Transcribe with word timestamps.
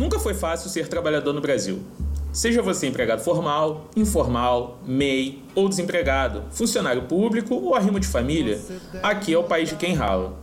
Nunca 0.00 0.18
foi 0.18 0.32
fácil 0.32 0.70
ser 0.70 0.88
trabalhador 0.88 1.34
no 1.34 1.42
Brasil. 1.42 1.82
Seja 2.32 2.62
você 2.62 2.86
empregado 2.86 3.20
formal, 3.20 3.90
informal, 3.94 4.78
MEI 4.86 5.44
ou 5.54 5.68
desempregado, 5.68 6.44
funcionário 6.50 7.02
público 7.02 7.54
ou 7.54 7.74
arrimo 7.74 8.00
de 8.00 8.06
família, 8.06 8.58
aqui 9.02 9.34
é 9.34 9.36
o 9.36 9.44
país 9.44 9.68
de 9.68 9.74
quem 9.74 9.92
rala. 9.92 10.38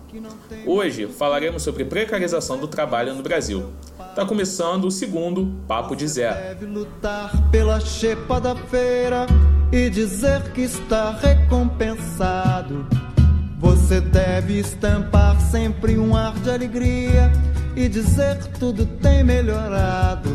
Hoje 0.63 1.07
falaremos 1.07 1.63
sobre 1.63 1.85
precarização 1.85 2.59
do 2.59 2.67
trabalho 2.67 3.15
no 3.15 3.23
Brasil. 3.23 3.71
Está 4.11 4.23
começando 4.27 4.85
o 4.85 4.91
segundo 4.91 5.51
Papo 5.67 5.95
de 5.95 6.07
Zé. 6.07 6.31
Deve 6.53 6.67
lutar 6.67 7.49
pela 7.49 7.79
chepa 7.79 8.39
da 8.39 8.55
feira 8.55 9.25
e 9.71 9.89
dizer 9.89 10.51
que 10.51 10.61
está 10.61 11.13
recompensado. 11.13 12.85
Você 13.57 13.99
deve 14.01 14.59
estampar 14.59 15.41
sempre 15.41 15.97
um 15.97 16.15
ar 16.15 16.35
de 16.35 16.51
alegria 16.51 17.31
e 17.77 17.87
dizer 17.87 18.39
que 18.39 18.59
tudo 18.59 18.87
tem 18.97 19.23
melhorado. 19.23 20.29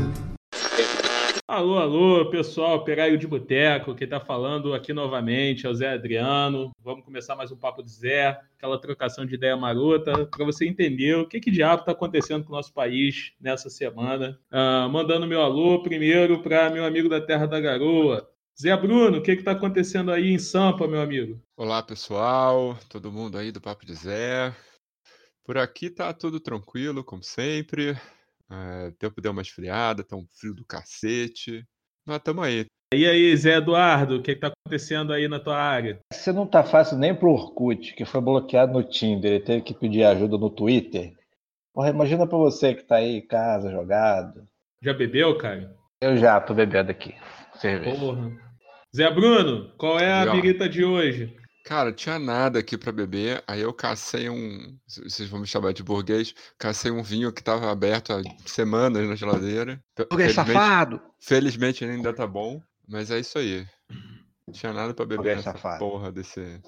Alô, 1.48 1.76
alô, 1.76 2.30
pessoal, 2.30 2.76
Operário 2.76 3.18
de 3.18 3.26
Boteco, 3.26 3.96
quem 3.96 4.06
tá 4.06 4.20
falando 4.20 4.72
aqui 4.72 4.92
novamente 4.92 5.66
é 5.66 5.68
o 5.68 5.74
Zé 5.74 5.92
Adriano. 5.92 6.70
Vamos 6.80 7.04
começar 7.04 7.34
mais 7.34 7.50
um 7.50 7.56
Papo 7.56 7.82
de 7.82 7.90
Zé, 7.90 8.40
aquela 8.56 8.80
trocação 8.80 9.26
de 9.26 9.34
ideia 9.34 9.56
marota, 9.56 10.24
para 10.24 10.44
você 10.44 10.68
entender 10.68 11.16
o 11.16 11.26
que, 11.26 11.40
que 11.40 11.50
diabo 11.50 11.82
tá 11.82 11.90
acontecendo 11.90 12.44
com 12.44 12.52
o 12.52 12.56
nosso 12.56 12.72
país 12.72 13.32
nessa 13.40 13.68
semana. 13.68 14.38
Ah, 14.48 14.88
mandando 14.88 15.26
meu 15.26 15.42
alô 15.42 15.82
primeiro 15.82 16.40
para 16.44 16.70
meu 16.70 16.84
amigo 16.84 17.08
da 17.08 17.20
Terra 17.20 17.46
da 17.46 17.60
Garoa, 17.60 18.30
Zé 18.58 18.74
Bruno, 18.76 19.18
o 19.18 19.22
que 19.22 19.34
que 19.34 19.42
tá 19.42 19.50
acontecendo 19.50 20.12
aí 20.12 20.32
em 20.32 20.38
Sampa, 20.38 20.86
meu 20.86 21.00
amigo? 21.00 21.42
Olá, 21.56 21.82
pessoal, 21.82 22.78
todo 22.88 23.10
mundo 23.10 23.36
aí 23.36 23.50
do 23.50 23.60
Papo 23.60 23.84
de 23.84 23.94
Zé. 23.94 24.54
Por 25.44 25.58
aqui 25.58 25.90
tá 25.90 26.12
tudo 26.12 26.38
tranquilo, 26.38 27.02
como 27.02 27.22
sempre. 27.22 27.96
É, 28.50 28.88
o 28.88 28.92
tempo 28.92 29.20
deu 29.20 29.32
uma 29.32 29.42
esfriada, 29.42 30.04
tá 30.04 30.16
um 30.16 30.26
frio 30.38 30.54
do 30.54 30.64
cacete. 30.64 31.64
Mas 32.06 32.18
tamo 32.20 32.42
aí. 32.42 32.66
E 32.94 33.06
aí, 33.06 33.34
Zé 33.36 33.56
Eduardo, 33.56 34.16
o 34.16 34.22
que 34.22 34.34
que 34.34 34.40
tá 34.40 34.48
acontecendo 34.48 35.12
aí 35.14 35.26
na 35.26 35.40
tua 35.40 35.56
área? 35.56 35.98
Você 36.12 36.30
não 36.30 36.46
tá 36.46 36.62
fácil 36.62 36.98
nem 36.98 37.14
pro 37.14 37.30
Orkut, 37.30 37.94
que 37.94 38.04
foi 38.04 38.20
bloqueado 38.20 38.74
no 38.74 38.84
Tinder, 38.84 39.32
ele 39.32 39.44
teve 39.44 39.62
que 39.62 39.72
pedir 39.72 40.04
ajuda 40.04 40.36
no 40.36 40.50
Twitter. 40.50 41.14
Porra, 41.72 41.88
imagina 41.88 42.26
pra 42.26 42.36
você 42.36 42.74
que 42.74 42.84
tá 42.84 42.96
aí 42.96 43.16
em 43.16 43.26
casa, 43.26 43.70
jogado. 43.70 44.46
Já 44.82 44.92
bebeu, 44.92 45.38
cara? 45.38 45.74
Eu 46.02 46.18
já 46.18 46.38
tô 46.38 46.52
bebendo 46.52 46.90
aqui. 46.90 47.14
Cerveja. 47.54 47.98
Porra. 47.98 48.30
Zé 48.94 49.10
Bruno, 49.10 49.72
qual 49.78 49.98
é 49.98 50.12
a 50.12 50.26
birita 50.26 50.68
de 50.68 50.84
hoje? 50.84 51.34
Cara, 51.64 51.92
tinha 51.92 52.18
nada 52.18 52.58
aqui 52.58 52.76
pra 52.76 52.90
beber, 52.90 53.42
aí 53.46 53.60
eu 53.60 53.72
cacei 53.72 54.28
um. 54.28 54.76
Vocês 54.86 55.28
vão 55.28 55.40
me 55.40 55.46
chamar 55.46 55.72
de 55.72 55.82
burguês. 55.82 56.34
Cacei 56.58 56.90
um 56.90 57.02
vinho 57.02 57.32
que 57.32 57.42
tava 57.42 57.70
aberto 57.70 58.12
há 58.12 58.20
semanas 58.44 59.08
na 59.08 59.14
geladeira. 59.14 59.80
Burguês 59.96 60.34
Felizmente, 60.34 60.52
safado! 60.52 61.00
felizmente 61.20 61.84
ele 61.84 61.92
ainda 61.94 62.12
tá 62.12 62.26
bom, 62.26 62.60
mas 62.88 63.10
é 63.12 63.20
isso 63.20 63.38
aí. 63.38 63.64
Não 64.46 64.52
tinha 64.52 64.72
nada 64.72 64.92
pra 64.92 65.06
beber 65.06 65.36
nessa 65.36 65.52
safado. 65.52 65.78
porra 65.78 66.10
desse. 66.10 66.60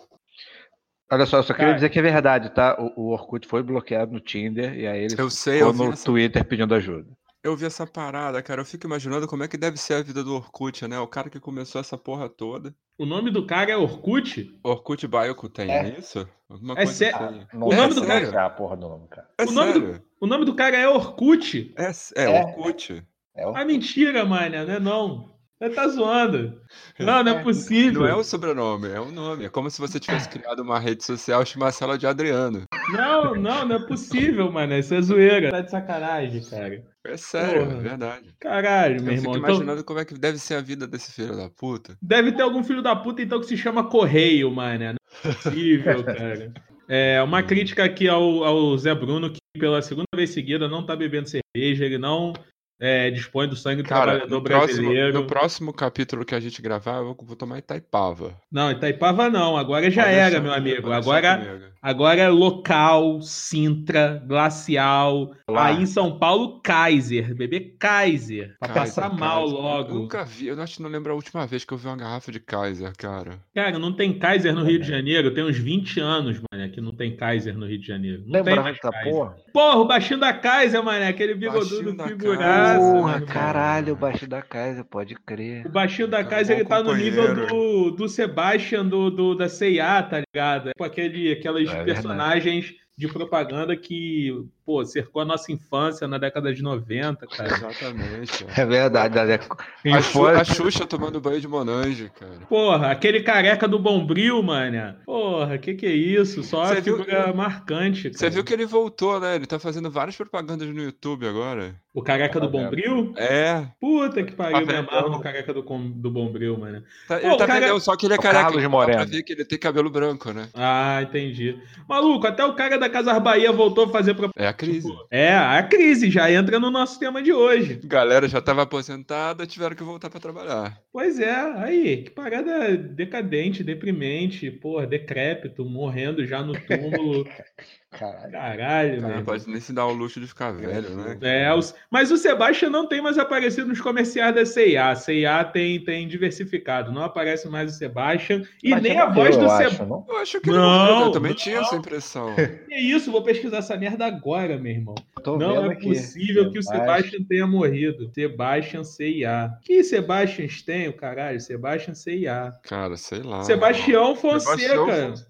Olha 1.10 1.26
só, 1.26 1.38
eu 1.38 1.42
só 1.42 1.52
queria 1.52 1.66
Cara. 1.66 1.74
dizer 1.74 1.90
que 1.90 1.98
é 1.98 2.02
verdade, 2.02 2.50
tá? 2.54 2.76
O, 2.80 3.08
o 3.08 3.12
Orkut 3.12 3.46
foi 3.48 3.62
bloqueado 3.62 4.12
no 4.12 4.20
Tinder 4.20 4.74
e 4.78 4.86
aí 4.86 5.04
ele 5.04 5.16
Eu 5.18 5.28
sei, 5.28 5.60
eu 5.60 5.70
ficou 5.70 5.72
vi 5.72 5.86
no 5.88 5.92
essa 5.92 6.04
Twitter 6.04 6.44
pedindo 6.44 6.74
ajuda. 6.74 7.10
Eu 7.44 7.54
vi 7.54 7.66
essa 7.66 7.86
parada, 7.86 8.42
cara. 8.42 8.62
Eu 8.62 8.64
fico 8.64 8.86
imaginando 8.86 9.28
como 9.28 9.42
é 9.44 9.48
que 9.48 9.58
deve 9.58 9.76
ser 9.76 9.94
a 9.94 10.02
vida 10.02 10.24
do 10.24 10.34
Orkut, 10.34 10.88
né? 10.88 10.98
O 10.98 11.06
cara 11.06 11.28
que 11.28 11.38
começou 11.38 11.78
essa 11.78 11.98
porra 11.98 12.26
toda. 12.28 12.74
O 12.98 13.04
nome 13.04 13.30
do 13.30 13.44
cara 13.46 13.70
é 13.70 13.76
Orkut? 13.76 14.58
Orkut 14.64 15.06
Baioku 15.06 15.48
tem 15.50 15.70
É. 15.70 15.90
é 15.90 15.98
isso? 15.98 16.26
Alguma 16.48 16.72
É 16.72 16.76
coisa 16.76 16.92
sé- 16.92 17.10
assim. 17.14 17.46
Não 17.52 17.66
O 17.68 17.74
nome 17.74 17.92
do 17.94 18.00
cara- 18.00 18.20
pronunciar 18.20 18.46
a 18.46 18.50
porra 18.50 18.76
do 18.76 18.88
nome, 18.88 19.08
cara. 19.08 19.28
É 19.36 19.44
o 19.44 19.50
nome 19.52 19.72
do- 19.74 19.80
sério? 19.80 20.02
O 20.20 20.26
nome 20.26 20.44
do 20.46 20.54
cara 20.54 20.76
é 20.76 20.88
Orkut? 20.88 21.74
É, 21.76 21.90
é, 22.16 22.24
É. 22.24 22.40
Orkut. 22.44 23.06
É 23.36 23.46
o... 23.46 23.54
Ah, 23.54 23.64
mentira, 23.64 24.24
mano, 24.24 24.64
não 24.66 24.74
é 24.74 24.80
não. 24.80 25.33
Você 25.60 25.70
tá 25.70 25.86
zoando. 25.88 26.60
Não, 26.98 27.22
não 27.22 27.38
é 27.38 27.42
possível. 27.42 28.02
Não 28.02 28.08
é 28.08 28.14
o 28.14 28.24
sobrenome, 28.24 28.88
é 28.88 29.00
o 29.00 29.10
nome. 29.10 29.44
É 29.44 29.48
como 29.48 29.70
se 29.70 29.80
você 29.80 30.00
tivesse 30.00 30.28
criado 30.28 30.60
uma 30.60 30.78
rede 30.78 31.04
social 31.04 31.42
e 31.42 31.46
chamasse 31.46 31.82
ela 31.82 31.96
de 31.96 32.06
Adriano. 32.06 32.64
Não, 32.90 33.34
não, 33.34 33.64
não 33.66 33.76
é 33.76 33.86
possível, 33.86 34.50
mano. 34.50 34.74
Isso 34.76 34.92
é 34.94 35.00
zoeira. 35.00 35.50
Tá 35.50 35.60
de 35.60 35.70
sacanagem, 35.70 36.42
cara. 36.44 36.84
É 37.06 37.16
sério, 37.16 37.66
Porra. 37.66 37.78
é 37.78 37.82
verdade. 37.82 38.34
Caralho, 38.40 38.96
Eu 38.96 39.02
meu 39.02 39.16
fico 39.16 39.28
irmão. 39.30 39.36
Então, 39.36 39.50
imaginando 39.50 39.84
como 39.84 40.00
é 40.00 40.04
que 40.04 40.14
deve 40.14 40.38
ser 40.38 40.54
a 40.54 40.60
vida 40.60 40.86
desse 40.86 41.12
filho 41.12 41.36
da 41.36 41.48
puta. 41.48 41.96
deve 42.02 42.32
ter 42.32 42.42
algum 42.42 42.64
filho 42.64 42.82
da 42.82 42.96
puta, 42.96 43.22
então, 43.22 43.40
que 43.40 43.46
se 43.46 43.56
chama 43.56 43.88
Correio, 43.88 44.50
mano. 44.50 44.84
Não 44.84 45.30
é 45.30 45.34
possível, 45.34 46.02
cara. 46.04 46.52
É, 46.88 47.22
uma 47.22 47.42
crítica 47.42 47.84
aqui 47.84 48.08
ao, 48.08 48.44
ao 48.44 48.76
Zé 48.76 48.94
Bruno, 48.94 49.30
que 49.30 49.38
pela 49.58 49.80
segunda 49.80 50.06
vez 50.14 50.30
seguida 50.30 50.68
não 50.68 50.84
tá 50.84 50.94
bebendo 50.96 51.28
cerveja, 51.28 51.84
ele 51.84 51.96
não 51.96 52.32
é, 52.80 53.10
dispõe 53.10 53.48
do 53.48 53.56
sangue 53.56 53.82
do 53.82 53.88
Cara, 53.88 54.02
trabalhador 54.12 54.36
no 54.36 54.42
próximo, 54.42 54.82
brasileiro. 54.82 55.12
no 55.20 55.26
próximo 55.26 55.72
capítulo 55.72 56.24
que 56.24 56.34
a 56.34 56.40
gente 56.40 56.60
gravar, 56.60 56.96
eu 56.98 57.16
vou, 57.18 57.36
tomar 57.36 57.58
Itaipava. 57.58 58.36
Não, 58.50 58.70
Itaipava 58.70 59.30
não, 59.30 59.56
agora 59.56 59.90
já 59.90 60.02
Pode 60.04 60.14
era, 60.14 60.30
deixar 60.30 60.42
meu 60.42 60.52
amigo. 60.52 60.90
Agora, 60.92 61.38
comigo. 61.38 61.64
agora 61.80 62.20
é 62.20 62.28
local, 62.28 63.20
Sintra, 63.22 64.22
glacial. 64.26 65.32
Lá. 65.48 65.66
Aí 65.66 65.82
em 65.82 65.86
São 65.86 66.18
Paulo, 66.18 66.60
Kaiser. 66.62 67.34
Beber 67.34 67.76
Kaiser. 67.78 68.54
Pra 68.58 68.68
Kaiser, 68.68 68.94
passar 68.94 69.14
mal 69.16 69.42
Kaiser. 69.44 69.58
logo. 69.58 69.88
Eu 69.90 69.94
nunca 70.00 70.24
vi, 70.24 70.46
eu 70.48 70.60
acho 70.60 70.76
que 70.76 70.82
não 70.82 70.90
lembro 70.90 71.12
a 71.12 71.14
última 71.14 71.46
vez 71.46 71.64
que 71.64 71.72
eu 71.72 71.78
vi 71.78 71.86
uma 71.86 71.96
garrafa 71.96 72.32
de 72.32 72.40
Kaiser, 72.40 72.92
cara. 72.96 73.38
Cara, 73.54 73.78
não 73.78 73.92
tem 73.94 74.18
Kaiser 74.18 74.54
no 74.54 74.64
Rio 74.64 74.80
de 74.80 74.88
Janeiro. 74.88 75.32
Tem 75.32 75.44
uns 75.44 75.58
20 75.58 76.00
anos, 76.00 76.40
mané, 76.50 76.68
que 76.68 76.80
não 76.80 76.94
tem 76.94 77.16
Kaiser 77.16 77.56
no 77.56 77.66
Rio 77.66 77.78
de 77.78 77.86
Janeiro. 77.86 78.22
Não 78.26 78.42
tem 78.42 78.42
Lembrando 78.42 78.64
mais 78.64 78.78
da 78.80 78.90
Kaiser. 78.90 79.12
porra? 79.12 79.43
Porra, 79.54 79.76
o 79.76 79.84
baixinho 79.84 80.18
da 80.18 80.32
Kaiser, 80.32 80.82
mané. 80.82 81.06
Aquele 81.06 81.32
Baixinho 81.32 81.94
bigodudo. 81.94 81.96
Kaiser. 82.36 82.80
Porra, 82.80 83.12
mano. 83.12 83.26
caralho, 83.26 83.92
o 83.92 83.96
baixo 83.96 84.26
da 84.26 84.42
casa, 84.42 84.84
pode 84.84 85.14
crer. 85.14 85.64
O 85.64 85.68
baixinho 85.70 86.08
da 86.08 86.24
Kaiser, 86.24 86.58
ele 86.58 86.68
tá 86.68 86.82
no 86.82 86.92
nível 86.92 87.32
do, 87.46 87.90
do 87.92 88.08
Sebastian 88.08 88.84
do, 88.84 89.10
do, 89.12 89.36
da 89.36 89.48
CIA, 89.48 90.02
tá 90.02 90.20
ligado? 90.20 90.70
Tipo 90.70 90.82
aquele, 90.82 91.30
aquelas 91.30 91.68
É 91.70 91.84
personagens 91.84 92.74
de 92.98 93.06
propaganda 93.06 93.76
que, 93.76 94.44
pô, 94.64 94.84
cercou 94.84 95.22
a 95.22 95.24
nossa 95.24 95.52
infância 95.52 96.06
na 96.08 96.18
década 96.18 96.52
de 96.54 96.62
90, 96.62 97.26
cara. 97.26 97.48
Exatamente. 97.54 98.46
É 98.56 98.64
verdade, 98.64 99.18
Alex. 99.18 99.48
A, 99.92 100.00
Xu- 100.00 100.12
Foi- 100.12 100.34
a 100.34 100.44
Xuxa 100.44 100.86
tomando 100.86 101.20
banho 101.20 101.40
de 101.40 101.48
Monange, 101.48 102.10
cara. 102.18 102.32
Porra, 102.48 102.90
aquele 102.90 103.20
careca 103.22 103.68
do 103.68 103.78
Bombril, 103.78 104.42
mané. 104.42 104.96
Porra, 105.04 105.58
que 105.58 105.74
que 105.74 105.86
é 105.86 105.92
isso? 105.92 106.42
Só 106.42 106.64
Você 106.66 106.78
a 106.78 106.80
viu- 106.80 106.98
figura 106.98 107.32
marcante, 107.32 108.04
cara. 108.10 108.18
Você 108.18 108.30
viu 108.30 108.44
que 108.44 108.52
ele 108.52 108.66
voltou, 108.66 109.20
né? 109.20 109.34
Ele 109.36 109.46
tá 109.46 109.58
fazendo 109.58 109.90
várias 109.90 110.16
propagandas 110.16 110.68
no 110.68 110.82
YouTube 110.82 111.26
agora. 111.26 111.74
O 111.92 112.02
careca 112.02 112.40
do? 112.40 112.48
Bombril? 112.48 113.12
É. 113.16 113.66
Puta 113.80 114.22
que 114.24 114.32
pariu, 114.32 114.66
me 114.66 114.74
amarro 114.74 115.10
no 115.10 115.20
careca 115.20 115.54
do, 115.54 115.62
com- 115.62 115.90
do 115.90 116.10
Bombril, 116.10 116.58
mano. 116.58 116.82
Tá- 117.06 117.18
Pô, 117.18 117.36
tá 117.36 117.46
cara- 117.46 117.60
vendendo, 117.60 117.80
só 117.80 117.94
que 117.96 118.06
ele 118.06 118.14
é 118.14 118.18
careca. 118.18 118.44
Carlos 118.44 118.62
então 118.64 118.70
dá 118.80 118.84
pra 118.86 118.94
Moreno. 118.96 119.10
ver 119.12 119.22
que 119.22 119.32
ele 119.32 119.44
tem 119.44 119.58
cabelo 119.58 119.88
branco, 119.90 120.32
né? 120.32 120.48
Ah, 120.54 121.00
entendi. 121.02 121.56
Maluco, 121.88 122.26
até 122.26 122.44
o 122.44 122.54
cara 122.54 122.78
da 122.78 122.88
Casar 122.88 123.20
Bahia 123.20 123.52
voltou 123.52 123.84
a 123.84 123.88
fazer 123.90 124.14
propaganda. 124.14 124.32
É 124.44 124.48
a 124.54 124.56
crise. 124.56 124.88
É, 125.10 125.34
a 125.34 125.62
crise 125.62 126.10
já 126.10 126.30
entra 126.30 126.58
no 126.60 126.70
nosso 126.70 126.98
tema 126.98 127.22
de 127.22 127.32
hoje. 127.32 127.80
Galera 127.84 128.28
já 128.28 128.40
tava 128.40 128.62
aposentada, 128.62 129.46
tiveram 129.46 129.74
que 129.74 129.82
voltar 129.82 130.08
pra 130.08 130.20
trabalhar. 130.20 130.80
Pois 130.92 131.18
é, 131.18 131.34
aí, 131.58 132.04
que 132.04 132.10
parada 132.10 132.76
decadente, 132.76 133.64
deprimente, 133.64 134.50
porra, 134.50 134.86
decrépito, 134.86 135.64
morrendo 135.64 136.24
já 136.24 136.42
no 136.42 136.52
túmulo. 136.52 137.26
Caralho. 137.98 138.32
Caralho, 138.32 139.00
Cara, 139.00 139.16
não 139.16 139.24
pode 139.24 139.48
nem 139.48 139.60
se 139.60 139.72
dar 139.72 139.86
o 139.86 139.92
luxo 139.92 140.20
de 140.20 140.26
ficar 140.26 140.50
velho, 140.52 140.90
né? 140.96 141.16
É, 141.22 141.54
os- 141.54 141.74
mas 141.90 142.10
o 142.10 142.16
Sebastião 142.16 142.70
não 142.70 142.88
tem 142.88 143.00
mais 143.00 143.18
aparecido 143.18 143.68
nos 143.68 143.80
comerciais 143.80 144.34
da 144.34 144.44
CIA. 144.44 144.90
A 144.90 144.94
CIA 144.94 145.44
tem, 145.44 145.82
tem 145.84 146.06
diversificado, 146.08 146.92
não 146.92 147.02
aparece 147.02 147.48
mais 147.48 147.72
o 147.72 147.76
Sebastian 147.76 148.42
e 148.62 148.70
Mas 148.70 148.82
nem 148.82 148.98
a 148.98 149.06
voz 149.06 149.36
do 149.36 149.42
Sebastian. 149.42 149.66
acho, 149.68 149.86
não? 149.86 150.06
Eu 150.08 150.16
acho 150.18 150.40
que 150.40 150.50
ele 150.50 150.56
Não, 150.58 150.86
morreu, 150.92 151.06
eu 151.06 151.12
também 151.12 151.30
não. 151.30 151.36
tinha 151.38 151.58
essa 151.60 151.76
impressão. 151.76 152.34
Que 152.74 152.80
isso, 152.80 153.12
vou 153.12 153.22
pesquisar 153.22 153.58
essa 153.58 153.76
merda 153.76 154.04
agora, 154.04 154.58
meu 154.58 154.72
irmão. 154.72 154.94
Tô 155.22 155.36
Não 155.38 155.62
vendo 155.62 155.72
é 155.72 155.74
possível 155.76 156.50
que 156.50 156.58
o 156.58 156.62
Sebastião. 156.62 156.96
Sebastian 156.96 157.24
tenha 157.28 157.46
morrido. 157.46 158.10
Sebastian 158.12 158.82
CIA. 158.82 159.52
Que 159.62 159.84
Sebastians 159.84 160.60
tem, 160.62 160.88
o 160.88 160.92
caralho? 160.92 161.40
Sebastian 161.40 161.94
CIA. 161.94 162.52
Cara, 162.64 162.96
sei 162.96 163.22
lá. 163.22 163.42
Sebastião 163.44 164.16
Fonseca. 164.16 164.56
Sebastião 164.58 164.86
Fonseca. 165.10 165.28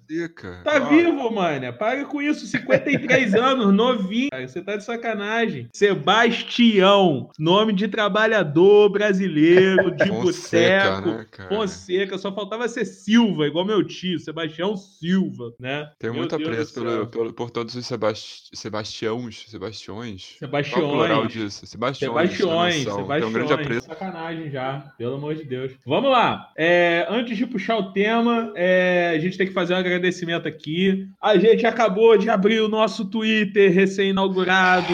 Tá 0.64 0.76
Ah, 0.76 0.78
vivo, 0.80 1.30
mano. 1.32 1.72
Para 1.72 2.04
com 2.04 2.20
isso. 2.22 2.46
53 2.46 3.34
anos, 3.34 3.72
novinho. 3.74 4.30
Cara, 4.30 4.46
Você 4.46 4.60
tá 4.62 4.76
de 4.76 4.84
sacanagem. 4.84 5.68
Sebastião, 5.74 7.30
nome 7.38 7.72
de 7.72 7.88
trabalhador 7.88 8.88
brasileiro, 8.90 9.90
de 9.94 10.06
Fonseca, 10.06 11.00
boteco. 11.00 11.08
né, 11.18 11.26
cara? 11.30 11.48
Fonseca, 11.48 12.18
só 12.18 12.34
faltava 12.34 12.68
ser 12.68 12.84
Silva, 12.84 13.46
igual 13.46 13.64
meu 13.64 13.82
tio, 13.84 14.18
Sebastião 14.18 14.76
Silva, 14.76 15.52
né? 15.58 15.88
Tenho 15.98 16.14
muito 16.14 16.34
apreço 16.34 16.74
pelo, 16.74 17.06
pelo- 17.06 17.32
por 17.32 17.50
todos 17.50 17.74
os 17.74 17.86
Sebasti 17.86 18.50
Sebastiãos. 18.54 19.44
Sebastiões. 19.48 20.24
Qual 20.24 20.36
o 20.36 20.38
Sebastiões. 20.38 20.90
plural 20.90 21.26
disso? 21.26 21.66
Sebastiões. 21.66 22.12
Sebastiões. 22.30 22.74
Sebastiões. 22.84 23.08
Tenho 23.20 23.28
um 23.28 23.32
grande 23.32 23.52
apreço. 23.52 23.86
Sacanagem 23.86 24.50
já, 24.50 24.92
pelo 24.98 25.14
amor 25.16 25.34
de 25.34 25.44
Deus. 25.44 25.72
Vamos 25.86 26.10
lá. 26.10 26.50
É, 26.56 27.06
antes 27.08 27.36
de 27.36 27.46
puxar 27.46 27.76
o 27.78 27.92
tema, 27.92 28.52
é, 28.56 29.12
a 29.14 29.18
gente 29.18 29.36
tem 29.38 29.46
que 29.46 29.52
fazer 29.52 29.74
um 29.74 29.78
agradecimento 29.78 30.03
agradecimento 30.04 30.46
aqui. 30.46 31.08
A 31.20 31.38
gente 31.38 31.66
acabou 31.66 32.16
de 32.18 32.28
abrir 32.28 32.60
o 32.60 32.68
nosso 32.68 33.06
Twitter 33.06 33.72
recém-inaugurado. 33.72 34.92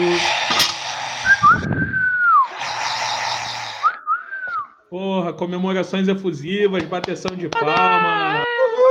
Porra, 4.89 5.33
comemorações 5.33 6.07
efusivas, 6.07 6.83
bateção 6.85 7.35
de 7.35 7.49
palma. 7.49 8.43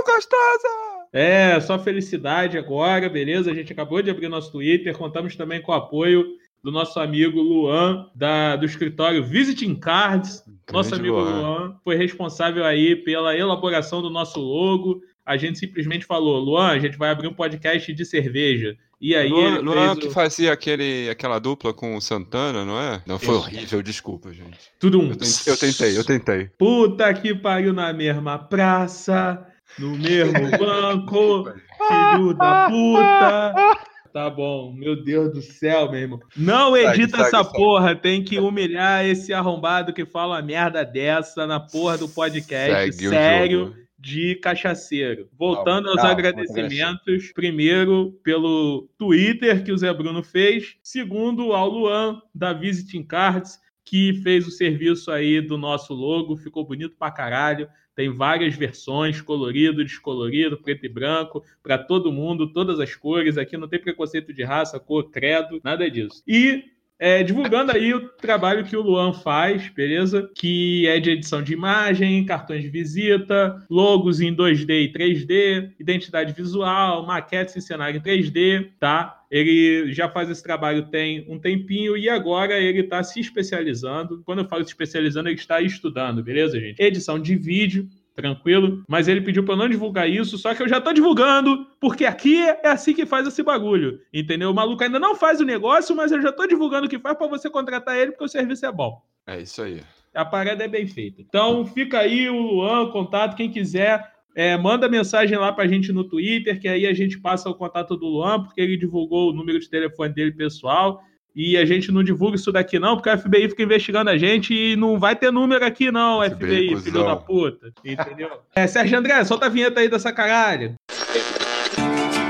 Gostosa! 0.04 0.68
É, 1.12 1.58
só 1.60 1.78
felicidade 1.78 2.56
agora, 2.56 3.08
beleza? 3.08 3.50
A 3.50 3.54
gente 3.54 3.72
acabou 3.72 4.00
de 4.00 4.10
abrir 4.10 4.28
nosso 4.28 4.52
Twitter, 4.52 4.96
contamos 4.96 5.34
também 5.36 5.60
com 5.60 5.72
o 5.72 5.74
apoio 5.74 6.24
do 6.62 6.70
nosso 6.70 7.00
amigo 7.00 7.40
Luan, 7.40 8.06
da, 8.14 8.56
do 8.56 8.66
escritório 8.66 9.24
Visiting 9.24 9.74
Cards. 9.74 10.42
Grande 10.46 10.72
nosso 10.72 10.94
amigo 10.94 11.16
Luan. 11.16 11.40
Luan 11.40 11.76
foi 11.82 11.96
responsável 11.96 12.64
aí 12.64 12.94
pela 12.96 13.36
elaboração 13.36 14.02
do 14.02 14.10
nosso 14.10 14.38
logo, 14.40 15.00
a 15.30 15.36
gente 15.36 15.60
simplesmente 15.60 16.04
falou, 16.04 16.40
Luan, 16.40 16.72
a 16.72 16.78
gente 16.80 16.98
vai 16.98 17.08
abrir 17.08 17.28
um 17.28 17.32
podcast 17.32 17.92
de 17.92 18.04
cerveja. 18.04 18.76
E 19.00 19.14
aí 19.14 19.28
Luan, 19.28 19.54
ele 19.54 19.58
Luan 19.60 19.94
fez 19.94 19.98
que 20.00 20.06
o... 20.08 20.10
fazia 20.10 20.52
aquele, 20.52 21.08
aquela 21.08 21.38
dupla 21.38 21.72
com 21.72 21.94
o 21.94 22.00
Santana, 22.00 22.64
não 22.64 22.76
é? 22.76 23.00
Não, 23.06 23.16
foi 23.16 23.36
horrível, 23.36 23.80
desculpa, 23.80 24.32
gente. 24.32 24.58
Tudo 24.80 24.98
um. 25.00 25.10
Eu 25.10 25.16
tentei, 25.16 25.52
eu 25.52 25.56
tentei, 25.56 25.98
eu 25.98 26.04
tentei. 26.04 26.50
Puta 26.58 27.14
que 27.14 27.32
pariu 27.32 27.72
na 27.72 27.92
mesma 27.92 28.40
praça, 28.40 29.46
no 29.78 29.96
mesmo 29.96 30.50
banco, 30.58 31.44
filho 31.44 32.34
da 32.34 32.68
puta. 32.68 33.78
Tá 34.12 34.28
bom, 34.28 34.72
meu 34.72 35.00
Deus 35.00 35.32
do 35.32 35.42
céu, 35.42 35.92
meu 35.92 36.00
irmão. 36.00 36.18
Não 36.36 36.76
edita 36.76 37.18
segue, 37.18 37.28
essa 37.28 37.44
segue. 37.44 37.56
porra, 37.56 37.94
tem 37.94 38.24
que 38.24 38.40
humilhar 38.40 39.06
esse 39.06 39.32
arrombado 39.32 39.92
que 39.92 40.04
fala 40.04 40.34
uma 40.34 40.42
merda 40.42 40.84
dessa 40.84 41.46
na 41.46 41.60
porra 41.60 41.96
do 41.96 42.08
podcast. 42.08 42.92
Segue 42.94 43.06
o 43.06 43.10
sério. 43.10 43.89
De 44.00 44.36
cachaceiro. 44.36 45.28
Voltando 45.36 45.84
Calma, 45.84 45.90
aos 45.90 45.96
calma, 45.96 46.12
agradecimentos, 46.12 47.32
primeiro 47.32 48.18
pelo 48.24 48.88
Twitter 48.96 49.62
que 49.62 49.72
o 49.72 49.76
Zé 49.76 49.92
Bruno 49.92 50.22
fez, 50.22 50.76
segundo 50.82 51.52
ao 51.52 51.68
Luan 51.68 52.22
da 52.34 52.52
Visiting 52.52 53.02
Cards, 53.02 53.58
que 53.84 54.14
fez 54.22 54.46
o 54.46 54.50
serviço 54.50 55.10
aí 55.10 55.40
do 55.40 55.58
nosso 55.58 55.92
logo, 55.92 56.36
ficou 56.36 56.64
bonito 56.64 56.96
pra 56.98 57.10
caralho. 57.10 57.68
Tem 57.94 58.08
várias 58.08 58.54
versões, 58.54 59.20
colorido, 59.20 59.84
descolorido, 59.84 60.56
preto 60.56 60.86
e 60.86 60.88
branco, 60.88 61.44
para 61.62 61.76
todo 61.76 62.12
mundo, 62.12 62.52
todas 62.52 62.80
as 62.80 62.94
cores. 62.94 63.36
Aqui 63.36 63.58
não 63.58 63.68
tem 63.68 63.80
preconceito 63.80 64.32
de 64.32 64.42
raça, 64.42 64.80
cor, 64.80 65.10
credo, 65.10 65.60
nada 65.62 65.90
disso. 65.90 66.22
E 66.26 66.64
é, 67.00 67.22
divulgando 67.22 67.72
aí 67.72 67.94
o 67.94 68.10
trabalho 68.10 68.62
que 68.62 68.76
o 68.76 68.82
Luan 68.82 69.14
faz, 69.14 69.70
beleza? 69.70 70.30
Que 70.34 70.86
é 70.86 71.00
de 71.00 71.12
edição 71.12 71.42
de 71.42 71.54
imagem, 71.54 72.26
cartões 72.26 72.62
de 72.62 72.68
visita, 72.68 73.64
logos 73.70 74.20
em 74.20 74.36
2D 74.36 74.68
e 74.68 74.92
3D, 74.92 75.72
identidade 75.80 76.34
visual, 76.34 77.06
maquetes 77.06 77.56
em 77.56 77.60
cenário 77.62 77.96
em 77.96 78.02
3D, 78.02 78.72
tá? 78.78 79.16
Ele 79.30 79.90
já 79.94 80.10
faz 80.10 80.28
esse 80.28 80.42
trabalho 80.42 80.90
tem 80.90 81.24
um 81.26 81.38
tempinho 81.38 81.96
e 81.96 82.06
agora 82.10 82.58
ele 82.58 82.80
está 82.80 83.02
se 83.02 83.18
especializando. 83.18 84.22
Quando 84.26 84.40
eu 84.40 84.48
falo 84.48 84.62
se 84.62 84.70
especializando, 84.70 85.30
ele 85.30 85.38
está 85.38 85.62
estudando, 85.62 86.22
beleza, 86.22 86.60
gente? 86.60 86.82
Edição 86.82 87.18
de 87.18 87.34
vídeo, 87.34 87.88
tranquilo. 88.20 88.84
Mas 88.88 89.08
ele 89.08 89.20
pediu 89.20 89.44
para 89.44 89.54
eu 89.54 89.58
não 89.58 89.68
divulgar 89.68 90.08
isso, 90.08 90.36
só 90.38 90.54
que 90.54 90.62
eu 90.62 90.68
já 90.68 90.80
tô 90.80 90.92
divulgando, 90.92 91.66
porque 91.80 92.04
aqui 92.04 92.38
é 92.38 92.68
assim 92.68 92.92
que 92.92 93.06
faz 93.06 93.26
esse 93.26 93.42
bagulho, 93.42 94.00
entendeu? 94.12 94.50
O 94.50 94.54
maluco 94.54 94.82
ainda 94.82 94.98
não 94.98 95.14
faz 95.14 95.40
o 95.40 95.44
negócio, 95.44 95.94
mas 95.96 96.12
eu 96.12 96.20
já 96.20 96.32
tô 96.32 96.46
divulgando 96.46 96.86
o 96.86 96.90
que 96.90 96.98
faz 96.98 97.16
para 97.16 97.26
você 97.26 97.48
contratar 97.48 97.96
ele, 97.96 98.12
porque 98.12 98.24
o 98.24 98.28
serviço 98.28 98.66
é 98.66 98.72
bom. 98.72 99.02
É 99.26 99.40
isso 99.40 99.62
aí. 99.62 99.80
A 100.14 100.24
parada 100.24 100.64
é 100.64 100.68
bem 100.68 100.86
feita. 100.86 101.22
Então 101.22 101.64
fica 101.64 102.00
aí 102.00 102.28
o 102.28 102.40
Luan, 102.40 102.82
o 102.82 102.90
contato, 102.90 103.36
quem 103.36 103.50
quiser. 103.50 104.04
é, 104.34 104.56
manda 104.56 104.88
mensagem 104.88 105.36
lá 105.36 105.52
pra 105.52 105.66
gente 105.66 105.92
no 105.92 106.04
Twitter, 106.04 106.60
que 106.60 106.68
aí 106.68 106.86
a 106.86 106.94
gente 106.94 107.18
passa 107.18 107.48
o 107.48 107.54
contato 107.54 107.96
do 107.96 108.06
Luan, 108.06 108.42
porque 108.42 108.60
ele 108.60 108.76
divulgou 108.76 109.30
o 109.30 109.32
número 109.32 109.58
de 109.58 109.68
telefone 109.68 110.14
dele 110.14 110.32
pessoal. 110.32 111.02
E 111.42 111.56
a 111.56 111.64
gente 111.64 111.90
não 111.90 112.04
divulga 112.04 112.36
isso 112.36 112.52
daqui, 112.52 112.78
não, 112.78 112.96
porque 112.96 113.08
a 113.08 113.16
FBI 113.16 113.48
fica 113.48 113.62
investigando 113.62 114.10
a 114.10 114.18
gente 114.18 114.52
e 114.52 114.76
não 114.76 114.98
vai 114.98 115.16
ter 115.16 115.32
número 115.32 115.64
aqui, 115.64 115.90
não, 115.90 116.20
FBI, 116.22 116.74
FBI, 116.74 116.80
filho 116.82 117.02
da 117.02 117.16
puta. 117.16 117.72
Entendeu? 117.82 118.28
É, 118.54 118.66
Sérgio 118.66 118.98
André, 118.98 119.24
solta 119.24 119.46
a 119.46 119.48
vinheta 119.48 119.80
aí 119.80 119.88
dessa 119.88 120.12
caralho. 120.12 120.74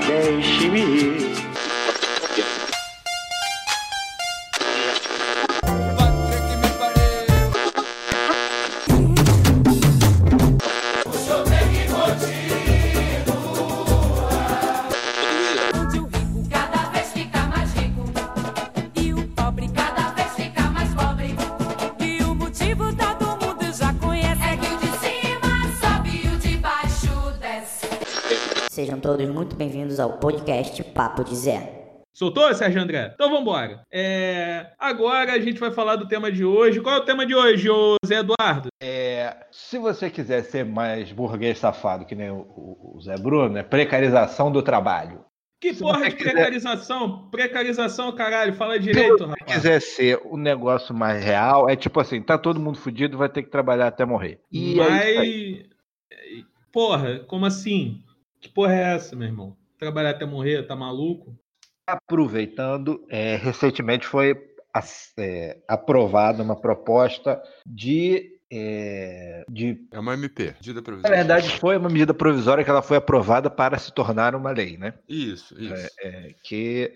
Deixe-me 0.07 0.81
ir. 0.81 1.30
Todos 29.11 29.29
muito 29.29 29.57
bem-vindos 29.57 29.99
ao 29.99 30.19
podcast 30.19 30.85
Papo 30.85 31.25
de 31.25 31.35
Zé. 31.35 32.03
Soltou, 32.13 32.55
Sérgio 32.55 32.81
André? 32.81 33.11
Então 33.13 33.29
vambora. 33.29 33.83
É, 33.93 34.69
Agora 34.79 35.33
a 35.33 35.39
gente 35.41 35.59
vai 35.59 35.73
falar 35.73 35.97
do 35.97 36.07
tema 36.07 36.31
de 36.31 36.45
hoje. 36.45 36.81
Qual 36.81 36.95
é 36.95 36.99
o 36.99 37.05
tema 37.05 37.27
de 37.27 37.35
hoje, 37.35 37.69
ô 37.69 37.97
Zé 38.07 38.21
Eduardo? 38.21 38.69
É, 38.81 39.37
se 39.51 39.79
você 39.79 40.09
quiser 40.11 40.45
ser 40.45 40.65
mais 40.65 41.11
burguês 41.11 41.59
safado 41.59 42.05
que 42.07 42.15
nem 42.15 42.31
o, 42.31 42.37
o- 42.41 42.93
o 42.97 43.01
Zé 43.01 43.17
Bruno, 43.17 43.59
é 43.59 43.65
precarização 43.65 44.53
do 44.53 44.63
trabalho. 44.63 45.25
Que 45.61 45.75
Se 45.75 45.81
porra 45.81 46.09
de 46.09 46.15
quiser- 46.15 46.31
precarização? 46.33 47.29
Precarização, 47.31 48.13
caralho. 48.13 48.53
Fala 48.55 48.75
Se 48.75 48.81
direito, 48.81 49.19
você 49.19 49.25
rapaz. 49.25 49.53
quiser 49.55 49.81
ser 49.81 50.21
um 50.25 50.37
negócio 50.37 50.95
mais 50.95 51.23
real, 51.25 51.69
é 51.69 51.75
tipo 51.75 51.99
assim, 51.99 52.23
tá 52.23 52.39
todo 52.39 52.61
mundo 52.61 52.79
fudido, 52.79 53.19
vai 53.19 53.29
ter 53.29 53.43
que 53.43 53.51
trabalhar 53.51 53.89
até 53.89 54.05
morrer. 54.05 54.39
E 54.53 54.79
é 54.81 55.11
isso 55.11 55.21
aí. 55.21 55.67
Mas. 55.67 56.45
Porra, 56.73 57.19
como 57.27 57.45
assim? 57.47 58.01
Que 58.41 58.49
porra 58.49 58.75
é 58.75 58.95
essa, 58.95 59.15
meu 59.15 59.29
irmão? 59.29 59.57
Trabalhar 59.79 60.11
até 60.11 60.25
morrer, 60.25 60.67
tá 60.67 60.75
maluco? 60.75 61.37
aproveitando, 61.93 63.05
é, 63.09 63.37
recentemente 63.37 64.07
foi 64.07 64.35
é, 65.19 65.59
aprovada 65.67 66.43
uma 66.43 66.55
proposta 66.55 67.43
de, 67.67 68.39
é, 68.51 69.45
de. 69.49 69.87
É 69.91 69.99
uma 69.99 70.15
MP, 70.15 70.55
medida 70.55 70.81
Na 70.81 70.83
provisória. 70.83 71.17
verdade, 71.17 71.51
foi 71.59 71.77
uma 71.77 71.89
medida 71.89 72.15
provisória 72.15 72.63
que 72.63 72.71
ela 72.71 72.83
foi 72.83 72.97
aprovada 72.97 73.51
para 73.51 73.79
se 73.79 73.93
tornar 73.93 74.35
uma 74.35 74.51
lei, 74.53 74.77
né? 74.77 74.95
Isso, 75.09 75.61
isso. 75.61 75.91
É, 76.01 76.35
que 76.45 76.93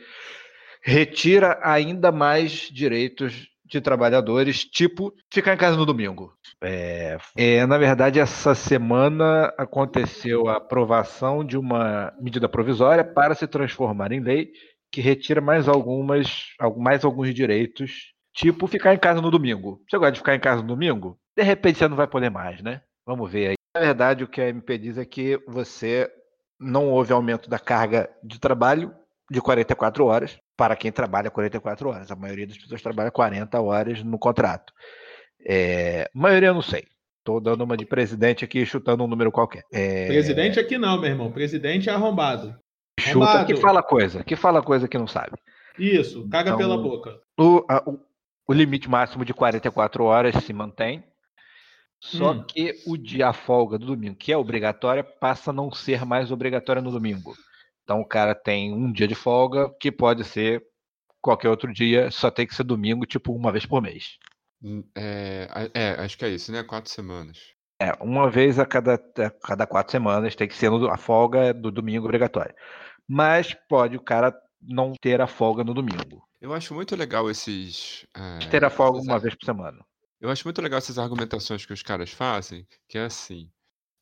retira 0.82 1.58
ainda 1.62 2.12
mais 2.12 2.68
direitos 2.70 3.48
de 3.64 3.80
trabalhadores, 3.80 4.64
tipo 4.64 5.12
ficar 5.32 5.54
em 5.54 5.56
casa 5.56 5.76
no 5.76 5.86
domingo. 5.86 6.32
É, 6.62 7.16
é, 7.36 7.66
na 7.66 7.78
verdade, 7.78 8.20
essa 8.20 8.54
semana 8.54 9.52
aconteceu 9.58 10.48
a 10.48 10.56
aprovação 10.56 11.44
de 11.44 11.56
uma 11.56 12.12
medida 12.20 12.48
provisória 12.48 13.04
para 13.04 13.34
se 13.34 13.46
transformar 13.46 14.12
em 14.12 14.20
lei 14.20 14.50
que 14.92 15.00
retira 15.00 15.40
mais 15.40 15.66
algumas, 15.68 16.50
al- 16.60 16.78
mais 16.78 17.04
alguns 17.04 17.34
direitos, 17.34 18.12
tipo 18.32 18.66
ficar 18.66 18.94
em 18.94 18.98
casa 18.98 19.20
no 19.20 19.30
domingo. 19.30 19.80
Você 19.88 19.98
gosta 19.98 20.12
de 20.12 20.18
ficar 20.18 20.34
em 20.36 20.40
casa 20.40 20.62
no 20.62 20.68
domingo? 20.68 21.18
De 21.36 21.42
repente 21.42 21.78
você 21.78 21.88
não 21.88 21.96
vai 21.96 22.06
poder 22.06 22.30
mais, 22.30 22.62
né? 22.62 22.82
Vamos 23.06 23.30
ver 23.30 23.48
aí. 23.48 23.54
Na 23.74 23.80
verdade, 23.80 24.22
o 24.22 24.28
que 24.28 24.40
a 24.40 24.48
MP 24.48 24.78
diz 24.78 24.96
é 24.98 25.04
que 25.04 25.36
você 25.48 26.08
não 26.60 26.88
houve 26.90 27.12
aumento 27.12 27.50
da 27.50 27.58
carga 27.58 28.08
de 28.22 28.38
trabalho 28.38 28.94
de 29.30 29.40
44 29.40 30.04
horas 30.06 30.38
para 30.56 30.76
quem 30.76 30.92
trabalha 30.92 31.30
44 31.30 31.88
horas. 31.88 32.10
A 32.10 32.16
maioria 32.16 32.46
das 32.46 32.58
pessoas 32.58 32.82
trabalha 32.82 33.10
40 33.10 33.60
horas 33.60 34.02
no 34.02 34.18
contrato. 34.18 34.72
É, 35.46 36.08
maioria 36.14 36.48
eu 36.48 36.54
não 36.54 36.62
sei. 36.62 36.84
Estou 37.18 37.40
dando 37.40 37.64
uma 37.64 37.76
de 37.76 37.86
presidente 37.86 38.44
aqui, 38.44 38.66
chutando 38.66 39.02
um 39.02 39.06
número 39.06 39.32
qualquer. 39.32 39.62
É, 39.72 40.06
Presidente 40.08 40.60
aqui 40.60 40.76
não, 40.76 41.00
meu 41.00 41.08
irmão. 41.10 41.32
Presidente 41.32 41.88
é 41.88 41.92
arrombado. 41.92 42.54
chuta 43.00 43.24
arrombado. 43.24 43.46
que 43.46 43.56
fala 43.56 43.82
coisa, 43.82 44.22
que 44.22 44.36
fala 44.36 44.62
coisa 44.62 44.86
que 44.86 44.98
não 44.98 45.06
sabe. 45.06 45.32
Isso, 45.78 46.28
caga 46.28 46.50
Então- 46.50 46.58
pela 46.58 46.76
boca. 46.76 47.18
O, 47.38 47.64
a- 47.68 47.82
o- 47.88 47.98
o 48.46 48.52
limite 48.52 48.88
máximo 48.90 49.24
de 49.24 49.32
44 49.32 50.04
horas 50.04 50.34
se 50.44 50.52
mantém. 50.52 51.02
Só 51.98 52.32
Hum. 52.32 52.44
que 52.46 52.74
o 52.86 52.98
dia 52.98 53.28
a 53.28 53.32
folga 53.32 53.78
do 53.78 53.86
domingo, 53.86 54.14
que 54.16 54.30
é 54.30 54.36
obrigatória, 54.36 55.02
passa 55.02 55.48
a 55.50 55.54
não 55.54 55.72
ser 55.72 56.04
mais 56.04 56.30
obrigatória 56.30 56.82
no 56.82 56.90
domingo. 56.90 57.34
Então 57.84 58.00
o 58.00 58.06
cara 58.06 58.34
tem 58.34 58.72
um 58.72 58.90
dia 58.90 59.06
de 59.06 59.14
folga 59.14 59.70
que 59.78 59.92
pode 59.92 60.24
ser 60.24 60.64
qualquer 61.20 61.48
outro 61.48 61.72
dia, 61.72 62.10
só 62.10 62.30
tem 62.30 62.46
que 62.46 62.54
ser 62.54 62.64
domingo, 62.64 63.06
tipo 63.06 63.32
uma 63.32 63.52
vez 63.52 63.64
por 63.64 63.80
mês. 63.80 64.18
Hum, 64.62 64.82
É, 64.94 65.48
é, 65.74 65.90
acho 66.00 66.18
que 66.18 66.24
é 66.24 66.30
isso, 66.30 66.50
né? 66.50 66.62
Quatro 66.62 66.90
semanas. 66.90 67.38
É, 67.80 67.92
uma 68.00 68.30
vez 68.30 68.58
a 68.58 68.64
cada, 68.66 68.94
a 68.94 69.30
cada 69.30 69.66
quatro 69.66 69.92
semanas 69.92 70.34
tem 70.34 70.48
que 70.48 70.54
ser 70.54 70.70
a 70.90 70.96
folga 70.96 71.52
do 71.52 71.70
domingo 71.70 72.06
obrigatória. 72.06 72.54
Mas 73.06 73.54
pode 73.68 73.96
o 73.96 74.02
cara 74.02 74.34
não 74.62 74.92
ter 75.00 75.20
a 75.20 75.26
folga 75.26 75.62
no 75.62 75.74
domingo. 75.74 76.22
Eu 76.40 76.52
acho 76.52 76.74
muito 76.74 76.94
legal 76.96 77.30
esses. 77.30 78.06
é, 78.16 78.38
Ter 78.48 78.64
a 78.64 78.70
folga 78.70 79.00
uma 79.00 79.18
vez 79.18 79.34
por 79.34 79.44
semana. 79.44 79.78
Eu 80.20 80.30
acho 80.30 80.46
muito 80.46 80.62
legal 80.62 80.78
essas 80.78 80.98
argumentações 80.98 81.66
que 81.66 81.72
os 81.72 81.82
caras 81.82 82.10
fazem, 82.10 82.66
que 82.88 82.96
é 82.96 83.04
assim. 83.04 83.50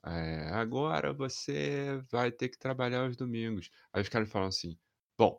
É, 0.04 0.48
agora 0.52 1.12
você 1.12 2.00
vai 2.10 2.30
ter 2.32 2.48
que 2.48 2.58
trabalhar 2.58 3.02
aos 3.04 3.16
domingos. 3.16 3.70
Aí 3.92 4.02
os 4.02 4.08
caras 4.08 4.30
falam 4.30 4.48
assim: 4.48 4.76
bom, 5.18 5.38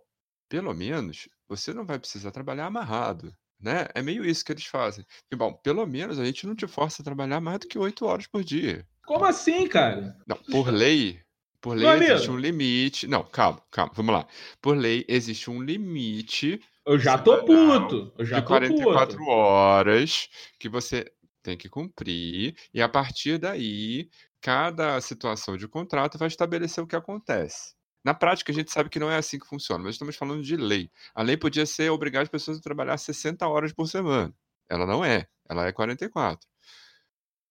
pelo 0.50 0.74
menos 0.74 1.28
você 1.48 1.74
não 1.74 1.86
vai 1.86 2.00
precisar 2.00 2.32
trabalhar 2.32 2.66
amarrado, 2.68 3.34
né? 3.60 3.88
É 3.96 4.02
meio 4.02 4.26
isso 4.26 4.44
que 4.46 4.52
eles 4.52 4.66
fazem. 4.66 5.06
E, 5.32 5.36
bom, 5.36 5.54
pelo 5.54 5.86
menos 5.86 6.20
a 6.20 6.26
gente 6.26 6.48
não 6.48 6.56
te 6.56 6.68
força 6.68 7.02
a 7.02 7.06
trabalhar 7.06 7.42
mais 7.42 7.60
do 7.60 7.68
que 7.68 7.78
oito 7.78 8.06
horas 8.06 8.28
por 8.28 8.44
dia. 8.44 8.88
Como 9.06 9.26
assim, 9.26 9.68
cara? 9.68 10.18
Não, 10.28 10.38
por 10.50 10.70
lei, 10.70 11.22
por 11.62 11.76
lei 11.76 11.88
amigo. 11.88 12.12
existe 12.14 12.30
um 12.32 12.38
limite. 12.38 13.08
Não, 13.08 13.24
calma, 13.24 13.62
calma, 13.72 13.92
vamos 13.96 14.14
lá. 14.14 14.28
Por 14.62 14.78
lei 14.78 15.06
existe 15.08 15.50
um 15.50 15.62
limite 15.62 16.60
Eu 16.86 16.98
já 17.00 17.18
tô 17.18 17.44
puto. 17.46 18.14
Eu 18.18 18.26
já 18.26 18.40
de 18.40 18.42
tô 18.42 18.48
44 18.48 19.18
puto. 19.18 19.30
horas 19.30 20.30
que 20.60 20.70
você 20.70 21.12
tem 21.42 21.58
que 21.58 21.68
cumprir, 21.70 22.56
e 22.74 22.82
a 22.82 22.88
partir 22.90 23.38
daí, 23.38 24.10
cada 24.44 25.00
situação 25.00 25.56
de 25.56 25.70
contrato 25.70 26.18
vai 26.18 26.28
estabelecer 26.28 26.84
o 26.84 26.88
que 26.88 26.98
acontece. 26.98 27.74
Na 28.04 28.14
prática, 28.14 28.52
a 28.52 28.56
gente 28.56 28.70
sabe 28.72 28.90
que 28.90 29.00
não 29.00 29.10
é 29.10 29.16
assim 29.16 29.40
que 29.40 29.48
funciona, 29.48 29.82
mas 29.82 29.96
estamos 29.96 30.18
falando 30.18 30.44
de 30.44 30.58
lei. 30.58 30.92
A 31.16 31.24
lei 31.24 31.38
podia 31.38 31.66
ser 31.66 31.90
obrigar 31.90 32.24
as 32.24 32.30
pessoas 32.30 32.58
a 32.58 32.62
trabalhar 32.62 32.98
60 32.98 33.48
horas 33.48 33.72
por 33.72 33.88
semana. 33.88 34.36
Ela 34.70 34.86
não 34.86 35.04
é, 35.04 35.28
ela 35.50 35.66
é 35.66 35.72
44. 35.72 36.46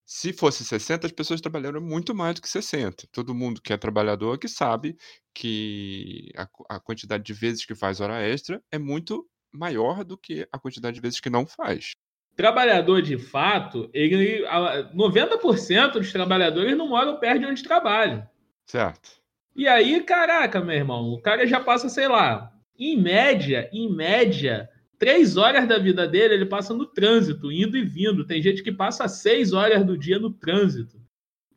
Se 0.04 0.34
fosse 0.34 0.64
60, 0.66 1.06
as 1.06 1.12
pessoas 1.12 1.40
trabalharam 1.40 1.80
muito 1.80 2.14
mais 2.14 2.34
do 2.34 2.42
que 2.42 2.48
60. 2.48 3.06
Todo 3.10 3.34
mundo 3.34 3.62
que 3.62 3.72
é 3.72 3.78
trabalhador 3.78 4.38
que 4.38 4.46
sabe 4.46 4.94
que 5.34 6.30
a, 6.36 6.46
a 6.76 6.80
quantidade 6.80 7.24
de 7.24 7.32
vezes 7.32 7.64
que 7.64 7.74
faz 7.74 8.00
hora 8.00 8.20
extra 8.20 8.62
é 8.70 8.78
muito 8.78 9.26
maior 9.50 10.04
do 10.04 10.18
que 10.18 10.46
a 10.52 10.58
quantidade 10.58 10.96
de 10.96 11.00
vezes 11.00 11.20
que 11.20 11.30
não 11.30 11.46
faz. 11.46 11.94
Trabalhador 12.36 13.02
de 13.02 13.18
fato, 13.18 13.90
ele, 13.92 14.44
a- 14.46 14.90
90% 14.94 15.92
dos 15.98 16.12
trabalhadores 16.12 16.76
não 16.76 16.88
moram 16.88 17.16
perto 17.16 17.40
de 17.40 17.46
onde 17.46 17.62
trabalham. 17.62 18.26
Certo? 18.64 19.10
E 19.54 19.68
aí, 19.68 20.00
caraca, 20.02 20.60
meu 20.60 20.74
irmão, 20.74 21.12
o 21.12 21.20
cara 21.20 21.46
já 21.46 21.60
passa, 21.60 21.88
sei 21.88 22.08
lá, 22.08 22.50
em 22.78 22.96
média, 22.96 23.68
em 23.72 23.92
média, 23.94 24.68
três 24.98 25.36
horas 25.36 25.68
da 25.68 25.78
vida 25.78 26.08
dele 26.08 26.34
ele 26.34 26.46
passa 26.46 26.72
no 26.72 26.86
trânsito, 26.86 27.52
indo 27.52 27.76
e 27.76 27.84
vindo. 27.84 28.26
Tem 28.26 28.40
gente 28.40 28.62
que 28.62 28.72
passa 28.72 29.06
seis 29.08 29.52
horas 29.52 29.84
do 29.84 29.98
dia 29.98 30.18
no 30.18 30.30
trânsito. 30.30 31.01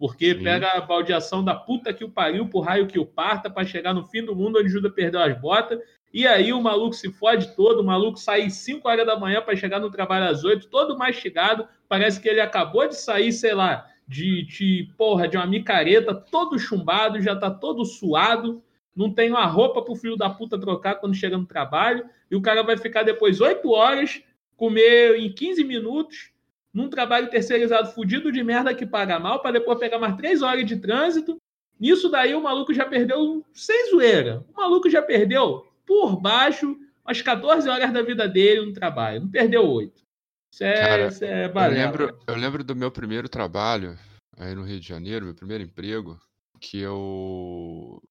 Porque 0.05 0.35
Sim. 0.35 0.43
pega 0.43 0.69
a 0.74 0.81
baldeação 0.81 1.43
da 1.43 1.55
puta 1.55 1.91
que 1.91 2.03
o 2.03 2.09
pariu, 2.12 2.47
pro 2.47 2.59
raio 2.59 2.85
que 2.85 3.00
o 3.00 3.05
parta, 3.07 3.50
pra 3.50 3.65
chegar 3.65 3.91
no 3.91 4.05
fim 4.05 4.24
do 4.24 4.35
mundo 4.35 4.59
onde 4.59 4.69
Judas 4.69 4.93
perdeu 4.93 5.19
as 5.19 5.35
botas. 5.41 5.79
E 6.13 6.27
aí 6.27 6.53
o 6.53 6.62
maluco 6.62 6.93
se 6.93 7.12
fode 7.12 7.55
todo, 7.55 7.79
o 7.79 7.83
maluco 7.83 8.19
sai 8.19 8.47
5 8.47 8.88
horas 8.88 9.03
da 9.03 9.19
manhã 9.19 9.41
pra 9.41 9.55
chegar 9.55 9.79
no 9.79 9.89
trabalho 9.89 10.29
às 10.29 10.43
8, 10.43 10.67
todo 10.67 10.95
mastigado. 10.95 11.67
Parece 11.89 12.21
que 12.21 12.29
ele 12.29 12.39
acabou 12.39 12.88
de 12.88 12.95
sair, 12.95 13.33
sei 13.33 13.55
lá, 13.55 13.88
de, 14.07 14.45
de 14.45 14.93
porra, 14.95 15.27
de 15.27 15.38
uma 15.38 15.47
micareta, 15.47 16.13
todo 16.13 16.59
chumbado, 16.59 17.19
já 17.19 17.35
tá 17.35 17.50
todo 17.50 17.83
suado. 17.83 18.62
Não 18.95 19.12
tem 19.12 19.31
uma 19.31 19.47
roupa 19.47 19.81
pro 19.81 19.95
filho 19.95 20.15
da 20.15 20.29
puta 20.29 20.59
trocar 20.59 20.95
quando 20.95 21.15
chega 21.15 21.35
no 21.35 21.47
trabalho. 21.47 22.05
E 22.29 22.35
o 22.35 22.41
cara 22.43 22.62
vai 22.62 22.77
ficar 22.77 23.01
depois 23.01 23.41
8 23.41 23.67
horas, 23.71 24.21
comer 24.55 25.17
em 25.17 25.33
15 25.33 25.63
minutos, 25.63 26.31
num 26.75 26.89
trabalho 26.89 27.29
terceirizado 27.29 27.94
fudido 27.94 28.29
de 28.34 28.44
merda 28.44 28.75
que 28.75 28.86
paga 28.86 29.17
mal, 29.17 29.41
para 29.41 29.53
depois 29.53 29.79
pegar 29.79 29.98
mais 29.98 30.17
3 30.17 30.41
horas 30.41 30.65
de 30.65 30.75
trânsito. 30.75 31.38
Nisso 31.79 32.10
daí 32.10 32.36
o 32.36 32.44
maluco 32.44 32.74
já 32.74 32.86
perdeu, 32.86 33.46
sem 33.53 33.91
zoeira, 33.91 34.46
o 34.53 34.58
maluco 34.58 34.89
já 34.89 35.01
perdeu 35.01 35.65
por 35.86 36.20
baixo 36.20 36.77
umas 37.05 37.22
14 37.22 37.70
horas 37.70 37.94
da 37.94 38.01
vida 38.01 38.27
dele 38.27 38.65
no 38.65 38.74
trabalho. 38.74 39.22
Não 39.22 39.29
perdeu 39.29 39.65
8. 39.65 40.03
Isso 40.51 40.63
é, 40.63 40.74
Cara, 40.74 41.08
isso 41.08 41.24
é 41.24 41.46
Eu 41.46 41.70
lembro, 41.70 42.20
eu 42.27 42.36
lembro 42.36 42.63
do 42.63 42.75
meu 42.75 42.91
primeiro 42.91 43.29
trabalho 43.29 43.98
aí 44.38 44.53
no 44.53 44.63
Rio 44.63 44.79
de 44.79 44.88
Janeiro, 44.88 45.25
meu 45.25 45.36
primeiro 45.36 45.63
emprego, 45.63 46.20
que 46.60 46.79
eu, 46.79 48.01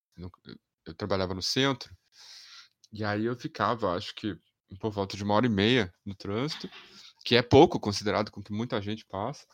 eu 0.87 0.95
trabalhava 0.95 1.35
no 1.35 1.43
centro, 1.43 1.95
e 2.91 3.05
aí 3.05 3.27
eu 3.27 3.37
ficava, 3.37 3.95
acho 3.95 4.15
que 4.15 4.37
por 4.81 4.91
volta 4.91 5.17
de 5.17 5.23
uma 5.23 5.35
hora 5.35 5.47
e 5.47 5.51
meia 5.51 5.93
no 6.05 6.15
trânsito, 6.15 6.69
que 7.25 7.37
é 7.37 7.43
pouco 7.43 7.81
considerado 7.81 8.31
com 8.31 8.43
que 8.43 8.53
muita 8.53 8.81
gente 8.83 9.05
passa. 9.07 9.47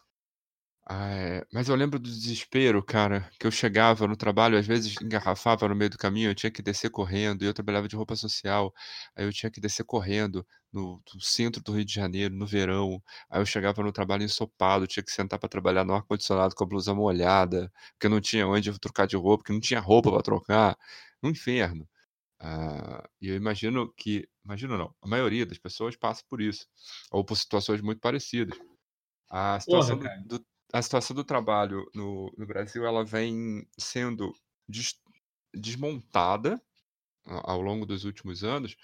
É, 0.93 1.47
mas 1.53 1.69
eu 1.69 1.77
lembro 1.77 2.01
do 2.01 2.11
desespero, 2.11 2.83
cara, 2.83 3.31
que 3.39 3.47
eu 3.47 3.51
chegava 3.53 4.09
no 4.09 4.17
trabalho, 4.17 4.59
às 4.59 4.67
vezes 4.67 4.97
engarrafava 5.01 5.69
no 5.69 5.75
meio 5.77 5.89
do 5.91 5.97
caminho, 5.99 6.31
eu 6.31 6.35
tinha 6.35 6.51
que 6.51 6.61
descer 6.63 6.91
correndo, 6.91 7.45
e 7.45 7.47
eu 7.47 7.55
trabalhava 7.55 7.87
de 7.87 7.95
roupa 7.95 8.17
social, 8.17 8.75
aí 9.15 9.25
eu 9.25 9.33
tinha 9.33 9.51
que 9.51 9.61
descer 9.61 9.85
correndo 9.85 10.45
no, 10.73 11.01
no 11.15 11.21
centro 11.21 11.63
do 11.63 11.73
Rio 11.73 11.85
de 11.85 11.95
Janeiro, 11.95 12.35
no 12.35 12.45
verão, 12.45 13.01
aí 13.31 13.41
eu 13.41 13.47
chegava 13.47 13.83
no 13.85 13.93
trabalho 13.93 14.25
ensopado, 14.25 14.87
tinha 14.87 15.03
que 15.05 15.13
sentar 15.13 15.39
para 15.39 15.49
trabalhar 15.49 15.85
no 15.85 15.95
ar-condicionado 15.95 16.57
com 16.57 16.65
a 16.65 16.67
blusa 16.67 16.93
molhada, 16.93 17.71
porque 17.93 18.09
não 18.09 18.21
tinha 18.21 18.47
onde 18.49 18.77
trocar 18.81 19.07
de 19.07 19.17
roupa, 19.17 19.39
porque 19.39 19.53
não 19.53 19.61
tinha 19.61 19.79
roupa 19.81 20.11
para 20.11 20.23
trocar, 20.23 20.77
um 21.23 21.31
inferno. 21.31 21.89
Ah, 22.41 23.09
e 23.21 23.29
eu 23.29 23.37
imagino 23.37 23.93
que, 23.95 24.29
imagino 24.45 24.79
não, 24.79 24.95
a 25.03 25.09
maioria 25.09 25.45
das 25.47 25.59
pessoas 25.59 25.97
passa 25.97 26.25
por 26.29 26.41
isso, 26.41 26.67
ou 27.13 27.25
por 27.25 27.37
situações 27.37 27.81
muito 27.83 28.01
parecidas. 28.01 28.59
A 29.31 29.61
situação, 29.61 29.99
do- 29.99 30.05
cara. 30.05 30.23
do, 30.23 30.47
a 30.73 30.83
situação 30.83 31.17
do 31.17 31.25
trabalho 31.25 31.85
no, 31.95 32.33
no 32.39 32.47
Brasil, 32.47 32.85
ela 32.87 33.05
vem 33.05 33.67
sendo 33.79 34.33
des- 34.69 35.01
desmontada 35.55 36.63
ao 37.27 37.61
longo 37.61 37.87
dos 37.87 38.05
últimos 38.05 38.45
anos, 38.45 38.77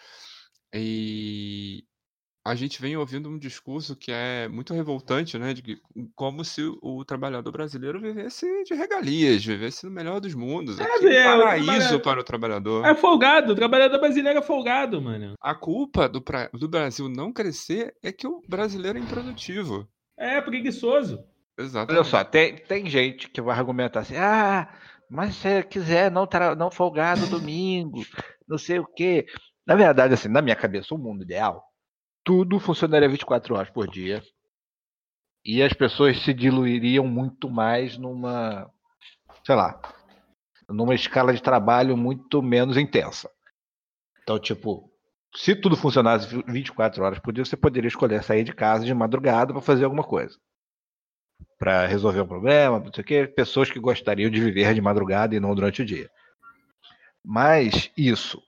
e 0.75 1.85
a 2.47 2.55
gente 2.55 2.81
vem 2.81 2.97
ouvindo 2.97 3.29
um 3.29 3.39
discurso 3.39 3.97
que 3.97 4.11
é 4.13 4.49
muito 4.49 4.73
revoltante, 4.73 5.39
né? 5.39 5.53
De 5.53 5.63
que, 5.63 5.79
como 6.15 6.45
se 6.45 6.63
o 6.83 7.05
trabalhador 7.05 7.51
brasileiro 7.53 8.01
vivesse 8.01 8.47
de 8.65 8.75
regalias, 8.75 9.45
vivesse 9.45 9.85
no 9.85 9.91
melhor 9.93 10.21
dos 10.21 10.35
mundos. 10.35 10.79
É, 10.79 10.83
Aqui 10.85 11.07
é 11.09 11.29
um 11.29 11.37
o 11.37 11.39
paraíso 11.41 11.67
trabalha- 11.67 11.99
para 12.01 12.21
o 12.21 12.25
trabalhador. 12.25 12.87
É 12.87 12.95
folgado, 12.95 13.53
o 13.53 13.57
trabalhador 13.57 13.99
brasileiro 13.99 14.39
é 14.39 14.43
folgado, 14.43 15.01
mano. 15.03 15.35
A 15.41 15.55
culpa 15.55 16.09
do, 16.09 16.23
pra- 16.23 16.49
do 16.53 16.69
Brasil 16.69 17.09
não 17.09 17.33
crescer 17.33 17.95
é 18.03 18.13
que 18.13 18.27
o 18.27 18.43
brasileiro 18.49 18.99
é 18.99 19.01
improdutivo. 19.01 19.89
É 20.19 20.41
preguiçoso. 20.41 21.23
Exatamente. 21.59 21.99
Olha 22.01 22.05
só, 22.05 22.23
tem, 22.25 22.57
tem 22.57 22.87
gente 22.89 23.29
que 23.31 23.41
vai 23.41 23.57
argumentar 23.59 24.01
assim, 24.01 24.17
ah, 24.17 24.69
mas 25.11 25.35
se 25.35 25.41
você 25.43 25.63
quiser 25.63 26.11
não, 26.11 26.27
tra- 26.27 26.55
não 26.55 26.71
folgar 26.71 27.17
no 27.19 27.27
domingo, 27.27 28.05
não 28.47 28.59
sei 28.59 28.79
o 28.79 28.87
quê. 28.87 29.27
Na 29.67 29.75
verdade, 29.75 30.15
assim, 30.15 30.29
na 30.29 30.41
minha 30.43 30.55
cabeça, 30.55 30.95
o 30.95 30.99
mundo 30.99 31.23
ideal, 31.25 31.66
tudo 32.27 32.59
funcionaria 32.59 33.09
24 33.09 33.55
horas 33.55 33.71
por 33.71 33.89
dia. 33.89 34.21
E 35.45 35.63
as 35.63 35.73
pessoas 35.73 36.21
se 36.25 36.35
diluiriam 36.35 37.07
muito 37.07 37.49
mais 37.49 37.97
numa, 37.97 38.69
sei 39.45 39.55
lá, 39.55 39.81
numa 40.69 40.95
escala 40.95 41.33
de 41.33 41.41
trabalho 41.41 41.97
muito 41.97 42.43
menos 42.43 42.77
intensa. 42.77 43.31
Então, 44.23 44.41
tipo, 44.41 44.91
se 45.37 45.55
tudo 45.55 45.77
funcionasse 45.77 46.43
24 46.49 47.05
horas 47.05 47.21
por 47.21 47.33
dia, 47.33 47.45
você 47.45 47.57
poderia 47.57 47.87
escolher 47.87 48.25
sair 48.25 48.43
de 48.43 48.53
casa 48.53 48.85
de 48.85 48.93
madrugada 48.93 49.53
para 49.53 49.63
fazer 49.63 49.85
alguma 49.85 50.03
coisa 50.03 50.37
para 51.59 51.87
resolver 51.87 52.21
um 52.21 52.27
problema, 52.27 52.79
não 52.79 52.93
sei 52.93 53.03
o 53.03 53.07
quê, 53.07 53.27
pessoas 53.27 53.71
que 53.71 53.79
gostariam 53.79 54.31
de 54.31 54.41
viver 54.41 54.75
de 54.75 54.81
madrugada 54.81 55.35
e 55.35 55.41
não 55.41 55.55
durante 55.55 55.83
o 55.83 55.85
dia. 55.85 56.11
Mas 57.25 57.91
isso. 57.97 58.43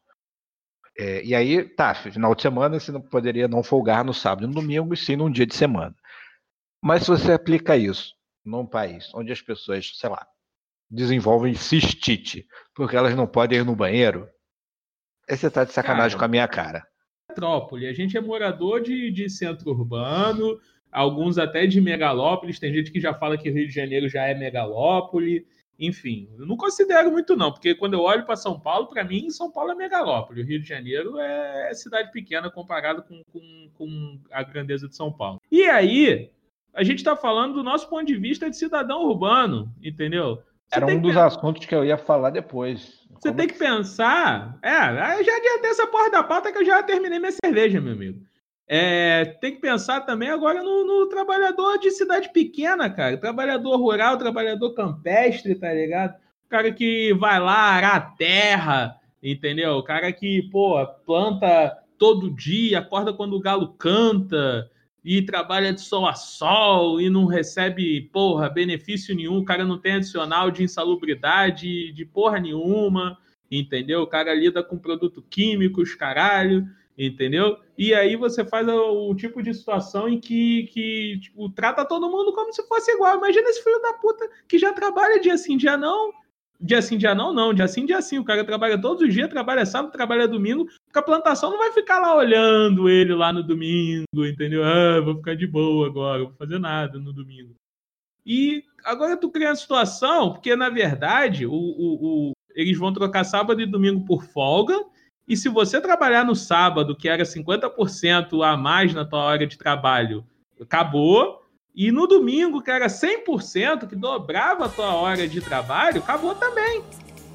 É, 0.99 1.25
e 1.25 1.33
aí, 1.33 1.63
tá, 1.63 1.95
final 1.95 2.35
de 2.35 2.43
semana 2.43 2.81
você 2.81 2.91
não 2.91 3.01
poderia 3.01 3.47
não 3.47 3.63
folgar 3.63 4.05
no 4.05 4.13
sábado 4.13 4.45
e 4.45 4.49
no 4.49 4.55
domingo, 4.55 4.93
e 4.93 4.97
sim 4.97 5.15
num 5.15 5.31
dia 5.31 5.47
de 5.47 5.55
semana. 5.55 5.95
Mas 6.83 7.05
se 7.05 7.09
você 7.09 7.33
aplica 7.33 7.77
isso 7.77 8.15
num 8.45 8.67
país 8.67 9.09
onde 9.15 9.31
as 9.31 9.41
pessoas, 9.41 9.93
sei 9.95 10.11
lá, 10.11 10.27
desenvolvem 10.91 11.55
cistite 11.55 12.47
porque 12.75 12.97
elas 12.97 13.15
não 13.15 13.27
podem 13.27 13.61
ir 13.61 13.65
no 13.65 13.77
banheiro, 13.77 14.29
aí 15.29 15.37
você 15.37 15.49
tá 15.49 15.63
de 15.63 15.73
sacanagem 15.73 16.17
Cara, 16.17 16.19
com 16.19 16.25
a 16.25 16.29
minha 16.29 16.49
cara. 16.49 16.85
metrópole. 17.29 17.87
A 17.87 17.93
gente 17.93 18.17
é 18.17 18.21
morador 18.21 18.81
de, 18.81 19.11
de 19.13 19.31
centro 19.31 19.71
urbano, 19.71 20.59
alguns 20.91 21.39
até 21.39 21.65
de 21.67 21.81
megalópolis. 21.81 22.59
Tem 22.59 22.73
gente 22.73 22.91
que 22.91 23.01
já 23.01 23.15
fala 23.15 23.39
que 23.39 23.51
Rio 23.51 23.69
de 23.69 23.75
Janeiro 23.75 24.09
já 24.09 24.25
é 24.25 24.35
megalópole. 24.35 25.47
Enfim, 25.79 26.29
eu 26.37 26.45
não 26.45 26.57
considero 26.57 27.11
muito, 27.13 27.37
não, 27.37 27.53
porque 27.53 27.75
quando 27.75 27.95
eu 27.95 28.01
olho 28.01 28.27
para 28.27 28.35
São 28.35 28.59
Paulo, 28.59 28.89
para 28.89 29.05
mim, 29.05 29.31
São 29.31 29.51
Paulo 29.51 29.71
é 29.71 29.75
megalópole. 29.77 30.43
O 30.43 30.45
Rio 30.45 30.61
de 30.61 30.69
Janeiro 30.69 31.19
é 31.19 31.73
cidade 31.75 32.11
pequena 32.11 32.51
comparado 32.51 33.03
com, 33.05 33.23
com, 33.33 33.71
com 33.75 34.19
a 34.33 34.43
grandeza 34.43 34.89
de 34.89 34.97
São 34.97 35.13
Paulo. 35.13 35.41
E 35.53 35.65
aí, 35.65 36.31
a 36.75 36.83
gente 36.83 36.99
está 36.99 37.15
falando 37.15 37.55
do 37.55 37.63
nosso 37.63 37.89
ponto 37.89 38.05
de 38.07 38.17
vista 38.17 38.51
de 38.51 38.57
cidadão 38.57 39.05
urbano, 39.05 39.73
entendeu? 39.83 40.43
Você 40.69 40.77
Era 40.77 40.87
um 40.87 41.01
dos 41.01 41.13
pensar- 41.13 41.27
assuntos 41.27 41.65
que 41.65 41.75
eu 41.75 41.85
ia 41.85 41.97
falar 41.97 42.31
depois. 42.31 43.07
você 43.15 43.29
Como 43.29 43.37
tem 43.37 43.47
que 43.47 43.55
pensar. 43.59 44.59
É, 44.63 45.19
eu 45.19 45.25
já 45.25 45.37
adiantei 45.37 45.71
essa 45.71 45.87
porra 45.87 46.11
da 46.11 46.23
pauta 46.25 46.51
que 46.53 46.59
eu 46.59 46.65
já 46.65 46.83
terminei 46.83 47.19
minha 47.21 47.33
cerveja, 47.33 47.81
meu 47.81 47.93
amigo. 47.93 48.21
É, 48.71 49.25
tem 49.41 49.55
que 49.55 49.63
pensar 49.63 50.03
também 50.03 50.29
agora 50.29 50.63
no, 50.63 50.85
no 50.85 51.09
trabalhador 51.09 51.79
de 51.79 51.91
cidade 51.91 52.31
pequena, 52.31 52.91
cara. 52.91 53.17
Trabalhador 53.17 53.79
rural, 53.79 54.19
trabalhador 54.19 54.75
campestre, 54.75 55.55
tá 55.55 55.73
ligado? 55.73 56.17
O 56.45 56.49
cara 56.51 56.71
que 56.71 57.15
vai 57.15 57.41
lá 57.41 57.55
arar 57.55 57.97
a 57.97 58.01
terra, 58.01 58.97
entendeu? 59.23 59.73
O 59.73 59.83
cara 59.83 60.13
que, 60.13 60.43
pô, 60.51 60.87
planta 61.07 61.79
todo 61.97 62.31
dia, 62.31 62.81
acorda 62.81 63.13
quando 63.13 63.35
o 63.35 63.41
galo 63.41 63.75
canta 63.79 64.71
e 65.03 65.23
trabalha 65.23 65.73
de 65.73 65.81
sol 65.81 66.07
a 66.07 66.13
sol 66.13 67.01
e 67.01 67.09
não 67.09 67.25
recebe, 67.25 68.03
porra, 68.13 68.51
benefício 68.51 69.17
nenhum. 69.17 69.39
O 69.39 69.45
cara 69.45 69.65
não 69.65 69.79
tem 69.79 69.95
adicional 69.95 70.51
de 70.51 70.63
insalubridade 70.63 71.91
de 71.93 72.05
porra 72.05 72.39
nenhuma, 72.39 73.17
entendeu? 73.51 74.03
O 74.03 74.07
cara 74.07 74.35
lida 74.35 74.63
com 74.63 74.77
produtos 74.77 75.25
químicos, 75.31 75.95
caralho. 75.95 76.67
entendeu? 76.99 77.57
E 77.79 77.95
aí 77.95 78.17
você 78.17 78.45
faz 78.45 78.67
o, 78.67 79.09
o 79.09 79.15
tipo 79.15 79.41
de 79.41 79.55
situação 79.55 80.09
em 80.09 80.19
que, 80.19 80.65
que 80.73 81.21
tipo, 81.21 81.49
trata 81.51 81.85
todo 81.85 82.11
mundo 82.11 82.33
como 82.33 82.53
se 82.53 82.67
fosse 82.67 82.91
igual. 82.91 83.17
Imagina 83.19 83.49
esse 83.49 83.63
filho 83.63 83.81
da 83.81 83.93
puta 83.93 84.29
que 84.49 84.59
já 84.59 84.73
trabalha 84.73 85.21
dia 85.21 85.39
sim, 85.39 85.57
dia 85.57 85.77
não. 85.77 86.13
Dia 86.61 86.83
sim, 86.83 86.99
dia 86.99 87.15
não, 87.15 87.33
não. 87.33 87.55
Dia 87.55 87.69
sim, 87.69 87.87
dia 87.87 88.03
sim. 88.03 88.19
O 88.19 88.25
cara 88.25 88.45
trabalha 88.45 88.81
todos 88.81 89.07
os 89.07 89.15
dias, 89.15 89.29
trabalha 89.29 89.65
sábado, 89.65 89.93
trabalha 89.93 90.27
domingo. 90.27 90.67
Porque 90.87 90.99
a 90.99 91.03
plantação 91.03 91.53
não 91.53 91.59
vai 91.59 91.71
ficar 91.71 92.01
lá 92.01 92.17
olhando 92.17 92.89
ele 92.89 93.15
lá 93.15 93.33
no 93.33 93.45
domingo, 93.45 94.27
entendeu? 94.27 94.65
Ah, 94.65 95.01
vou 95.01 95.15
ficar 95.19 95.37
de 95.37 95.47
boa 95.47 95.87
agora, 95.87 96.25
vou 96.25 96.33
fazer 96.33 96.59
nada 96.59 96.99
no 96.99 97.13
domingo. 97.13 97.55
E 98.27 98.65
agora 98.85 99.17
tu 99.17 99.31
cria 99.31 99.51
uma 99.51 99.55
situação, 99.55 100.33
porque 100.33 100.57
na 100.57 100.69
verdade 100.69 101.47
o, 101.47 101.53
o, 101.53 102.31
o, 102.31 102.33
eles 102.57 102.77
vão 102.77 102.93
trocar 102.93 103.23
sábado 103.23 103.63
e 103.63 103.67
domingo 103.67 104.05
por 104.05 104.25
folga. 104.25 104.85
E 105.29 105.37
se 105.37 105.51
você 105.51 105.79
trabalhar 105.79 106.25
no 106.25 106.35
sábado, 106.35 106.97
que 106.97 107.09
era 107.09 107.23
50% 107.23 108.43
a 108.43 108.57
mais 108.57 108.95
na 108.95 109.05
tua 109.05 109.21
hora 109.21 109.47
de 109.47 109.59
trabalho, 109.59 110.25
acabou. 110.59 111.43
E 111.75 111.93
no 111.93 112.07
domingo, 112.07 112.63
que 112.63 112.71
era 112.71 112.87
100%, 112.87 113.87
que 113.87 113.95
dobrava 113.95 114.65
a 114.65 114.69
tua 114.69 114.95
hora 114.95 115.29
de 115.29 115.41
trabalho, 115.43 115.99
acabou 115.99 116.35
também. 116.35 116.83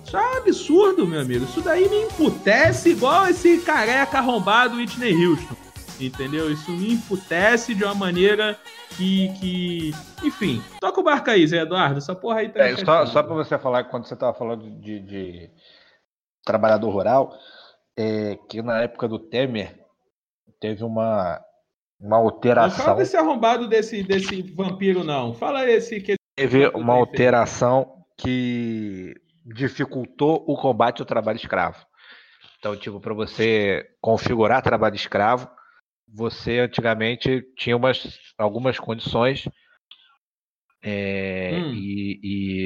Isso 0.03 0.17
é 0.17 0.19
um 0.19 0.37
absurdo, 0.37 1.07
meu 1.07 1.21
amigo. 1.21 1.45
Isso 1.45 1.61
daí 1.61 1.87
me 1.87 2.01
emputece 2.01 2.89
igual 2.89 3.27
esse 3.27 3.59
careca 3.61 4.17
arrombado 4.17 4.77
Whitney 4.77 5.13
Houston. 5.25 5.55
Entendeu? 5.99 6.51
Isso 6.51 6.71
me 6.71 6.93
emputece 6.93 7.75
de 7.75 7.83
uma 7.83 7.93
maneira 7.93 8.59
que. 8.97 9.29
que... 9.39 9.91
Enfim, 10.23 10.61
toca 10.81 10.99
o 10.99 11.03
barco 11.03 11.29
aí, 11.29 11.45
Zé 11.47 11.61
Eduardo. 11.61 11.99
Essa 11.99 12.15
porra 12.15 12.39
aí 12.39 12.49
tá. 12.49 12.59
É, 12.67 12.75
só 12.75 13.05
só 13.05 13.21
para 13.21 13.35
você 13.35 13.57
falar, 13.57 13.83
quando 13.85 14.05
você 14.05 14.15
estava 14.15 14.33
falando 14.33 14.69
de, 14.81 14.99
de 14.99 15.49
trabalhador 16.43 16.89
rural, 16.89 17.33
é, 17.97 18.35
que 18.49 18.61
na 18.61 18.81
época 18.81 19.07
do 19.07 19.19
Temer 19.19 19.79
teve 20.59 20.83
uma, 20.83 21.39
uma 21.99 22.17
Não 22.17 22.25
alteração. 22.25 22.85
fala 22.85 22.97
desse 22.97 23.15
arrombado 23.17 23.67
desse, 23.67 24.01
desse 24.03 24.41
vampiro, 24.53 25.03
não. 25.03 25.33
Fala 25.33 25.69
esse 25.69 25.99
que. 26.01 26.15
Teve 26.35 26.67
uma 26.69 26.93
alteração 26.93 28.03
que 28.17 29.13
dificultou 29.45 30.43
o 30.47 30.55
combate 30.57 30.99
ao 31.01 31.05
trabalho 31.05 31.35
escravo. 31.35 31.85
Então, 32.57 32.75
tipo, 32.77 32.99
para 32.99 33.13
você 33.13 33.85
configurar 34.01 34.61
trabalho 34.63 34.95
escravo, 34.95 35.47
você 36.07 36.59
antigamente 36.59 37.41
tinha 37.57 37.75
umas, 37.77 38.19
algumas 38.37 38.79
condições 38.79 39.47
é, 40.81 41.51
Hum. 41.53 41.73
e, 41.73 42.19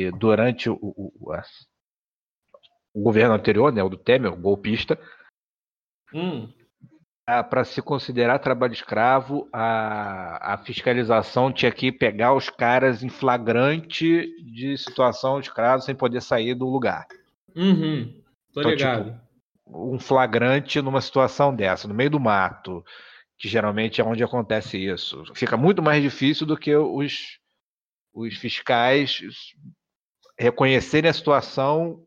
e 0.07 0.11
durante 0.11 0.69
o, 0.69 0.77
o- 0.81 1.33
o 2.93 3.01
governo 3.03 3.33
anterior, 3.35 3.71
né, 3.71 3.83
o 3.83 3.89
do 3.89 3.97
Temer, 3.97 4.31
o 4.33 4.37
golpista, 4.37 4.97
Hum. 6.13 6.49
para 7.25 7.65
se 7.65 7.81
considerar 7.81 8.39
trabalho 8.39 8.73
escravo, 8.73 9.49
a, 9.51 10.53
a 10.53 10.57
fiscalização 10.59 11.51
tinha 11.51 11.71
que 11.71 11.91
pegar 11.91 12.33
os 12.33 12.49
caras 12.49 13.03
em 13.03 13.09
flagrante 13.09 14.27
de 14.53 14.77
situação 14.77 15.39
escravo 15.39 15.81
sem 15.81 15.93
poder 15.93 16.21
sair 16.21 16.55
do 16.55 16.69
lugar. 16.69 17.05
Uhum. 17.55 18.21
Tô 18.53 18.61
Então, 18.61 18.71
ligado. 18.71 19.19
Um 19.65 19.99
flagrante 19.99 20.81
numa 20.81 21.01
situação 21.01 21.53
dessa, 21.53 21.87
no 21.87 21.93
meio 21.93 22.11
do 22.11 22.19
mato, 22.19 22.81
que 23.37 23.49
geralmente 23.49 23.99
é 23.99 24.03
onde 24.03 24.23
acontece 24.23 24.77
isso. 24.77 25.23
Fica 25.35 25.57
muito 25.57 25.81
mais 25.81 26.01
difícil 26.01 26.47
do 26.47 26.55
que 26.55 26.73
os, 26.73 27.39
os 28.13 28.37
fiscais 28.37 29.21
reconhecerem 30.39 31.09
a 31.09 31.13
situação 31.13 32.03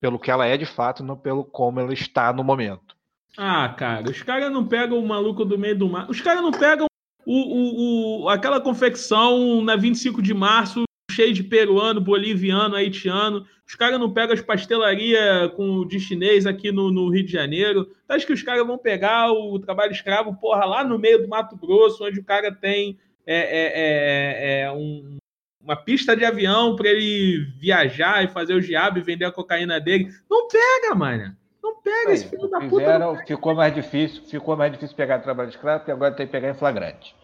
pelo 0.00 0.18
que 0.18 0.30
ela 0.30 0.46
é 0.46 0.56
de 0.56 0.66
fato, 0.66 1.02
não 1.02 1.16
pelo 1.16 1.44
como 1.44 1.80
ela 1.80 1.92
está 1.94 2.32
no 2.32 2.44
momento. 2.44 2.97
Ah, 3.36 3.68
cara, 3.68 4.10
os 4.10 4.22
caras 4.22 4.50
não 4.50 4.66
pegam 4.66 4.98
o 4.98 5.06
maluco 5.06 5.44
do 5.44 5.58
meio 5.58 5.76
do 5.78 5.88
mar. 5.88 6.10
Os 6.10 6.20
caras 6.20 6.42
não 6.42 6.50
pegam 6.50 6.86
o, 7.24 7.32
o, 7.34 8.22
o- 8.24 8.28
aquela 8.28 8.60
confecção 8.60 9.62
na 9.62 9.76
25 9.76 10.20
de 10.22 10.34
março 10.34 10.84
cheio 11.10 11.32
de 11.32 11.42
peruano, 11.42 12.00
boliviano, 12.00 12.74
haitiano. 12.74 13.46
Os 13.66 13.74
caras 13.74 13.98
não 13.98 14.12
pegam 14.12 14.34
as 14.34 14.40
pastelarias 14.40 15.52
com 15.54 15.86
de 15.86 16.00
chinês 16.00 16.46
aqui 16.46 16.72
no, 16.72 16.90
no 16.90 17.10
Rio 17.10 17.24
de 17.24 17.32
Janeiro. 17.32 17.84
Tu 17.84 18.12
acha 18.12 18.26
que 18.26 18.32
os 18.32 18.42
caras 18.42 18.66
vão 18.66 18.78
pegar 18.78 19.30
o 19.32 19.58
trabalho 19.58 19.92
escravo, 19.92 20.34
porra, 20.40 20.64
lá 20.64 20.84
no 20.84 20.98
meio 20.98 21.20
do 21.22 21.28
Mato 21.28 21.56
Grosso, 21.56 22.04
onde 22.04 22.20
o 22.20 22.24
cara 22.24 22.52
tem 22.52 22.98
é, 23.26 23.36
é, 23.36 23.72
é, 23.74 24.60
é, 24.62 24.72
um- 24.72 25.18
uma 25.62 25.76
pista 25.76 26.16
de 26.16 26.24
avião 26.24 26.74
para 26.76 26.88
ele 26.88 27.44
viajar 27.60 28.24
e 28.24 28.28
fazer 28.28 28.54
o 28.54 28.60
diabo 28.60 28.98
e 28.98 29.02
vender 29.02 29.26
a 29.26 29.32
cocaína 29.32 29.78
dele. 29.78 30.08
Não 30.30 30.48
pega, 30.48 30.94
mano. 30.94 31.36
Não 31.74 31.82
pega 31.82 32.12
esse 32.12 32.28
filho 32.28 32.48
da 32.48 32.60
puta. 32.60 32.98
não 32.98 33.14
Fizeram, 33.16 33.26
ficou 33.26 33.54
mais 33.54 33.74
difícil, 33.74 34.22
ficou 34.24 34.56
mais 34.56 34.72
difícil 34.72 34.96
pegar 34.96 35.18
trabalho 35.20 35.48
escravo, 35.50 35.80
porque 35.80 35.92
agora 35.92 36.14
tem 36.14 36.26
que 36.26 36.32
pegar 36.32 36.50
em 36.50 36.54
flagrante. 36.54 37.14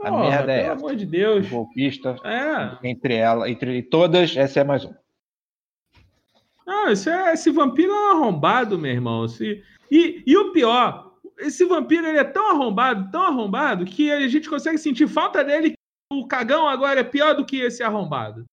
A 0.00 0.10
merda 0.10 0.52
é 0.52 0.60
pelo 0.62 0.72
essa. 0.72 0.72
amor 0.72 0.96
de 0.96 1.06
Deus. 1.06 1.48
Golpista, 1.48 2.16
É. 2.24 2.78
entre 2.88 3.14
ela, 3.14 3.48
entre 3.50 3.82
todas, 3.82 4.36
essa 4.36 4.60
é 4.60 4.64
mais 4.64 4.84
um. 4.84 4.94
Ah, 6.66 6.92
esse, 6.92 7.08
é- 7.10 7.32
esse 7.32 7.50
vampiro 7.50 7.92
é 7.92 7.94
um 7.94 8.10
arrombado, 8.18 8.78
meu 8.78 8.90
irmão. 8.90 9.24
Esse- 9.24 9.62
e, 9.90 10.22
e 10.26 10.36
o 10.36 10.52
pior, 10.52 11.14
esse 11.38 11.64
vampiro 11.64 12.06
ele 12.06 12.18
é 12.18 12.24
tão 12.24 12.50
arrombado, 12.50 13.10
tão 13.10 13.22
arrombado, 13.22 13.84
que 13.86 14.10
a 14.12 14.28
gente 14.28 14.48
consegue 14.50 14.78
sentir 14.78 15.08
falta 15.08 15.42
dele. 15.42 15.74
O 16.12 16.26
cagão 16.26 16.68
agora 16.68 17.00
é 17.00 17.04
pior 17.04 17.34
do 17.34 17.44
que 17.44 17.60
esse 17.60 17.82
arrombado. 17.82 18.44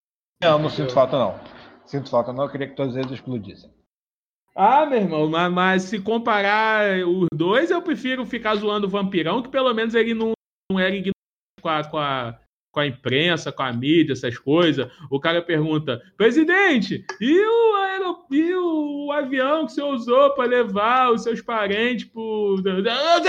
Não, 0.41 0.59
não 0.59 0.69
sinto 0.69 0.93
falta, 0.93 1.17
não. 1.17 1.39
Sinto 1.85 2.09
falta, 2.09 2.33
não. 2.33 2.43
Eu 2.45 2.49
queria 2.49 2.67
que 2.67 2.75
todos 2.75 2.95
eles 2.95 3.11
explodissem. 3.11 3.71
Ah, 4.55 4.85
meu 4.85 4.99
irmão, 4.99 5.29
mas, 5.29 5.51
mas 5.51 5.83
se 5.83 5.99
comparar 5.99 7.05
os 7.05 7.27
dois, 7.33 7.69
eu 7.69 7.81
prefiro 7.81 8.25
ficar 8.25 8.55
zoando 8.55 8.87
o 8.87 8.89
vampirão, 8.89 9.43
que 9.43 9.49
pelo 9.49 9.73
menos 9.73 9.93
ele 9.93 10.13
não, 10.13 10.31
não 10.71 10.79
era 10.79 10.95
ignorante 10.95 11.11
com 11.61 11.67
a, 11.67 11.83
com, 11.83 11.97
a, 11.97 12.39
com 12.71 12.79
a 12.79 12.87
imprensa, 12.87 13.51
com 13.51 13.63
a 13.63 13.73
mídia, 13.73 14.13
essas 14.13 14.37
coisas. 14.37 14.89
O 15.11 15.19
cara 15.19 15.41
pergunta, 15.41 16.01
presidente, 16.15 17.05
e 17.19 17.37
o, 17.37 18.25
e 18.31 18.55
o 18.55 19.11
avião 19.11 19.65
que 19.65 19.73
você 19.73 19.83
usou 19.83 20.33
para 20.35 20.45
levar 20.45 21.11
os 21.11 21.23
seus 21.23 21.41
parentes 21.41 22.05
pro. 22.05 22.55
Você 22.55 22.71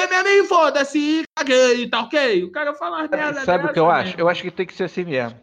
mesmo 0.06 0.28
aí, 0.28 0.44
foda-se, 0.44 1.24
caguei, 1.36 1.88
tá 1.88 2.02
ok? 2.02 2.44
O 2.44 2.52
cara 2.52 2.72
fala 2.72 2.98
umas 2.98 3.10
merda 3.10 3.40
Sabe 3.40 3.66
o 3.66 3.72
que 3.72 3.80
eu 3.80 3.86
dessa, 3.88 4.00
acho? 4.00 4.20
Eu 4.20 4.28
acho 4.28 4.42
que 4.42 4.50
tem 4.52 4.66
que 4.66 4.74
ser 4.74 4.84
assim 4.84 5.04
mesmo. 5.04 5.40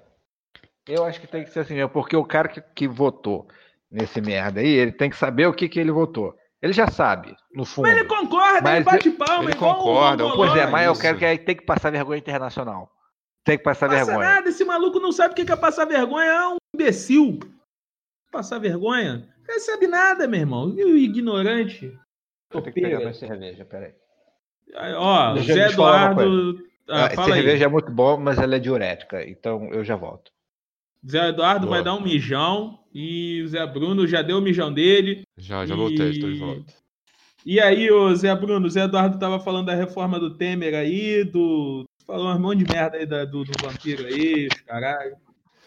Eu 0.88 1.04
acho 1.04 1.20
que 1.20 1.28
tem 1.28 1.44
que 1.44 1.50
ser 1.50 1.60
assim 1.62 1.76
mesmo, 1.76 1.90
porque 1.90 2.16
o 2.16 2.24
cara 2.24 2.48
que, 2.48 2.62
que 2.62 2.88
votou 2.88 3.48
nesse 3.94 4.20
merda 4.20 4.60
aí, 4.60 4.68
ele 4.68 4.92
tem 4.92 5.10
que 5.10 5.16
saber 5.16 5.46
o 5.48 5.54
que, 5.54 5.70
que 5.70 5.80
ele 5.80 5.92
votou. 5.92 6.36
Ele 6.62 6.74
já 6.74 6.88
sabe, 6.88 7.36
no 7.54 7.66
fundo. 7.66 7.88
Mas 7.88 7.98
ele 7.98 8.06
concorda, 8.08 8.62
Mas 8.62 8.76
ele 8.76 8.84
bate 8.86 9.12
palma, 9.12 9.44
ele 9.44 9.52
igual 9.52 9.72
o 9.72 9.76
concorda, 9.78 10.24
Mongolão. 10.24 10.48
Pois 10.48 10.62
é, 10.62 10.68
mas 10.68 10.88
eu 10.88 10.96
quero 11.00 11.18
que 11.18 11.26
aí 11.26 11.38
tem 11.38 11.56
que 11.56 11.66
passar 11.66 11.92
vergonha 11.92 12.18
internacional. 12.20 12.90
Tem 13.44 13.58
que 13.58 13.64
passar 13.64 13.90
passa 13.90 14.06
vergonha. 14.06 14.30
nada, 14.30 14.50
esse 14.50 14.64
maluco 14.64 15.00
não 15.00 15.12
sabe 15.12 15.34
o 15.34 15.36
que 15.46 15.52
é 15.52 15.56
passar 15.56 15.86
vergonha, 15.86 16.30
é 16.30 16.48
um 16.48 16.56
imbecil. 16.74 17.40
Passar 18.32 18.60
vergonha? 18.60 19.28
Não 19.48 19.60
sabe 19.60 19.88
nada, 19.88 20.26
meu 20.28 20.40
irmão. 20.40 20.74
E 20.76 20.84
o 20.86 20.98
ignorante? 20.98 21.86
Eu 22.52 22.62
tenho 22.62 22.74
que 22.74 22.82
pegar 22.82 22.90
Topeira. 22.90 23.04
mais 23.06 23.18
cerveja, 23.18 23.66
peraí. 23.66 23.94
Aí, 24.76 24.94
Ó, 24.94 25.34
Deixa 25.34 25.54
Zé 25.54 25.68
Eduardo. 25.72 26.58
Ah, 26.90 27.06
Ah, 27.06 27.10
fala 27.10 27.34
cerveja 27.34 27.58
aí. 27.58 27.64
é 27.64 27.68
muito 27.68 27.92
bom, 27.92 28.18
mas 28.18 28.38
ela 28.40 28.56
é 28.56 28.60
diurética, 28.60 29.24
então 29.28 29.70
eu 29.74 29.84
já 29.84 29.96
volto. 29.98 30.32
Zé 31.10 31.30
Eduardo 31.30 31.66
Boa. 31.66 31.78
vai 31.78 31.84
dar 31.84 31.96
um 31.96 32.02
mijão 32.02 32.80
e 32.94 33.42
o 33.44 33.48
Zé 33.48 33.66
Bruno 33.66 34.08
já 34.08 34.22
deu 34.22 34.38
o 34.38 34.42
mijão 34.42 34.74
dele. 34.74 35.24
Já, 35.38 35.66
já 35.66 35.76
voltei, 35.76 36.10
estou 36.12 36.30
de 36.30 36.36
E- 36.36 36.40
volta. 36.40 36.74
E 37.46 37.60
aí, 37.60 37.92
ô 37.92 38.16
Zé 38.16 38.34
Bruno, 38.36 38.68
o 38.68 38.70
Zé 38.70 38.84
Eduardo 38.84 39.20
tava 39.20 39.40
falando 39.40 39.66
da 39.66 39.76
reforma 39.76 40.18
do 40.20 40.36
Temer 40.38 40.74
aí, 40.76 41.24
do. 41.26 41.84
Falou 42.08 42.34
um 42.34 42.40
monte 42.40 42.60
de 42.60 42.66
merda 42.66 42.98
aí 42.98 43.06
da- 43.06 43.26
do, 43.26 43.44
do 43.44 43.58
vampiro 43.58 44.06
aí, 44.06 44.48
os 44.48 44.62
caralho. 44.62 45.16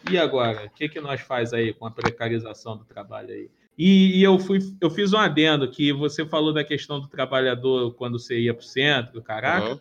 E 0.03 0.17
agora? 0.17 0.67
O 0.67 0.71
que, 0.71 0.89
que 0.89 1.01
nós 1.01 1.21
faz 1.21 1.53
aí 1.53 1.73
com 1.75 1.87
a 1.87 1.91
precarização 1.91 2.77
do 2.79 2.85
trabalho 2.85 3.31
aí? 3.31 3.51
E, 3.77 4.19
e 4.19 4.23
eu, 4.23 4.39
fui, 4.39 4.59
eu 4.81 4.89
fiz 4.89 5.13
um 5.13 5.19
adendo 5.19 5.69
que 5.71 5.93
você 5.93 6.25
falou 6.25 6.53
da 6.53 6.65
questão 6.65 6.99
do 7.01 7.09
trabalhador 7.09 7.93
quando 7.95 8.19
você 8.19 8.39
ia 8.41 8.55
pro 8.55 8.65
centro, 8.65 9.21
caraca. 9.23 9.67
Aham. 9.67 9.81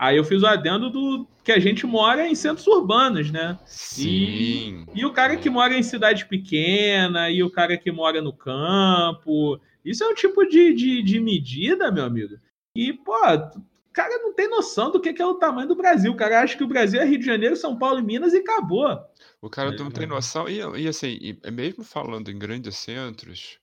Aí 0.00 0.16
eu 0.16 0.24
fiz 0.24 0.42
o 0.42 0.46
adendo 0.46 0.88
do 0.88 1.28
que 1.44 1.52
a 1.52 1.58
gente 1.58 1.84
mora 1.86 2.26
em 2.26 2.34
centros 2.34 2.66
urbanos, 2.66 3.30
né? 3.30 3.58
Sim. 3.66 4.86
E 4.94 5.04
o 5.04 5.12
cara 5.12 5.36
que 5.36 5.50
mora 5.50 5.76
em 5.76 5.82
cidade 5.82 6.24
pequena, 6.24 7.28
e 7.28 7.42
o 7.42 7.50
cara 7.50 7.76
que 7.76 7.92
mora 7.92 8.22
no 8.22 8.32
campo. 8.32 9.60
Isso 9.84 10.02
é 10.02 10.08
um 10.08 10.14
tipo 10.14 10.46
de, 10.46 10.72
de, 10.72 11.02
de 11.02 11.20
medida, 11.20 11.92
meu 11.92 12.04
amigo. 12.04 12.34
E, 12.74 12.94
pô, 12.94 13.12
o 13.12 13.92
cara 13.92 14.18
não 14.22 14.32
tem 14.32 14.48
noção 14.48 14.90
do 14.90 14.98
que 14.98 15.12
que 15.12 15.20
é 15.20 15.26
o 15.26 15.34
tamanho 15.34 15.68
do 15.68 15.76
Brasil. 15.76 16.10
O 16.12 16.16
cara 16.16 16.40
acha 16.40 16.56
que 16.56 16.64
o 16.64 16.68
Brasil 16.68 16.98
é 16.98 17.04
Rio 17.04 17.18
de 17.18 17.26
Janeiro, 17.26 17.54
São 17.54 17.76
Paulo 17.76 17.98
e 17.98 18.02
Minas 18.02 18.32
e 18.32 18.38
acabou. 18.38 18.98
O 19.42 19.50
cara 19.50 19.74
É, 19.74 19.76
não 19.76 19.90
tem 19.90 20.04
é. 20.04 20.06
noção. 20.06 20.48
E, 20.48 20.60
e 20.80 20.88
assim, 20.88 21.18
e 21.20 21.50
mesmo 21.50 21.84
falando 21.84 22.30
em 22.30 22.38
grandes 22.38 22.74
centros, 22.78 23.58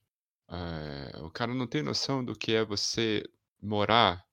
é, 0.48 1.18
o 1.20 1.30
cara 1.30 1.52
não 1.52 1.66
tem 1.66 1.82
noção 1.82 2.24
do 2.24 2.36
que 2.36 2.52
é 2.52 2.64
você 2.64 3.24
morar 3.60 4.27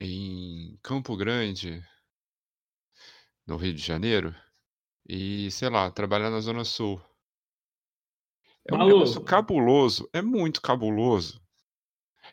em 0.00 0.78
Campo 0.82 1.16
Grande, 1.16 1.82
no 3.46 3.56
Rio 3.56 3.74
de 3.74 3.82
Janeiro, 3.82 4.34
e, 5.08 5.50
sei 5.50 5.70
lá, 5.70 5.90
trabalhar 5.90 6.30
na 6.30 6.40
Zona 6.40 6.64
Sul. 6.64 7.00
É 8.66 8.74
um 8.74 8.78
Malu. 8.78 8.90
negócio 8.94 9.20
cabuloso, 9.22 10.08
é 10.12 10.20
muito 10.22 10.60
cabuloso. 10.60 11.40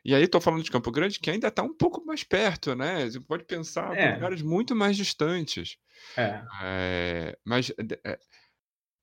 E 0.04 0.14
aí 0.14 0.28
tô 0.28 0.40
falando 0.42 0.64
de 0.64 0.72
Campo 0.72 0.92
Grande, 0.92 1.20
que 1.20 1.32
ainda 1.32 1.48
está 1.48 1.64
um 1.64 1.74
pouco 1.74 2.06
mais 2.06 2.24
perto, 2.24 2.76
né? 2.76 3.10
Você 3.10 3.20
pode 3.20 3.46
pensar 3.46 3.94
É. 3.94 4.14
lugares 4.14 4.42
muito 4.42 4.76
mais 4.76 4.98
distantes. 4.98 5.78
É. 6.18 6.46
É, 6.64 7.38
mas 7.46 7.72
é, 8.06 8.20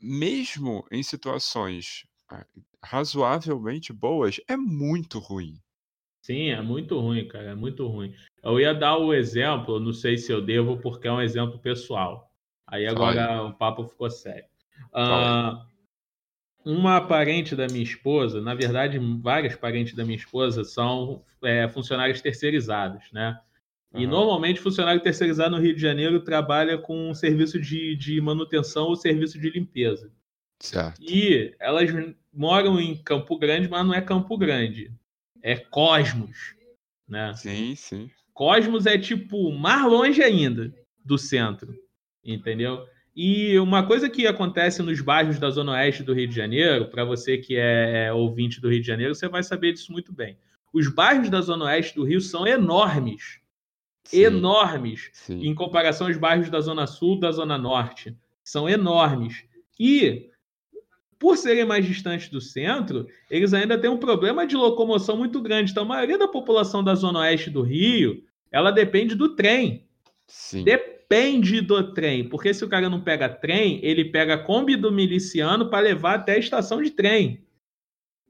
mesmo 0.00 0.86
em 0.90 1.02
situações 1.02 2.04
ah, 2.30 2.46
razoavelmente 2.84 3.92
boas, 3.92 4.40
é 4.48 4.56
muito 4.56 5.18
ruim. 5.18 5.54
Sim, 6.22 6.50
é 6.50 6.62
muito 6.62 6.98
ruim, 7.00 7.26
cara, 7.26 7.50
é 7.50 7.54
muito 7.54 7.86
ruim. 7.88 8.14
Eu 8.42 8.60
ia 8.60 8.72
dar 8.72 8.96
o 8.96 9.12
exemplo, 9.12 9.80
não 9.80 9.92
sei 9.92 10.16
se 10.16 10.32
eu 10.32 10.40
devo, 10.40 10.78
porque 10.78 11.08
é 11.08 11.12
um 11.12 11.20
exemplo 11.20 11.58
pessoal. 11.58 12.30
Aí 12.66 12.86
agora 12.86 13.42
o 13.42 13.52
papo 13.52 13.84
ficou 13.84 14.08
sério. 14.08 14.44
Ah, 14.92 15.66
uma 16.64 17.00
parente 17.00 17.56
da 17.56 17.66
minha 17.66 17.82
esposa, 17.82 18.40
na 18.40 18.54
verdade, 18.54 18.98
várias 19.20 19.56
parentes 19.56 19.94
da 19.94 20.04
minha 20.04 20.16
esposa 20.16 20.62
são 20.62 21.24
é, 21.42 21.68
funcionários 21.68 22.20
terceirizados, 22.20 23.10
né? 23.12 23.38
E 23.94 24.06
normalmente 24.06 24.60
funcionário 24.60 25.02
terceirizado 25.02 25.54
no 25.54 25.60
Rio 25.60 25.74
de 25.74 25.82
Janeiro 25.82 26.20
trabalha 26.20 26.78
com 26.78 27.10
um 27.10 27.14
serviço 27.14 27.60
de, 27.60 27.94
de 27.94 28.20
manutenção 28.22 28.84
ou 28.84 28.96
serviço 28.96 29.38
de 29.38 29.50
limpeza. 29.50 30.10
Certo. 30.58 31.02
E 31.02 31.54
elas 31.60 31.90
moram 32.32 32.80
em 32.80 32.96
Campo 32.96 33.36
Grande, 33.38 33.68
mas 33.68 33.84
não 33.84 33.92
é 33.92 34.00
Campo 34.00 34.38
Grande. 34.38 34.90
É 35.42 35.56
Cosmos, 35.56 36.54
né? 37.08 37.34
Sim, 37.34 37.74
sim. 37.74 38.10
Cosmos 38.32 38.86
é 38.86 38.96
tipo 38.96 39.52
mais 39.52 39.84
longe 39.84 40.22
ainda 40.22 40.72
do 41.04 41.18
centro, 41.18 41.74
entendeu? 42.24 42.86
E 43.14 43.58
uma 43.58 43.86
coisa 43.86 44.08
que 44.08 44.26
acontece 44.26 44.82
nos 44.82 45.00
bairros 45.00 45.38
da 45.38 45.50
Zona 45.50 45.72
Oeste 45.72 46.02
do 46.02 46.14
Rio 46.14 46.28
de 46.28 46.34
Janeiro, 46.34 46.88
para 46.88 47.04
você 47.04 47.36
que 47.36 47.56
é 47.56 48.10
ouvinte 48.12 48.60
do 48.60 48.70
Rio 48.70 48.80
de 48.80 48.86
Janeiro, 48.86 49.14
você 49.14 49.28
vai 49.28 49.42
saber 49.42 49.72
disso 49.72 49.92
muito 49.92 50.12
bem. 50.12 50.38
Os 50.72 50.88
bairros 50.88 51.28
da 51.28 51.42
Zona 51.42 51.66
Oeste 51.66 51.94
do 51.94 52.04
Rio 52.04 52.20
são 52.20 52.46
enormes, 52.46 53.40
Sim, 54.04 54.22
enormes 54.22 55.10
sim. 55.12 55.46
em 55.46 55.54
comparação 55.54 56.06
aos 56.06 56.16
bairros 56.16 56.48
da 56.48 56.60
Zona 56.60 56.86
Sul, 56.86 57.20
da 57.20 57.30
Zona 57.30 57.58
Norte. 57.58 58.16
São 58.42 58.68
enormes. 58.68 59.44
E, 59.78 60.30
por 61.22 61.36
serem 61.36 61.64
mais 61.64 61.86
distantes 61.86 62.28
do 62.28 62.40
centro, 62.40 63.06
eles 63.30 63.54
ainda 63.54 63.78
têm 63.78 63.88
um 63.88 63.96
problema 63.96 64.44
de 64.44 64.56
locomoção 64.56 65.16
muito 65.16 65.40
grande. 65.40 65.70
Então, 65.70 65.84
a 65.84 65.86
maioria 65.86 66.18
da 66.18 66.26
população 66.26 66.82
da 66.82 66.96
Zona 66.96 67.20
Oeste 67.20 67.48
do 67.48 67.62
Rio, 67.62 68.24
ela 68.50 68.72
depende 68.72 69.14
do 69.14 69.36
trem. 69.36 69.86
Sim. 70.26 70.64
Depende 70.64 71.60
do 71.60 71.94
trem. 71.94 72.28
Porque 72.28 72.52
se 72.52 72.64
o 72.64 72.68
cara 72.68 72.90
não 72.90 73.00
pega 73.00 73.28
trem, 73.28 73.78
ele 73.84 74.06
pega 74.06 74.34
a 74.34 74.38
Kombi 74.38 74.74
do 74.74 74.90
miliciano 74.90 75.70
para 75.70 75.78
levar 75.78 76.16
até 76.16 76.32
a 76.32 76.38
estação 76.38 76.82
de 76.82 76.90
trem. 76.90 77.46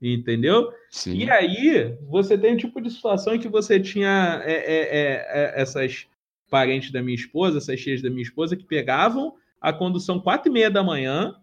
Entendeu? 0.03 0.71
Sim. 0.91 1.17
E 1.17 1.31
aí, 1.31 1.97
você 2.11 2.37
tem 2.37 2.53
um 2.53 2.59
tipo 2.59 2.79
de 2.79 2.91
situação 2.91 3.35
em 3.35 3.41
que 3.41 3.49
você 3.49 3.81
tinha 3.81 4.43
é, 4.45 4.53
é, 4.53 4.81
é, 4.81 5.55
é, 5.57 5.63
essas 5.63 6.07
parentes 6.51 6.93
da 6.93 7.01
minha 7.01 7.17
esposa, 7.17 7.57
essas 7.57 7.81
tias 7.81 8.03
da 8.03 8.11
minha 8.11 8.23
esposa, 8.23 8.55
que 8.55 8.65
pegavam 8.65 9.33
a 9.59 9.73
condução 9.73 10.21
quatro 10.21 10.51
e 10.51 10.53
meia 10.53 10.71
da 10.71 10.83
manhã 10.83 11.35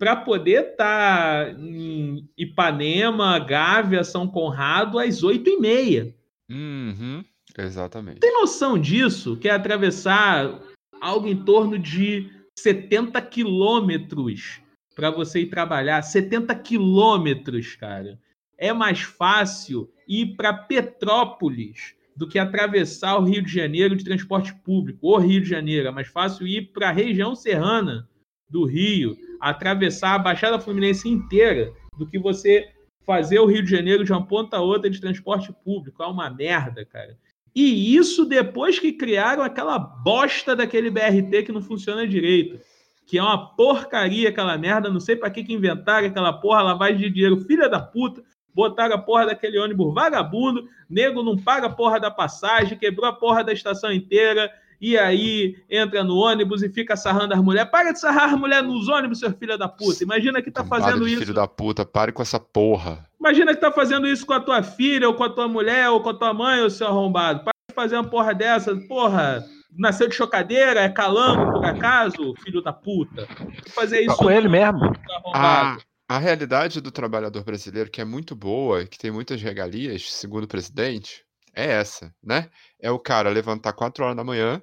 para 0.00 0.16
poder 0.16 0.70
estar 0.70 1.60
em 1.60 2.26
Ipanema, 2.34 3.38
Gávea, 3.38 4.02
São 4.02 4.26
Conrado 4.26 4.98
às 4.98 5.22
oito 5.22 5.50
e 5.50 5.60
meia. 5.60 6.16
Uhum, 6.50 7.22
Exatamente. 7.58 8.20
Tem 8.20 8.32
noção 8.32 8.78
disso? 8.78 9.36
Que 9.36 9.50
é 9.50 9.52
atravessar 9.52 10.58
algo 11.02 11.28
em 11.28 11.44
torno 11.44 11.78
de 11.78 12.30
70 12.58 13.20
quilômetros 13.20 14.62
para 14.96 15.10
você 15.10 15.40
ir 15.40 15.50
trabalhar. 15.50 16.00
70 16.00 16.54
quilômetros, 16.54 17.76
cara. 17.76 18.18
É 18.56 18.72
mais 18.72 19.02
fácil 19.02 19.92
ir 20.08 20.34
para 20.34 20.54
Petrópolis 20.54 21.94
do 22.16 22.26
que 22.26 22.38
atravessar 22.38 23.18
o 23.18 23.24
Rio 23.24 23.42
de 23.42 23.52
Janeiro 23.52 23.94
de 23.94 24.04
transporte 24.04 24.54
público. 24.64 24.98
O 25.02 25.18
Rio 25.18 25.42
de 25.42 25.48
Janeiro. 25.48 25.88
É 25.88 25.90
mais 25.90 26.08
fácil 26.08 26.46
ir 26.46 26.72
para 26.72 26.88
a 26.88 26.92
região 26.92 27.34
serrana 27.34 28.08
do 28.50 28.64
Rio, 28.64 29.16
atravessar 29.40 30.14
a 30.14 30.18
Baixada 30.18 30.60
Fluminense 30.60 31.08
inteira, 31.08 31.72
do 31.96 32.06
que 32.06 32.18
você 32.18 32.68
fazer 33.06 33.38
o 33.38 33.46
Rio 33.46 33.62
de 33.62 33.70
Janeiro 33.70 34.04
de 34.04 34.12
uma 34.12 34.24
ponta 34.24 34.56
a 34.56 34.60
outra 34.60 34.90
de 34.90 35.00
transporte 35.00 35.52
público. 35.64 36.02
É 36.02 36.06
uma 36.06 36.30
merda, 36.30 36.84
cara. 36.84 37.16
E 37.54 37.96
isso 37.96 38.24
depois 38.24 38.78
que 38.78 38.92
criaram 38.92 39.42
aquela 39.42 39.78
bosta 39.78 40.54
daquele 40.54 40.90
BRT 40.90 41.42
que 41.44 41.52
não 41.52 41.62
funciona 41.62 42.06
direito. 42.06 42.60
Que 43.06 43.18
é 43.18 43.22
uma 43.22 43.54
porcaria 43.56 44.28
aquela 44.28 44.56
merda. 44.56 44.88
Não 44.88 45.00
sei 45.00 45.16
para 45.16 45.30
que, 45.30 45.42
que 45.42 45.52
inventaram 45.52 46.06
aquela 46.06 46.32
porra, 46.32 46.62
lavagem 46.62 46.98
de 46.98 47.10
dinheiro, 47.10 47.40
filha 47.40 47.68
da 47.68 47.80
puta. 47.80 48.22
Botaram 48.54 48.94
a 48.94 48.98
porra 48.98 49.26
daquele 49.26 49.58
ônibus 49.58 49.92
vagabundo. 49.92 50.68
Nego 50.88 51.22
não 51.22 51.36
paga 51.36 51.66
a 51.66 51.70
porra 51.70 51.98
da 51.98 52.10
passagem, 52.10 52.78
quebrou 52.78 53.06
a 53.06 53.12
porra 53.12 53.42
da 53.42 53.52
estação 53.52 53.92
inteira. 53.92 54.50
E 54.80 54.96
aí 54.96 55.56
entra 55.68 56.02
no 56.02 56.16
ônibus 56.16 56.62
e 56.62 56.68
fica 56.70 56.96
sarrando 56.96 57.34
as 57.34 57.40
mulheres. 57.40 57.70
Para 57.70 57.92
de 57.92 58.00
sarrar 58.00 58.32
as 58.32 58.38
mulheres 58.38 58.66
nos 58.66 58.88
ônibus, 58.88 59.18
seu 59.18 59.30
filho 59.32 59.58
da 59.58 59.68
puta. 59.68 60.02
Imagina 60.02 60.40
que 60.40 60.50
tá 60.50 60.64
fazendo 60.64 61.06
isso. 61.06 61.18
Filho 61.20 61.34
da 61.34 61.46
puta, 61.46 61.84
pare 61.84 62.12
com 62.12 62.22
essa 62.22 62.40
porra. 62.40 63.06
Imagina 63.20 63.54
que 63.54 63.60
tá 63.60 63.70
fazendo 63.70 64.06
isso 64.06 64.24
com 64.24 64.32
a 64.32 64.40
tua 64.40 64.62
filha, 64.62 65.06
ou 65.06 65.14
com 65.14 65.24
a 65.24 65.28
tua 65.28 65.46
mulher, 65.46 65.90
ou 65.90 66.02
com 66.02 66.08
a 66.08 66.14
tua 66.14 66.32
mãe, 66.32 66.62
ou 66.62 66.70
seu 66.70 66.86
arrombado. 66.86 67.44
Para 67.44 67.52
de 67.68 67.74
fazer 67.74 67.96
uma 67.96 68.08
porra 68.08 68.34
dessa, 68.34 68.74
porra. 68.88 69.44
Nasceu 69.76 70.08
de 70.08 70.14
chocadeira, 70.14 70.80
é 70.80 70.88
calango, 70.88 71.52
por 71.52 71.64
acaso, 71.64 72.34
filho 72.42 72.62
da 72.62 72.72
puta. 72.72 73.28
Fazer 73.74 74.00
isso 74.00 74.16
Com 74.16 74.30
ele 74.30 74.48
mesmo. 74.48 74.80
seu 74.80 75.34
A, 75.34 75.38
arrombado. 75.38 75.82
a 76.08 76.18
realidade 76.18 76.80
do 76.80 76.90
trabalhador 76.90 77.44
brasileiro, 77.44 77.90
que 77.90 78.00
é 78.00 78.04
muito 78.04 78.34
boa, 78.34 78.84
que 78.84 78.98
tem 78.98 79.10
muitas 79.12 79.40
regalias, 79.40 80.10
segundo 80.10 80.44
o 80.44 80.48
presidente, 80.48 81.22
é 81.54 81.66
essa, 81.72 82.12
né? 82.24 82.48
É 82.80 82.90
o 82.90 82.98
cara 82.98 83.28
levantar 83.30 83.72
4 83.72 84.02
horas 84.04 84.16
da 84.16 84.24
manhã, 84.24 84.60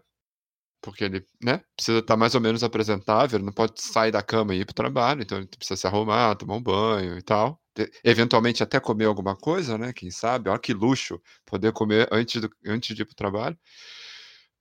porque 0.81 1.03
ele, 1.03 1.25
né, 1.43 1.61
precisa 1.75 1.99
estar 1.99 2.17
mais 2.17 2.35
ou 2.35 2.41
menos 2.41 2.63
apresentável, 2.63 3.37
ele 3.37 3.45
não 3.45 3.53
pode 3.53 3.81
sair 3.81 4.11
da 4.11 4.21
cama 4.23 4.55
e 4.55 4.59
ir 4.61 4.65
pro 4.65 4.73
trabalho, 4.75 5.21
então 5.23 5.37
ele 5.37 5.47
precisa 5.47 5.77
se 5.79 5.87
arrumar, 5.87 6.35
tomar 6.35 6.55
um 6.55 6.61
banho 6.63 7.17
e 7.17 7.21
tal. 7.21 7.59
De- 7.75 7.91
Eventualmente 8.03 8.63
até 8.63 8.79
comer 8.79 9.05
alguma 9.05 9.35
coisa, 9.35 9.77
né? 9.77 9.93
Quem 9.93 10.11
sabe? 10.11 10.49
Olha 10.49 10.59
que 10.59 10.73
luxo 10.73 11.21
poder 11.45 11.73
comer 11.73 12.07
antes, 12.11 12.41
do, 12.41 12.49
antes 12.65 12.95
de 12.95 13.01
ir 13.03 13.05
pro 13.05 13.15
trabalho. 13.15 13.57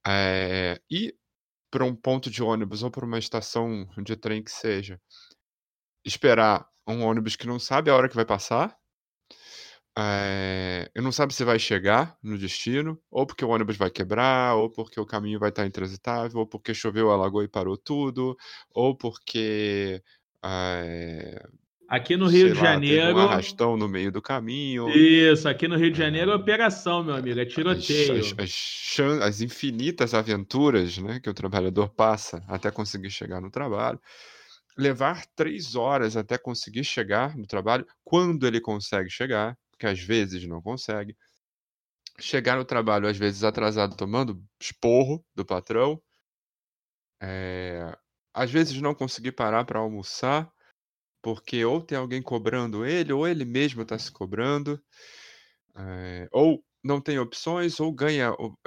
É, 0.05 0.79
e 0.89 1.13
para 1.71 1.85
um 1.85 1.95
ponto 1.95 2.29
de 2.31 2.43
ônibus 2.43 2.83
ou 2.83 2.91
para 2.91 3.05
uma 3.05 3.19
estação 3.19 3.87
de 4.03 4.15
trem 4.17 4.43
que 4.43 4.51
seja, 4.51 5.01
esperar 6.03 6.67
um 6.87 7.03
ônibus 7.03 7.35
que 7.35 7.45
não 7.47 7.59
sabe 7.59 7.89
a 7.91 7.95
hora 7.95 8.09
que 8.09 8.15
vai 8.15 8.25
passar, 8.25 8.75
é, 9.97 10.89
e 10.95 11.01
não 11.01 11.11
sabe 11.11 11.33
se 11.33 11.43
vai 11.43 11.57
chegar 11.57 12.15
no 12.21 12.37
destino, 12.37 12.99
ou 13.09 13.25
porque 13.25 13.43
o 13.43 13.49
ônibus 13.49 13.77
vai 13.77 13.89
quebrar, 13.89 14.55
ou 14.55 14.69
porque 14.69 14.99
o 14.99 15.05
caminho 15.05 15.39
vai 15.39 15.49
estar 15.49 15.65
intransitável, 15.65 16.39
ou 16.39 16.47
porque 16.47 16.73
choveu, 16.73 17.09
alagou 17.09 17.43
e 17.43 17.47
parou 17.47 17.77
tudo, 17.77 18.37
ou 18.73 18.95
porque 18.95 20.01
é, 20.45 21.43
Aqui 21.89 22.17
no 22.17 22.27
Rio 22.27 22.49
de 22.49 22.55
lá, 22.55 22.73
Janeiro. 22.73 23.15
um 23.15 23.19
arrastão 23.19 23.77
no 23.77 23.87
meio 23.87 24.11
do 24.11 24.21
caminho. 24.21 24.87
Isso, 24.89 25.47
aqui 25.47 25.67
no 25.67 25.77
Rio 25.77 25.89
de 25.89 25.97
Janeiro 25.97 26.31
é 26.31 26.35
operação, 26.35 27.03
meu 27.03 27.15
amigo, 27.15 27.39
é 27.39 27.43
As, 27.43 27.53
tiroteio. 27.53 28.13
as- 28.19 28.35
as 28.39 28.49
chan- 28.49 29.23
as 29.23 29.41
infinitas 29.41 30.13
aventuras 30.13 30.97
né, 30.97 31.19
que 31.19 31.29
o 31.29 31.33
trabalhador 31.33 31.89
passa 31.89 32.43
até 32.47 32.69
conseguir 32.69 33.09
chegar 33.09 33.39
no 33.41 33.49
trabalho. 33.49 33.99
Levar 34.77 35.25
três 35.35 35.75
horas 35.75 36.15
até 36.15 36.37
conseguir 36.37 36.83
chegar 36.83 37.35
no 37.35 37.47
trabalho, 37.47 37.85
quando 38.03 38.45
ele 38.45 38.59
consegue 38.61 39.09
chegar, 39.09 39.57
porque 39.77 39.87
às 39.87 39.99
vezes 40.01 40.47
não 40.47 40.61
consegue. 40.61 41.15
Chegar 42.19 42.57
no 42.57 42.63
trabalho, 42.65 43.07
às 43.07 43.17
vezes 43.17 43.43
atrasado, 43.43 43.95
tomando 43.97 44.43
esporro 44.61 45.25
do 45.35 45.43
patrão. 45.45 45.99
É, 47.21 47.97
às 48.33 48.51
vezes 48.51 48.79
não 48.81 48.93
conseguir 48.93 49.31
parar 49.31 49.65
para 49.65 49.79
almoçar, 49.79 50.51
porque 51.23 51.65
ou 51.65 51.81
tem 51.81 51.97
alguém 51.97 52.21
cobrando 52.21 52.85
ele, 52.85 53.13
ou 53.13 53.27
ele 53.27 53.45
mesmo 53.45 53.83
está 53.83 53.97
se 53.99 54.11
cobrando. 54.11 54.81
É, 55.75 56.27
ou 56.31 56.63
não 56.83 57.01
tem 57.01 57.19
opções, 57.19 57.79
ou 57.79 57.91
ganha. 57.93 58.33
o- 58.33 58.57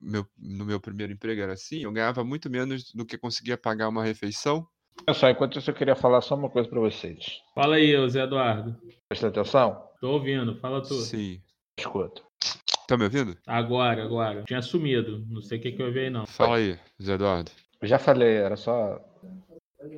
meu- 0.00 0.28
no 0.38 0.64
meu 0.66 0.80
primeiro 0.80 1.12
emprego 1.14 1.40
era 1.42 1.54
assim, 1.54 1.80
eu 1.84 1.92
ganhava 1.92 2.24
muito 2.24 2.50
menos 2.50 2.92
do 2.94 3.06
que 3.06 3.18
conseguia 3.18 3.56
pagar 3.58 3.88
uma 3.88 4.04
refeição. 4.04 4.66
Olha 5.06 5.14
só, 5.14 5.28
enquanto 5.28 5.58
isso 5.58 5.70
eu 5.70 5.74
queria 5.74 5.96
falar 5.96 6.20
só 6.20 6.34
uma 6.34 6.48
coisa 6.48 6.68
pra 6.68 6.80
vocês. 6.80 7.40
Fala 7.54 7.76
aí, 7.76 8.08
Zé 8.08 8.22
Eduardo. 8.22 8.76
Presta 9.08 9.28
atenção? 9.28 9.82
Tô 10.00 10.12
ouvindo, 10.12 10.58
fala 10.60 10.82
tu. 10.82 10.94
Sim. 10.94 11.40
Escuta. 11.78 12.22
Tá 12.86 12.96
me 12.96 13.04
ouvindo? 13.04 13.36
Agora, 13.46 14.04
agora. 14.04 14.44
Tinha 14.44 14.62
sumido. 14.62 15.24
Não 15.28 15.40
sei 15.40 15.58
o 15.58 15.60
que, 15.60 15.72
que 15.72 15.82
eu 15.82 15.92
vi 15.92 16.00
aí, 16.00 16.10
não. 16.10 16.26
Fala 16.26 16.56
aí, 16.56 16.78
Zé 17.02 17.14
Eduardo. 17.14 17.50
Eu 17.80 17.88
já 17.88 17.98
falei, 17.98 18.36
era 18.36 18.56
só 18.56 18.98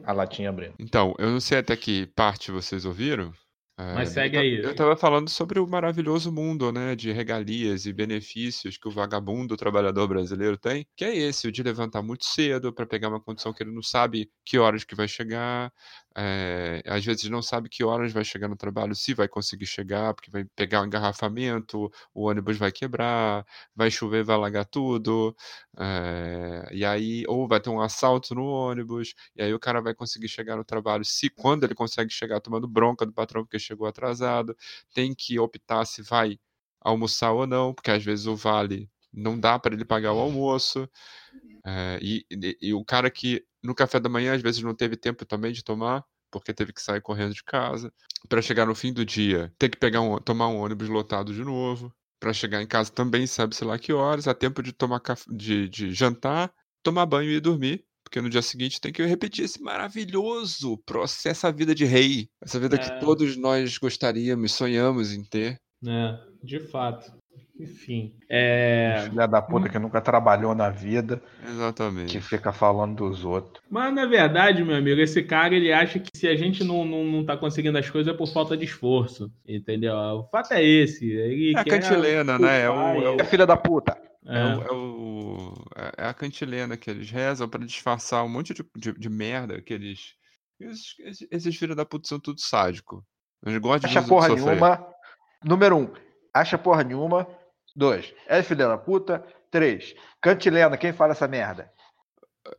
a 0.05 0.13
latinha 0.13 0.51
abrindo. 0.51 0.75
Então, 0.79 1.15
eu 1.19 1.31
não 1.31 1.41
sei 1.41 1.59
até 1.59 1.77
que 1.77 2.07
parte 2.07 2.51
vocês 2.51 2.85
ouviram. 2.85 3.33
É, 3.79 3.83
Mas 3.93 4.11
segue 4.11 4.37
eu, 4.37 4.43
ta- 4.43 4.45
aí. 4.45 4.57
Eu 4.63 4.75
tava 4.75 4.97
falando 4.97 5.29
sobre 5.29 5.61
o 5.61 5.67
maravilhoso 5.67 6.33
mundo, 6.33 6.73
né, 6.73 6.97
de 6.97 7.13
regalias 7.13 7.85
e 7.87 7.93
benefícios 7.93 8.79
que 8.79 8.89
o 8.89 8.91
vagabundo 8.91 9.57
trabalhador 9.57 10.09
brasileiro 10.09 10.57
tem, 10.59 10.87
que 10.97 11.05
é 11.05 11.15
esse, 11.15 11.47
o 11.49 11.53
de 11.53 11.63
levantar 11.63 12.03
muito 12.03 12.25
cedo 12.25 12.73
para 12.73 12.87
pegar 12.87 13.09
uma 13.09 13.21
condição 13.23 13.53
que 13.53 13.63
ele 13.63 13.73
não 13.75 13.83
sabe 13.83 14.31
que 14.45 14.59
horas 14.59 14.85
que 14.85 14.95
vai 14.95 15.07
chegar, 15.09 15.73
eh, 16.17 16.83
às 16.87 17.05
vezes 17.05 17.29
não 17.31 17.43
sabe 17.43 17.69
que 17.69 17.85
horas 17.85 18.13
vai 18.13 18.25
chegar 18.25 18.49
no 18.49 18.57
trabalho, 18.57 18.95
se 18.95 19.15
vai 19.15 19.29
conseguir 19.29 19.67
chegar, 19.67 20.15
porque 20.15 20.31
vai 20.31 20.45
pegar 20.57 20.83
um 20.83 20.87
engarrafamento, 20.87 21.91
o 22.15 22.25
ônibus 22.29 22.57
vai 22.57 22.73
quebrar, 22.73 23.45
vai 23.75 23.91
chover, 23.91 24.25
vai 24.25 24.37
alagar 24.37 24.65
tudo, 24.67 25.37
eh, 25.79 26.69
e 26.73 26.85
aí, 26.85 27.25
ou 27.29 27.47
vai 27.49 27.61
ter 27.61 27.71
um 27.71 27.81
assalto 27.81 28.35
no 28.35 28.45
ônibus, 28.47 29.15
e 29.37 29.43
aí 29.43 29.53
o 29.55 29.59
cara 29.61 29.81
vai 29.81 29.95
conseguir 29.95 30.29
chegar 30.29 30.57
no 30.57 30.65
trabalho, 30.65 31.05
se 31.05 31.29
quando 31.31 31.65
ele 31.65 31.75
consegue 31.75 32.11
chegar 32.13 32.41
tomando 32.41 32.67
bronca 32.69 33.05
do 33.07 33.13
patrão 33.13 33.45
porque 33.45 33.59
chegou 33.59 33.87
atrasado, 33.87 34.57
tem 34.95 35.15
que 35.15 35.39
optar 35.39 35.85
se 35.85 36.03
vai 36.03 36.39
almoçar 36.81 37.33
ou 37.33 37.47
não, 37.47 37.75
porque 37.75 37.91
às 37.91 38.05
vezes 38.05 38.27
o 38.27 38.37
vale 38.37 38.91
não 39.13 39.39
dá 39.39 39.59
para 39.59 39.75
ele 39.75 39.85
pagar 39.85 40.13
o 40.13 40.19
almoço. 40.19 40.89
É, 41.67 41.99
e, 42.01 42.25
e- 42.31 42.59
e 42.63 42.75
o 42.75 42.85
cara 42.85 43.11
que 43.11 43.45
no 43.63 43.75
café 43.75 43.99
da 43.99 44.09
manhã 44.09 44.35
às 44.35 44.43
vezes 44.43 44.63
não 44.63 44.75
teve 44.75 44.97
tempo 44.97 45.25
também 45.27 45.53
de 45.53 45.65
tomar, 45.65 46.05
porque 46.31 46.55
teve 46.55 46.73
que 46.73 46.81
sair 46.83 47.01
correndo 47.01 47.35
de 47.35 47.43
casa. 47.43 47.93
Para 48.29 48.41
chegar 48.43 48.67
no 48.67 48.75
fim 48.75 48.93
do 48.93 49.05
dia, 49.05 49.53
tem 49.59 49.69
que 49.71 49.77
pegar 49.79 50.01
um, 50.01 50.19
tomar 50.19 50.49
um 50.49 50.59
ônibus 50.59 50.89
lotado 50.89 51.35
de 51.35 51.43
novo. 51.45 51.93
Para 52.21 52.33
chegar 52.33 52.63
em 52.63 52.67
casa 52.67 52.91
também 52.93 53.27
sabe-se 53.27 53.65
lá 53.65 53.79
que 53.79 53.93
horas, 53.93 54.27
há 54.29 54.35
tempo 54.35 54.63
de 54.63 54.73
tomar 54.73 55.01
de, 55.29 55.69
de 55.69 55.93
jantar, 55.93 56.53
tomar 56.83 57.05
banho 57.07 57.31
e 57.31 57.41
dormir. 57.41 57.85
Porque 58.05 58.21
no 58.21 58.31
dia 58.31 58.41
seguinte 58.43 58.81
tem 58.81 58.93
que 58.93 59.05
repetir 59.05 59.45
esse 59.45 59.61
maravilhoso 59.61 60.79
processo, 60.87 61.47
a 61.47 61.51
vida 61.51 61.75
de 61.75 61.85
rei. 61.85 62.29
Essa 62.41 62.61
vida 62.61 62.77
É. 62.77 62.79
que 62.79 63.01
todos 63.01 63.37
nós 63.37 63.77
gostaríamos, 63.79 64.53
sonhamos 64.53 65.13
em 65.13 65.25
ter. 65.25 65.59
né? 65.83 66.17
De 66.43 66.61
fato. 66.61 67.13
Enfim. 67.59 68.15
É... 68.29 69.07
Filha 69.09 69.27
da 69.27 69.41
puta 69.41 69.69
que 69.69 69.79
nunca 69.79 70.01
trabalhou 70.01 70.55
na 70.55 70.69
vida, 70.69 71.23
Exatamente. 71.47 72.13
que 72.13 72.21
fica 72.21 72.53
falando 72.53 72.97
dos 72.97 73.25
outros. 73.25 73.63
Mas 73.71 73.95
na 73.95 74.05
verdade, 74.07 74.63
meu 74.63 74.77
amigo, 74.77 75.01
esse 75.01 75.23
cara 75.23 75.55
ele 75.55 75.73
acha 75.73 75.99
que 75.99 76.11
se 76.15 76.29
a 76.29 76.37
gente 76.37 76.63
não, 76.63 76.85
não, 76.85 77.05
não 77.05 77.25
tá 77.25 77.37
conseguindo 77.37 77.79
as 77.79 77.89
coisas 77.89 78.13
é 78.13 78.17
por 78.17 78.27
falta 78.27 78.57
de 78.57 78.65
esforço. 78.65 79.33
Entendeu? 79.49 79.95
O 79.95 80.25
fato 80.29 80.53
é 80.53 80.63
esse. 80.63 81.11
Ele 81.11 81.55
É 81.57 81.61
a 81.61 81.65
cantilena, 81.65 82.39
né? 82.39 82.63
É 82.63 82.71
o, 82.71 82.75
é 82.75 83.11
o- 83.11 83.21
É 83.21 83.25
filha 83.25 83.47
da 83.47 83.57
puta. 83.57 83.97
É, 84.27 84.45
o- 84.45 84.63
é 84.63 84.73
o- 84.73 85.55
é- 85.77 86.05
é 86.05 86.09
a 86.09 86.15
cantilena 86.15 86.77
que 86.77 86.91
eles 86.91 87.11
rezam 87.11 87.49
pra 87.49 87.65
disfarçar 87.65 88.25
um 88.25 88.29
monte 88.29 88.53
de, 88.53 88.63
de, 88.77 88.93
de 88.93 89.09
merda 89.09 89.63
que 89.63 89.73
eles. 89.73 90.15
Esses, 90.61 91.27
esses, 91.31 91.57
filhos 91.57 91.77
da 91.77 91.85
puta 91.87 92.09
são 92.09 92.19
tudo 92.19 92.41
sádico. 92.41 93.05
Eles 93.45 93.59
gostam 93.59 93.89
de 93.91 93.97
Acha 93.97 94.01
nos 94.01 94.09
porra 94.09 94.29
sofrer. 94.29 94.47
nenhuma. 94.47 94.87
Número 95.45 95.77
um, 95.77 95.89
acha 96.35 96.57
porra 96.59 96.83
nenhuma. 96.83 97.27
Dois, 97.77 98.15
é 98.27 98.43
filha 98.43 98.67
da 98.69 98.79
puta. 98.79 99.23
Três, 99.51 99.95
cantilena, 100.21 100.79
quem 100.79 100.95
fala 100.95 101.13
essa 101.13 101.29
merda? 101.29 101.71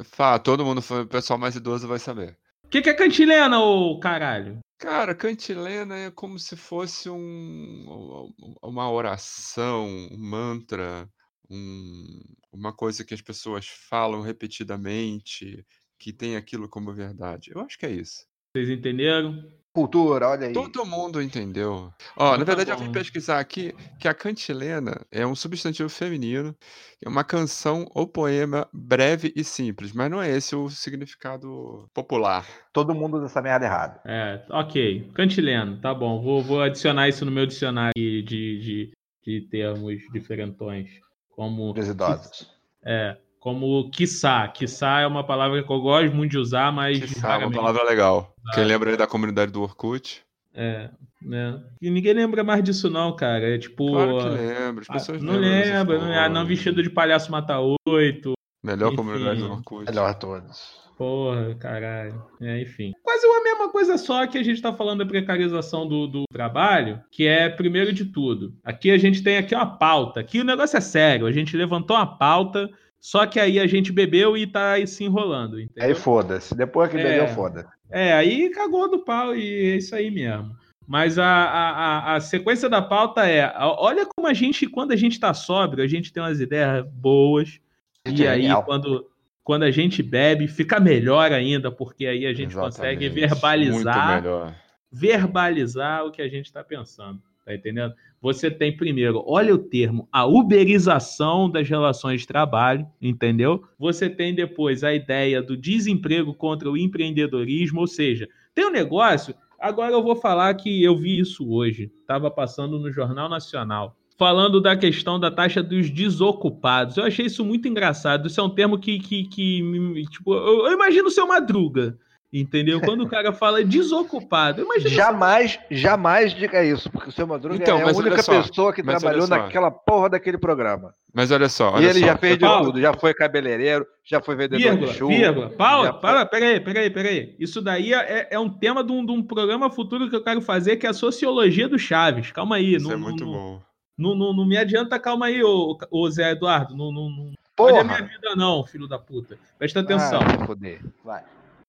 Fá, 0.03 0.37
todo 0.37 0.63
mundo, 0.63 0.79
o 0.79 1.07
pessoal 1.07 1.39
mais 1.39 1.55
idoso 1.55 1.87
vai 1.87 1.97
saber. 1.97 2.37
O 2.63 2.67
que, 2.67 2.81
que 2.83 2.89
é 2.89 2.93
cantilena, 2.93 3.59
ô 3.59 3.99
caralho? 3.99 4.59
Cara, 4.77 5.15
cantilena 5.15 5.97
é 5.97 6.11
como 6.11 6.37
se 6.37 6.55
fosse 6.55 7.09
um, 7.09 8.31
uma 8.61 8.91
oração, 8.91 9.87
um 9.87 10.17
mantra, 10.17 11.09
um- 11.49 12.21
uma 12.51 12.71
coisa 12.71 13.03
que 13.03 13.13
as 13.13 13.21
pessoas 13.21 13.67
falam 13.67 14.21
repetidamente, 14.21 15.65
que 15.97 16.13
tem 16.13 16.35
aquilo 16.35 16.69
como 16.69 16.93
verdade. 16.93 17.51
Eu 17.55 17.61
acho 17.61 17.77
que 17.77 17.87
é 17.87 17.91
isso. 17.91 18.27
Vocês 18.53 18.69
entenderam? 18.69 19.51
Cultura, 19.77 20.29
olha 20.29 20.47
aí. 20.47 20.53
Todo 20.53 20.83
mundo 20.83 21.21
entendeu. 21.21 21.93
Ó, 22.15 22.29
Então 22.29 22.37
na 22.39 22.45
tá 22.45 22.55
verdade, 22.55 22.71
eu 22.71 22.77
vim 22.79 22.91
pesquisar 22.91 23.39
aqui 23.39 23.75
que 23.99 24.07
a 24.07 24.13
cantilena 24.13 25.05
é 25.11 25.23
um 25.23 25.35
substantivo 25.35 25.87
feminino, 25.87 26.55
é 26.99 27.07
uma 27.07 27.23
canção 27.23 27.85
ou 27.93 28.07
poema 28.07 28.67
breve 28.73 29.31
e 29.35 29.43
simples, 29.43 29.93
mas 29.93 30.09
não 30.09 30.19
é 30.19 30.35
esse 30.35 30.55
o 30.55 30.67
significado 30.67 31.87
popular. 31.93 32.43
Todo 32.73 32.95
mundo 32.95 33.17
usa 33.17 33.27
essa 33.27 33.39
merda 33.39 33.67
errada. 33.67 34.01
É, 34.03 34.43
ok. 34.49 35.11
Cantileno, 35.13 35.79
tá 35.79 35.93
bom. 35.93 36.23
Vou, 36.23 36.41
vou 36.41 36.63
adicionar 36.63 37.07
isso 37.07 37.23
no 37.23 37.29
meu 37.29 37.45
dicionário 37.45 37.93
de, 37.95 38.23
de, 38.23 38.91
de 39.23 39.41
termos 39.41 40.01
diferentões. 40.11 40.89
Como. 41.29 41.71
Dos 41.71 41.87
idosos. 41.87 42.51
É. 42.83 43.15
Como 43.39 43.89
quiçá. 43.91 44.47
Quiçá 44.47 45.01
é 45.01 45.07
uma 45.07 45.23
palavra 45.23 45.63
que 45.63 45.71
eu 45.71 45.79
gosto 45.79 46.13
muito 46.13 46.31
de 46.31 46.37
usar, 46.37 46.71
mas. 46.71 46.99
Que 46.99 47.19
sabe, 47.19 47.45
uma 47.45 47.51
palavra 47.51 47.83
legal. 47.83 48.33
Quem 48.53 48.63
Ah. 48.63 48.67
lembra 48.67 48.91
aí 48.91 48.97
da 48.97 49.07
comunidade 49.07 49.51
do 49.51 49.61
Orkut? 49.61 50.21
É, 50.53 50.89
né? 51.21 51.61
E 51.81 51.89
ninguém 51.89 52.13
lembra 52.13 52.43
mais 52.43 52.63
disso, 52.63 52.89
não, 52.89 53.15
cara. 53.15 53.55
É 53.55 53.57
tipo. 53.57 53.91
Claro 53.91 54.17
que 54.17 54.29
lembra, 54.29 54.81
as 54.81 54.89
ah, 54.89 54.93
pessoas 54.93 55.21
não 55.21 55.33
lembram 55.35 55.73
lembra, 55.73 55.99
não, 55.99 56.13
ah, 56.13 56.29
não 56.29 56.45
vestido 56.45 56.81
de 56.81 56.89
palhaço 56.89 57.31
mata 57.31 57.59
oito. 57.87 58.33
Melhor 58.63 58.87
enfim. 58.87 58.95
comunidade 58.97 59.39
do 59.39 59.51
Orkut. 59.51 59.85
Melhor 59.85 60.15
todos. 60.15 60.87
Porra, 60.97 61.53
caralho. 61.59 62.25
É, 62.41 62.59
enfim. 62.59 62.91
Quase 63.03 63.23
a 63.27 63.43
mesma 63.43 63.69
coisa 63.69 63.99
só 63.99 64.25
que 64.25 64.35
a 64.37 64.43
gente 64.43 64.59
tá 64.59 64.73
falando 64.73 64.99
da 64.99 65.05
precarização 65.05 65.87
do, 65.87 66.07
do 66.07 66.23
trabalho, 66.33 66.99
que 67.11 67.27
é, 67.27 67.47
primeiro 67.49 67.93
de 67.93 68.05
tudo, 68.05 68.55
aqui 68.63 68.89
a 68.89 68.97
gente 68.97 69.21
tem 69.21 69.37
aqui 69.37 69.53
uma 69.53 69.77
pauta. 69.77 70.19
Aqui 70.19 70.41
o 70.41 70.43
negócio 70.43 70.75
é 70.75 70.81
sério. 70.81 71.27
A 71.27 71.31
gente 71.31 71.55
levantou 71.55 71.95
uma 71.95 72.17
pauta, 72.17 72.67
só 73.07 73.25
que 73.25 73.39
aí 73.39 73.57
a 73.57 73.65
gente 73.65 73.89
bebeu 73.89 74.35
e 74.35 74.45
tá 74.45 74.73
aí 74.73 74.85
se 74.85 75.05
enrolando, 75.05 75.61
entendeu? 75.61 75.85
Aí 75.85 75.95
foda-se. 75.95 76.53
Depois 76.53 76.91
que 76.91 76.97
É. 76.97 77.03
bebeu, 77.03 77.27
foda-se. 77.29 77.69
É, 77.89 78.11
aí 78.11 78.49
cagou 78.49 78.91
do 78.91 78.99
pau 78.99 79.33
e 79.33 79.71
é 79.71 79.75
isso 79.77 79.95
aí 79.95 80.11
mesmo. 80.11 80.53
Mas 80.85 81.17
a, 81.17 81.25
a, 81.25 82.15
a, 82.15 82.19
sequência 82.19 82.67
da 82.67 82.81
pauta 82.81 83.25
é: 83.25 83.49
olha 83.57 84.05
como 84.05 84.27
a 84.27 84.33
gente, 84.33 84.67
quando 84.67 84.91
a 84.91 84.97
gente 84.97 85.21
tá 85.21 85.33
sóbrio, 85.33 85.85
a 85.85 85.87
gente 85.87 86.11
tem 86.11 86.21
umas 86.21 86.41
ideias 86.41 86.85
boas. 86.85 87.61
E 88.05 88.25
é 88.25 88.29
aí, 88.29 88.41
genial. 88.41 88.63
quando, 88.63 89.09
quando 89.41 89.63
a 89.63 89.71
gente 89.71 90.03
bebe, 90.03 90.45
fica 90.45 90.77
melhor 90.77 91.31
ainda, 91.31 91.71
porque 91.71 92.05
aí 92.07 92.25
a 92.25 92.33
gente 92.33 92.53
consegue 92.53 93.05
Exatamente. 93.05 93.29
verbalizar, 93.29 94.11
Muito 94.11 94.23
melhor. 94.23 94.55
verbalizar 94.91 96.05
o 96.05 96.11
que 96.11 96.21
a 96.21 96.27
gente 96.27 96.47
está 96.47 96.61
pensando. 96.61 97.21
Tá 97.47 97.55
entendendo? 97.55 97.93
Você 98.21 98.51
tem 98.51 98.75
primeiro, 98.75 99.23
olha 99.25 99.55
o 99.55 99.57
termo, 99.57 100.05
a 100.11 100.25
uberização 100.25 101.49
das 101.49 101.69
relações 101.69 102.21
de 102.21 102.27
trabalho, 102.27 102.85
entendeu? 103.01 103.63
Você 103.79 104.09
tem 104.09 104.35
depois 104.35 104.83
a 104.83 104.93
ideia 104.93 105.41
do 105.41 105.55
desemprego 105.55 106.33
contra 106.33 106.69
o 106.69 106.75
empreendedorismo, 106.75 107.79
ou 107.79 107.87
seja, 107.87 108.27
tem 108.53 108.65
um 108.65 108.69
negócio. 108.69 109.33
Agora 109.57 109.93
eu 109.93 110.03
vou 110.03 110.13
falar 110.13 110.53
que 110.55 110.83
eu 110.83 110.97
vi 110.97 111.19
isso 111.19 111.49
hoje, 111.49 111.89
estava 112.01 112.29
passando 112.29 112.77
no 112.77 112.91
Jornal 112.91 113.29
Nacional, 113.29 113.95
falando 114.17 114.59
da 114.59 114.75
questão 114.75 115.17
da 115.17 115.31
taxa 115.31 115.63
dos 115.63 115.89
desocupados. 115.89 116.97
Eu 116.97 117.05
achei 117.05 117.27
isso 117.27 117.45
muito 117.45 117.65
engraçado. 117.65 118.27
Isso 118.27 118.41
é 118.41 118.43
um 118.43 118.49
termo 118.49 118.77
que, 118.77 118.99
que, 118.99 119.23
que 119.23 120.03
tipo, 120.09 120.33
eu, 120.33 120.65
eu 120.65 120.73
imagino 120.73 121.07
o 121.07 121.11
seu 121.11 121.25
Madruga, 121.25 121.97
entendeu? 122.31 122.79
Quando 122.81 123.03
o 123.03 123.09
cara 123.09 123.31
fala 123.31 123.63
desocupado, 123.63 124.61
eu 124.61 124.65
imagino 124.65 124.89
Jamais, 124.89 125.59
jamais 125.71 126.33
diga 126.33 126.63
isso, 126.63 126.89
porque 126.91 127.09
o 127.09 127.11
seu 127.11 127.25
Madruga 127.25 127.55
Então, 127.55 127.79
é 127.79 127.83
a 127.83 127.87
única 127.87 128.21
só, 128.21 128.41
pessoa 128.41 128.73
que 128.73 128.83
trabalhou 128.83 129.27
só. 129.27 129.35
naquela 129.37 129.71
porra 129.71 130.09
daquele 130.09 130.37
programa. 130.37 130.93
Mas 131.13 131.31
olha 131.31 131.49
só, 131.49 131.71
e 131.71 131.73
olha 131.75 131.89
ele 131.89 131.99
só. 132.01 132.05
já 132.07 132.17
fez 132.17 132.37
Paulo. 132.37 132.65
tudo, 132.67 132.81
já 132.81 132.93
foi 132.93 133.13
cabeleireiro, 133.13 133.85
já 134.05 134.21
foi 134.21 134.35
vendedor 134.35 134.59
Vírgula, 134.61 134.91
de 134.91 134.97
show. 134.97 135.07
vírgula. 135.07 135.47
Foi- 135.49 135.93
para, 135.93 136.25
peraí, 136.25 136.59
peraí, 136.59 136.89
peraí. 136.89 137.35
Isso 137.39 137.61
daí 137.61 137.93
é, 137.93 138.27
é 138.31 138.39
um 138.39 138.49
tema 138.49 138.83
de 138.83 138.91
um, 138.91 139.05
de 139.05 139.11
um 139.11 139.23
programa 139.23 139.69
futuro 139.69 140.09
que 140.09 140.15
eu 140.15 140.23
quero 140.23 140.41
fazer, 140.41 140.75
que 140.77 140.85
é 140.85 140.89
a 140.89 140.93
sociologia 140.93 141.67
do 141.67 141.79
Chaves. 141.79 142.31
Calma 142.31 142.57
aí. 142.57 142.75
Isso 142.75 142.85
não, 142.87 142.93
é 142.93 142.97
muito 142.97 143.25
não, 143.25 143.31
bom. 143.31 143.61
Não, 143.97 144.15
não, 144.15 144.33
não 144.33 144.45
me 144.45 144.57
adianta, 144.57 144.99
calma 144.99 145.25
aí, 145.25 145.41
ô, 145.43 145.75
ô 145.89 146.09
Zé 146.11 146.31
Eduardo. 146.33 146.75
Não, 146.77 146.91
não, 146.91 147.09
não 147.09 147.31
olha 147.59 147.81
a 147.81 147.83
minha 147.83 147.97
Porra! 147.97 148.09
vida, 148.09 148.35
não, 148.35 148.63
filho 148.63 148.87
da 148.87 148.99
puta. 148.99 149.39
Presta 149.57 149.79
atenção. 149.79 150.19
Ah, 150.21 150.37
vai 150.37 150.45
foder. 150.45 150.81
Vai. 151.03 151.23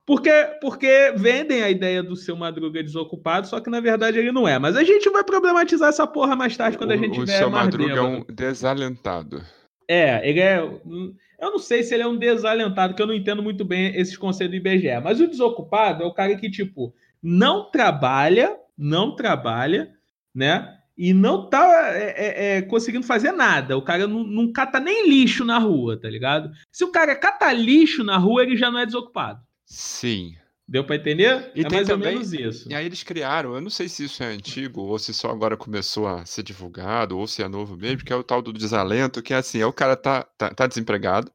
Porque, 0.09 0.33
porque 0.62 1.12
vendem 1.16 1.62
a 1.62 1.68
ideia 1.68 2.03
do 2.03 2.16
seu 2.16 2.35
Madruga 2.35 2.83
desocupado, 2.83 3.47
só 3.47 3.61
que 3.61 3.68
na 3.68 3.79
verdade 3.79 4.18
ele 4.18 4.33
não 4.33 4.49
é. 4.49 4.59
Mas 4.59 4.75
a 4.75 4.83
gente 4.83 5.11
vai 5.11 5.23
problematizar 5.23 5.90
essa 5.90 6.07
porra 6.07 6.35
mais 6.35 6.57
tarde 6.57 6.79
quando 6.79 6.92
a 6.92 6.94
O- 6.94 6.99
gente 6.99 7.11
o 7.11 7.25
tiver 7.27 7.37
seu 7.37 7.51
Madruga 7.51 7.92
é 7.92 8.01
um 8.01 8.25
desalentado. 8.25 9.42
É, 9.87 10.27
ele 10.27 10.40
é. 10.40 10.61
Eu 10.61 11.51
não 11.51 11.59
sei 11.59 11.83
se 11.83 11.92
ele 11.92 12.05
é 12.05 12.07
um 12.07 12.16
desalentado, 12.16 12.94
que 12.94 13.03
eu 13.03 13.07
não 13.07 13.12
entendo 13.12 13.42
muito 13.42 13.66
bem 13.66 13.94
esses 13.94 14.16
conceitos 14.16 14.59
do 14.59 14.66
IBGE. 14.66 14.99
Mas 15.05 15.21
o 15.21 15.27
desocupado 15.27 16.03
é 16.03 16.07
o 16.07 16.14
cara 16.14 16.35
que, 16.37 16.51
tipo, 16.51 16.94
não 17.23 17.71
trabalha, 17.71 18.57
não 18.79 19.14
trabalha, 19.14 19.90
né? 20.35 20.75
E 20.97 21.12
não 21.12 21.51
tá 21.51 21.92
é, 21.94 22.14
é, 22.16 22.57
é, 22.57 22.62
conseguindo 22.62 23.05
fazer 23.07 23.33
nada. 23.33 23.77
O 23.77 23.83
cara 23.83 24.07
não, 24.07 24.25
não 24.25 24.51
cata 24.51 24.81
nem 24.81 25.07
lixo 25.07 25.44
na 25.44 25.59
rua, 25.59 26.01
tá 26.01 26.09
ligado? 26.09 26.51
Se 26.73 26.83
o 26.83 26.90
cara 26.90 27.14
cata 27.14 27.53
lixo 27.53 28.03
na 28.03 28.16
rua, 28.16 28.42
ele 28.42 28.57
já 28.57 28.71
não 28.71 28.79
é 28.79 28.87
desocupado. 28.87 29.47
Sim. 29.68 30.35
Deu 30.66 30.85
pra 30.85 30.96
entender? 30.96 31.50
E 31.54 31.61
é 31.61 31.64
tem 31.68 31.78
mais 31.78 31.88
também- 31.88 32.09
ou 32.09 32.14
menos 32.14 32.33
isso. 32.33 32.68
E 32.70 32.74
aí 32.74 32.85
eles 32.85 33.02
criaram, 33.02 33.54
eu 33.54 33.61
não 33.61 33.70
sei 33.70 33.88
se 33.88 34.04
isso 34.04 34.22
é 34.22 34.26
antigo 34.26 34.83
ou 34.83 34.98
se 34.98 35.14
só 35.14 35.31
agora 35.31 35.57
começou 35.57 36.07
a 36.07 36.24
ser 36.26 36.42
divulgado 36.42 37.16
ou 37.18 37.26
se 37.26 37.42
é 37.42 37.48
novo 37.48 37.76
mesmo, 37.76 38.04
que 38.04 38.12
é 38.12 38.16
o 38.16 38.22
tal 38.22 38.42
do 38.42 38.52
desalento, 38.52 39.22
que 39.22 39.33
é 39.33 39.37
assim, 39.38 39.61
é 39.61 39.66
o 39.66 39.72
cara 39.72 39.96
tá, 39.96 40.24
tá, 40.37 40.50
tá 40.52 40.66
desempregado, 40.66 41.31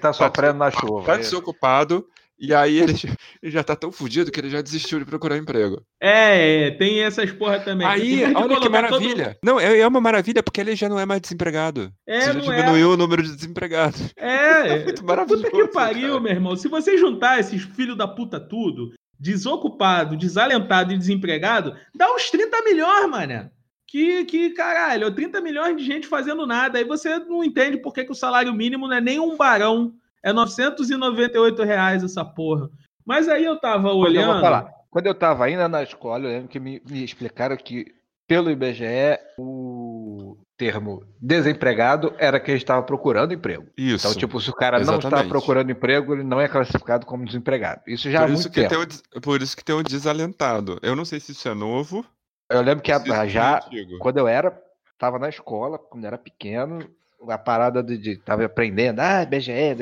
Tá 0.00 0.12
sofrendo 0.12 0.58
na 0.58 0.70
chuva. 0.72 1.04
tá 1.06 1.14
é. 1.14 1.18
desocupado, 1.18 2.04
e 2.46 2.54
aí 2.54 2.78
ele, 2.78 2.94
ele 3.42 3.52
já 3.52 3.62
tá 3.62 3.74
tão 3.76 3.90
fudido 3.92 4.30
que 4.30 4.40
ele 4.40 4.50
já 4.50 4.60
desistiu 4.60 4.98
de 4.98 5.04
procurar 5.04 5.36
emprego. 5.36 5.82
É, 6.00 6.66
é, 6.66 6.70
tem 6.72 7.00
essas 7.02 7.30
porra 7.32 7.60
também. 7.60 7.86
Aí, 7.86 8.22
olha 8.24 8.26
que 8.26 8.34
colocar 8.34 8.60
todo- 8.60 8.70
maravilha! 8.70 9.38
Não, 9.42 9.58
é, 9.60 9.78
é 9.78 9.86
uma 9.86 10.00
maravilha 10.00 10.42
porque 10.42 10.60
ele 10.60 10.76
já 10.76 10.88
não 10.88 10.98
é 10.98 11.06
mais 11.06 11.20
desempregado. 11.20 11.92
É, 12.06 12.20
Você 12.20 12.26
já 12.26 12.34
não 12.34 12.52
é. 12.52 12.56
diminuiu 12.60 12.90
o 12.92 12.96
número 12.96 13.22
de 13.22 13.34
desempregados. 13.34 14.12
É, 14.16 14.78
muito 14.84 15.00
puta 15.00 15.02
maravilhoso, 15.04 15.50
que 15.50 15.68
pariu, 15.68 16.08
cara. 16.08 16.20
meu 16.20 16.32
irmão. 16.32 16.56
Se 16.56 16.68
você 16.68 16.96
juntar 16.98 17.40
esses 17.40 17.62
filhos 17.62 17.96
da 17.96 18.06
puta 18.08 18.38
tudo, 18.40 18.92
desocupado, 19.18 20.16
desalentado 20.16 20.92
e 20.92 20.98
desempregado, 20.98 21.76
dá 21.94 22.12
uns 22.14 22.30
30 22.30 22.62
milhões, 22.62 23.10
mané. 23.10 23.50
Que, 23.86 24.24
que 24.24 24.50
caralho, 24.50 25.14
30 25.14 25.40
milhões 25.40 25.76
de 25.76 25.84
gente 25.84 26.06
fazendo 26.06 26.46
nada. 26.46 26.78
Aí 26.78 26.84
você 26.84 27.18
não 27.20 27.44
entende 27.44 27.76
por 27.76 27.92
que, 27.92 28.04
que 28.04 28.10
o 28.12 28.14
salário 28.14 28.52
mínimo 28.52 28.88
não 28.88 28.96
é 28.96 29.00
nem 29.00 29.20
um 29.20 29.36
barão. 29.36 29.94
É 30.24 30.32
998 30.32 31.62
reais 31.62 32.02
essa 32.02 32.24
porra. 32.24 32.68
Mas 33.06 33.28
aí 33.28 33.44
eu 33.44 33.60
tava 33.60 33.82
Mas 33.84 33.92
eu 33.92 33.98
olhando. 33.98 34.32
vou 34.32 34.40
falar. 34.40 34.70
Quando 34.90 35.06
eu 35.06 35.12
estava 35.12 35.44
ainda 35.44 35.68
na 35.68 35.82
escola, 35.82 36.24
eu 36.24 36.30
lembro 36.30 36.48
que 36.48 36.58
me, 36.58 36.80
me 36.88 37.04
explicaram 37.04 37.56
que, 37.56 37.86
pelo 38.26 38.50
IBGE, 38.50 39.18
o 39.36 40.38
termo 40.56 41.02
desempregado 41.20 42.14
era 42.16 42.38
que 42.40 42.50
ele 42.50 42.58
estava 42.58 42.82
procurando 42.82 43.34
emprego. 43.34 43.66
Isso. 43.76 44.06
Então, 44.06 44.18
tipo, 44.18 44.40
se 44.40 44.48
o 44.50 44.54
cara 44.54 44.78
não 44.78 44.94
está 44.94 45.08
Exatamente. 45.08 45.28
procurando 45.28 45.70
emprego, 45.72 46.14
ele 46.14 46.22
não 46.22 46.40
é 46.40 46.48
classificado 46.48 47.04
como 47.04 47.24
desempregado. 47.24 47.82
Isso 47.86 48.08
já 48.10 48.20
há 48.20 48.22
por, 48.22 48.28
muito 48.28 48.40
isso 48.40 48.50
que 48.50 48.66
tempo. 48.68 48.86
tem 48.86 48.98
o, 49.16 49.20
por 49.20 49.42
isso 49.42 49.56
que 49.56 49.64
tem 49.64 49.74
o 49.74 49.82
desalentado. 49.82 50.78
Eu 50.80 50.94
não 50.96 51.04
sei 51.04 51.18
se 51.20 51.32
isso 51.32 51.48
é 51.48 51.54
novo. 51.54 52.04
Eu 52.48 52.62
lembro 52.62 52.82
que 52.82 52.92
a- 52.92 53.02
é 53.24 53.28
já, 53.28 53.56
antigo. 53.58 53.98
quando 53.98 54.18
eu 54.18 54.28
era, 54.28 54.56
estava 54.92 55.18
na 55.18 55.28
escola, 55.28 55.76
quando 55.78 56.04
eu 56.04 56.08
era 56.08 56.18
pequeno, 56.18 56.88
a 57.28 57.38
parada 57.38 57.82
de, 57.82 57.96
de 57.98 58.16
tava 58.16 58.44
aprendendo, 58.44 59.00
ah, 59.00 59.26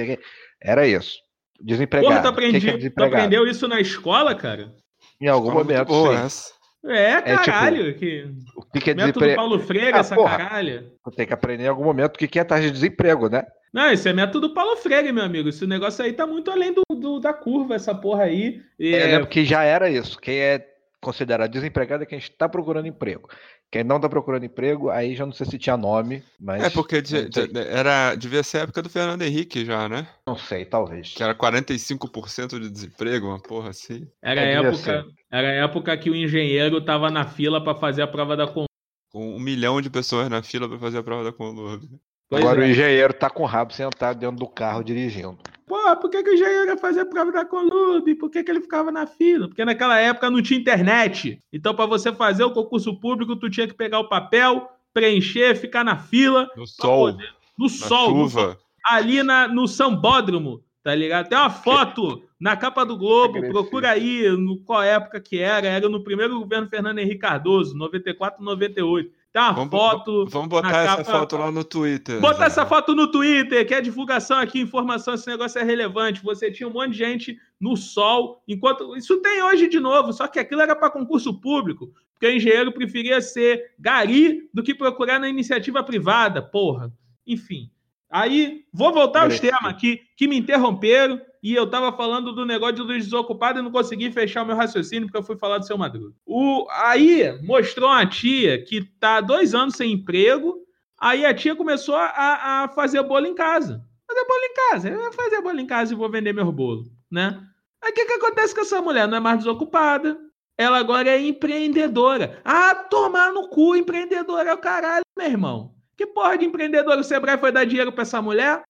quê. 0.06 0.18
era 0.60 0.86
isso. 0.86 1.18
Desempregado. 1.60 2.08
Porra, 2.14 2.22
tu, 2.32 2.36
que 2.36 2.50
que 2.50 2.68
aprendi, 2.68 2.86
é 2.86 2.90
tu 2.90 3.04
aprendeu 3.04 3.46
isso 3.46 3.68
na 3.68 3.80
escola, 3.80 4.34
cara? 4.34 4.72
Em 5.20 5.28
algum 5.28 5.48
Fala 5.48 5.64
muito 5.64 5.72
momento, 5.72 5.88
boa 5.88 6.16
sim. 6.18 6.24
essa. 6.24 6.52
É, 6.84 7.20
tipo, 7.22 7.44
caralho. 7.44 7.94
que... 7.94 8.26
O 8.56 8.62
que, 8.72 8.80
que 8.80 8.90
é 8.90 8.94
Método 8.94 9.12
desempregado? 9.20 9.36
Paulo 9.36 9.58
Freire, 9.60 9.92
Ah, 9.94 9.98
essa 10.00 10.16
porra. 10.16 10.36
caralha. 10.36 10.84
Tu 11.04 11.10
tem 11.12 11.26
que 11.26 11.32
aprender 11.32 11.64
em 11.64 11.68
algum 11.68 11.84
momento 11.84 12.16
o 12.16 12.18
que, 12.18 12.26
que 12.26 12.40
é 12.40 12.44
taxa 12.44 12.62
de 12.64 12.72
desemprego, 12.72 13.28
né? 13.28 13.44
Não, 13.72 13.90
isso 13.92 14.08
é 14.08 14.12
método 14.12 14.52
Paulo 14.52 14.76
Freire, 14.76 15.12
meu 15.12 15.22
amigo. 15.24 15.48
Esse 15.48 15.64
negócio 15.66 16.04
aí 16.04 16.12
tá 16.12 16.26
muito 16.26 16.50
além 16.50 16.74
do, 16.74 16.82
do- 16.94 17.20
da 17.20 17.32
curva, 17.32 17.76
essa 17.76 17.94
porra 17.94 18.24
aí. 18.24 18.60
E, 18.78 18.90
Eu 18.90 18.98
é, 18.98 19.06
lembro 19.06 19.28
que 19.28 19.44
já 19.44 19.62
era 19.62 19.88
isso. 19.88 20.18
Quem 20.18 20.38
é 20.40 20.66
considerado 21.00 21.50
desempregado 21.50 22.02
é 22.02 22.06
quem 22.06 22.18
está 22.18 22.48
procurando 22.48 22.86
emprego. 22.88 23.28
Quem 23.72 23.82
não 23.82 23.96
está 23.96 24.06
procurando 24.06 24.44
emprego, 24.44 24.90
aí 24.90 25.16
já 25.16 25.24
não 25.24 25.32
sei 25.32 25.46
se 25.46 25.58
tinha 25.58 25.78
nome, 25.78 26.22
mas. 26.38 26.62
É 26.62 26.68
porque 26.68 27.00
de- 27.00 27.26
de- 27.30 27.58
era, 27.58 28.14
devia 28.14 28.42
ser 28.42 28.58
a 28.58 28.60
época 28.64 28.82
do 28.82 28.90
Fernando 28.90 29.22
Henrique 29.22 29.64
já, 29.64 29.88
né? 29.88 30.06
Não 30.26 30.36
sei, 30.36 30.66
talvez. 30.66 31.14
Que 31.14 31.22
era 31.22 31.34
45% 31.34 32.60
de 32.60 32.68
desemprego, 32.70 33.28
uma 33.28 33.40
porra 33.40 33.70
assim. 33.70 34.06
era, 34.20 34.42
a 34.42 34.44
É, 34.44 34.56
devia 34.56 34.68
época, 34.68 35.06
era 35.30 35.48
a 35.48 35.52
época 35.52 35.96
que 35.96 36.10
o 36.10 36.14
engenheiro 36.14 36.84
tava 36.84 37.10
na 37.10 37.24
fila 37.24 37.64
pra 37.64 37.74
fazer 37.74 38.02
a 38.02 38.06
prova 38.06 38.36
da 38.36 38.46
con. 38.46 38.66
Com 39.10 39.36
um 39.36 39.40
milhão 39.40 39.80
de 39.80 39.88
pessoas 39.88 40.28
na 40.28 40.42
fila 40.42 40.68
pra 40.68 40.78
fazer 40.78 40.98
a 40.98 41.02
prova 41.02 41.24
da 41.24 41.32
Conlurb. 41.32 41.82
Agora 42.30 42.60
é. 42.62 42.68
o 42.68 42.70
engenheiro 42.70 43.12
tá 43.14 43.30
com 43.30 43.42
o 43.42 43.46
rabo 43.46 43.72
sentado 43.72 44.18
dentro 44.18 44.36
do 44.36 44.46
carro 44.48 44.82
dirigindo. 44.84 45.38
Porra, 45.72 45.96
por 45.96 46.10
que, 46.10 46.22
que 46.22 46.28
o 46.28 46.34
engenheiro 46.34 46.66
ia 46.68 46.76
fazer 46.76 47.00
a 47.00 47.06
prova 47.06 47.32
da 47.32 47.46
Conlub? 47.46 48.14
Por 48.16 48.28
que, 48.28 48.44
que 48.44 48.50
ele 48.50 48.60
ficava 48.60 48.92
na 48.92 49.06
fila? 49.06 49.48
Porque 49.48 49.64
naquela 49.64 49.98
época 49.98 50.30
não 50.30 50.42
tinha 50.42 50.60
internet. 50.60 51.38
Então, 51.50 51.74
pra 51.74 51.86
você 51.86 52.12
fazer 52.12 52.44
o 52.44 52.50
concurso 52.52 52.94
público, 53.00 53.34
tu 53.36 53.48
tinha 53.48 53.66
que 53.66 53.72
pegar 53.72 53.98
o 54.00 54.06
papel, 54.06 54.68
preencher, 54.92 55.56
ficar 55.56 55.82
na 55.82 55.96
fila, 55.96 56.46
No 56.54 56.66
sol, 56.66 57.12
poder- 57.14 57.30
no 57.58 57.64
na 57.64 57.70
sol, 57.70 58.10
no 58.14 58.28
chuva. 58.28 58.58
ali 58.84 59.22
na, 59.22 59.48
no 59.48 59.66
Sambódromo, 59.66 60.62
tá 60.84 60.94
ligado? 60.94 61.30
Tem 61.30 61.38
uma 61.38 61.48
foto 61.48 62.22
na 62.38 62.54
capa 62.54 62.84
do 62.84 62.98
Globo, 62.98 63.38
Agressivo. 63.38 63.52
procura 63.62 63.92
aí 63.92 64.28
no 64.36 64.58
qual 64.64 64.82
época 64.82 65.22
que 65.22 65.38
era. 65.38 65.66
Era 65.68 65.88
no 65.88 66.04
primeiro 66.04 66.38
governo 66.38 66.68
Fernando 66.68 66.98
Henrique 66.98 67.20
Cardoso, 67.20 67.74
94, 67.74 68.44
98. 68.44 69.10
Tem 69.32 69.40
uma 69.40 69.52
Vamos, 69.52 69.70
foto. 69.70 70.26
vamos 70.26 70.48
botar 70.48 70.68
essa 70.84 70.96
capa- 70.98 71.04
foto 71.20 71.36
lá 71.38 71.50
no 71.50 71.64
Twitter. 71.64 72.20
Botar 72.20 72.40
Zé. 72.40 72.44
essa 72.46 72.66
foto 72.66 72.94
no 72.94 73.10
Twitter, 73.10 73.66
que 73.66 73.72
é 73.72 73.80
divulgação 73.80 74.36
aqui, 74.38 74.60
informação, 74.60 75.14
esse 75.14 75.26
negócio 75.26 75.58
é 75.58 75.62
relevante. 75.64 76.22
Você 76.22 76.50
tinha 76.52 76.68
um 76.68 76.72
monte 76.72 76.90
de 76.92 76.98
gente 76.98 77.38
no 77.58 77.74
sol, 77.74 78.42
enquanto. 78.46 78.94
Isso 78.94 79.16
tem 79.22 79.42
hoje 79.42 79.68
de 79.68 79.80
novo, 79.80 80.12
só 80.12 80.28
que 80.28 80.38
aquilo 80.38 80.60
era 80.60 80.76
para 80.76 80.90
concurso 80.90 81.40
público, 81.40 81.90
porque 82.12 82.26
o 82.26 82.30
engenheiro 82.36 82.72
preferia 82.72 83.22
ser 83.22 83.72
gari 83.78 84.50
do 84.52 84.62
que 84.62 84.74
procurar 84.74 85.18
na 85.18 85.30
iniciativa 85.30 85.82
privada, 85.82 86.42
porra. 86.42 86.92
Enfim. 87.26 87.70
Aí, 88.10 88.64
vou 88.70 88.92
voltar 88.92 89.22
aos 89.22 89.40
temas 89.40 89.64
aqui 89.64 90.02
que 90.14 90.28
me 90.28 90.36
interromperam 90.36 91.18
e 91.42 91.54
eu 91.54 91.68
tava 91.68 91.90
falando 91.92 92.32
do 92.32 92.46
negócio 92.46 92.84
dos 92.84 93.04
desocupados 93.04 93.60
e 93.60 93.64
não 93.64 93.72
consegui 93.72 94.12
fechar 94.12 94.44
o 94.44 94.46
meu 94.46 94.54
raciocínio 94.54 95.08
porque 95.08 95.18
eu 95.18 95.24
fui 95.24 95.36
falar 95.36 95.58
do 95.58 95.66
seu 95.66 95.76
Madruga. 95.76 96.14
O, 96.24 96.68
aí, 96.70 97.36
mostrou 97.42 97.90
uma 97.90 98.06
tia 98.06 98.62
que 98.62 98.82
tá 99.00 99.20
dois 99.20 99.52
anos 99.52 99.74
sem 99.74 99.92
emprego, 99.92 100.58
aí 101.00 101.26
a 101.26 101.34
tia 101.34 101.56
começou 101.56 101.96
a, 101.96 102.62
a 102.62 102.68
fazer 102.68 103.02
bolo 103.02 103.26
em 103.26 103.34
casa. 103.34 103.84
Fazer 104.06 104.24
bolo 104.24 104.44
em 104.44 104.54
casa. 104.54 104.88
Eu 104.90 105.00
vou 105.00 105.12
fazer 105.12 105.40
bolo 105.42 105.58
em 105.58 105.66
casa 105.66 105.92
e 105.92 105.96
vou 105.96 106.08
vender 106.08 106.32
meus 106.32 106.54
bolos, 106.54 106.88
né? 107.10 107.42
Aí 107.82 107.90
o 107.90 107.94
que, 107.94 108.04
que 108.04 108.12
acontece 108.12 108.54
com 108.54 108.60
essa 108.60 108.80
mulher? 108.80 109.08
Não 109.08 109.16
é 109.16 109.20
mais 109.20 109.38
desocupada. 109.38 110.16
Ela 110.56 110.78
agora 110.78 111.10
é 111.10 111.20
empreendedora. 111.20 112.40
Ah, 112.44 112.74
tomar 112.74 113.32
no 113.32 113.48
cu, 113.48 113.74
empreendedora 113.74 114.50
é 114.50 114.54
o 114.54 114.58
caralho, 114.58 115.02
meu 115.18 115.26
irmão. 115.26 115.74
Que 115.96 116.06
porra 116.06 116.38
de 116.38 116.44
empreendedora? 116.44 117.00
O 117.00 117.04
Sebrae 117.04 117.38
foi 117.38 117.50
dar 117.50 117.64
dinheiro 117.64 117.90
pra 117.90 118.02
essa 118.02 118.22
mulher? 118.22 118.62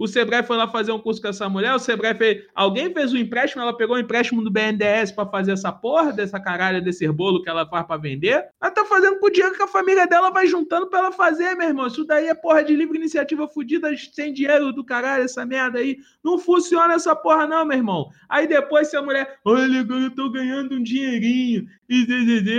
O 0.00 0.06
Sebrae 0.06 0.42
foi 0.42 0.56
lá 0.56 0.66
fazer 0.66 0.92
um 0.92 0.98
curso 0.98 1.20
com 1.20 1.28
essa 1.28 1.46
mulher? 1.46 1.74
O 1.74 1.78
Sebrae 1.78 2.14
fez. 2.14 2.44
Alguém 2.54 2.90
fez 2.90 3.12
um 3.12 3.18
empréstimo, 3.18 3.60
ela 3.60 3.76
pegou 3.76 3.96
um 3.96 3.98
empréstimo 3.98 4.42
do 4.42 4.50
BNDES 4.50 5.12
pra 5.12 5.26
fazer 5.26 5.52
essa 5.52 5.70
porra 5.70 6.10
dessa 6.10 6.40
caralha 6.40 6.80
desse 6.80 7.06
bolo 7.12 7.42
que 7.42 7.50
ela 7.50 7.68
faz 7.68 7.86
pra 7.86 7.98
vender? 7.98 8.46
Ela 8.62 8.70
tá 8.70 8.82
fazendo 8.86 9.18
com 9.18 9.26
o 9.26 9.30
dinheiro 9.30 9.54
que 9.54 9.62
a 9.62 9.66
família 9.66 10.06
dela 10.06 10.30
vai 10.30 10.46
juntando 10.46 10.86
pra 10.86 11.00
ela 11.00 11.12
fazer, 11.12 11.54
meu 11.54 11.68
irmão. 11.68 11.86
Isso 11.86 12.02
daí 12.06 12.28
é 12.28 12.34
porra 12.34 12.64
de 12.64 12.74
livre 12.74 12.96
iniciativa 12.96 13.46
fudida, 13.46 13.94
sem 14.14 14.32
dinheiro 14.32 14.72
do 14.72 14.82
caralho, 14.82 15.24
essa 15.24 15.44
merda 15.44 15.80
aí. 15.80 15.98
Não 16.24 16.38
funciona 16.38 16.94
essa 16.94 17.14
porra, 17.14 17.46
não, 17.46 17.66
meu 17.66 17.76
irmão. 17.76 18.08
Aí 18.26 18.46
depois, 18.46 18.88
se 18.88 18.96
a 18.96 19.02
mulher, 19.02 19.38
olha, 19.44 19.80
agora 19.80 20.00
eu 20.00 20.14
tô 20.14 20.30
ganhando 20.30 20.76
um 20.76 20.82
dinheirinho, 20.82 21.66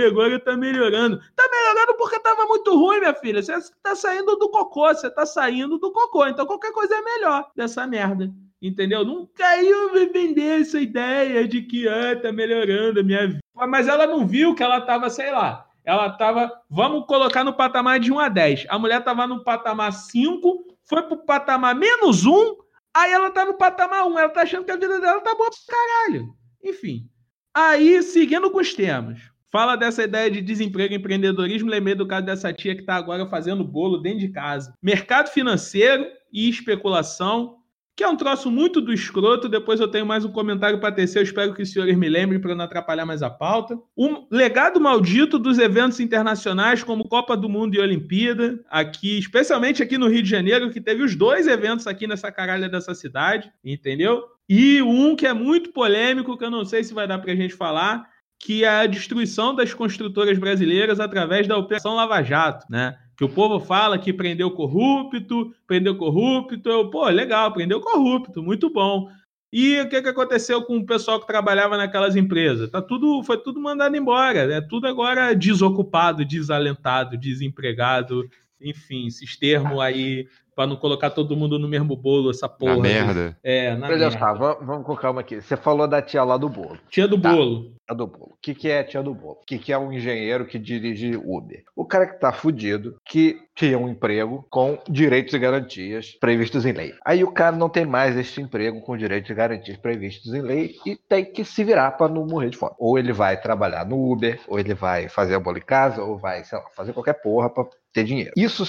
agora 0.06 0.38
tá 0.38 0.56
melhorando. 0.56 1.18
Tá 1.34 1.48
melhorando 1.50 1.96
porque 1.96 2.20
tava 2.20 2.44
muito 2.46 2.74
ruim, 2.76 3.00
minha 3.00 3.14
filha. 3.14 3.42
Você 3.42 3.54
tá 3.82 3.94
saindo 3.94 4.36
do 4.36 4.50
cocô, 4.50 4.88
você 4.88 5.10
tá 5.10 5.24
saindo 5.24 5.78
do 5.78 5.90
cocô. 5.90 6.26
Então 6.26 6.46
qualquer 6.46 6.72
coisa 6.72 6.94
é 6.94 7.02
melhor 7.02 7.50
dessa 7.56 7.86
merda. 7.86 8.30
Entendeu? 8.60 9.04
Não 9.04 9.26
caiu 9.34 9.92
me 9.92 10.06
vender 10.06 10.60
essa 10.60 10.78
ideia 10.78 11.48
de 11.48 11.62
que 11.62 11.88
ah, 11.88 12.14
tá 12.20 12.30
melhorando 12.30 13.00
a 13.00 13.02
minha 13.02 13.26
vida. 13.26 13.40
Mas 13.54 13.88
ela 13.88 14.06
não 14.06 14.26
viu 14.26 14.54
que 14.54 14.62
ela 14.62 14.80
tava, 14.80 15.10
sei 15.10 15.32
lá, 15.32 15.66
ela 15.84 16.10
tava, 16.10 16.50
vamos 16.70 17.06
colocar 17.06 17.42
no 17.42 17.54
patamar 17.54 17.98
de 17.98 18.12
1 18.12 18.18
a 18.20 18.28
10. 18.28 18.66
A 18.68 18.78
mulher 18.78 19.02
tava 19.02 19.26
no 19.26 19.42
patamar 19.42 19.92
5, 19.92 20.64
foi 20.84 21.02
pro 21.02 21.24
patamar 21.24 21.74
menos 21.74 22.24
1, 22.24 22.56
aí 22.94 23.12
ela 23.12 23.30
tá 23.30 23.44
no 23.44 23.54
patamar 23.54 24.06
1. 24.06 24.18
Ela 24.18 24.28
tá 24.28 24.42
achando 24.42 24.64
que 24.64 24.70
a 24.70 24.76
vida 24.76 25.00
dela 25.00 25.20
tá 25.20 25.34
boa 25.34 25.50
pra 25.50 25.76
caralho. 25.76 26.34
Enfim. 26.62 27.08
Aí, 27.54 28.02
seguindo 28.02 28.50
com 28.50 28.60
os 28.60 28.72
temas. 28.72 29.20
Fala 29.50 29.76
dessa 29.76 30.02
ideia 30.02 30.30
de 30.30 30.40
desemprego 30.40 30.94
empreendedorismo. 30.94 31.68
Lembrei 31.68 31.94
do 31.94 32.06
caso 32.06 32.24
dessa 32.24 32.50
tia 32.50 32.74
que 32.74 32.82
tá 32.82 32.94
agora 32.94 33.26
fazendo 33.26 33.62
bolo 33.62 33.98
dentro 33.98 34.20
de 34.20 34.28
casa. 34.28 34.72
Mercado 34.82 35.28
financeiro 35.28 36.06
e 36.32 36.48
especulação, 36.48 37.56
que 37.94 38.02
é 38.02 38.08
um 38.08 38.16
troço 38.16 38.50
muito 38.50 38.80
do 38.80 38.90
escroto. 38.90 39.50
Depois 39.50 39.78
eu 39.78 39.88
tenho 39.88 40.06
mais 40.06 40.24
um 40.24 40.32
comentário 40.32 40.80
para 40.80 40.94
tecer. 40.94 41.18
Eu 41.18 41.24
espero 41.24 41.52
que 41.52 41.60
os 41.60 41.70
senhores 41.70 41.94
me 41.98 42.08
lembrem 42.08 42.40
para 42.40 42.54
não 42.54 42.64
atrapalhar 42.64 43.04
mais 43.04 43.22
a 43.22 43.28
pauta. 43.28 43.76
Um 43.94 44.26
legado 44.30 44.80
maldito 44.80 45.38
dos 45.38 45.58
eventos 45.58 46.00
internacionais, 46.00 46.82
como 46.82 47.06
Copa 47.06 47.36
do 47.36 47.50
Mundo 47.50 47.74
e 47.74 47.80
Olimpíada, 47.80 48.58
aqui, 48.70 49.18
especialmente 49.18 49.82
aqui 49.82 49.98
no 49.98 50.08
Rio 50.08 50.22
de 50.22 50.30
Janeiro, 50.30 50.70
que 50.70 50.80
teve 50.80 51.02
os 51.02 51.14
dois 51.14 51.46
eventos 51.46 51.86
aqui 51.86 52.06
nessa 52.06 52.32
caralha 52.32 52.70
dessa 52.70 52.94
cidade, 52.94 53.52
entendeu? 53.62 54.22
E 54.54 54.82
um 54.82 55.16
que 55.16 55.26
é 55.26 55.32
muito 55.32 55.72
polêmico, 55.72 56.36
que 56.36 56.44
eu 56.44 56.50
não 56.50 56.62
sei 56.62 56.84
se 56.84 56.92
vai 56.92 57.08
dar 57.08 57.18
pra 57.18 57.34
gente 57.34 57.54
falar, 57.54 58.06
que 58.38 58.64
é 58.64 58.68
a 58.68 58.86
destruição 58.86 59.54
das 59.54 59.72
construtoras 59.72 60.36
brasileiras 60.36 61.00
através 61.00 61.48
da 61.48 61.56
Operação 61.56 61.94
Lava 61.94 62.22
Jato, 62.22 62.66
né? 62.68 62.98
Que 63.16 63.24
o 63.24 63.30
povo 63.30 63.58
fala 63.58 63.98
que 63.98 64.12
prendeu 64.12 64.50
corrupto, 64.50 65.54
prendeu 65.66 65.96
corrupto. 65.96 66.68
Eu, 66.68 66.90
pô, 66.90 67.08
legal, 67.08 67.50
prendeu 67.50 67.80
corrupto, 67.80 68.42
muito 68.42 68.68
bom. 68.68 69.08
E 69.50 69.80
o 69.80 69.88
que, 69.88 70.02
que 70.02 70.08
aconteceu 70.10 70.60
com 70.64 70.76
o 70.76 70.84
pessoal 70.84 71.18
que 71.18 71.26
trabalhava 71.26 71.78
naquelas 71.78 72.14
empresas? 72.14 72.70
Tá 72.70 72.82
tudo, 72.82 73.22
foi 73.22 73.38
tudo 73.38 73.58
mandado 73.58 73.96
embora. 73.96 74.52
É 74.52 74.60
tudo 74.60 74.86
agora 74.86 75.34
desocupado, 75.34 76.26
desalentado, 76.26 77.16
desempregado, 77.16 78.28
enfim, 78.60 79.06
esses 79.06 79.34
termos 79.34 79.80
aí 79.80 80.28
para 80.54 80.66
não 80.66 80.76
colocar 80.76 81.10
todo 81.10 81.36
mundo 81.36 81.58
no 81.58 81.66
mesmo 81.66 81.96
bolo, 81.96 82.30
essa 82.30 82.48
porra. 82.48 82.76
Na 82.76 82.82
merda. 82.82 83.36
É, 83.42 83.74
na 83.74 83.86
Olha 83.88 83.96
merda. 84.10 84.18
só, 84.18 84.34
vamos, 84.34 84.66
vamos 84.66 84.86
com 84.86 84.96
calma 84.96 85.20
aqui. 85.22 85.40
Você 85.40 85.56
falou 85.56 85.86
da 85.88 86.02
tia 86.02 86.22
lá 86.24 86.36
do 86.36 86.48
bolo. 86.48 86.78
Tia 86.90 87.08
do 87.08 87.18
Tá. 87.20 87.32
bolo. 87.32 87.72
Tia 87.92 87.94
do 87.94 88.06
bolo. 88.06 88.32
O 88.32 88.36
que, 88.40 88.54
que 88.54 88.68
é 88.70 88.82
tia 88.82 89.02
do 89.02 89.14
bolo? 89.14 89.38
O 89.42 89.44
que, 89.46 89.58
que 89.58 89.72
é 89.72 89.78
um 89.78 89.92
engenheiro 89.92 90.46
que 90.46 90.58
dirige 90.58 91.14
Uber? 91.16 91.62
O 91.76 91.84
cara 91.84 92.06
que 92.06 92.18
tá 92.18 92.32
fudido, 92.32 92.96
que 93.04 93.38
tinha 93.54 93.78
um 93.78 93.88
emprego 93.88 94.46
com 94.50 94.78
direitos 94.88 95.34
e 95.34 95.38
garantias 95.38 96.12
previstos 96.12 96.64
em 96.64 96.72
lei. 96.72 96.94
Aí 97.04 97.22
o 97.22 97.30
cara 97.30 97.54
não 97.54 97.68
tem 97.68 97.84
mais 97.84 98.16
este 98.16 98.40
emprego 98.40 98.80
com 98.80 98.96
direitos 98.96 99.30
e 99.30 99.34
garantias 99.34 99.76
previstos 99.76 100.32
em 100.32 100.40
lei 100.40 100.76
e 100.86 100.96
tem 100.96 101.24
que 101.24 101.44
se 101.44 101.62
virar 101.62 101.92
para 101.92 102.10
não 102.10 102.26
morrer 102.26 102.48
de 102.50 102.56
fome. 102.56 102.74
Ou 102.78 102.98
ele 102.98 103.12
vai 103.12 103.38
trabalhar 103.40 103.84
no 103.84 104.10
Uber, 104.12 104.40
ou 104.48 104.58
ele 104.58 104.72
vai 104.74 105.08
fazer 105.08 105.34
a 105.34 105.40
bola 105.40 105.58
em 105.58 105.62
casa, 105.62 106.02
ou 106.02 106.16
vai, 106.16 106.42
sei 106.44 106.56
lá, 106.58 106.64
fazer 106.74 106.92
qualquer 106.94 107.14
porra 107.20 107.50
para 107.50 107.66
ter 107.92 108.04
dinheiro. 108.04 108.32
Isso 108.36 108.64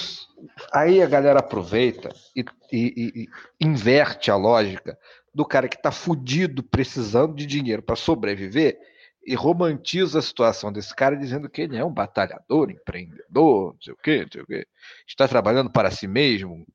aí 0.70 1.00
a 1.00 1.06
galera 1.06 1.38
aproveita 1.38 2.10
e, 2.36 2.44
e- 2.70 3.12
e- 3.22 3.28
inverte 3.58 4.30
a 4.30 4.36
lógica 4.36 4.98
do 5.34 5.44
cara 5.44 5.66
que 5.66 5.80
tá 5.80 5.90
fudido, 5.90 6.62
precisando 6.62 7.34
de 7.34 7.46
dinheiro 7.46 7.82
para 7.82 7.96
sobreviver 7.96 8.78
e 9.26 9.34
romantiza 9.34 10.18
a 10.18 10.22
situação 10.22 10.72
desse 10.72 10.94
cara 10.94 11.16
dizendo 11.16 11.48
que 11.48 11.62
ele 11.62 11.76
é 11.76 11.84
um 11.84 11.92
batalhador, 11.92 12.70
empreendedor, 12.70 13.72
não 13.74 13.80
sei 13.82 13.92
o 13.92 13.96
quê, 13.96 14.22
não 14.22 14.28
sei 14.32 14.42
o 14.42 14.46
quê. 14.46 14.66
Está 15.08 15.26
trabalhando 15.28 15.70
para 15.70 15.90
si 15.90 16.06
mesmo, 16.06 16.66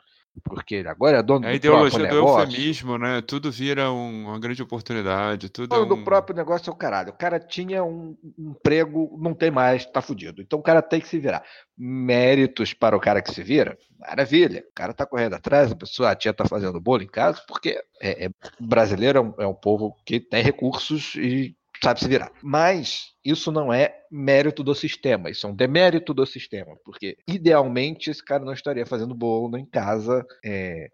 porque 0.44 0.76
ele 0.76 0.88
agora 0.88 1.18
é 1.18 1.24
dono 1.24 1.46
É 1.46 1.50
a 1.50 1.52
do 1.52 1.56
ideologia 1.58 1.90
próprio 2.00 2.08
do 2.10 2.16
negócio. 2.16 2.50
eufemismo, 2.50 2.98
né? 2.98 3.22
Tudo 3.22 3.52
vira 3.52 3.92
um- 3.92 4.28
uma 4.28 4.40
grande 4.40 4.62
oportunidade, 4.64 5.50
tudo 5.50 5.76
é 5.76 5.78
dono 5.80 5.96
do 5.96 5.96
um... 5.96 6.04
próprio 6.04 6.36
negócio 6.36 6.70
é 6.70 6.74
o 6.74 6.76
caralho. 6.78 7.10
O 7.10 7.18
cara 7.18 7.40
tinha 7.40 7.84
um 7.84 8.16
um 8.38 8.52
emprego, 8.52 9.18
não 9.22 9.34
tem 9.34 9.52
mais, 9.52 9.86
tá 9.86 10.02
fudido. 10.02 10.42
Então 10.42 10.60
o 10.60 10.64
cara 10.64 10.82
tem 10.82 11.02
que 11.02 11.08
se 11.08 11.20
virar. 11.20 11.44
Méritos 11.78 12.74
para 12.74 12.96
o 12.96 13.00
cara 13.00 13.22
que 13.22 13.34
se 13.34 13.44
vira, 13.44 13.78
maravilha. 13.98 14.64
O 14.70 14.74
cara 14.74 14.94
tá 14.94 15.06
correndo 15.06 15.34
atrás, 15.36 15.72
a 15.72 15.76
pessoa, 15.76 16.12
a 16.12 16.16
tia 16.16 16.34
tá 16.34 16.46
fazendo 16.46 16.80
bolo 16.80 17.04
em 17.04 17.08
casa, 17.08 17.42
porque 17.48 17.82
é, 18.02 18.26
é- 18.26 18.30
o 18.62 18.66
brasileiro 18.68 19.18
é 19.20 19.22
um, 19.22 19.34
é 19.40 19.48
um 19.48 19.54
povo 19.54 19.96
que 20.06 20.20
tem 20.20 20.42
recursos 20.44 21.16
e 21.16 21.56
sabe 21.84 22.00
se 22.00 22.08
virar. 22.08 22.32
Mas 22.42 23.14
isso 23.24 23.52
não 23.52 23.72
é 23.72 23.96
mérito 24.12 24.64
do 24.64 24.74
sistema, 24.74 25.30
isso 25.30 25.46
é 25.46 25.50
um 25.50 25.56
demérito 25.56 26.14
do 26.14 26.26
sistema, 26.26 26.76
porque 26.84 27.18
idealmente 27.28 28.10
esse 28.10 28.24
cara 28.24 28.44
não 28.44 28.54
estaria 28.54 28.86
fazendo 28.86 29.14
bolo 29.14 29.58
em 29.58 29.66
casa. 29.66 30.26
é, 30.44 30.90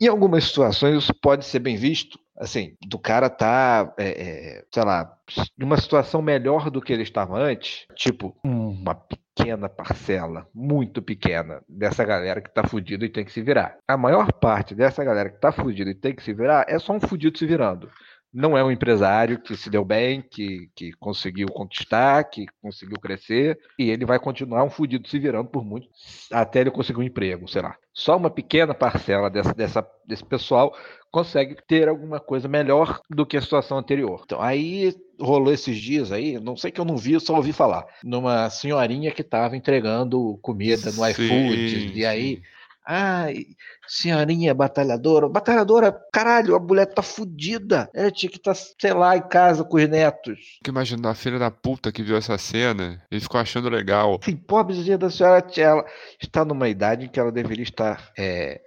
em 0.00 0.06
algumas 0.06 0.44
situações 0.44 1.02
isso 1.04 1.14
pode 1.14 1.44
ser 1.44 1.58
bem 1.58 1.76
visto, 1.76 2.18
assim, 2.38 2.76
do 2.86 2.98
cara 2.98 3.30
tá, 3.30 3.92
é, 3.98 4.08
é, 4.08 4.64
sei 4.72 4.84
lá, 4.84 5.16
numa 5.56 5.76
situação 5.76 6.20
melhor 6.20 6.70
do 6.70 6.80
que 6.80 6.92
ele 6.92 7.02
estava 7.02 7.38
antes, 7.38 7.86
tipo, 7.94 8.36
uma 8.44 8.94
pequena 8.94 9.68
parcela, 9.68 10.46
muito 10.54 11.02
pequena, 11.02 11.62
dessa 11.68 12.04
galera 12.04 12.40
que 12.40 12.52
tá 12.52 12.66
fudido 12.66 13.04
e 13.04 13.08
tem 13.08 13.24
que 13.24 13.32
se 13.32 13.42
virar. 13.42 13.76
A 13.86 13.96
maior 13.96 14.32
parte 14.32 14.74
dessa 14.74 15.04
galera 15.04 15.30
que 15.30 15.40
tá 15.40 15.52
fudido 15.52 15.90
e 15.90 15.94
tem 15.94 16.14
que 16.14 16.22
se 16.22 16.32
virar 16.32 16.64
é 16.68 16.78
só 16.78 16.92
um 16.92 17.00
fudido 17.00 17.38
se 17.38 17.46
virando. 17.46 17.90
Não 18.34 18.58
é 18.58 18.64
um 18.64 18.70
empresário 18.70 19.40
que 19.40 19.56
se 19.56 19.70
deu 19.70 19.84
bem, 19.84 20.20
que, 20.20 20.68
que 20.74 20.92
conseguiu 20.94 21.46
conquistar, 21.48 22.24
que 22.24 22.46
conseguiu 22.60 22.98
crescer, 22.98 23.56
e 23.78 23.90
ele 23.90 24.04
vai 24.04 24.18
continuar 24.18 24.64
um 24.64 24.70
fudido 24.70 25.08
se 25.08 25.18
virando 25.20 25.48
por 25.48 25.64
muito, 25.64 25.86
até 26.32 26.60
ele 26.60 26.70
conseguir 26.72 26.98
um 26.98 27.04
emprego, 27.04 27.46
sei 27.46 27.62
lá. 27.62 27.76
Só 27.92 28.16
uma 28.16 28.30
pequena 28.30 28.74
parcela 28.74 29.30
dessa, 29.30 29.54
dessa, 29.54 29.86
desse 30.04 30.24
pessoal 30.24 30.76
consegue 31.12 31.56
ter 31.68 31.88
alguma 31.88 32.18
coisa 32.18 32.48
melhor 32.48 33.00
do 33.08 33.24
que 33.24 33.36
a 33.36 33.40
situação 33.40 33.78
anterior. 33.78 34.22
Então, 34.24 34.42
aí 34.42 34.92
rolou 35.20 35.52
esses 35.52 35.78
dias 35.78 36.10
aí, 36.10 36.40
não 36.40 36.56
sei 36.56 36.72
que 36.72 36.80
eu 36.80 36.84
não 36.84 36.96
vi, 36.96 37.12
eu 37.12 37.20
só 37.20 37.36
ouvi 37.36 37.52
falar, 37.52 37.86
numa 38.02 38.50
senhorinha 38.50 39.12
que 39.12 39.22
estava 39.22 39.56
entregando 39.56 40.36
comida 40.42 40.90
no 40.90 41.08
iFood, 41.08 41.92
e 41.94 42.04
aí. 42.04 42.42
Ai, 42.86 43.46
senhorinha 43.88 44.52
batalhadora. 44.52 45.28
Batalhadora, 45.28 45.92
caralho, 46.12 46.54
a 46.54 46.60
mulher 46.60 46.86
tá 46.86 47.02
fudida. 47.02 47.88
Ela 47.94 48.10
tinha 48.10 48.30
que 48.30 48.36
estar, 48.36 48.54
sei 48.54 48.92
lá, 48.92 49.16
em 49.16 49.26
casa 49.28 49.64
com 49.64 49.76
os 49.76 49.88
netos. 49.88 50.38
Fico 50.58 50.70
imaginando 50.70 51.08
a 51.08 51.14
filha 51.14 51.38
da 51.38 51.50
puta 51.50 51.90
que 51.90 52.02
viu 52.02 52.16
essa 52.16 52.36
cena 52.36 53.02
e 53.10 53.18
ficou 53.18 53.40
achando 53.40 53.70
legal. 53.70 54.18
Assim, 54.20 54.36
pobrezinha 54.36 54.98
da 54.98 55.10
senhora, 55.10 55.44
ela 55.56 55.84
está 56.20 56.44
numa 56.44 56.68
idade 56.68 57.06
em 57.06 57.08
que 57.08 57.18
ela 57.18 57.32
deveria 57.32 57.64
estar 57.64 58.12
é, 58.18 58.60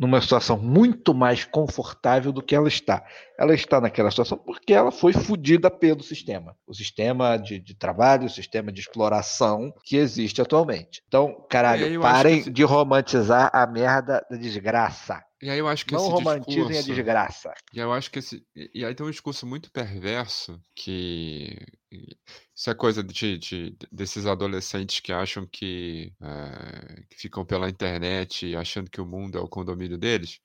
numa 0.00 0.18
situação 0.22 0.56
muito 0.56 1.12
mais 1.12 1.44
confortável 1.44 2.32
do 2.32 2.40
que 2.42 2.54
ela 2.56 2.68
está. 2.68 3.04
Ela 3.38 3.54
está 3.54 3.78
naquela 3.82 4.10
situação 4.10 4.38
porque 4.38 4.72
ela 4.72 4.90
foi 4.90 5.12
fudida 5.12 5.70
pelo 5.70 6.02
sistema. 6.02 6.56
O 6.66 6.72
sistema 6.72 7.36
de, 7.36 7.58
de 7.58 7.74
trabalho, 7.74 8.24
o 8.24 8.30
sistema 8.30 8.72
de 8.72 8.80
exploração 8.80 9.70
que 9.84 9.96
existe 9.98 10.40
atualmente. 10.40 11.02
Então, 11.06 11.44
caralho, 11.50 11.84
acho 11.84 12.00
parem 12.00 12.34
que 12.36 12.40
esse- 12.40 12.50
de 12.50 12.62
romantizar 12.64 13.50
a 13.52 13.66
merda 13.66 14.24
da 14.30 14.38
desgraça. 14.38 15.22
E 15.42 15.48
aí 15.48 15.58
eu 15.58 15.66
acho 15.68 15.86
que 15.86 15.94
Não 15.94 16.00
esse 16.02 16.10
romantizem 16.10 16.62
a 16.64 16.66
discurso... 16.66 16.92
desgraça. 16.94 17.54
E 17.72 17.78
eu 17.78 17.92
acho 17.92 18.10
que 18.10 18.18
esse. 18.18 18.44
E 18.54 18.70
e 18.74 18.84
aí 18.84 18.94
tem 18.94 19.06
um 19.06 19.10
discurso 19.10 19.46
muito 19.46 19.70
perverso 19.72 20.60
que. 20.74 21.56
Isso 22.54 22.68
é 22.70 22.74
coisa 22.74 23.02
de, 23.02 23.38
de- 23.38 23.76
desses 23.90 24.26
adolescentes 24.26 25.00
que 25.00 25.12
acham 25.12 25.46
que, 25.50 26.12
eh, 26.20 27.02
que 27.08 27.16
ficam 27.18 27.44
pela 27.44 27.70
internet 27.70 28.54
achando 28.54 28.90
que 28.90 29.00
o 29.00 29.06
mundo 29.06 29.38
é 29.38 29.40
o 29.40 29.48
condomínio 29.48 29.96
deles. 29.96 30.40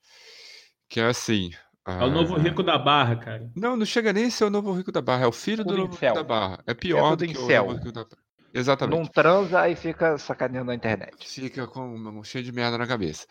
Que 0.88 1.00
é 1.00 1.04
assim. 1.06 1.50
É 1.86 2.04
o 2.04 2.10
novo 2.10 2.34
ah, 2.34 2.38
rico 2.38 2.62
da 2.64 2.78
barra, 2.78 3.16
cara. 3.16 3.48
Não, 3.54 3.76
não 3.76 3.86
chega 3.86 4.12
nem 4.12 4.24
a 4.24 4.30
ser 4.30 4.44
o 4.44 4.50
novo 4.50 4.72
rico 4.72 4.90
da 4.90 5.00
barra, 5.00 5.24
é 5.24 5.26
o 5.28 5.32
filho 5.32 5.64
do 5.64 5.76
novo 5.76 5.94
rico 5.94 6.14
da 6.14 6.24
barra. 6.24 6.58
É 6.66 6.74
pior 6.74 7.10
tudo 7.10 7.26
do 7.26 7.32
que 7.32 7.38
o 7.38 7.48
novo 7.48 7.72
rico 7.74 7.92
da 7.92 8.04
barra. 8.04 8.26
Exatamente. 8.52 8.98
Não 8.98 9.06
transa 9.06 9.60
aí 9.60 9.76
fica 9.76 10.16
sacaneando 10.16 10.66
na 10.68 10.74
internet. 10.74 11.14
Fica 11.28 11.66
com 11.66 11.94
um- 11.94 12.24
cheio 12.24 12.42
de 12.42 12.50
merda 12.50 12.78
na 12.78 12.86
cabeça. 12.86 13.26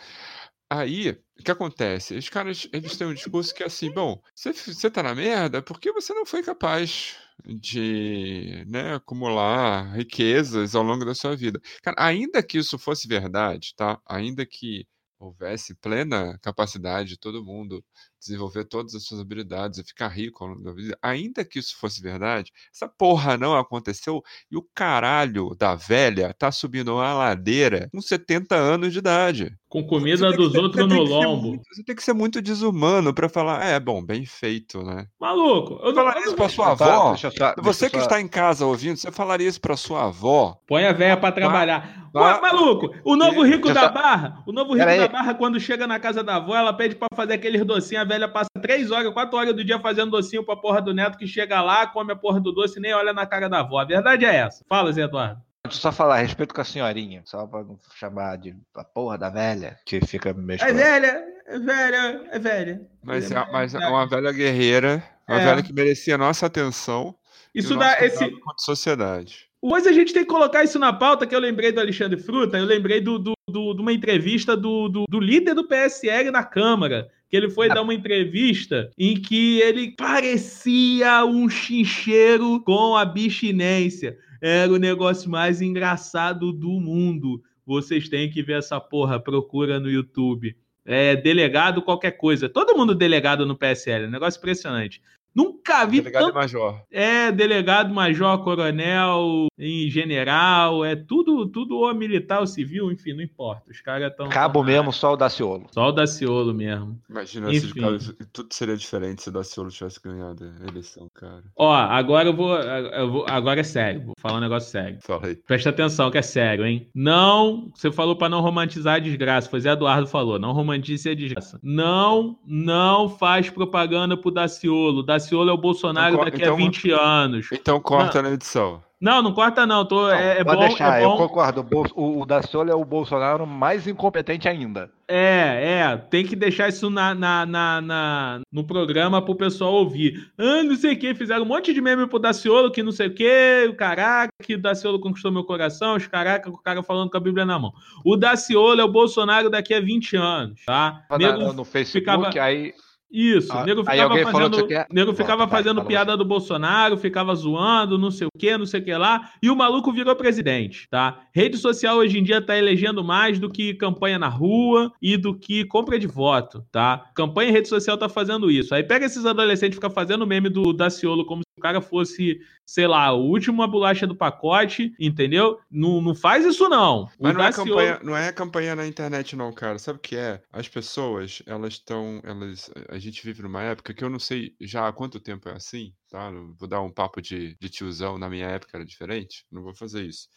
Aí, 0.69 1.11
o 1.39 1.43
que 1.43 1.51
acontece? 1.51 2.15
Os 2.15 2.27
caras, 2.29 2.67
eles 2.73 2.97
têm 2.97 3.05
um 3.07 3.13
discurso 3.13 3.53
que 3.53 3.61
é 3.63 3.67
assim, 3.67 3.91
bom, 3.91 4.19
você, 4.35 4.89
tá 4.89 5.03
na 5.03 5.13
merda 5.13 5.61
porque 5.61 5.91
você 5.91 6.11
não 6.13 6.25
foi 6.25 6.41
capaz 6.41 7.15
de, 7.45 8.65
né, 8.67 8.95
acumular 8.95 9.93
riquezas 9.95 10.73
ao 10.73 10.81
longo 10.83 11.05
da 11.05 11.13
sua 11.13 11.35
vida. 11.35 11.59
Cara, 11.83 11.95
ainda 11.99 12.41
que 12.41 12.57
isso 12.57 12.79
fosse 12.79 13.07
verdade, 13.07 13.73
tá? 13.75 13.99
Ainda 14.07 14.43
que 14.45 14.87
houvesse 15.19 15.75
plena 15.75 16.37
capacidade 16.41 17.09
de 17.09 17.19
todo 17.19 17.45
mundo 17.45 17.83
desenvolver 18.25 18.65
todas 18.65 18.93
as 18.95 19.03
suas 19.03 19.19
habilidades 19.21 19.79
e 19.79 19.83
ficar 19.83 20.07
rico 20.09 20.43
ao 20.43 20.49
longo 20.51 20.63
da 20.63 20.71
vida, 20.73 20.97
ainda 21.01 21.43
que 21.45 21.59
isso 21.59 21.75
fosse 21.77 22.01
verdade, 22.01 22.51
essa 22.73 22.87
porra 22.87 23.37
não 23.37 23.55
aconteceu 23.57 24.21
e 24.51 24.57
o 24.57 24.65
caralho 24.73 25.55
da 25.57 25.75
velha 25.75 26.33
tá 26.37 26.51
subindo 26.51 26.93
uma 26.95 27.13
ladeira 27.13 27.89
com 27.91 28.01
70 28.01 28.55
anos 28.55 28.93
de 28.93 28.99
idade. 28.99 29.53
Com 29.67 29.85
comida 29.85 30.31
dos 30.31 30.53
ser- 30.53 30.59
outros 30.59 30.87
no 30.87 31.01
lombo. 31.03 31.47
muito- 31.49 31.63
você 31.69 31.83
tem 31.83 31.95
que 31.95 32.03
ser 32.03 32.13
muito 32.13 32.41
desumano 32.41 33.13
pra 33.13 33.27
falar, 33.27 33.65
é, 33.65 33.77
bom, 33.79 34.01
bem 34.03 34.25
feito, 34.25 34.81
né? 34.83 35.05
Maluco, 35.19 35.73
eu 35.83 35.87
não, 35.91 35.95
Falar 35.95 36.15
eu 36.17 36.21
isso 36.23 36.35
pra 36.35 36.47
sua 36.47 36.75
Tá, 36.77 36.85
avó. 36.85 37.09
deixa 37.09 37.27
eu 37.27 37.31
só- 37.31 37.37
deixa 37.55 37.61
Você 37.61 37.85
eu 37.87 37.89
que 37.89 37.97
só- 37.97 38.03
está 38.03 38.21
em 38.21 38.27
casa 38.27 38.65
ouvindo, 38.65 38.95
você 38.95 39.11
falaria 39.11 39.47
isso 39.49 39.59
pra 39.59 39.75
sua 39.75 40.05
avó? 40.05 40.57
Põe 40.65 40.85
a 40.85 40.93
véia 40.93 41.17
pra 41.17 41.31
trabalhar. 41.31 42.05
vá- 42.13 42.35
Ué, 42.35 42.41
maluco, 42.41 42.95
o 43.03 43.17
novo 43.17 43.43
rico 43.43 43.73
da 43.73 43.81
só- 43.81 43.89
barra, 43.91 44.41
o 44.47 44.53
novo 44.53 44.71
rico 44.73 44.85
Pera 44.85 44.95
da 44.97 45.03
aí. 45.03 45.09
barra, 45.11 45.33
quando 45.33 45.59
chega 45.59 45.85
na 45.85 45.99
casa 45.99 46.23
da 46.23 46.37
avó, 46.37 46.55
ela 46.55 46.71
pede 46.71 46.95
pra 46.95 47.09
fazer 47.13 47.33
aqueles 47.33 47.65
docinhos, 47.65 48.03
a 48.03 48.05
velha 48.15 48.27
passa 48.27 48.49
três 48.61 48.91
horas, 48.91 49.13
quatro 49.13 49.37
horas 49.37 49.55
do 49.55 49.63
dia 49.63 49.79
fazendo 49.79 50.11
docinho 50.11 50.43
pra 50.45 50.55
porra 50.55 50.81
do 50.81 50.93
neto, 50.93 51.17
que 51.17 51.27
chega 51.27 51.61
lá, 51.61 51.85
come 51.87 52.13
a 52.13 52.15
porra 52.15 52.39
do 52.39 52.51
doce 52.51 52.79
e 52.79 52.81
nem 52.81 52.93
olha 52.93 53.13
na 53.13 53.25
cara 53.25 53.49
da 53.49 53.59
avó. 53.59 53.79
A 53.79 53.85
verdade 53.85 54.25
é 54.25 54.35
essa. 54.35 54.63
Fala, 54.67 54.91
Zé 54.91 55.03
Eduardo. 55.03 55.41
Deixa 55.65 55.77
eu 55.79 55.81
só 55.81 55.91
falar 55.91 56.15
a 56.15 56.21
respeito 56.21 56.53
com 56.53 56.61
a 56.61 56.63
senhorinha, 56.63 57.23
só 57.25 57.45
pra 57.47 57.63
não 57.63 57.77
chamar 57.95 58.37
de 58.37 58.55
a 58.75 58.83
porra 58.83 59.17
da 59.17 59.29
velha, 59.31 59.77
que 59.85 59.99
fica 60.05 60.31
meio 60.33 60.61
É 60.61 60.71
velha, 60.71 61.23
é 61.47 61.57
velha, 61.59 62.21
é 62.31 62.39
velha. 62.39 62.81
Mas, 63.03 63.31
É 63.31 63.35
é, 63.35 63.51
mas 63.51 63.73
é 63.73 63.79
uma 63.79 64.07
velha 64.07 64.31
guerreira, 64.31 65.03
uma 65.27 65.41
É. 65.41 65.45
velha 65.45 65.63
que 65.63 65.73
merecia 65.73 66.15
a 66.15 66.17
nossa 66.19 66.45
atenção 66.45 67.15
e 67.53 67.59
Isso 67.59 67.75
dá 67.75 67.91
nosso 67.93 68.03
esse. 68.03 68.31
sociedade. 68.59 69.47
Hoje 69.67 69.89
a 69.89 69.93
gente 69.93 70.13
tem 70.13 70.21
que 70.23 70.29
colocar 70.29 70.63
isso 70.63 70.77
na 70.77 70.93
pauta, 70.93 71.25
que 71.25 71.35
eu 71.35 71.39
lembrei 71.39 71.71
do 71.71 71.79
Alexandre 71.79 72.19
Fruta, 72.19 72.55
eu 72.57 72.65
lembrei 72.65 73.01
do, 73.01 73.17
do- 73.17 73.33
do- 73.49 73.73
de 73.73 73.81
uma 73.81 73.91
entrevista 73.91 74.55
do, 74.55 74.87
do- 74.87 75.05
do 75.09 75.19
líder 75.19 75.55
do 75.55 75.67
PSL 75.67 76.29
na 76.29 76.43
Câmara, 76.43 77.09
que 77.27 77.35
ele 77.35 77.49
foi 77.49 77.67
dar 77.67 77.81
uma 77.81 77.93
entrevista 77.93 78.91
em 78.95 79.19
que 79.19 79.59
ele 79.61 79.91
parecia 79.97 81.25
um 81.25 81.49
chincheiro 81.49 82.61
com 82.61 82.95
abstinência. 82.95 84.15
Era 84.39 84.71
o 84.71 84.77
negócio 84.77 85.31
mais 85.31 85.61
engraçado 85.61 86.53
do 86.53 86.69
mundo. 86.79 87.41
Vocês 87.65 88.07
têm 88.07 88.29
que 88.29 88.43
ver 88.43 88.59
essa 88.59 88.79
porra, 88.79 89.19
procura 89.19 89.79
no 89.79 89.89
YouTube. 89.89 90.55
É 90.85 91.15
delegado 91.15 91.81
qualquer 91.81 92.11
coisa. 92.11 92.47
Todo 92.47 92.77
mundo 92.77 92.93
delegado 92.93 93.47
no 93.47 93.57
PSL, 93.57 94.05
um 94.05 94.11
negócio 94.11 94.37
impressionante. 94.37 95.01
Nunca 95.35 95.85
vi 95.85 95.97
Delegado 95.99 96.21
e 96.21 96.25
tanto 96.27 96.35
major. 96.35 96.81
é 96.91 97.31
delegado, 97.31 97.93
major, 97.93 98.41
coronel, 98.43 99.47
em 99.59 99.89
general, 99.89 100.85
é 100.85 100.95
tudo, 100.95 101.45
tudo 101.47 101.75
ou 101.77 101.93
militar 101.93 102.39
ou 102.39 102.47
civil, 102.47 102.91
enfim, 102.91 103.13
não 103.13 103.21
importa. 103.21 103.69
Os 103.69 103.81
caras 103.81 104.11
estão. 104.11 104.29
Cabo 104.29 104.63
mesmo, 104.63 104.93
só 104.93 105.13
o 105.13 105.17
Daciolo. 105.17 105.67
Só 105.71 105.89
o 105.89 105.91
Daciolo 105.91 106.53
mesmo. 106.53 106.97
Imagina 107.09 107.49
se 107.51 107.57
Enfim. 107.57 107.81
cara, 107.81 107.97
tudo 108.31 108.53
seria 108.53 108.77
diferente 108.77 109.21
se 109.23 109.29
o 109.29 109.31
Daciolo 109.31 109.69
tivesse 109.69 109.99
ganhado 110.01 110.45
a 110.63 110.69
eleição, 110.71 111.09
cara. 111.13 111.43
Ó, 111.57 111.73
agora 111.73 112.29
eu 112.29 112.35
vou, 112.35 112.55
eu 112.55 113.11
vou- 113.11 113.25
Agora 113.27 113.59
é 113.59 113.63
sério, 113.63 114.03
vou 114.05 114.13
falar 114.19 114.37
um 114.37 114.41
negócio 114.41 114.69
sério. 114.71 114.99
Fala 115.01 115.27
aí. 115.27 115.35
Presta 115.35 115.69
atenção 115.69 116.09
que 116.09 116.17
é 116.17 116.21
sério, 116.21 116.65
hein? 116.65 116.87
Não, 116.95 117.71
você 117.75 117.91
falou 117.91 118.15
pra 118.15 118.29
não 118.29 118.39
romantizar 118.41 118.95
a 118.95 118.99
desgraça, 118.99 119.49
foi 119.49 119.59
Zé 119.59 119.71
Eduardo 119.71 120.07
falou, 120.07 120.39
não 120.39 120.53
romantize 120.53 121.09
a 121.09 121.15
desgraça. 121.15 121.59
Não, 121.61 122.37
não 122.47 123.09
faz 123.09 123.49
propaganda 123.49 124.15
pro 124.15 124.31
Daciolo. 124.31 125.03
Daciolo 125.03 125.24
é 125.33 125.51
o 125.53 125.57
Bolsonaro 125.57 126.13
Então, 126.15 126.25
daqui 126.25 126.37
então- 126.41 126.53
a 126.53 126.57
20 126.57 126.91
anos. 126.91 127.47
Então 127.51 127.79
corta 127.79 128.21
na 128.21 128.31
edição. 128.31 128.83
Não, 129.01 129.21
não 129.21 129.33
corta 129.33 129.67
não, 129.67 129.85
tô, 129.85 130.09
é, 130.09 130.39
é 130.39 130.43
Pode 130.43 130.57
bom, 130.61 130.67
deixar, 130.67 130.99
é 130.99 131.03
eu 131.03 131.09
bom. 131.09 131.17
concordo. 131.17 131.67
O, 131.95 132.21
o, 132.21 132.25
Daciolo 132.25 132.71
é 132.71 132.73
o 132.75 132.85
Bolsonaro 132.85 133.45
mais 133.45 133.85
incompetente 133.87 134.47
ainda. 134.47 134.89
É, 135.07 135.81
é, 135.91 135.97
tem 135.97 136.25
que 136.25 136.35
deixar 136.35 136.69
isso 136.69 136.89
na, 136.89 137.13
na, 137.13 137.45
na, 137.45 137.81
na- 137.81 138.39
no 138.51 138.63
programa 138.63 139.21
pro 139.21 139.35
pessoal 139.35 139.73
ouvir. 139.73 140.31
Ah, 140.37 140.63
não 140.63 140.75
sei 140.75 140.93
o 140.93 140.97
que, 140.97 141.13
fizeram 141.13 141.43
um 141.43 141.45
monte 141.47 141.73
de 141.73 141.81
meme 141.81 142.07
pro 142.07 142.17
Daciolo, 142.17 142.71
que 142.71 142.81
não 142.81 142.91
sei 142.93 143.07
o 143.07 143.13
que, 143.13 143.67
o 143.69 143.75
caraca, 143.75 144.29
que 144.41 144.55
o 144.55 144.61
Daciolo 144.61 144.99
conquistou 144.99 145.31
meu 145.31 145.43
coração, 145.43 145.95
os 145.97 146.07
caraca, 146.07 146.49
o 146.49 146.57
cara 146.57 146.81
falando 146.81 147.11
com 147.11 147.17
a 147.17 147.19
Bíblia 147.19 147.45
na 147.45 147.59
mão. 147.59 147.73
O 148.03 148.15
Daciolo 148.15 148.79
é 148.79 148.83
o 148.83 148.87
Bolsonaro 148.91 149.49
daqui 149.49 149.73
a 149.73 149.81
20 149.81 150.15
anos, 150.15 150.61
tá? 150.65 151.01
Na- 151.11 151.17
Nego 151.17 151.53
no 151.53 151.65
Facebook, 151.65 151.99
ficava- 152.29 152.45
aí 152.45 152.73
Isso, 153.11 153.53
Ah, 153.53 153.61
o 153.61 153.65
nego 153.65 153.83
ficava 153.85 154.15
que 154.17 154.23
fazendo, 154.23 154.67
quer- 154.67 154.87
nego 154.91 155.13
ficava 155.13 155.45
vai, 155.45 155.57
fazendo 155.57 155.75
fala 155.77 155.87
piada 155.87 156.17
do 156.17 156.25
Bolsonaro, 156.25 156.97
ficava 156.97 157.33
zoando, 157.33 157.97
não 157.97 158.11
sei 158.11 158.27
o 158.27 158.37
que, 158.37 158.57
não 158.57 158.65
sei 158.65 158.81
o 158.81 158.83
que 158.83 158.93
lá, 158.93 159.29
e 159.41 159.49
o 159.49 159.55
maluco 159.55 159.91
virou 159.93 160.15
presidente, 160.15 160.87
tá? 160.89 161.21
Rede 161.33 161.57
social 161.57 161.97
hoje 161.97 162.19
em 162.19 162.23
dia 162.23 162.41
tá 162.41 162.57
elegendo 162.57 163.03
mais 163.03 163.39
do 163.39 163.49
que 163.49 163.73
campanha 163.75 164.19
na 164.19 164.27
rua 164.27 164.91
e 165.01 165.15
do 165.15 165.33
que 165.37 165.63
compra 165.65 165.97
de 165.97 166.07
voto, 166.07 166.65
tá? 166.71 167.05
Campanha 167.15 167.49
em 167.51 167.53
rede 167.53 167.69
social 167.69 167.97
tá 167.97 168.09
fazendo 168.09 168.51
isso. 168.51 168.75
Aí 168.75 168.83
pega 168.83 169.05
esses 169.05 169.25
adolescentes 169.25 169.77
e 169.77 169.79
fica 169.79 169.89
fazendo 169.89 170.27
meme 170.27 170.49
do 170.49 170.73
Daciolo 170.73 171.25
como 171.25 171.44
o 171.57 171.61
cara 171.61 171.81
fosse, 171.81 172.41
sei 172.65 172.85
lá, 172.85 173.13
o 173.13 173.21
última 173.21 173.67
bolacha 173.67 174.05
do 174.05 174.15
pacote, 174.15 174.93
entendeu? 174.99 175.59
Não, 175.71 176.01
não 176.01 176.13
faz 176.13 176.45
isso 176.45 176.67
não. 176.67 177.03
O 177.03 177.09
Mas 177.19 177.33
não 177.33 177.43
é, 177.43 177.53
campanha, 177.53 177.99
não 178.03 178.17
é 178.17 178.31
campanha 178.31 178.75
na 178.75 178.85
internet, 178.85 179.35
não, 179.35 179.53
cara. 179.53 179.79
Sabe 179.79 179.97
o 179.97 180.01
que 180.01 180.17
é? 180.17 180.41
As 180.51 180.67
pessoas, 180.67 181.41
elas 181.45 181.73
estão. 181.73 182.21
Elas, 182.23 182.69
a 182.89 182.97
gente 182.97 183.23
vive 183.23 183.41
numa 183.41 183.63
época 183.63 183.93
que 183.93 184.03
eu 184.03 184.09
não 184.09 184.19
sei 184.19 184.53
já 184.59 184.87
há 184.87 184.91
quanto 184.93 185.19
tempo 185.19 185.47
é 185.47 185.53
assim, 185.53 185.93
tá? 186.09 186.29
Vou 186.57 186.67
dar 186.67 186.81
um 186.81 186.91
papo 186.91 187.21
de, 187.21 187.55
de 187.59 187.69
tiozão, 187.69 188.17
na 188.17 188.29
minha 188.29 188.47
época 188.47 188.77
era 188.77 188.85
diferente. 188.85 189.45
Não 189.49 189.63
vou 189.63 189.73
fazer 189.73 190.03
isso. 190.03 190.27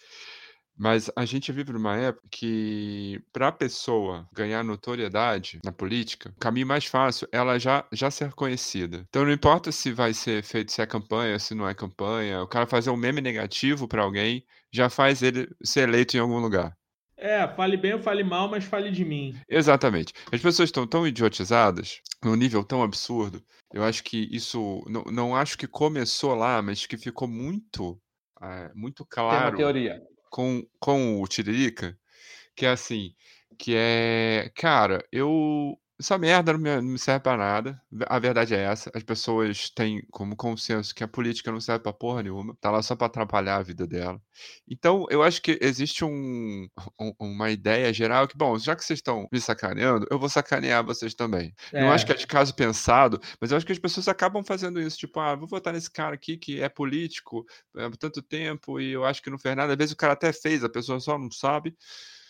Mas 0.78 1.10
a 1.16 1.24
gente 1.24 1.50
vive 1.50 1.72
numa 1.72 1.96
época 1.96 2.28
que, 2.30 3.20
para 3.32 3.48
a 3.48 3.52
pessoa 3.52 4.28
ganhar 4.32 4.62
notoriedade 4.62 5.58
na 5.64 5.72
política, 5.72 6.32
o 6.36 6.40
caminho 6.40 6.66
mais 6.66 6.84
fácil 6.84 7.28
é 7.32 7.36
ela 7.38 7.58
já, 7.58 7.84
já 7.92 8.10
ser 8.10 8.32
conhecida. 8.32 9.04
Então 9.08 9.24
não 9.24 9.32
importa 9.32 9.72
se 9.72 9.92
vai 9.92 10.14
ser 10.14 10.42
feito, 10.42 10.70
se 10.70 10.80
é 10.80 10.86
campanha, 10.86 11.38
se 11.38 11.54
não 11.54 11.68
é 11.68 11.74
campanha, 11.74 12.42
o 12.42 12.46
cara 12.46 12.66
fazer 12.66 12.90
um 12.90 12.96
meme 12.96 13.20
negativo 13.20 13.88
para 13.88 14.02
alguém 14.02 14.44
já 14.72 14.88
faz 14.88 15.22
ele 15.22 15.48
ser 15.62 15.88
eleito 15.88 16.16
em 16.16 16.20
algum 16.20 16.38
lugar. 16.38 16.76
É, 17.16 17.48
fale 17.48 17.76
bem 17.76 17.94
ou 17.94 17.98
fale 17.98 18.22
mal, 18.22 18.48
mas 18.48 18.64
fale 18.64 18.92
de 18.92 19.04
mim. 19.04 19.34
Exatamente. 19.48 20.12
As 20.32 20.40
pessoas 20.40 20.68
estão 20.68 20.86
tão 20.86 21.04
idiotizadas, 21.04 22.00
num 22.22 22.36
nível 22.36 22.62
tão 22.62 22.80
absurdo. 22.80 23.42
Eu 23.72 23.82
acho 23.82 24.04
que 24.04 24.28
isso. 24.30 24.84
Não, 24.88 25.02
não 25.04 25.36
acho 25.36 25.58
que 25.58 25.66
começou 25.66 26.34
lá, 26.34 26.62
mas 26.62 26.86
que 26.86 26.96
ficou 26.96 27.26
muito, 27.26 28.00
eh, 28.40 28.70
muito 28.72 29.04
Tem 29.04 29.22
uma 29.22 29.30
claro 29.30 29.56
teoria. 29.56 30.00
Com, 30.30 30.66
com 30.78 31.20
o 31.22 31.26
Tiririca, 31.28 31.98
que 32.56 32.66
é 32.66 32.70
assim, 32.70 33.14
que 33.58 33.74
é, 33.76 34.50
cara, 34.54 35.04
eu 35.12 35.78
essa 36.00 36.16
merda 36.18 36.52
não 36.52 36.82
me, 36.82 36.98
serve 36.98 37.20
pra 37.24 37.36
nada. 37.36 37.80
A 38.06 38.18
verdade 38.18 38.54
é 38.54 38.62
essa. 38.62 38.90
As 38.94 39.02
pessoas 39.02 39.68
têm 39.70 40.00
como 40.12 40.36
consenso 40.36 40.94
que 40.94 41.02
a 41.02 41.08
política 41.08 41.50
não 41.50 41.60
serve 41.60 41.82
pra 41.82 41.92
porra 41.92 42.22
nenhuma. 42.22 42.56
Tá 42.60 42.70
lá 42.70 42.80
só 42.82 42.94
pra 42.94 43.06
atrapalhar 43.08 43.56
a 43.56 43.62
vida 43.62 43.86
dela. 43.86 44.20
Então, 44.68 45.06
eu 45.10 45.22
acho 45.22 45.42
que 45.42 45.58
existe 45.60 46.04
um, 46.04 46.68
um- 47.00 47.12
uma 47.18 47.50
ideia 47.50 47.92
geral 47.92 48.28
que, 48.28 48.36
bom, 48.36 48.56
já 48.58 48.76
que 48.76 48.84
vocês 48.84 48.98
estão 48.98 49.26
me 49.32 49.40
sacaneando, 49.40 50.06
eu 50.10 50.18
vou 50.18 50.28
sacanear 50.28 50.84
vocês 50.84 51.14
também. 51.14 51.52
Não 51.76 51.90
acho 51.90 52.06
que 52.06 52.12
é 52.12 52.14
de 52.14 52.26
caso 52.26 52.54
pensado, 52.54 53.20
mas 53.40 53.50
eu 53.50 53.56
acho 53.56 53.66
que 53.66 53.72
as 53.72 53.78
pessoas 53.78 54.06
acabam 54.08 54.44
fazendo 54.44 54.80
isso. 54.80 54.96
Tipo, 54.98 55.20
ah, 55.20 55.34
vou 55.34 55.48
votar 55.48 55.72
nesse 55.72 55.90
cara 55.90 56.14
aqui 56.14 56.36
que 56.36 56.60
é 56.62 56.68
político 56.68 57.44
há 57.76 57.90
tanto 57.98 58.22
tempo 58.22 58.80
e 58.80 58.92
eu 58.92 59.04
acho 59.04 59.22
que 59.22 59.30
não 59.30 59.38
fez 59.38 59.56
nada. 59.56 59.72
Às 59.72 59.78
vezes 59.78 59.92
o 59.94 59.96
cara 59.96 60.12
até 60.12 60.32
fez, 60.32 60.62
a 60.62 60.68
pessoa 60.68 61.00
só 61.00 61.18
não 61.18 61.30
sabe. 61.30 61.76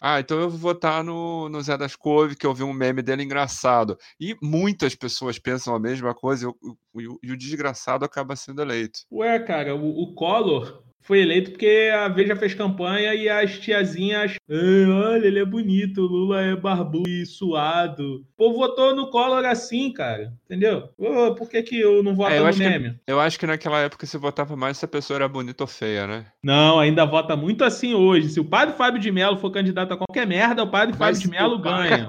Ah, 0.00 0.20
então 0.20 0.38
eu 0.40 0.48
vou 0.48 0.58
votar 0.58 1.02
no, 1.02 1.48
no 1.48 1.60
Zé 1.62 1.76
das 1.76 1.96
Couve, 1.96 2.36
que 2.36 2.46
eu 2.46 2.54
vi 2.54 2.62
um 2.62 2.72
meme 2.72 3.02
dele 3.02 3.22
engraçado. 3.22 3.96
E 4.20 4.36
muitas 4.42 4.94
pessoas 4.94 5.38
pensam 5.38 5.74
a 5.74 5.80
mesma 5.80 6.14
coisa 6.14 6.44
e 6.44 6.46
o, 6.48 6.56
e 7.00 7.08
o- 7.08 7.18
e 7.22 7.32
o 7.32 7.36
desgraçado 7.36 8.04
acaba 8.04 8.36
sendo 8.36 8.62
eleito. 8.62 9.00
Ué, 9.10 9.38
cara, 9.40 9.74
o, 9.74 10.02
o 10.02 10.14
Collor 10.14 10.82
foi 11.02 11.20
eleito 11.20 11.52
porque 11.52 11.90
a 11.94 12.06
Veja 12.08 12.36
fez 12.36 12.52
campanha 12.54 13.14
e 13.14 13.28
as 13.28 13.58
tiazinhas. 13.58 14.34
"Ah, 14.50 15.10
olha, 15.12 15.26
ele 15.26 15.38
é 15.38 15.44
bonito, 15.44 16.02
o 16.02 16.06
Lula 16.06 16.42
é 16.42 16.54
barbudo 16.56 17.08
e 17.08 17.24
suado. 17.24 18.16
O 18.16 18.36
povo 18.36 18.58
votou 18.58 18.94
no 18.94 19.08
Collor 19.10 19.44
assim, 19.46 19.90
cara. 19.92 20.32
Entendeu? 20.44 20.90
Ô, 20.98 21.34
por 21.34 21.48
que, 21.48 21.62
que 21.62 21.80
eu 21.80 22.02
não 22.02 22.14
voto 22.14 22.32
É, 22.32 22.38
eu 22.38 22.42
no 22.42 22.48
acho 22.48 22.58
que-? 22.58 22.94
Eu 23.06 23.20
acho 23.20 23.38
que 23.38 23.46
naquela 23.46 23.80
época 23.80 24.06
se 24.06 24.18
votava 24.18 24.54
mais 24.56 24.76
se 24.78 24.84
a 24.84 24.88
pessoa 24.88 25.16
era 25.18 25.28
bonita 25.28 25.64
ou 25.64 25.68
feia, 25.68 26.06
né? 26.06 26.26
Não, 26.42 26.78
ainda 26.78 27.04
vota 27.06 27.34
muito 27.36 27.64
assim 27.64 27.94
hoje. 27.94 28.28
Se 28.28 28.40
o 28.40 28.44
padre 28.44 28.74
Fábio 28.76 29.00
de 29.00 29.10
Mello 29.10 29.38
for 29.38 29.50
candidato 29.50 29.92
a 29.92 29.96
qualquer 29.96 30.26
merda, 30.26 30.62
o 30.62 30.70
padre 30.70 30.94
Mas 30.98 31.16
Fábio 31.16 31.20
de 31.20 31.28
Mello 31.38 31.58
ganha. 31.58 32.06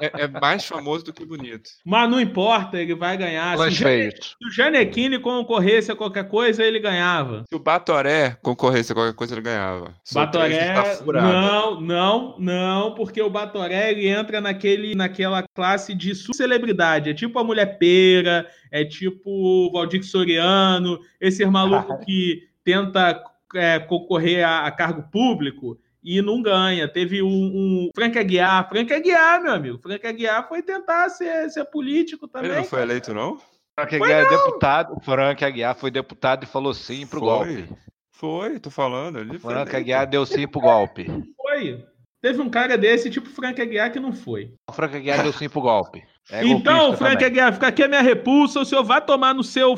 É, 0.00 0.22
é 0.24 0.28
mais 0.28 0.64
famoso 0.66 1.04
do 1.04 1.12
que 1.12 1.24
bonito. 1.24 1.68
Mas 1.84 2.10
não 2.10 2.20
importa, 2.20 2.80
ele 2.80 2.94
vai 2.94 3.16
ganhar. 3.16 3.50
Se 3.52 3.56
o, 3.56 3.64
Lanche 3.64 3.76
Jane- 3.82 4.12
se 4.12 4.46
o 4.48 4.50
Janequine 4.50 5.18
concorresse 5.18 5.90
a 5.92 5.96
qualquer 5.96 6.28
coisa, 6.28 6.62
ele 6.64 6.78
ganhava. 6.80 7.44
Se 7.48 7.54
o 7.54 7.58
Batoré 7.58 8.05
concorresse 8.42 8.92
a 8.92 8.94
qualquer 8.94 9.14
coisa, 9.14 9.34
ele 9.34 9.42
ganhava. 9.42 9.94
Batoré, 10.12 10.96
furado. 10.96 11.26
não, 11.26 11.80
não, 11.80 12.38
não, 12.38 12.94
porque 12.94 13.20
o 13.20 13.30
Batoré 13.30 13.90
ele 13.90 14.06
entra 14.08 14.40
naquele, 14.40 14.94
naquela 14.94 15.42
classe 15.54 15.94
de 15.94 16.14
celebridade. 16.14 17.10
É 17.10 17.14
tipo 17.14 17.38
a 17.38 17.44
Mulher 17.44 17.78
Pera, 17.78 18.46
é 18.70 18.84
tipo 18.84 19.30
o 19.30 19.72
Valdir 19.72 20.04
Soriano, 20.04 21.00
esses 21.20 21.46
malucos 21.50 22.04
que 22.04 22.48
tenta 22.64 23.22
é, 23.54 23.78
concorrer 23.78 24.46
a, 24.46 24.66
a 24.66 24.70
cargo 24.70 25.02
público 25.10 25.78
e 26.02 26.22
não 26.22 26.40
ganha. 26.40 26.86
Teve 26.86 27.20
um, 27.22 27.28
um 27.28 27.90
Frank 27.94 28.16
Aguiar, 28.16 28.68
Frank 28.68 28.92
Aguiar, 28.92 29.42
meu 29.42 29.52
amigo. 29.52 29.78
Frank 29.78 30.06
Aguiar 30.06 30.48
foi 30.48 30.62
tentar 30.62 31.08
ser, 31.08 31.50
ser 31.50 31.64
político 31.64 32.28
também. 32.28 32.50
Ele 32.50 32.60
não 32.60 32.64
foi 32.64 32.82
eleito, 32.82 33.12
não? 33.12 33.38
Frank 33.74 33.94
Aguiar 33.94 34.24
é 34.24 34.28
deputado. 34.28 34.94
O 34.96 35.00
Frank 35.00 35.44
Aguiar 35.44 35.76
foi 35.76 35.90
deputado 35.90 36.44
e 36.44 36.46
falou 36.46 36.72
sim 36.72 37.06
pro 37.06 37.20
Foi. 37.20 37.28
golpe. 37.28 37.68
Foi, 38.16 38.58
tô 38.58 38.70
falando. 38.70 39.18
Ele 39.18 39.38
foi 39.38 39.52
Frank 39.52 39.70
eleito. 39.70 39.76
Aguiar 39.76 40.06
deu 40.06 40.24
sim 40.24 40.48
pro 40.48 40.60
golpe. 40.60 41.06
Foi. 41.36 41.84
Teve 42.22 42.40
um 42.40 42.48
cara 42.48 42.76
desse, 42.78 43.10
tipo 43.10 43.28
Frank 43.28 43.60
Aguiar, 43.60 43.92
que 43.92 44.00
não 44.00 44.12
foi. 44.12 44.54
O 44.70 44.72
Frank 44.72 44.96
Aguiar 44.96 45.22
deu 45.22 45.32
sim 45.32 45.48
pro 45.48 45.60
golpe. 45.60 46.02
É 46.30 46.44
então, 46.44 46.96
Frank 46.96 47.14
também. 47.14 47.26
Aguiar, 47.26 47.52
fica 47.52 47.68
aqui 47.68 47.82
a 47.82 47.88
minha 47.88 48.00
repulsa, 48.00 48.60
o 48.60 48.64
senhor 48.64 48.82
vai 48.82 49.04
tomar 49.04 49.34
no 49.34 49.44
seu 49.44 49.76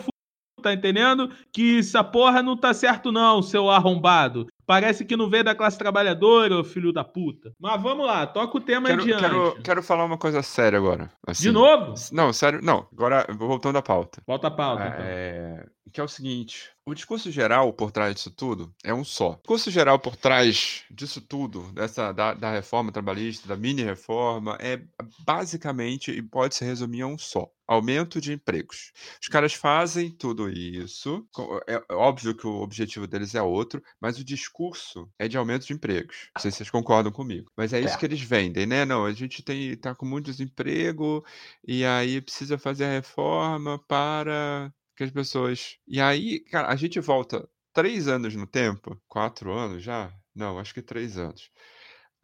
tá 0.62 0.72
entendendo? 0.72 1.30
Que 1.53 1.78
essa 1.78 2.03
porra 2.03 2.43
não 2.43 2.57
tá 2.57 2.72
certo 2.74 3.12
não, 3.12 3.43
seu 3.43 3.70
arrombado. 3.70 4.47
Parece 4.69 5.03
que 5.03 5.16
não 5.16 5.31
veio 5.31 5.43
da 5.43 5.55
classe 5.55 5.79
trabalhadora, 5.79 6.59
ô 6.59 6.62
filho 6.62 6.93
da 6.93 7.03
puta. 7.03 7.55
Mas 7.59 7.81
vamos 7.81 8.05
lá, 8.05 8.27
toca 8.27 8.59
o 8.59 8.61
tema 8.61 8.89
Quero, 8.89 9.01
adiante. 9.01 9.21
quero, 9.23 9.62
quero 9.62 9.83
falar 9.83 10.05
uma 10.05 10.19
coisa 10.19 10.43
séria 10.43 10.79
agora. 10.79 11.11
assim. 11.27 11.45
De 11.45 11.51
novo? 11.51 11.95
Não, 12.12 12.31
sério, 12.35 12.61
não. 12.62 12.87
Agora, 12.93 13.27
voltando 13.35 13.79
à 13.79 13.83
pauta. 13.83 14.21
Volta 14.27 14.49
a 14.49 14.51
pauta, 14.51 14.87
então. 14.87 15.01
É, 15.01 15.64
que 15.91 15.99
é 15.99 16.05
o 16.05 16.09
seguinte: 16.09 16.71
o 16.85 16.93
discurso 16.93 17.31
geral 17.31 17.73
por 17.73 17.91
trás 17.91 18.14
disso 18.14 18.31
tudo 18.31 18.71
é 18.85 18.93
um 18.93 19.05
só. 19.05 19.31
O 19.31 19.37
discurso 19.37 19.71
geral 19.71 19.99
por 19.99 20.16
trás 20.16 20.85
disso 20.91 21.23
tudo, 21.23 21.62
dessa 21.73 22.12
da, 22.12 22.35
da 22.35 22.51
reforma 22.53 22.93
trabalhista, 22.93 23.49
da 23.49 23.57
mini 23.57 23.83
reforma, 23.83 24.59
é 24.61 24.83
basicamente 25.25 26.11
e 26.11 26.21
pode 26.21 26.55
se 26.55 26.62
resumir 26.62 27.01
a 27.01 27.07
um 27.07 27.16
só: 27.16 27.49
aumento 27.69 28.21
de 28.21 28.33
empregos. 28.33 28.93
Os 29.23 29.29
caras 29.29 29.53
fazem 29.55 30.11
tudo 30.11 30.49
isso. 30.51 31.29
co- 31.33 31.61
É 31.69 31.83
óbvio 31.95 32.35
que 32.35 32.47
o 32.47 32.61
objetivo 32.62 33.07
deles 33.07 33.35
é 33.35 33.43
outro, 33.43 33.83
mas 34.01 34.19
o 34.19 34.25
discurso 34.25 35.09
é 35.19 35.29
de 35.29 35.37
aumento 35.37 35.66
de 35.66 35.73
empregos. 35.75 36.31
Não 36.35 36.43
sei 36.43 36.51
se 36.51 36.57
vocês 36.59 36.71
concordam 36.71 37.12
comigo. 37.12 37.51
Mas 37.57 37.73
é 37.73 37.79
isso 37.81 37.89
Certo. 37.91 38.01
que 38.01 38.07
eles 38.07 38.21
vendem, 38.23 38.66
né? 38.66 38.85
Não, 38.85 39.05
a 39.05 39.12
gente 39.12 39.43
tem, 39.43 39.77
tá 39.77 39.95
com 39.95 40.07
muito 40.07 40.27
desemprego 40.31 41.25
e 41.66 41.85
aí 41.85 42.21
precisa 42.21 42.59
fazer 42.59 42.85
a 42.87 42.93
reforma 42.93 43.79
para 43.87 44.73
que 44.97 45.05
as 45.05 45.11
pessoas. 45.11 45.77
E 45.87 46.01
aí, 46.01 46.41
cara, 46.41 46.69
a 46.69 46.77
gente 46.77 46.99
volta 47.01 47.49
três 47.73 48.09
anos 48.09 48.35
no 48.35 48.47
tempo, 48.47 49.01
quatro 49.07 49.53
anos 49.53 49.83
já? 49.83 50.12
Não, 50.35 50.59
acho 50.59 50.73
que 50.75 50.83
três 50.83 51.16
anos. 51.19 51.51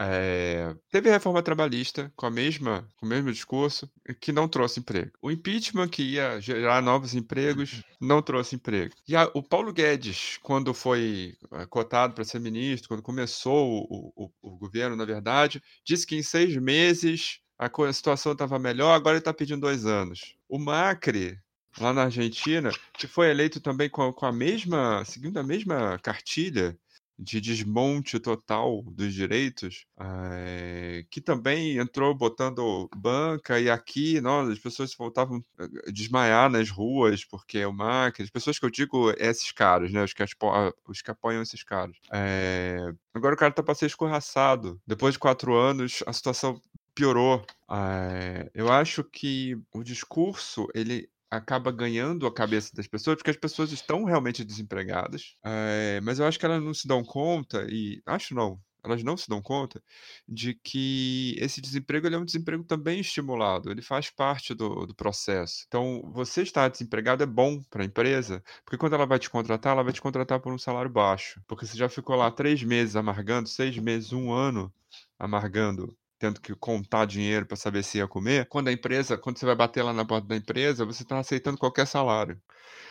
É, 0.01 0.75
Teve 0.91 1.09
a 1.09 1.13
reforma 1.13 1.41
trabalhista 1.43 2.13
com 2.17 2.27
a 2.27 2.31
mesma, 2.31 2.89
com 2.97 3.07
o 3.07 3.09
mesmo 3.09 3.31
discurso, 3.33 3.89
que 4.21 4.33
não 4.33 4.49
trouxe 4.49 4.81
emprego. 4.81 5.13
O 5.23 5.31
impeachment, 5.31 5.89
que 5.89 6.03
ia 6.03 6.41
gerar 6.41 6.83
novos 6.83 7.15
empregos, 7.15 7.83
não 8.01 8.21
trouxe 8.21 8.57
emprego. 8.57 8.93
E 9.09 9.15
a- 9.15 9.31
o 9.35 9.43
Paulo 9.43 9.73
Guedes, 9.73 10.39
quando 10.43 10.75
foi 10.75 11.37
eh, 11.53 11.67
cotado 11.67 12.13
para 12.15 12.25
ser 12.25 12.41
ministro, 12.41 12.89
quando 12.89 13.03
começou 13.03 13.87
o, 13.89 14.13
o- 14.17 14.33
o 14.43 14.59
governo, 14.59 14.97
na 14.97 15.05
verdade, 15.05 15.63
disse 15.87 16.07
que 16.07 16.17
em 16.17 16.23
seis 16.23 16.57
meses 16.57 17.39
a, 17.59 17.67
a 17.89 17.93
situação 17.93 18.33
estava 18.33 18.59
melhor, 18.59 18.93
agora 18.95 19.15
ele 19.17 19.21
está 19.21 19.33
pedindo 19.33 19.61
dois 19.61 19.87
anos. 19.87 20.35
O 20.49 20.59
Macri, 20.59 21.39
lá 21.79 21.93
na 21.93 22.03
Argentina, 22.05 22.71
que 22.99 23.07
foi 23.07 23.31
eleito 23.31 23.61
também 23.61 23.89
com 23.89 24.03
a, 24.03 24.13
com 24.15 24.27
a 24.27 24.33
mesma, 24.33 25.05
seguindo 25.05 25.39
a 25.39 25.43
mesma 25.45 25.99
cartilha 26.01 26.77
de 27.19 27.41
desmonte 27.41 28.19
total 28.19 28.83
dos 28.83 29.15
direitos, 29.15 29.87
eh, 30.01 31.05
que 31.11 31.21
também 31.21 31.79
entrou 31.79 32.15
botando 32.15 32.89
banca 32.97 33.61
e 33.61 33.71
aqui, 33.71 34.21
nós, 34.21 34.49
as 34.51 34.59
pessoas 34.59 34.95
voltavam 34.97 35.43
a 35.59 35.91
desmaiar 35.93 36.51
nas 36.51 36.71
ruas 36.71 37.25
porque 37.25 37.65
o 37.65 37.73
Macri, 37.73 38.25
as 38.25 38.31
pessoas 38.31 38.59
que 38.59 38.65
eu 38.67 38.71
digo 38.71 39.11
é 39.13 39.29
esses 39.29 39.53
caras, 39.53 39.93
né, 39.93 40.03
os 40.03 40.13
que, 40.13 40.23
aspo- 40.23 40.51
os 40.89 41.03
que 41.03 41.11
apoiam 41.11 41.43
esses 41.43 41.63
caras. 41.63 41.97
Eh, 42.13 42.79
agora 43.15 43.35
o 43.35 43.39
cara 43.39 43.53
tá 43.53 43.63
para 43.63 43.75
ser 43.75 43.87
escorraçado. 43.87 44.81
Depois 44.87 45.15
de 45.15 45.19
quatro 45.21 45.55
anos, 45.57 46.03
a 46.07 46.13
situação 46.13 46.61
piorou. 46.95 47.45
Eh, 47.71 48.51
eu 48.55 48.71
acho 48.73 49.03
que 49.05 49.57
o 49.73 49.83
discurso, 49.83 50.67
ele 50.75 51.09
acaba 51.37 51.71
ganhando 51.73 52.27
a 52.27 52.35
cabeça 52.35 52.71
das 52.75 52.87
pessoas, 52.87 53.17
porque 53.17 53.31
as 53.31 53.37
pessoas 53.37 53.73
estão 53.73 54.05
realmente 54.05 54.45
desempregadas, 54.45 55.37
eh, 55.45 56.01
mas 56.03 56.19
eu 56.19 56.27
acho 56.27 56.39
que 56.39 56.47
elas 56.47 56.63
não 56.63 56.75
se 56.75 56.87
dão 56.89 57.05
conta, 57.05 57.67
e 57.69 58.03
acho 58.07 58.35
não, 58.35 58.61
elas 58.85 59.03
não 59.03 59.17
se 59.17 59.29
dão 59.29 59.41
conta 59.43 59.83
de 60.29 60.55
que 60.55 61.35
esse 61.39 61.61
desemprego 61.61 62.07
é 62.07 62.19
um 62.19 62.25
desemprego 62.25 62.63
também 62.65 63.01
estimulado, 63.01 63.71
ele 63.71 63.83
faz 63.83 64.11
parte 64.11 64.55
do, 64.55 64.87
do 64.87 64.95
processo. 64.95 65.65
Então, 65.67 66.03
você 66.13 66.43
estar 66.43 66.69
desempregado 66.69 67.23
é 67.23 67.27
bom 67.27 67.63
para 67.71 67.83
a 67.83 67.87
empresa, 67.87 68.43
porque 68.65 68.77
quando 68.79 68.95
ela 68.95 69.07
vai 69.07 69.19
te 69.19 69.31
contratar, 69.31 69.73
ela 69.73 69.83
vai 69.83 69.93
te 69.93 70.03
contratar 70.03 70.41
por 70.41 70.53
um 70.53 70.59
salário 70.59 70.91
baixo, 70.91 71.43
porque 71.47 71.67
você 71.67 71.77
já 71.77 71.89
ficou 71.89 72.17
lá 72.17 72.31
três 72.31 72.63
meses 72.63 72.97
amargando, 72.97 73.49
seis 73.49 73.77
meses, 73.79 74.13
um 74.13 74.33
ano 74.33 74.73
amargando 75.19 75.97
tendo 76.19 76.41
que 76.41 76.55
contar 76.55 77.05
dinheiro 77.07 77.45
para 77.47 77.57
saber 77.57 77.83
se 77.83 77.99
ia 77.99 78.09
comer, 78.09 78.47
quando 78.49 78.69
a 78.69 78.73
empresa, 78.73 79.19
quando 79.19 79.39
você 79.39 79.47
vai 79.47 79.55
bater 79.55 79.83
lá 79.83 79.93
na 79.93 80.05
porta 80.05 80.27
da 80.29 80.37
empresa, 80.37 80.85
você 80.85 81.03
está 81.03 81.19
aceitando 81.19 81.59
qualquer 81.59 81.87
salário. 81.87 82.41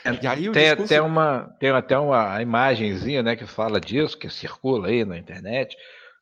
É, 0.05 0.11
E 0.21 0.27
aí 0.27 0.51
Tem 0.51 0.63
discurso- 0.65 0.93
até 0.93 1.01
uma, 1.01 1.55
tem 1.59 1.69
até 1.71 1.97
uma 1.97 2.41
imagenzinha, 2.41 3.23
né, 3.23 3.35
que 3.35 3.45
fala 3.45 3.79
disso, 3.79 4.17
que 4.17 4.29
circula 4.29 4.89
aí 4.89 5.05
na 5.05 5.17
internet. 5.17 5.75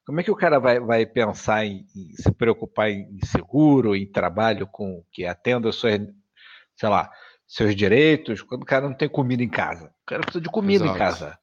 Como 0.06 0.20
é 0.20 0.24
que 0.24 0.32
o 0.32 0.36
cara 0.36 0.60
vai, 0.60 0.80
vai 0.80 1.06
pensar 1.06 1.66
em, 1.66 1.86
em 1.95 2.12
se 2.16 2.32
preocupar 2.32 2.89
em, 2.89 3.08
em 3.12 3.26
seguro, 3.26 3.95
em 3.95 4.06
trabalho 4.10 4.68
com 4.68 5.04
que 5.12 5.26
atenda 5.26 5.70
as 5.70 5.76
suas, 5.76 5.99
sei 6.76 6.89
lá, 6.89 7.10
seus 7.47 7.76
direitos, 7.76 8.41
quando 8.41 8.64
o 8.64 8.66
cara 8.66 8.88
não 8.88 8.95
tem 8.95 9.10
comida 9.10 9.43
em 9.43 9.49
casa? 9.49 9.88
O 9.88 10.06
cara 10.06 10.22
precisa 10.22 10.41
de 10.41 10.49
comida 10.49 10.84
em 10.86 10.88
Exato. 10.88 10.99
casa. 10.99 11.39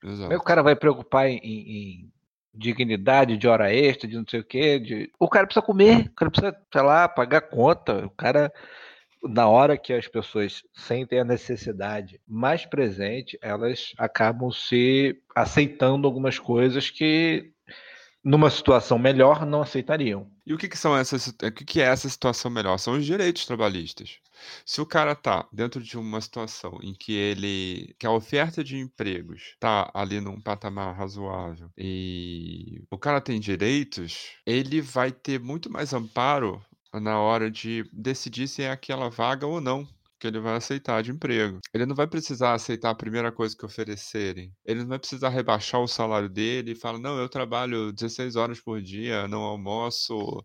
Como 0.00 0.12
é 0.12 0.18
que 0.18 0.24
o 0.24 0.28
Exato. 0.28 0.44
cara 0.44 0.62
vai 0.62 0.76
preocupar 0.76 1.28
em, 1.28 1.36
em- 1.38 1.70
em 1.70 2.12
dignidade 2.52 3.36
de 3.36 3.48
hora 3.48 3.72
extra, 3.72 4.08
de 4.08 4.16
não 4.16 4.24
sei 4.28 4.40
o 4.40 4.44
quê? 4.44 4.78
De... 4.78 5.10
O 5.18 5.28
cara 5.28 5.46
precisa 5.46 5.64
comer, 5.64 6.06
o 6.06 6.14
cara 6.14 6.30
precisa, 6.30 6.56
sei 6.72 6.82
lá, 6.82 7.08
pagar 7.08 7.42
conta. 7.42 8.06
O 8.06 8.10
cara, 8.10 8.52
na 9.22 9.48
hora 9.48 9.78
que 9.78 9.92
as 9.92 10.08
pessoas 10.08 10.62
sentem 10.74 11.20
a 11.20 11.24
necessidade 11.24 12.20
mais 12.26 12.66
presente, 12.66 13.38
elas 13.40 13.92
acabam 13.96 14.50
se 14.50 15.16
aceitando 15.34 16.06
algumas 16.06 16.38
coisas 16.38 16.90
que, 16.90 17.52
numa 18.22 18.50
situação 18.50 18.98
melhor, 18.98 19.46
não 19.46 19.62
aceitariam. 19.62 20.30
E 20.46 20.52
o 20.52 20.58
que, 20.58 20.68
que 20.68 20.78
são 20.78 20.96
essas, 20.96 21.28
o 21.28 21.52
que, 21.52 21.64
que 21.64 21.80
é 21.80 21.84
essa 21.84 22.08
situação 22.08 22.50
melhor? 22.50 22.78
São 22.78 22.94
os 22.94 23.06
direitos 23.06 23.46
trabalhistas. 23.46 24.18
Se 24.64 24.80
o 24.80 24.86
cara 24.86 25.14
tá 25.14 25.48
dentro 25.52 25.82
de 25.82 25.98
uma 25.98 26.20
situação 26.20 26.78
em 26.82 26.94
que 26.94 27.12
ele, 27.12 27.94
que 27.98 28.06
a 28.06 28.12
oferta 28.12 28.62
de 28.62 28.78
empregos 28.78 29.56
tá 29.58 29.90
ali 29.94 30.20
num 30.20 30.40
patamar 30.40 30.96
razoável 30.96 31.70
e 31.76 32.82
o 32.90 32.98
cara 32.98 33.20
tem 33.20 33.40
direitos, 33.40 34.32
ele 34.46 34.80
vai 34.80 35.12
ter 35.12 35.40
muito 35.40 35.70
mais 35.70 35.92
amparo 35.92 36.62
na 36.92 37.20
hora 37.20 37.50
de 37.50 37.88
decidir 37.92 38.48
se 38.48 38.62
é 38.62 38.70
aquela 38.70 39.08
vaga 39.08 39.46
ou 39.46 39.60
não 39.60 39.86
que 40.20 40.26
ele 40.26 40.38
vai 40.38 40.54
aceitar 40.54 41.02
de 41.02 41.10
emprego. 41.10 41.58
Ele 41.72 41.86
não 41.86 41.94
vai 41.94 42.06
precisar 42.06 42.52
aceitar 42.52 42.90
a 42.90 42.94
primeira 42.94 43.32
coisa 43.32 43.56
que 43.56 43.64
oferecerem. 43.64 44.52
Ele 44.66 44.80
não 44.80 44.88
vai 44.88 44.98
precisar 44.98 45.30
rebaixar 45.30 45.80
o 45.80 45.88
salário 45.88 46.28
dele 46.28 46.72
e 46.72 46.76
falar: 46.76 46.98
não, 46.98 47.18
eu 47.18 47.28
trabalho 47.28 47.90
16 47.90 48.36
horas 48.36 48.60
por 48.60 48.82
dia, 48.82 49.26
não 49.26 49.40
almoço, 49.40 50.44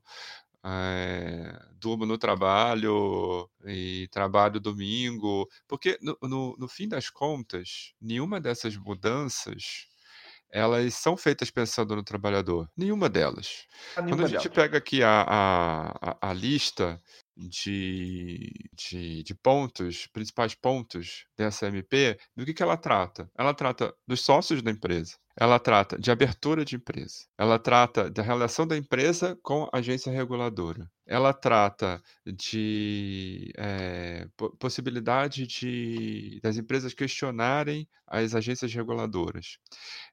eh, 0.65 1.53
durmo 1.79 2.05
no 2.05 2.17
trabalho 2.17 3.49
e 3.65 4.07
trabalho 4.11 4.59
domingo. 4.59 5.47
Porque, 5.67 5.97
no, 6.01 6.17
no, 6.23 6.55
no 6.57 6.67
fim 6.67 6.87
das 6.87 7.09
contas, 7.09 7.93
nenhuma 8.01 8.39
dessas 8.41 8.75
mudanças 8.77 9.87
elas 10.49 10.93
são 10.95 11.17
feitas 11.17 11.51
pensando 11.51 11.95
no 11.95 12.03
trabalhador. 12.03 12.69
Nenhuma 12.77 13.09
delas. 13.09 13.65
Quando 14.07 14.21
a 14.21 14.25
gente 14.25 14.49
pega 14.49 14.77
aqui 14.77 15.03
a, 15.03 15.21
a, 15.21 16.11
a- 16.11 16.29
a 16.29 16.33
lista 16.33 17.01
de, 17.35 18.51
de, 18.73 19.23
de 19.23 19.35
pontos, 19.35 20.07
principais 20.07 20.55
pontos 20.55 21.25
dessa 21.37 21.67
MP, 21.67 22.17
do 22.35 22.45
que, 22.45 22.53
que 22.53 22.63
ela 22.63 22.77
trata? 22.77 23.29
Ela 23.37 23.53
trata 23.53 23.93
dos 24.07 24.21
sócios 24.21 24.61
da 24.61 24.71
empresa. 24.71 25.17
Ela 25.37 25.59
trata 25.59 25.97
de 25.97 26.11
abertura 26.11 26.65
de 26.65 26.75
empresa. 26.75 27.25
Ela 27.37 27.57
trata 27.59 28.09
da 28.09 28.21
relação 28.21 28.67
da 28.67 28.75
empresa 28.77 29.37
com 29.41 29.63
a 29.71 29.77
agência 29.79 30.11
reguladora. 30.11 30.89
Ela 31.05 31.33
trata 31.33 32.01
de 32.25 33.53
po- 34.37 34.55
possibilidade 34.57 35.47
de, 35.47 36.39
das 36.41 36.57
empresas 36.57 36.93
questionarem 36.93 37.87
as 38.07 38.35
agências 38.35 38.73
reguladoras. 38.73 39.57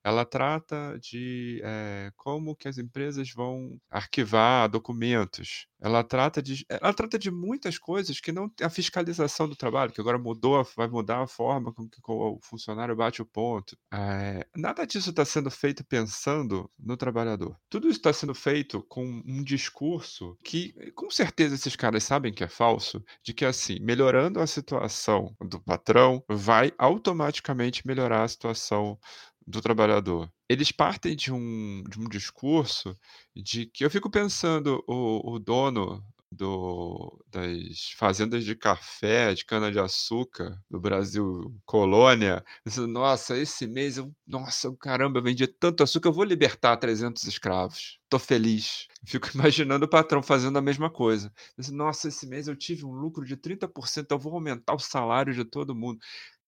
Ela 0.03 0.25
trata 0.25 0.99
de 0.99 1.61
eh, 1.63 2.11
como 2.17 2.57
que 2.57 2.67
as 2.69 2.79
empresas 2.79 3.31
vão 3.33 3.79
arquivar 3.91 4.69
documentos. 4.69 5.67
Ela 5.81 6.03
trata 6.03 6.41
de, 6.43 6.65
ela 6.69 6.95
trata 6.95 7.19
de 7.19 7.31
muitas 7.31 7.77
coisas 7.79 8.21
que 8.21 8.33
não 8.33 8.51
a 8.63 8.71
fiscalização 8.71 9.49
do 9.49 9.57
trabalho, 9.57 9.93
que 9.93 10.01
agora 10.01 10.19
mudou, 10.19 10.67
vai 10.77 10.89
mudar 10.89 11.23
a 11.23 11.27
forma 11.27 11.73
com 11.73 11.89
que 11.89 12.01
o 12.07 12.39
funcionário 12.43 12.97
bate 12.97 13.21
o 13.21 13.27
ponto. 13.27 13.77
Eh, 13.93 14.47
nada 14.57 14.87
disso 14.87 15.11
está 15.11 15.25
sendo 15.25 15.51
feito 15.51 15.85
pensando 15.85 16.71
no 16.79 16.97
trabalhador. 16.97 17.57
Tudo 17.69 17.89
isso 17.89 17.99
está 17.99 18.13
sendo 18.13 18.35
feito 18.35 18.83
com 18.89 19.05
um 19.27 19.43
discurso 19.45 20.39
que, 20.43 20.73
com 20.91 21.11
certeza, 21.11 21.55
esses 21.55 21.77
caras 21.77 22.05
sabem 22.05 22.33
que 22.33 22.45
é 22.45 22.49
falso, 22.49 23.05
de 23.23 23.33
que 23.33 23.45
assim, 23.45 23.79
melhorando 23.81 24.41
a 24.41 24.47
situação 24.47 25.35
do 25.41 25.61
patrão, 25.61 26.25
vai 26.29 26.73
automaticamente 26.79 27.87
melhorar 27.87 28.25
a 28.25 28.29
situação 28.29 28.99
do 29.47 29.61
trabalhador. 29.61 30.31
Eles 30.49 30.73
partem 30.73 31.17
de 31.17 31.33
um, 31.33 31.83
de 31.89 31.99
um 31.99 32.09
discurso 32.09 32.97
de 33.35 33.67
que 33.67 33.85
eu 33.85 33.91
fico 33.91 34.11
pensando, 34.11 34.83
o, 34.87 35.35
o 35.35 35.39
dono 35.39 36.05
do, 36.33 37.23
das 37.29 37.91
fazendas 37.97 38.45
de 38.45 38.55
café, 38.57 39.35
de 39.35 39.45
cana-de-açúcar 39.45 40.59
do 40.71 40.81
Brasil 40.81 41.55
colônia, 41.65 42.45
dizendo, 42.67 42.89
nossa, 42.89 43.37
esse 43.37 43.67
mês 43.67 43.99
eu, 43.99 44.13
nossa, 44.27 44.75
caramba, 44.81 45.19
eu 45.19 45.23
vendi 45.23 45.47
tanto 45.47 45.83
açúcar, 45.83 46.09
eu 46.09 46.13
vou 46.13 46.25
libertar 46.25 46.77
300 46.77 47.25
escravos. 47.25 47.99
Tô 48.09 48.19
feliz. 48.19 48.87
Fico 49.07 49.29
imaginando 49.35 49.85
o 49.85 49.89
patrão 49.89 50.23
fazendo 50.23 50.59
a 50.59 50.63
mesma 50.63 50.91
coisa. 50.91 51.33
Dizendo, 51.59 51.77
nossa, 51.79 52.09
esse 52.09 52.27
mês 52.27 52.49
eu 52.49 52.57
tive 52.57 52.85
um 52.85 52.93
lucro 52.93 53.25
de 53.25 53.37
30%, 53.37 54.11
eu 54.11 54.19
vou 54.19 54.35
aumentar 54.35 54.75
o 54.75 54.79
salário 54.79 55.35
de 55.35 55.45
todo 55.45 55.75
mundo. 55.75 55.99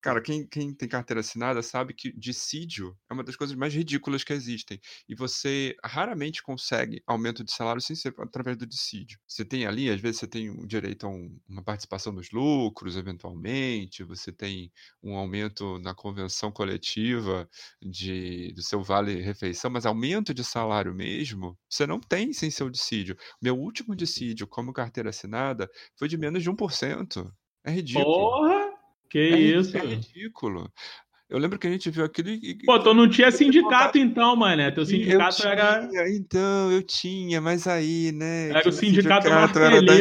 Cara, 0.05 0.21
quem, 0.21 0.47
quem 0.47 0.75
tem 0.75 0.87
carteira 0.87 1.21
assinada 1.21 1.63
sabe 1.63 1.95
que 1.95 2.13
dissídio 2.13 2.95
é 3.09 3.15
uma 3.15 3.25
das 3.25 3.37
coisas 3.37 3.57
mais 3.57 3.73
ridículas 3.73 4.23
que 4.23 4.35
existem. 4.35 4.79
E 5.09 5.15
você 5.15 5.75
raramente 5.83 6.43
consegue 6.43 7.03
aumento 7.07 7.43
de 7.43 7.51
salário 7.51 7.81
sem 7.81 7.97
ser 7.97 8.13
através 8.19 8.59
do 8.59 8.67
dissídio. 8.67 9.19
Você 9.27 9.47
tem 9.47 9.65
ali, 9.65 9.89
às 9.89 9.99
vezes, 10.03 10.19
você 10.21 10.27
tem 10.29 10.51
um 10.51 10.67
direito 10.67 11.07
a 11.07 11.09
um- 11.09 11.41
uma 11.49 11.63
participação 11.65 12.13
nos 12.13 12.31
lucros, 12.31 12.99
eventualmente, 12.99 14.05
você 14.05 14.31
tem 14.31 14.71
um 15.03 15.17
aumento 15.17 15.79
na 15.79 15.95
convenção 15.95 16.53
coletiva 16.53 17.49
de, 17.81 18.53
do 18.53 18.61
seu 18.63 18.83
vale-refeição, 18.83 19.71
mas 19.71 19.87
aumento 19.87 20.35
de 20.35 20.45
salário 20.45 20.95
mesmo, 20.95 21.59
você 21.67 21.87
não 21.87 21.99
tem 21.99 22.31
sem 22.35 22.51
seu 22.51 22.69
dissídio. 22.69 23.17
Meu 23.41 23.57
último 23.59 23.97
dissídio 23.97 24.47
como 24.47 24.71
carteira 24.71 25.09
assinada 25.09 25.67
foi 25.99 26.09
de 26.09 26.19
menos 26.19 26.43
de 26.43 26.51
1%. 26.51 27.33
É 27.65 27.71
ridículo. 27.71 28.35
Porra! 28.35 28.64
Que 29.15 29.21
É 29.21 29.39
isso? 29.39 29.77
É 29.77 29.81
ridículo. 29.81 30.69
Eu 31.31 31.39
lembro 31.39 31.59
que 31.59 31.67
a 31.67 31.71
gente 31.71 31.89
viu 31.89 32.05
aquilo 32.05 32.29
e. 32.29 32.59
Pô, 32.67 32.79
tu 32.79 32.93
não 32.93 33.09
tinha 33.09 33.31
sindicato 33.31 33.97
então, 33.97 34.37
mané. 34.37 34.71
Teu 34.71 34.83
eu 34.83 34.87
sindicato 34.87 35.37
tinha, 35.37 35.49
era, 35.53 35.89
então, 36.11 36.71
eu 36.71 36.83
tinha, 36.83 37.41
mas 37.41 37.67
aí, 37.67 38.13
né? 38.13 38.51
era 38.51 38.69
o 38.69 38.73
sindicato 38.73 39.27
era, 39.27 39.47
da, 39.81 39.95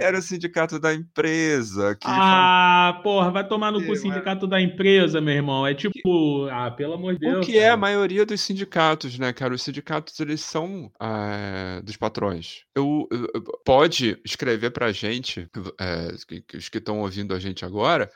era 0.00 0.18
o 0.18 0.22
sindicato 0.22 0.78
da 0.80 0.94
empresa 0.94 1.96
Ah, 2.04 2.98
porra, 3.02 3.30
vai 3.30 3.46
tomar 3.46 3.70
no 3.70 3.84
cu 3.84 3.92
o 3.92 3.96
sindicato 3.96 4.46
da 4.46 4.60
empresa, 4.60 5.20
meu 5.20 5.34
irmão. 5.34 5.66
É 5.66 5.74
tipo, 5.74 6.46
ah, 6.50 6.70
pelo 6.70 6.94
amor 6.94 7.16
de 7.16 7.26
O 7.28 7.30
Deus. 7.32 7.46
que 7.46 7.58
é 7.58 7.64
a 7.66 7.68
cara. 7.70 7.76
maioria 7.76 8.24
dos 8.24 8.40
sindicatos, 8.40 9.18
né, 9.18 9.32
cara? 9.32 9.52
Os 9.54 9.62
sindicatos, 9.62 10.18
eles 10.18 10.40
são 10.40 10.90
ah, 10.98 11.80
dos 11.84 11.96
patrões. 11.96 12.62
Eu, 12.74 13.06
eu- 13.12 13.28
eu- 13.34 13.42
pode 13.66 14.18
escrever 14.24 14.70
pra 14.70 14.92
gente, 14.92 15.46
que- 16.26 16.56
os 16.56 16.68
que 16.68 16.78
estão 16.78 17.00
ouvindo 17.00 17.34
a 17.34 17.38
gente 17.38 17.64
agora, 17.64 18.10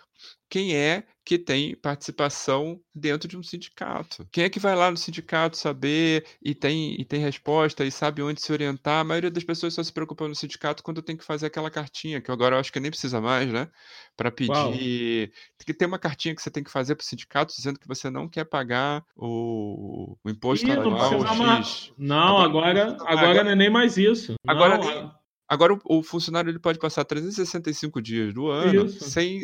quem 0.49 0.75
é 0.77 1.05
que 1.25 1.39
tem 1.39 1.75
participação 1.75 2.79
dentro 2.95 3.27
de 3.27 3.37
um 3.37 3.43
sindicato. 3.43 4.29
Quem 4.31 4.45
é 4.45 4.51
que 4.51 4.61
vai 4.61 4.77
lá 4.77 4.91
no 4.91 4.97
sindicato 4.97 5.57
saber 5.57 6.25
e 6.43 6.55
tem, 6.55 7.01
e 7.01 7.05
tem 7.05 7.19
resposta 7.19 7.83
e 7.85 7.91
sabe 7.91 8.23
onde 8.23 8.43
se 8.43 8.53
orientar? 8.53 9.01
A 9.01 9.05
maioria 9.05 9.31
das 9.31 9.43
pessoas 9.43 9.73
só 9.75 9.83
se 9.83 9.91
preocupa 9.93 10.29
no 10.29 10.35
sindicato 10.35 10.83
quando 10.83 11.01
tem 11.03 11.17
que 11.17 11.25
fazer 11.25 11.47
aquela 11.47 11.71
cartinha, 11.71 12.21
que 12.21 12.31
agora 12.31 12.57
eu 12.57 12.61
acho 12.61 12.71
que 12.73 12.79
nem 12.79 12.91
precisa 12.91 13.21
mais, 13.23 13.51
né? 13.51 13.69
Para 14.17 14.31
pedir. 14.31 15.33
Que 15.65 15.73
tem 15.75 15.89
uma 15.89 15.99
cartinha 15.99 16.35
que 16.35 16.43
você 16.43 16.51
tem 16.51 16.63
que 16.63 16.71
fazer 16.71 16.95
para 16.95 17.03
o 17.03 17.07
sindicato 17.07 17.55
dizendo 17.57 17.79
que 17.81 17.89
você 17.89 18.11
não 18.11 18.29
quer 18.29 18.45
pagar 18.45 19.03
o, 19.17 20.17
o 20.23 20.31
imposto 20.31 20.67
Ih, 20.67 20.75
não 20.77 20.83
anual 20.83 21.37
mais. 21.37 21.67
X. 21.67 21.93
Não, 21.97 22.39
Agora- 22.39 22.69
agora, 22.69 22.93
agora- 23.01 23.11
agora 23.21 23.45
não 23.45 23.51
é 23.53 23.57
nem 23.57 23.71
mais 23.71 23.97
isso. 23.97 24.35
Agora 24.47 24.77
Não, 24.77 24.85
nem- 24.87 25.11
Agora, 25.49 25.75
o, 25.75 25.99
o 25.99 26.03
funcionário 26.03 26.51
ele 26.51 26.59
pode 26.59 26.79
passar 26.79 27.05
365 27.05 28.01
dias 28.01 28.33
do 28.33 28.49
ano 28.49 28.87
Isso. 28.87 29.05
sem 29.05 29.41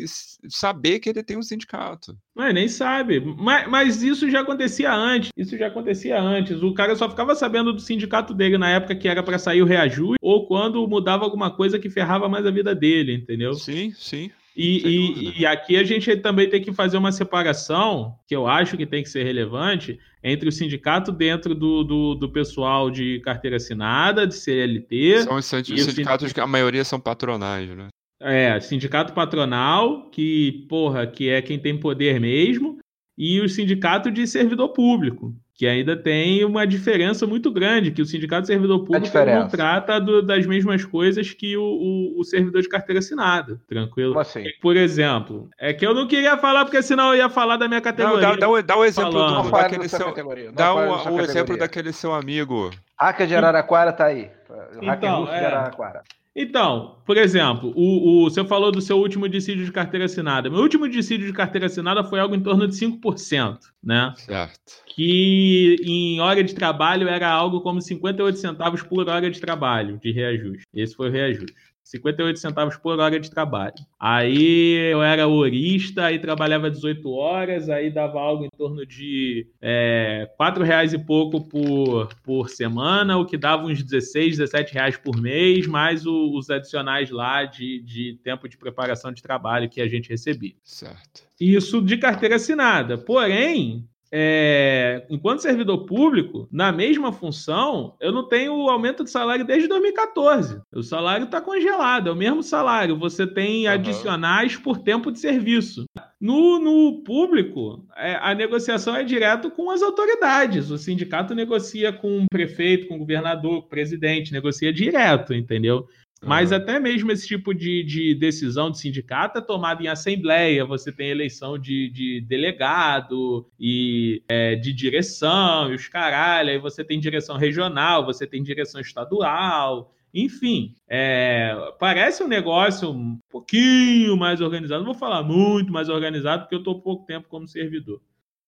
saber 0.49 0.99
que 0.99 1.09
ele 1.09 1.23
tem 1.23 1.37
um 1.37 1.43
sindicato. 1.43 2.17
Mas 2.35 2.53
nem 2.53 2.67
sabe. 2.67 3.19
Mas, 3.19 3.69
mas 3.69 4.03
isso 4.03 4.29
já 4.29 4.41
acontecia 4.41 4.91
antes. 4.91 5.31
Isso 5.37 5.57
já 5.57 5.67
acontecia 5.67 6.19
antes. 6.19 6.63
O 6.63 6.73
cara 6.73 6.95
só 6.95 7.09
ficava 7.09 7.35
sabendo 7.35 7.71
do 7.73 7.81
sindicato 7.81 8.33
dele 8.33 8.57
na 8.57 8.69
época 8.69 8.95
que 8.95 9.07
era 9.07 9.21
pra 9.21 9.37
sair 9.37 9.61
o 9.61 9.65
reajuste 9.65 10.17
ou 10.21 10.47
quando 10.47 10.87
mudava 10.87 11.23
alguma 11.23 11.51
coisa 11.51 11.77
que 11.77 11.89
ferrava 11.89 12.27
mais 12.27 12.45
a 12.45 12.51
vida 12.51 12.73
dele, 12.73 13.13
entendeu? 13.15 13.53
Sim, 13.53 13.93
sim. 13.95 14.31
E, 14.55 14.77
e- 14.87 15.39
e 15.41 15.45
aqui 15.45 15.77
a 15.77 15.83
gente 15.83 16.15
também 16.17 16.49
tem 16.49 16.61
que 16.61 16.73
fazer 16.73 16.97
uma 16.97 17.11
separação, 17.11 18.15
que 18.27 18.35
eu 18.35 18.47
acho 18.47 18.75
que 18.75 18.85
tem 18.85 19.01
que 19.01 19.09
ser 19.09 19.23
relevante, 19.23 19.97
entre 20.23 20.49
o 20.49 20.51
sindicato 20.51 21.11
dentro 21.11 21.55
do, 21.55 21.83
do, 21.83 22.15
do 22.15 22.29
pessoal 22.29 22.91
de 22.91 23.19
carteira 23.21 23.55
assinada, 23.57 24.27
de 24.27 24.35
CLT, 24.35 25.23
São 25.23 25.35
os 25.37 25.45
sindicatos 25.45 26.33
que 26.33 26.39
a 26.39 26.47
maioria 26.47 26.83
são 26.83 26.99
patronais, 26.99 27.69
né? 27.69 27.87
é, 28.21 28.59
sindicato 28.59 29.13
patronal, 29.13 30.09
que, 30.11 30.65
porra, 30.69 31.07
que 31.07 31.27
é 31.29 31.41
quem 31.41 31.57
tem 31.57 31.75
poder 31.79 32.19
mesmo, 32.19 32.77
e 33.17 33.39
o 33.41 33.49
sindicato 33.49 34.11
de 34.11 34.27
servidor 34.27 34.69
público, 34.69 35.33
que 35.61 35.67
ainda 35.67 35.95
tem 35.95 36.43
uma 36.43 36.65
diferença 36.65 37.27
muito 37.27 37.51
grande, 37.51 37.91
que 37.91 38.01
o 38.01 38.05
sindicato 38.07 38.41
de 38.41 38.47
servidor 38.47 38.79
público 38.83 39.15
não 39.15 39.47
trata 39.47 40.01
do- 40.01 40.23
das 40.23 40.43
mesmas 40.47 40.83
coisas 40.83 41.29
que 41.35 41.55
o, 41.55 41.61
o- 41.61 42.19
o 42.19 42.23
servidor 42.23 42.63
de 42.63 42.67
carteira 42.67 42.97
assinada, 42.97 43.61
tranquilo? 43.69 44.09
Como 44.09 44.21
assim? 44.21 44.43
Por 44.59 44.75
exemplo, 44.75 45.51
é 45.59 45.71
que 45.71 45.85
eu 45.85 45.93
não 45.93 46.07
queria 46.07 46.35
falar, 46.35 46.65
porque 46.65 46.81
senão 46.81 47.09
eu 47.13 47.17
ia 47.17 47.29
falar 47.29 47.57
da 47.57 47.67
minha 47.67 47.77
Não, 47.79 47.83
categoria. 47.83 48.21
dá, 48.29 48.35
dá, 48.37 48.49
o- 48.49 48.63
dá 48.63 48.75
o 48.75 48.83
exemplo 48.83 49.11
Falando. 49.11 49.37
do, 49.37 49.43
Não 49.43 49.51
daquele 49.51 49.87
seu. 49.87 50.05
categoria. 50.07 50.45
não 50.47 50.53
Dá 50.55 50.73
o, 50.73 51.19
exemplo 51.21 51.55
daquele 51.55 51.93
seu 51.93 52.11
amigo. 52.11 52.71
Hacker 52.99 53.27
de 53.27 53.35
Araraquara 53.35 53.93
tá 53.93 54.05
aí. 54.05 54.31
Hacker 54.49 54.93
Então, 54.97 55.19
russo 55.19 55.31
de 55.31 55.37
é. 55.37 55.45
Araraquara. 55.45 56.01
Então, 56.35 56.97
por 57.05 57.17
exemplo, 57.17 57.73
o, 57.75 58.23
o, 58.25 58.29
você 58.29 58.43
falou 58.45 58.71
do 58.71 58.81
seu 58.81 58.97
último 58.97 59.27
dissídio 59.27 59.65
de 59.65 59.71
carteira 59.71 60.05
assinada. 60.05 60.49
Meu 60.49 60.61
último 60.61 60.87
dissídio 60.87 61.27
de 61.27 61.33
carteira 61.33 61.67
assinada 61.67 62.03
foi 62.05 62.21
algo 62.21 62.33
em 62.33 62.39
torno 62.39 62.65
de 62.67 62.73
5%, 62.73 63.59
né? 63.83 64.13
Certo. 64.15 64.59
Que 64.85 65.75
em 65.83 66.21
hora 66.21 66.41
de 66.41 66.55
trabalho 66.55 67.09
era 67.09 67.29
algo 67.29 67.59
como 67.59 67.81
58 67.81 68.37
centavos 68.37 68.81
por 68.81 69.09
hora 69.09 69.29
de 69.29 69.41
trabalho, 69.41 69.99
de 70.01 70.11
reajuste. 70.11 70.65
Esse 70.73 70.95
foi 70.95 71.09
o 71.09 71.11
reajuste. 71.11 71.53
58 71.83 72.39
centavos 72.39 72.77
por 72.77 72.99
hora 72.99 73.19
de 73.19 73.29
trabalho. 73.29 73.73
Aí 73.99 74.75
eu 74.91 75.01
era 75.03 75.27
horista, 75.27 76.05
aí 76.05 76.19
trabalhava 76.19 76.69
18 76.69 77.09
horas, 77.11 77.69
aí 77.69 77.89
dava 77.91 78.19
algo 78.19 78.45
em 78.45 78.49
torno 78.57 78.85
de 78.85 79.47
é, 79.61 80.29
4 80.37 80.63
reais 80.63 80.93
e 80.93 80.97
pouco 80.99 81.41
por, 81.41 82.09
por 82.23 82.49
semana, 82.49 83.17
o 83.17 83.25
que 83.25 83.37
dava 83.37 83.65
uns 83.65 83.83
16, 83.83 84.37
17 84.37 84.73
reais 84.73 84.97
por 84.97 85.19
mês, 85.19 85.67
mais 85.67 86.05
o- 86.05 86.37
os 86.37 86.49
adicionais 86.49 87.09
lá 87.09 87.43
de, 87.45 87.81
de 87.81 88.19
tempo 88.23 88.47
de 88.47 88.57
preparação 88.57 89.11
de 89.11 89.21
trabalho 89.21 89.69
que 89.69 89.81
a 89.81 89.87
gente 89.87 90.09
recebia. 90.09 90.53
Certo. 90.63 91.23
Isso 91.39 91.81
de 91.81 91.97
carteira 91.97 92.35
assinada. 92.35 92.97
Porém, 92.97 93.85
é, 94.13 95.05
enquanto 95.09 95.41
servidor 95.41 95.85
público, 95.85 96.47
na 96.51 96.71
mesma 96.71 97.13
função, 97.13 97.95
eu 98.01 98.11
não 98.11 98.27
tenho 98.27 98.69
aumento 98.69 99.05
de 99.05 99.09
salário 99.09 99.45
desde 99.45 99.69
2014. 99.69 100.61
O 100.73 100.83
salário 100.83 101.25
está 101.25 101.39
congelado, 101.39 102.09
é 102.09 102.11
o 102.11 102.15
mesmo 102.15 102.43
salário. 102.43 102.97
Você 102.97 103.25
tem 103.25 103.67
Aham. 103.67 103.75
adicionais 103.75 104.57
por 104.57 104.79
tempo 104.79 105.11
de 105.11 105.19
serviço. 105.19 105.85
No, 106.19 106.59
no 106.59 107.03
público, 107.03 107.87
é, 107.95 108.15
a 108.15 108.35
negociação 108.35 108.95
é 108.95 109.03
direto 109.03 109.49
com 109.49 109.71
as 109.71 109.81
autoridades. 109.81 110.69
O 110.69 110.77
sindicato 110.77 111.33
negocia 111.33 111.93
com 111.93 112.23
o 112.23 112.27
prefeito, 112.29 112.87
com 112.87 112.95
o 112.95 112.99
governador, 112.99 113.61
com 113.61 113.67
o 113.67 113.69
presidente, 113.69 114.33
negocia 114.33 114.73
direto, 114.73 115.33
entendeu? 115.33 115.87
Mas 116.23 116.51
Aham. 116.51 116.61
até 116.61 116.79
mesmo 116.79 117.11
esse 117.11 117.27
tipo 117.27 117.51
de, 117.51 117.83
de 117.83 118.13
decisão 118.13 118.69
de 118.69 118.77
sindicato 118.77 119.39
é 119.39 119.41
tomada 119.41 119.81
em 119.81 119.87
assembleia, 119.87 120.63
você 120.63 120.91
tem 120.91 121.09
eleição 121.09 121.57
de, 121.57 121.89
de 121.89 122.21
delegado 122.21 123.49
e 123.59 124.21
é, 124.29 124.55
de 124.55 124.71
direção 124.71 125.71
e 125.71 125.75
os 125.75 125.87
caralho, 125.87 126.51
aí 126.51 126.59
você 126.59 126.83
tem 126.83 126.99
direção 126.99 127.37
regional, 127.37 128.05
você 128.05 128.27
tem 128.27 128.43
direção 128.43 128.79
estadual, 128.79 129.95
enfim. 130.13 130.75
é, 130.87 131.55
parece 131.79 132.23
um 132.23 132.27
negócio 132.27 132.91
um 132.91 133.17
pouquinho 133.27 134.15
mais 134.15 134.41
organizado, 134.41 134.83
não 134.83 134.91
vou 134.91 134.99
falar 134.99 135.23
muito 135.23 135.71
mais 135.71 135.89
organizado, 135.89 136.43
porque 136.43 136.55
eu 136.55 136.59
estou 136.59 136.81
pouco 136.81 137.03
tempo 137.05 137.27
como 137.29 137.47
servidor. 137.47 137.99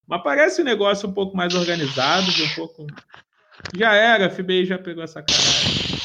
Mas 0.06 0.22
parece 0.22 0.62
um 0.62 0.66
negócio 0.66 1.10
um 1.10 1.14
pouco 1.14 1.36
mais 1.36 1.56
organizado, 1.56 2.28
um 2.30 2.56
pouco. 2.56 2.86
Já 3.74 3.96
era, 3.96 4.28
a 4.28 4.30
FBI 4.30 4.66
já 4.66 4.78
pegou 4.78 5.04
essa 5.04 5.24
caralho. 5.24 6.04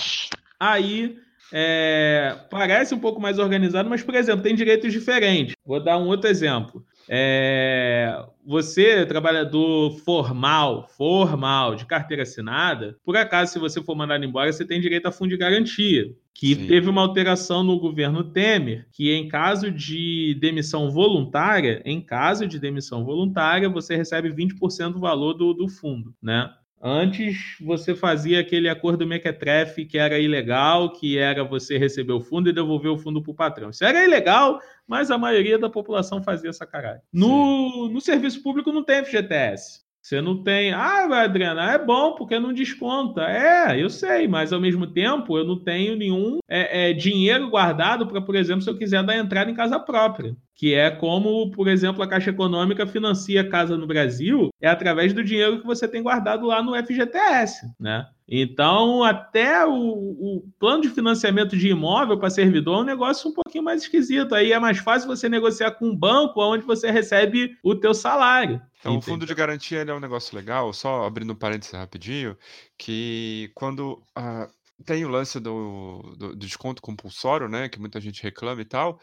Aí 0.58 1.18
é, 1.52 2.36
parece 2.50 2.94
um 2.94 2.98
pouco 2.98 3.20
mais 3.20 3.38
organizado, 3.38 3.88
mas, 3.88 4.02
por 4.02 4.14
exemplo, 4.14 4.42
tem 4.42 4.54
direitos 4.54 4.92
diferentes. 4.92 5.54
Vou 5.64 5.82
dar 5.82 5.98
um 5.98 6.06
outro 6.06 6.28
exemplo. 6.28 6.84
É, 7.08 8.22
você, 8.44 9.06
trabalhador 9.06 9.98
formal, 10.00 10.86
formal, 10.88 11.74
de 11.74 11.86
carteira 11.86 12.22
assinada, 12.22 12.96
por 13.02 13.16
acaso, 13.16 13.52
se 13.52 13.58
você 13.58 13.82
for 13.82 13.96
mandado 13.96 14.24
embora, 14.24 14.52
você 14.52 14.64
tem 14.64 14.80
direito 14.80 15.06
a 15.06 15.12
fundo 15.12 15.30
de 15.30 15.38
garantia, 15.38 16.12
que 16.34 16.54
Sim. 16.54 16.66
teve 16.66 16.88
uma 16.88 17.00
alteração 17.00 17.64
no 17.64 17.80
governo 17.80 18.22
Temer, 18.22 18.86
que 18.92 19.12
em 19.12 19.26
caso 19.26 19.70
de 19.70 20.36
demissão 20.38 20.90
voluntária, 20.90 21.82
em 21.84 22.00
caso 22.00 22.46
de 22.46 22.60
demissão 22.60 23.04
voluntária, 23.04 23.68
você 23.68 23.96
recebe 23.96 24.30
20% 24.30 24.92
do 24.92 25.00
valor 25.00 25.32
do, 25.32 25.54
do 25.54 25.68
fundo, 25.68 26.14
né? 26.22 26.48
Antes 26.80 27.56
você 27.60 27.94
fazia 27.94 28.40
aquele 28.40 28.68
acordo 28.68 29.06
mequetrefe 29.06 29.84
que 29.84 29.98
era 29.98 30.18
ilegal, 30.18 30.92
que 30.92 31.18
era 31.18 31.42
você 31.42 31.76
receber 31.76 32.12
o 32.12 32.20
fundo 32.20 32.48
e 32.48 32.52
devolver 32.52 32.90
o 32.90 32.98
fundo 32.98 33.20
para 33.20 33.32
o 33.32 33.34
patrão. 33.34 33.70
Isso 33.70 33.84
era 33.84 34.04
ilegal, 34.04 34.60
mas 34.86 35.10
a 35.10 35.18
maioria 35.18 35.58
da 35.58 35.68
população 35.68 36.22
fazia 36.22 36.50
essa 36.50 36.64
caralho. 36.64 37.00
No, 37.12 37.88
no 37.88 38.00
serviço 38.00 38.42
público 38.42 38.72
não 38.72 38.84
tem 38.84 39.04
FGTS. 39.04 39.87
Você 40.08 40.22
não 40.22 40.42
tem. 40.42 40.72
Ah, 40.72 41.04
Adriana, 41.22 41.70
é 41.70 41.76
bom 41.76 42.14
porque 42.14 42.38
não 42.38 42.50
desconta. 42.50 43.24
É, 43.24 43.78
eu 43.78 43.90
sei, 43.90 44.26
mas 44.26 44.54
ao 44.54 44.60
mesmo 44.60 44.86
tempo 44.86 45.36
eu 45.36 45.44
não 45.44 45.62
tenho 45.62 45.96
nenhum 45.96 46.38
é, 46.48 46.88
é, 46.88 46.92
dinheiro 46.94 47.50
guardado 47.50 48.06
para, 48.06 48.22
por 48.22 48.34
exemplo, 48.34 48.62
se 48.62 48.70
eu 48.70 48.78
quiser 48.78 49.02
dar 49.02 49.18
entrada 49.18 49.50
em 49.50 49.54
casa 49.54 49.78
própria. 49.78 50.34
Que 50.54 50.72
é 50.72 50.90
como, 50.90 51.50
por 51.50 51.68
exemplo, 51.68 52.02
a 52.02 52.08
Caixa 52.08 52.30
Econômica 52.30 52.86
financia 52.86 53.46
casa 53.46 53.76
no 53.76 53.86
Brasil, 53.86 54.48
é 54.62 54.68
através 54.68 55.12
do 55.12 55.22
dinheiro 55.22 55.60
que 55.60 55.66
você 55.66 55.86
tem 55.86 56.02
guardado 56.02 56.46
lá 56.46 56.62
no 56.62 56.74
FGTS, 56.74 57.66
né? 57.78 58.06
Então, 58.26 59.04
até 59.04 59.66
o, 59.66 59.72
o 59.72 60.42
plano 60.58 60.82
de 60.82 60.88
financiamento 60.88 61.56
de 61.56 61.68
imóvel 61.68 62.18
para 62.18 62.28
servidor 62.28 62.78
é 62.78 62.80
um 62.80 62.84
negócio 62.84 63.30
um 63.30 63.34
pouquinho 63.34 63.64
mais 63.64 63.82
esquisito. 63.82 64.34
Aí 64.34 64.52
é 64.52 64.58
mais 64.58 64.78
fácil 64.78 65.08
você 65.08 65.28
negociar 65.28 65.72
com 65.72 65.86
um 65.86 65.96
banco 65.96 66.40
onde 66.42 66.64
você 66.64 66.90
recebe 66.90 67.56
o 67.62 67.74
teu 67.74 67.94
salário. 67.94 68.60
Então, 68.78 68.96
o 68.96 69.00
fundo 69.02 69.26
de 69.26 69.34
garantia 69.34 69.80
ele 69.80 69.90
é 69.90 69.94
um 69.94 70.00
negócio 70.00 70.36
legal, 70.36 70.72
só 70.72 71.04
abrindo 71.04 71.32
um 71.32 71.36
parênteses 71.36 71.74
rapidinho, 71.74 72.36
que 72.78 73.50
quando 73.54 74.04
ah, 74.16 74.48
tem 74.84 75.04
o 75.04 75.08
lance 75.08 75.40
do, 75.40 76.14
do- 76.16 76.36
desconto 76.36 76.80
compulsório, 76.80 77.48
né, 77.48 77.68
que 77.68 77.80
muita 77.80 78.00
gente 78.00 78.22
reclama 78.22 78.60
e 78.62 78.64
tal, 78.64 79.00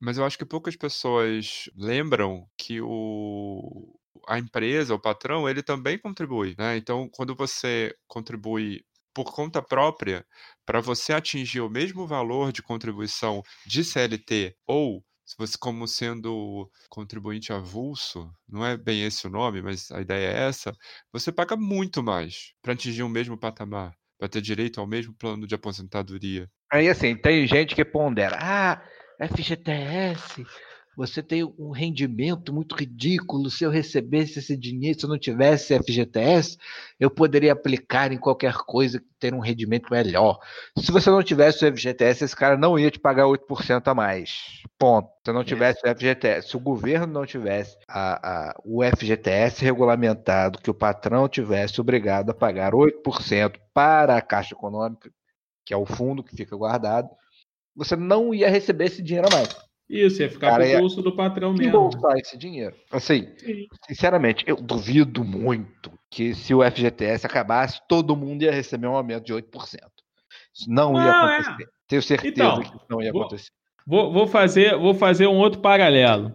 mas 0.00 0.18
eu 0.18 0.24
acho 0.24 0.38
que 0.38 0.44
poucas 0.44 0.76
pessoas 0.76 1.64
lembram 1.76 2.46
que 2.58 2.80
o, 2.80 3.94
a 4.28 4.38
empresa, 4.38 4.94
o 4.94 5.00
patrão, 5.00 5.48
ele 5.48 5.62
também 5.62 5.98
contribui, 5.98 6.54
né? 6.58 6.76
Então, 6.76 7.08
quando 7.12 7.34
você 7.36 7.94
contribui 8.08 8.84
por 9.14 9.32
conta 9.34 9.60
própria, 9.62 10.26
para 10.64 10.80
você 10.80 11.12
atingir 11.12 11.60
o 11.60 11.68
mesmo 11.70 12.06
valor 12.06 12.50
de 12.52 12.62
contribuição 12.62 13.42
de 13.66 13.84
CLT 13.84 14.56
ou 14.66 15.04
você 15.38 15.56
como 15.58 15.86
sendo 15.86 16.70
contribuinte 16.88 17.52
avulso, 17.52 18.30
não 18.48 18.64
é 18.64 18.76
bem 18.76 19.04
esse 19.04 19.26
o 19.26 19.30
nome, 19.30 19.62
mas 19.62 19.90
a 19.90 20.00
ideia 20.00 20.28
é 20.28 20.48
essa, 20.48 20.72
você 21.12 21.32
paga 21.32 21.56
muito 21.56 22.02
mais 22.02 22.52
para 22.62 22.72
atingir 22.72 23.02
o 23.02 23.08
mesmo 23.08 23.38
patamar, 23.38 23.94
para 24.18 24.28
ter 24.28 24.40
direito 24.40 24.80
ao 24.80 24.86
mesmo 24.86 25.14
plano 25.14 25.46
de 25.46 25.54
aposentadoria. 25.54 26.48
Aí 26.72 26.88
assim, 26.88 27.16
tem 27.16 27.46
gente 27.46 27.74
que 27.74 27.84
pondera, 27.84 28.38
ah, 28.40 28.82
FGTS, 29.20 30.44
você 30.96 31.22
tem 31.22 31.42
um 31.58 31.70
rendimento 31.70 32.52
muito 32.52 32.74
ridículo. 32.74 33.50
Se 33.50 33.64
eu 33.64 33.70
recebesse 33.70 34.38
esse 34.38 34.56
dinheiro, 34.56 34.98
se 34.98 35.06
eu 35.06 35.10
não 35.10 35.18
tivesse 35.18 35.78
FGTS, 35.78 36.58
eu 37.00 37.10
poderia 37.10 37.52
aplicar 37.52 38.12
em 38.12 38.18
qualquer 38.18 38.54
coisa 38.54 39.00
que 39.00 39.06
ter 39.18 39.32
um 39.32 39.40
rendimento 39.40 39.90
melhor. 39.90 40.38
Se 40.78 40.92
você 40.92 41.10
não 41.10 41.22
tivesse 41.22 41.64
o 41.64 41.72
FGTS, 41.72 42.24
esse 42.24 42.36
cara 42.36 42.56
não 42.56 42.78
ia 42.78 42.90
te 42.90 42.98
pagar 42.98 43.24
8% 43.24 43.82
a 43.86 43.94
mais. 43.94 44.62
Ponto. 44.78 45.08
Se 45.24 45.32
não 45.32 45.44
tivesse 45.44 45.80
o 45.86 45.88
FGTS, 45.88 46.48
se 46.48 46.56
o 46.56 46.60
governo 46.60 47.06
não 47.06 47.24
tivesse 47.24 47.76
a, 47.88 48.50
a, 48.50 48.60
o 48.64 48.82
FGTS 48.82 49.64
regulamentado, 49.64 50.58
que 50.58 50.70
o 50.70 50.74
patrão 50.74 51.28
tivesse 51.28 51.80
obrigado 51.80 52.30
a 52.30 52.34
pagar 52.34 52.72
8% 52.72 53.58
para 53.72 54.16
a 54.16 54.20
Caixa 54.20 54.54
Econômica, 54.54 55.10
que 55.64 55.72
é 55.72 55.76
o 55.76 55.86
fundo 55.86 56.24
que 56.24 56.36
fica 56.36 56.56
guardado, 56.56 57.08
você 57.74 57.96
não 57.96 58.34
ia 58.34 58.50
receber 58.50 58.86
esse 58.86 59.02
dinheiro 59.02 59.28
a 59.30 59.36
mais. 59.36 59.71
Isso, 59.92 60.22
ia 60.22 60.30
ficar 60.30 60.52
Cara, 60.52 60.64
pro 60.64 60.72
é- 60.72 60.80
bolso 60.80 61.02
do 61.02 61.14
patrão 61.14 61.52
mesmo. 61.52 61.68
Embolsar 61.68 62.16
esse 62.16 62.38
dinheiro. 62.38 62.74
Assim, 62.90 63.28
Sim. 63.36 63.66
sinceramente, 63.86 64.42
eu 64.46 64.56
duvido 64.56 65.22
muito 65.22 65.92
que 66.10 66.34
se 66.34 66.54
o 66.54 66.62
FGTS 66.62 67.26
acabasse, 67.26 67.78
todo 67.86 68.16
mundo 68.16 68.42
ia 68.42 68.50
receber 68.52 68.86
um 68.86 68.96
aumento 68.96 69.24
de 69.26 69.34
8%. 69.34 69.80
Isso 70.54 70.70
não, 70.70 70.94
ia 70.94 71.08
é. 71.08 71.10
acontecer. 71.10 71.68
Tenho 71.86 72.02
certeza 72.02 72.32
Então, 72.32 72.60
que 72.62 72.68
isso 72.68 72.86
não 72.88 73.02
ia 73.02 73.12
vou- 73.12 73.22
acontecer. 73.22 73.50
Vou, 73.86 74.12
vou 74.12 74.26
fazer, 74.26 74.76
vou 74.78 74.94
fazer 74.94 75.26
um 75.26 75.36
outro 75.36 75.60
paralelo. 75.60 76.34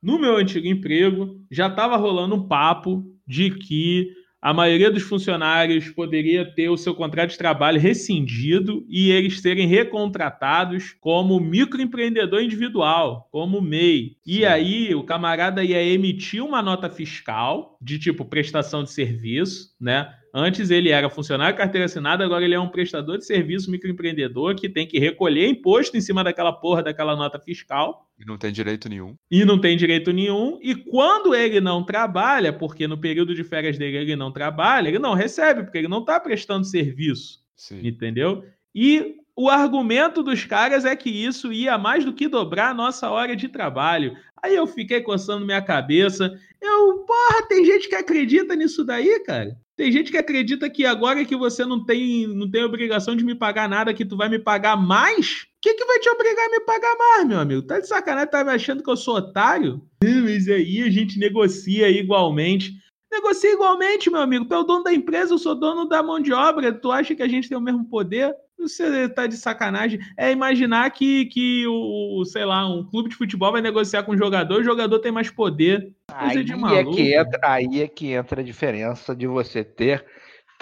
No 0.00 0.18
meu 0.18 0.36
antigo 0.36 0.66
emprego, 0.68 1.40
já 1.50 1.66
estava 1.68 1.96
rolando 1.96 2.34
um 2.36 2.46
papo 2.46 3.02
de 3.26 3.50
que 3.50 4.12
a 4.42 4.52
maioria 4.52 4.90
dos 4.90 5.04
funcionários 5.04 5.88
poderia 5.90 6.44
ter 6.44 6.68
o 6.68 6.76
seu 6.76 6.96
contrato 6.96 7.30
de 7.30 7.38
trabalho 7.38 7.78
rescindido 7.78 8.84
e 8.88 9.08
eles 9.12 9.40
serem 9.40 9.68
recontratados 9.68 10.96
como 11.00 11.38
microempreendedor 11.38 12.42
individual, 12.42 13.28
como 13.30 13.62
MEI. 13.62 14.16
E 14.26 14.38
Sim. 14.38 14.44
aí 14.44 14.94
o 14.96 15.04
camarada 15.04 15.62
ia 15.62 15.80
emitir 15.80 16.42
uma 16.44 16.60
nota 16.60 16.90
fiscal 16.90 17.78
de 17.80 18.00
tipo 18.00 18.24
prestação 18.24 18.82
de 18.82 18.90
serviço, 18.90 19.76
né? 19.80 20.12
Antes 20.34 20.70
ele 20.70 20.88
era 20.88 21.10
funcionário 21.10 21.56
carteira 21.56 21.84
assinada, 21.84 22.24
agora 22.24 22.44
ele 22.44 22.54
é 22.54 22.60
um 22.60 22.68
prestador 22.68 23.18
de 23.18 23.26
serviço 23.26 23.70
microempreendedor 23.70 24.54
que 24.54 24.68
tem 24.68 24.86
que 24.86 24.98
recolher 24.98 25.46
imposto 25.46 25.96
em 25.96 26.00
cima 26.00 26.24
daquela 26.24 26.52
porra 26.52 26.82
daquela 26.82 27.14
nota 27.14 27.38
fiscal 27.38 28.08
E 28.18 28.24
não 28.24 28.38
tem 28.38 28.50
direito 28.50 28.88
nenhum. 28.88 29.14
e 29.30 29.44
não 29.44 29.60
tem 29.60 29.76
direito 29.76 30.10
nenhum. 30.12 30.58
E 30.62 30.74
quando 30.74 31.34
ele 31.34 31.60
não 31.60 31.84
trabalha, 31.84 32.52
porque 32.52 32.88
no 32.88 32.96
período 32.96 33.34
de 33.34 33.44
férias 33.44 33.76
dele 33.76 33.98
ele 33.98 34.16
não 34.16 34.32
trabalha, 34.32 34.88
ele 34.88 34.98
não 34.98 35.12
recebe, 35.12 35.64
porque 35.64 35.78
ele 35.78 35.88
não 35.88 36.00
está 36.00 36.18
prestando 36.18 36.64
serviço, 36.64 37.40
Sim. 37.54 37.86
entendeu? 37.86 38.42
E 38.74 39.16
o 39.36 39.48
argumento 39.48 40.22
dos 40.22 40.44
caras 40.44 40.84
é 40.84 40.94
que 40.96 41.10
isso 41.10 41.52
ia 41.52 41.76
mais 41.76 42.04
do 42.04 42.12
que 42.12 42.28
dobrar 42.28 42.70
a 42.70 42.74
nossa 42.74 43.10
hora 43.10 43.34
de 43.36 43.48
trabalho. 43.48 44.16
Aí 44.42 44.54
eu 44.54 44.66
fiquei 44.66 45.00
coçando 45.00 45.44
minha 45.46 45.62
cabeça. 45.62 46.32
Eu, 46.60 46.98
porra, 47.06 47.46
tem 47.48 47.64
gente 47.64 47.88
que 47.88 47.94
acredita 47.94 48.54
nisso 48.54 48.84
daí, 48.84 49.20
cara. 49.24 49.56
Tem 49.76 49.90
gente 49.90 50.10
que 50.10 50.18
acredita 50.18 50.68
que 50.68 50.84
agora 50.84 51.24
que 51.24 51.34
você 51.34 51.64
não 51.64 51.84
tem, 51.84 52.26
não 52.26 52.50
tem 52.50 52.62
obrigação 52.62 53.16
de 53.16 53.24
me 53.24 53.34
pagar 53.34 53.68
nada, 53.68 53.94
que 53.94 54.04
tu 54.04 54.16
vai 54.16 54.28
me 54.28 54.38
pagar 54.38 54.76
mais? 54.76 55.42
O 55.42 55.46
que, 55.62 55.74
que 55.74 55.84
vai 55.84 55.98
te 55.98 56.10
obrigar 56.10 56.46
a 56.46 56.50
me 56.50 56.60
pagar 56.60 56.94
mais, 56.96 57.28
meu 57.28 57.38
amigo? 57.38 57.62
Tá 57.62 57.80
de 57.80 57.88
sacanagem, 57.88 58.30
tá 58.30 58.44
me 58.44 58.50
achando 58.50 58.82
que 58.82 58.90
eu 58.90 58.96
sou 58.96 59.16
otário? 59.16 59.80
Mas 60.02 60.48
aí 60.48 60.82
a 60.82 60.90
gente 60.90 61.18
negocia 61.18 61.88
igualmente. 61.88 62.72
Negocia 63.12 63.52
igualmente, 63.52 64.08
meu 64.08 64.22
amigo. 64.22 64.46
Tu 64.46 64.54
é 64.54 64.58
o 64.58 64.62
dono 64.62 64.84
da 64.84 64.92
empresa, 64.92 65.34
eu 65.34 65.38
sou 65.38 65.54
dono 65.54 65.86
da 65.86 66.02
mão 66.02 66.18
de 66.18 66.32
obra. 66.32 66.72
Tu 66.72 66.90
acha 66.90 67.14
que 67.14 67.22
a 67.22 67.28
gente 67.28 67.46
tem 67.46 67.58
o 67.58 67.60
mesmo 67.60 67.84
poder? 67.84 68.34
Você 68.58 69.06
tá 69.06 69.26
de 69.26 69.36
sacanagem. 69.36 70.00
É 70.16 70.32
imaginar 70.32 70.90
que, 70.90 71.26
que 71.26 71.66
o, 71.66 72.24
sei 72.24 72.46
lá, 72.46 72.66
um 72.66 72.82
clube 72.88 73.10
de 73.10 73.16
futebol 73.16 73.52
vai 73.52 73.60
negociar 73.60 74.04
com 74.04 74.12
o 74.12 74.16
jogador, 74.16 74.60
o 74.60 74.64
jogador 74.64 74.98
tem 74.98 75.12
mais 75.12 75.28
poder. 75.28 75.92
Coisa 76.08 76.38
Aí 76.38 76.44
de 76.44 76.52
é, 76.52 76.56
maluco. 76.56 76.98
entra, 76.98 77.40
aí 77.42 77.82
é 77.82 77.88
que 77.88 78.12
entra 78.12 78.40
a 78.40 78.44
diferença 78.44 79.14
de 79.14 79.26
você 79.26 79.62
ter 79.62 80.06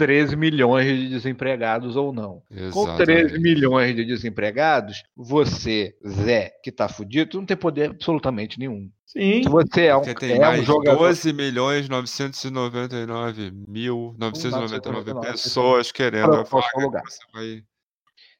13 0.01 0.35
milhões 0.37 0.87
de 0.87 1.09
desempregados 1.11 1.95
ou 1.95 2.13
não. 2.13 2.43
Com 2.73 2.97
13 2.97 3.13
Exatamente. 3.13 3.39
milhões 3.39 3.95
de 3.95 4.05
desempregados, 4.05 5.03
você, 5.15 5.95
Zé, 6.09 6.53
que 6.65 6.73
tá 6.73 6.89
fudido, 6.89 7.37
não 7.39 7.45
tem 7.45 7.57
poder 7.57 7.91
absolutamente 7.91 8.59
nenhum. 8.59 8.91
Sim. 9.05 9.43
Se 9.43 9.49
você 9.49 9.87
é 9.87 9.97
um, 9.97 10.01
Porque 10.01 10.15
tem 10.15 10.37
é 10.37 10.39
um 10.39 10.41
mais 10.41 10.65
jogador. 10.65 10.99
12 10.99 11.33
milhões 11.35 11.89
999 11.89 13.51
mil 13.69 14.15
999 14.19 14.81
999 14.81 15.33
pessoas 15.33 15.93
querendo 15.93 16.35
a 16.35 16.43
vaga 16.45 16.67
lugar. 16.81 17.03
que 17.03 17.11
você 17.13 17.21
vai... 17.35 17.63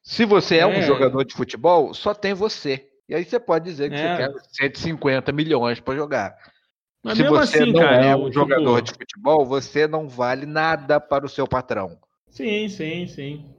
Se 0.01 0.25
você 0.25 0.57
é, 0.57 0.65
um 0.65 0.71
É. 0.71 0.81
jogador 0.81 1.23
de 1.23 1.33
futebol, 1.35 1.93
só 1.93 2.13
tem 2.13 2.33
você. 2.33 2.87
E 3.07 3.13
aí 3.13 3.23
você 3.23 3.39
pode 3.39 3.65
dizer 3.65 3.89
que 3.89 3.95
É. 3.95 4.27
você 4.31 4.33
quer 4.33 4.69
150 4.71 5.31
milhões 5.31 5.79
para 5.79 5.93
jogar. 5.95 6.33
Mas 7.03 7.17
Se 7.17 7.23
você 7.23 7.63
assim, 7.63 7.71
não 7.71 7.81
cara, 7.81 8.05
é 8.05 8.13
eu, 8.13 8.17
um 8.17 8.25
tipo, 8.25 8.33
jogador 8.33 8.81
de 8.81 8.91
futebol, 8.91 9.45
você 9.45 9.87
não 9.87 10.07
vale 10.07 10.45
nada 10.45 10.99
para 10.99 11.25
o 11.25 11.29
seu 11.29 11.47
patrão. 11.47 11.99
Sim, 12.29 12.69
sim, 12.69 13.07
sim. 13.07 13.53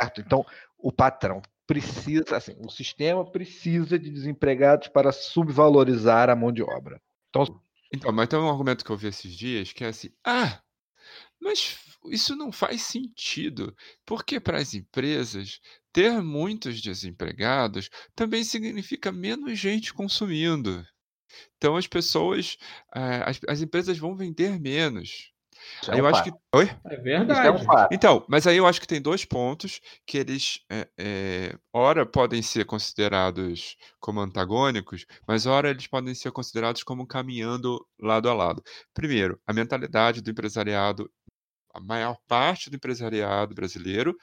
certo? 0.00 0.20
Então, 0.20 0.44
o 0.78 0.92
patrão 0.92 1.42
precisa, 1.66 2.36
assim, 2.36 2.54
o 2.64 2.70
sistema 2.70 3.28
precisa 3.28 3.98
de 3.98 4.08
desempregados 4.10 4.88
para 4.88 5.10
subvalorizar 5.10 6.30
a 6.30 6.36
mão 6.36 6.52
de 6.52 6.62
obra. 6.62 7.00
Então, 7.30 7.60
Então, 7.92 8.12
mas 8.12 8.28
tem 8.28 8.38
um 8.38 8.48
argumento 8.48 8.84
que 8.84 8.90
eu 8.90 8.96
vi 8.96 9.08
esses 9.08 9.36
dias 9.36 9.72
que 9.72 9.84
é 9.84 9.88
assim: 9.88 10.10
ah, 10.24 10.60
mas 11.40 11.78
isso 12.06 12.36
não 12.36 12.52
faz 12.52 12.82
sentido, 12.82 13.74
porque 14.04 14.38
para 14.38 14.58
as 14.58 14.74
empresas 14.74 15.60
ter 15.92 16.22
muitos 16.22 16.80
desempregados 16.80 17.90
também 18.14 18.44
significa 18.44 19.10
menos 19.10 19.58
gente 19.58 19.92
consumindo. 19.92 20.86
Então 21.56 21.76
as 21.76 21.86
pessoas, 21.86 22.56
eh, 22.94 23.22
as, 23.26 23.40
as 23.48 23.60
empresas 23.60 23.98
vão 23.98 24.14
vender 24.16 24.58
menos. 24.60 25.32
isso 25.82 25.90
Aí 25.90 25.98
é 25.98 26.00
eu 26.00 26.04
um 26.04 26.08
acho 26.08 26.24
fato. 26.24 26.32
que. 26.32 26.38
Oi? 26.56 26.64
É 26.64 26.94
Isso 26.94 27.32
é 27.42 27.50
um 27.50 27.56
verdade. 27.56 27.88
Então, 27.90 28.24
mas 28.28 28.46
aí 28.46 28.56
eu 28.56 28.66
acho 28.66 28.80
que 28.80 28.86
tem 28.86 29.00
dois 29.00 29.24
pontos 29.24 29.80
que 30.06 30.18
eles, 30.18 30.60
é, 30.70 30.88
é, 30.98 31.58
ora, 31.72 32.04
podem 32.06 32.42
ser 32.42 32.64
considerados 32.66 33.76
como 34.00 34.20
antagônicos, 34.20 35.06
mas 35.26 35.46
ora 35.46 35.70
eles 35.70 35.86
podem 35.86 36.14
ser 36.14 36.30
considerados 36.32 36.82
como 36.82 37.06
caminhando 37.06 37.86
lado 38.00 38.28
a 38.28 38.34
lado. 38.34 38.62
Primeiro, 38.94 39.40
a 39.46 39.52
mentalidade 39.52 40.20
do 40.20 40.30
empresariado, 40.30 41.10
a 41.74 41.80
maior 41.80 42.16
parte 42.28 42.70
do 42.70 42.76
empresariado 42.76 43.54
brasileiro 43.54 44.16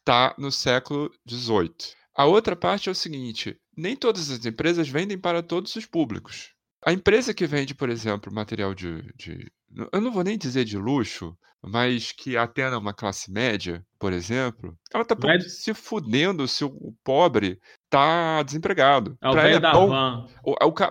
está 0.00 0.34
no 0.38 0.50
século 0.50 1.10
XVIII. 1.28 1.74
A 2.14 2.24
outra 2.24 2.56
parte 2.56 2.88
é 2.88 2.92
o 2.92 2.94
seguinte: 2.94 3.56
nem 3.78 3.96
todas 3.96 4.30
as 4.30 4.44
empresas 4.44 4.88
vendem 4.88 5.16
para 5.18 5.42
todos 5.42 5.74
os 5.76 5.86
públicos. 5.86 6.50
A 6.84 6.92
empresa 6.92 7.32
que 7.34 7.46
vende, 7.46 7.74
por 7.74 7.88
exemplo, 7.88 8.32
material 8.32 8.74
de, 8.74 9.02
de- 9.16 9.50
eu 9.92 10.00
não 10.00 10.12
vou 10.12 10.22
nem 10.24 10.38
dizer 10.38 10.64
de 10.64 10.76
luxo, 10.78 11.36
mas 11.60 12.12
que 12.12 12.36
atenda 12.36 12.78
uma 12.78 12.94
classe 12.94 13.32
média, 13.32 13.84
por 13.98 14.12
exemplo, 14.12 14.78
ela 14.94 15.02
está 15.02 15.16
Mas- 15.20 15.60
se 15.60 15.74
fudendo 15.74 16.46
se 16.46 16.64
o 16.64 16.94
pobre 17.02 17.58
está 17.84 18.42
desempregado. 18.44 19.16
É 19.20 19.28
o 19.28 19.32
Pra 19.32 19.48
ela 19.48 19.60
da 19.60 19.72
bom- 19.72 20.26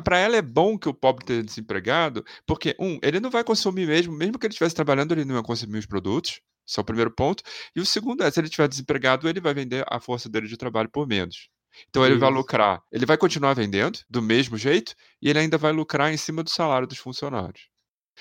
para 0.04 0.18
ela 0.20 0.36
é 0.36 0.42
bom 0.42 0.78
que 0.78 0.90
o 0.90 0.94
pobre 0.94 1.24
esteja 1.24 1.44
desempregado, 1.44 2.24
porque, 2.46 2.76
um, 2.80 3.00
ele 3.02 3.20
não 3.22 3.30
vai 3.30 3.44
consumir 3.44 3.88
mesmo, 3.88 4.14
mesmo 4.14 4.38
que 4.38 4.46
ele 4.46 4.52
estivesse 4.54 4.76
trabalhando, 4.76 5.14
ele 5.14 5.24
não 5.26 5.36
vai 5.36 5.44
consumir 5.44 5.78
os 5.80 5.86
produtos. 5.86 6.42
Esse 6.68 6.78
é 6.80 6.82
o 6.82 6.86
primeiro 6.86 7.12
ponto. 7.12 7.42
E 7.74 7.80
o 7.80 7.86
segundo 7.86 8.24
é, 8.24 8.30
se 8.30 8.40
ele 8.42 8.48
estiver 8.48 8.68
desempregado, 8.68 9.30
ele 9.30 9.40
vai 9.40 9.54
vender 9.54 9.86
a 9.90 10.02
força 10.02 10.28
dele 10.28 10.48
de 10.50 10.58
trabalho 10.58 10.90
por 10.90 11.08
menos. 11.08 11.48
Então 11.90 12.06
ele 12.06 12.16
vai 12.16 12.32
lucrar, 12.32 12.82
ele 12.92 13.06
vai 13.06 13.18
continuar 13.18 13.54
vendendo 13.54 14.00
do 14.10 14.22
mesmo 14.22 14.58
jeito 14.58 14.94
e 15.22 15.30
ele 15.30 15.40
ainda 15.40 15.58
vai 15.58 15.72
lucrar 15.72 16.14
em 16.14 16.18
cima 16.18 16.44
do 16.44 16.50
salário 16.50 16.88
dos 16.88 16.98
funcionários. 16.98 17.68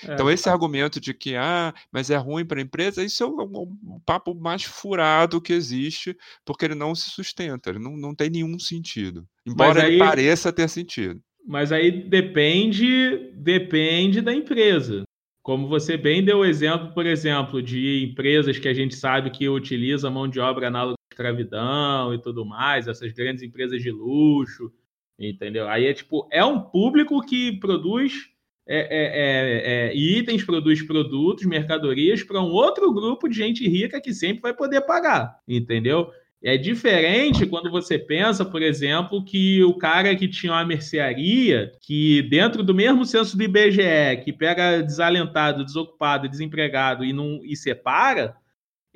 É, 0.07 0.13
Então 0.13 0.29
esse 0.29 0.47
argumento 0.47 0.99
de 1.01 1.13
que 1.13 1.35
ah, 1.35 1.73
mas 1.91 2.09
é 2.09 2.17
ruim 2.17 2.45
para 2.45 2.59
a 2.59 2.63
empresa, 2.63 3.03
isso 3.03 3.23
é 3.23 3.27
um, 3.27 3.41
um 3.83 3.99
papo 4.05 4.35
mais 4.35 4.63
furado 4.63 5.41
que 5.41 5.53
existe, 5.53 6.15
porque 6.45 6.65
ele 6.65 6.75
não 6.75 6.93
se 6.93 7.09
sustenta, 7.09 7.69
ele 7.71 7.79
não, 7.79 7.97
não 7.97 8.13
tem 8.13 8.29
nenhum 8.29 8.59
sentido. 8.59 9.27
Embora 9.45 9.79
ele 9.87 9.93
aí- 9.93 9.97
pareça 9.99 10.53
ter 10.53 10.69
sentido. 10.69 11.19
Mas 11.49 11.71
aí 11.71 11.91
depende, 11.91 13.31
depende 13.35 14.21
da 14.21 14.33
empresa. 14.33 15.03
Como 15.41 15.67
você 15.69 15.95
bem 15.95 16.23
deu 16.23 16.39
o 16.39 16.45
exemplo, 16.45 16.93
por 16.93 17.05
exemplo, 17.05 17.61
de 17.63 18.03
empresas 18.03 18.59
que 18.59 18.67
a 18.67 18.73
gente 18.73 18.95
sabe 18.95 19.29
que 19.31 19.47
utilizam 19.47 20.11
mão 20.11 20.27
de 20.27 20.41
obra 20.41 20.67
análoga 20.67 20.96
escravidão 21.17 22.13
e 22.13 22.21
tudo 22.21 22.45
mais, 22.45 22.87
essas 22.87 23.11
grandes 23.11 23.41
empresas 23.41 23.81
de 23.81 23.91
luxo, 23.91 24.71
entendeu? 25.19 25.67
Aí 25.67 25.85
é 25.85 25.93
tipo, 25.93 26.27
é 26.31 26.45
um 26.45 26.61
público 26.61 27.19
que 27.25 27.59
produz 27.59 28.13
é, 28.69 28.79
é, 28.79 29.87
é, 29.87 29.87
é, 29.89 29.95
itens, 29.95 30.43
produz 30.43 30.81
produtos, 30.83 31.45
mercadorias 31.45 32.21
para 32.21 32.41
um 32.41 32.51
outro 32.51 32.93
grupo 32.93 33.27
de 33.27 33.35
gente 33.35 33.67
rica 33.67 34.01
que 34.01 34.13
sempre 34.13 34.41
vai 34.41 34.53
poder 34.53 34.81
pagar, 34.81 35.39
entendeu? 35.47 36.11
É 36.43 36.55
diferente 36.55 37.47
quando 37.47 37.71
você 37.71 37.97
pensa, 37.97 38.45
por 38.45 38.61
exemplo, 38.61 39.23
que 39.23 39.63
o 39.63 39.73
cara 39.73 40.15
que 40.15 40.27
tinha 40.27 40.51
uma 40.51 40.65
mercearia, 40.65 41.71
que 41.81 42.21
dentro 42.23 42.61
do 42.61 42.75
mesmo 42.75 43.05
censo 43.05 43.35
do 43.35 43.43
IBGE, 43.43 44.21
que 44.23 44.31
pega 44.31 44.83
desalentado, 44.83 45.65
desocupado, 45.65 46.29
desempregado 46.29 47.03
e 47.03 47.11
não 47.11 47.39
e 47.43 47.55
separa, 47.55 48.35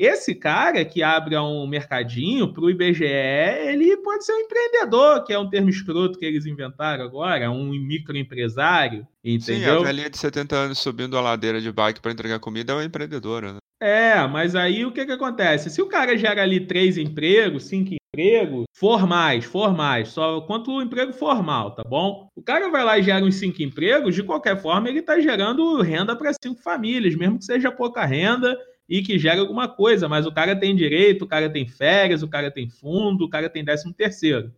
esse 0.06 0.34
cara 0.34 0.84
que 0.84 1.04
abre 1.04 1.38
um 1.38 1.68
mercadinho 1.68 2.52
para 2.52 2.64
o 2.64 2.70
IBGE, 2.70 3.06
ele 3.06 3.98
pode 3.98 4.26
ser 4.26 4.34
um 4.34 4.40
empreendedor, 4.40 5.24
que 5.24 5.32
é 5.32 5.38
um 5.38 5.50
termo 5.50 5.70
escroto 5.70 6.18
que 6.18 6.26
eles 6.26 6.46
inventaram 6.46 7.04
agora, 7.04 7.52
um 7.52 7.70
microempresário, 7.70 9.06
Sim, 9.24 9.30
a 9.30 9.36
entendeu? 9.36 9.84
velhinha 9.84 10.10
de 10.10 10.18
70 10.18 10.56
anos 10.56 10.80
subindo 10.80 11.18
a 11.18 11.22
ladeira 11.22 11.62
de 11.62 11.72
bike 11.72 12.02
para 12.02 12.12
entregar 12.12 12.40
comida 12.40 12.74
é 12.74 12.76
uma 12.78 12.84
empreendedora, 12.84 13.54
né? 13.54 13.58
É, 13.80 14.28
mas 14.28 14.56
aí 14.56 14.86
o 14.86 14.92
que 14.92 15.06
que 15.06 15.12
acontece? 15.12 15.70
Se 15.70 15.82
o 15.82 15.88
cara 15.88 16.18
gera 16.18 16.42
ali 16.44 16.60
três 16.60 16.98
empregos, 16.98 17.66
cinco 17.66 17.96
empregos, 17.96 18.66
formais, 18.76 19.46
formais, 19.46 20.10
só 20.10 20.42
quanto 20.42 20.72
o 20.72 20.82
emprego 20.82 21.14
formal, 21.14 21.72
tá 21.72 21.84
bom? 21.84 22.28
O 22.36 22.44
cara 22.44 22.70
vai 22.70 22.84
lá 22.84 22.98
e 22.98 23.04
gera 23.04 23.24
uns 23.24 23.36
cinco 23.36 23.62
empregos, 23.64 24.14
de 24.14 24.22
qualquer 24.24 24.62
forma 24.62 24.90
ele 24.90 25.02
tá 25.02 25.20
gerando 25.20 25.82
renda 25.82 26.16
para 26.16 26.32
cinco 26.34 26.62
famílias, 26.62 27.16
mesmo 27.16 27.40
que 27.40 27.46
seja 27.46 27.72
pouca 27.72 28.06
renda 28.06 28.58
e 28.92 29.02
que 29.02 29.18
gere 29.18 29.40
alguma 29.40 29.70
coisa, 29.70 30.10
mas 30.10 30.26
o 30.26 30.34
cara 30.34 30.54
tem 30.54 30.76
direito, 30.76 31.22
o 31.24 31.28
cara 31.28 31.50
tem 31.50 31.66
férias, 31.66 32.22
o 32.22 32.28
cara 32.28 32.52
tem 32.52 32.70
fundo, 32.70 33.24
o 33.24 33.30
cara 33.30 33.50
tem 33.50 33.64
décimo 33.64 33.94
terceiro, 33.94 34.54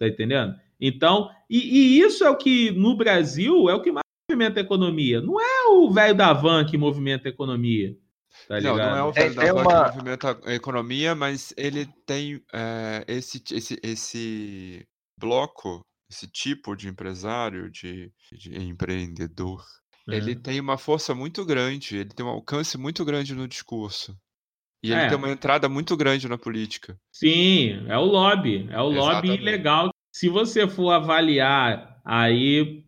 tá 0.00 0.08
entendendo? 0.08 0.56
Então, 0.80 1.30
e, 1.48 1.58
e 1.58 2.00
isso 2.00 2.24
é 2.24 2.28
o 2.30 2.36
que 2.36 2.72
no 2.72 2.96
Brasil 2.96 3.70
é 3.70 3.74
o 3.74 3.80
que 3.80 3.92
mais 3.92 4.02
movimenta 4.28 4.58
a 4.58 4.62
economia. 4.64 5.20
Não 5.20 5.40
é 5.40 5.68
o 5.68 5.88
velho 5.92 6.14
da 6.14 6.32
van 6.32 6.64
que 6.66 6.76
movimenta 6.76 7.28
a 7.28 7.30
economia. 7.30 7.96
Tá 8.48 8.60
Não, 8.60 8.72
ligado? 8.72 8.90
não 8.90 8.96
é 8.98 9.02
o 9.04 9.12
velho 9.12 9.34
da 9.34 9.42
tem 9.42 9.52
van 9.52 9.60
uma- 9.62 9.84
que 9.90 9.96
movimenta 9.96 10.40
a 10.44 10.54
economia, 10.54 11.14
mas 11.14 11.54
ele 11.56 11.86
tem 12.04 12.42
é, 12.52 13.04
esse, 13.06 13.40
esse, 13.52 13.78
esse 13.82 14.84
bloco, 15.18 15.80
esse 16.10 16.26
tipo 16.30 16.74
de 16.74 16.88
empresário, 16.88 17.70
de, 17.70 18.12
de 18.32 18.56
empreendedor, 18.58 19.64
ele 20.16 20.34
tem 20.36 20.60
uma 20.60 20.78
força 20.78 21.14
muito 21.14 21.44
grande, 21.44 21.96
ele 21.98 22.10
tem 22.10 22.24
um 22.24 22.30
alcance 22.30 22.76
muito 22.78 23.04
grande 23.04 23.34
no 23.34 23.46
discurso. 23.48 24.16
E 24.82 24.92
ele 24.92 25.00
É. 25.00 25.08
tem 25.08 25.18
uma 25.18 25.30
entrada 25.30 25.68
muito 25.68 25.96
grande 25.96 26.28
na 26.28 26.38
política. 26.38 26.96
Sim, 27.12 27.84
é 27.88 27.98
o 27.98 28.04
lobby. 28.04 28.68
É 28.70 28.80
o 28.80 28.84
lobby 28.88 28.98
Exatamente. 28.98 29.42
legal. 29.42 29.90
Se 30.12 30.28
você 30.28 30.68
for 30.68 30.90
avaliar 30.90 32.00
aí, 32.04 32.84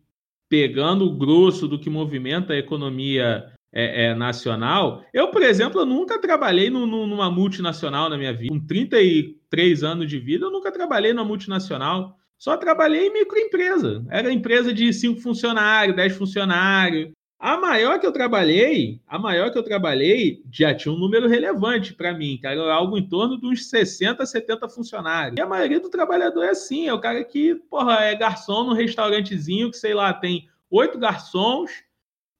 pegando 0.49 1.05
o 1.05 1.17
grosso 1.17 1.67
do 1.67 1.77
que 1.79 1.89
movimenta 1.89 2.53
a 2.53 2.57
economia 2.57 3.45
é, 3.73 4.07
é, 4.07 4.15
nacional, 4.15 5.01
eu, 5.13 5.29
por 5.31 5.41
exemplo, 5.41 5.79
eu 5.81 5.85
nunca 5.85 6.19
trabalhei 6.19 6.69
num- 6.69 6.85
num- 6.85 7.07
numa 7.07 7.31
multinacional 7.31 8.09
na 8.09 8.17
minha 8.17 8.33
vida. 8.33 8.53
Com 8.53 8.59
33 8.65 9.83
anos 9.83 10.09
de 10.09 10.19
vida, 10.19 10.45
eu 10.45 10.51
nunca 10.51 10.71
trabalhei 10.71 11.13
numa 11.13 11.23
multinacional. 11.25 12.17
Só 12.41 12.57
trabalhei 12.57 13.05
em 13.05 13.13
microempresa. 13.13 14.03
Era 14.09 14.33
empresa 14.33 14.73
de 14.73 14.91
5 14.91 15.21
funcionários, 15.21 15.95
10 15.95 16.15
funcionários. 16.15 17.11
A 17.39 17.55
maior 17.55 17.99
que 17.99 18.07
eu 18.07 18.11
trabalhei, 18.11 18.99
a 19.07 19.19
maior 19.19 19.51
que 19.51 19.59
eu 19.59 19.63
trabalhei, 19.63 20.41
já 20.51 20.73
tinha 20.73 20.91
um 20.91 20.97
número 20.97 21.27
relevante 21.27 21.93
para 21.93 22.15
mim, 22.15 22.39
cara, 22.41 22.73
algo 22.73 22.97
em 22.97 23.07
torno 23.07 23.39
de 23.39 23.45
uns 23.45 23.69
60, 23.69 24.25
70 24.25 24.67
funcionários. 24.69 25.37
E 25.37 25.41
a 25.41 25.45
maioria 25.45 25.79
do 25.79 25.87
trabalhador 25.87 26.43
é 26.43 26.49
assim, 26.49 26.87
é 26.87 26.93
o 26.93 26.99
cara 26.99 27.23
que, 27.23 27.53
porra, 27.69 28.05
é 28.05 28.15
garçom 28.15 28.63
num 28.63 28.73
restaurantezinho 28.73 29.69
que, 29.69 29.77
sei 29.77 29.93
lá, 29.93 30.11
tem 30.11 30.49
oito 30.71 30.97
garçons, 30.97 31.69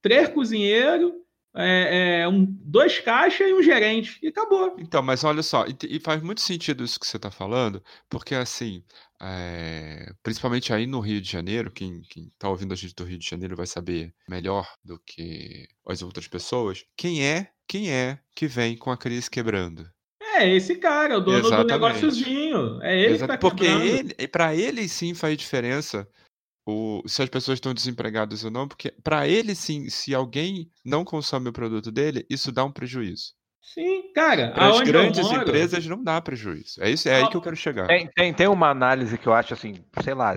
três 0.02 0.28
cozinheiros, 0.30 1.14
é, 1.56 2.22
é, 2.22 2.28
um, 2.28 2.46
dois 2.46 3.00
caixas 3.00 3.48
e 3.48 3.54
um 3.54 3.62
gerente. 3.62 4.18
E 4.22 4.28
acabou. 4.28 4.76
Então, 4.80 5.02
mas 5.02 5.24
olha 5.24 5.44
só, 5.44 5.66
e, 5.66 5.76
e 5.84 6.00
faz 6.00 6.22
muito 6.22 6.42
sentido 6.42 6.84
isso 6.84 7.00
que 7.00 7.06
você 7.06 7.18
está 7.18 7.30
falando, 7.30 7.84
porque 8.10 8.36
assim, 8.36 8.84
é, 9.22 10.12
principalmente 10.24 10.74
aí 10.74 10.88
no 10.88 11.00
Rio 11.00 11.22
de 11.22 11.30
Janeiro, 11.30 11.72
quem, 11.72 12.02
quem 12.10 12.32
tá 12.40 12.50
ouvindo 12.50 12.74
a 12.74 12.78
gente 12.78 12.96
do 12.96 13.04
Rio 13.04 13.18
de 13.18 13.28
Janeiro 13.28 13.56
vai 13.56 13.68
saber 13.68 14.14
melhor 14.28 14.68
do 14.84 15.00
que 15.06 15.68
as 15.88 16.02
outras 16.02 16.28
pessoas, 16.28 16.84
quem 16.96 17.26
é, 17.26 17.50
quem 17.68 17.92
é 17.92 18.20
que 18.36 18.48
vem 18.48 18.78
com 18.78 18.92
a 18.92 18.98
crise 18.98 19.30
quebrando? 19.30 19.90
É 20.36 20.50
esse 20.50 20.76
cara, 20.76 21.18
o 21.18 21.22
dono 21.22 21.42
do 21.42 21.48
Exatamente. 21.48 21.72
negóciozinho. 21.72 22.82
É 22.82 22.98
ele 22.98 23.16
Exato, 23.16 23.34
que 23.34 23.38
tá 23.38 23.50
porque 23.50 24.28
para 24.32 24.56
ele 24.56 24.88
sim 24.88 25.14
faz 25.14 25.38
diferença 25.38 26.08
o, 26.66 27.02
se 27.08 27.22
as 27.24 27.30
pessoas 27.30 27.58
estão 27.58 27.74
desempregadas 27.74 28.44
ou 28.44 28.52
não, 28.52 28.68
porque 28.68 28.92
para 29.04 29.28
ele 29.28 29.56
sim, 29.56 29.90
se 29.90 30.14
alguém 30.14 30.70
não 30.86 31.04
consome 31.04 31.50
o 31.50 31.54
produto 31.54 31.92
dele, 31.92 32.26
isso 32.30 32.52
dá 32.52 32.64
um 32.64 32.72
prejuízo. 32.72 33.34
Sim, 33.62 34.12
cara. 34.14 34.52
Para 34.52 34.70
as 34.70 34.82
grandes 34.82 35.24
moro- 35.24 35.42
empresas 35.44 35.86
não 35.86 36.04
dá 36.04 36.20
prejuízo. 36.20 36.82
É 36.84 36.90
isso, 36.90 37.08
é 37.08 37.16
aí 37.22 37.30
que 37.30 37.38
eu 37.38 37.42
quero 37.42 37.56
chegar. 37.56 37.88
Tem, 37.88 38.10
tem, 38.16 38.34
tem 38.34 38.48
uma 38.48 38.70
análise 38.70 39.18
que 39.18 39.28
eu 39.28 39.34
acho 39.34 39.54
assim, 39.54 39.76
sei 40.04 40.14
lá, 40.14 40.36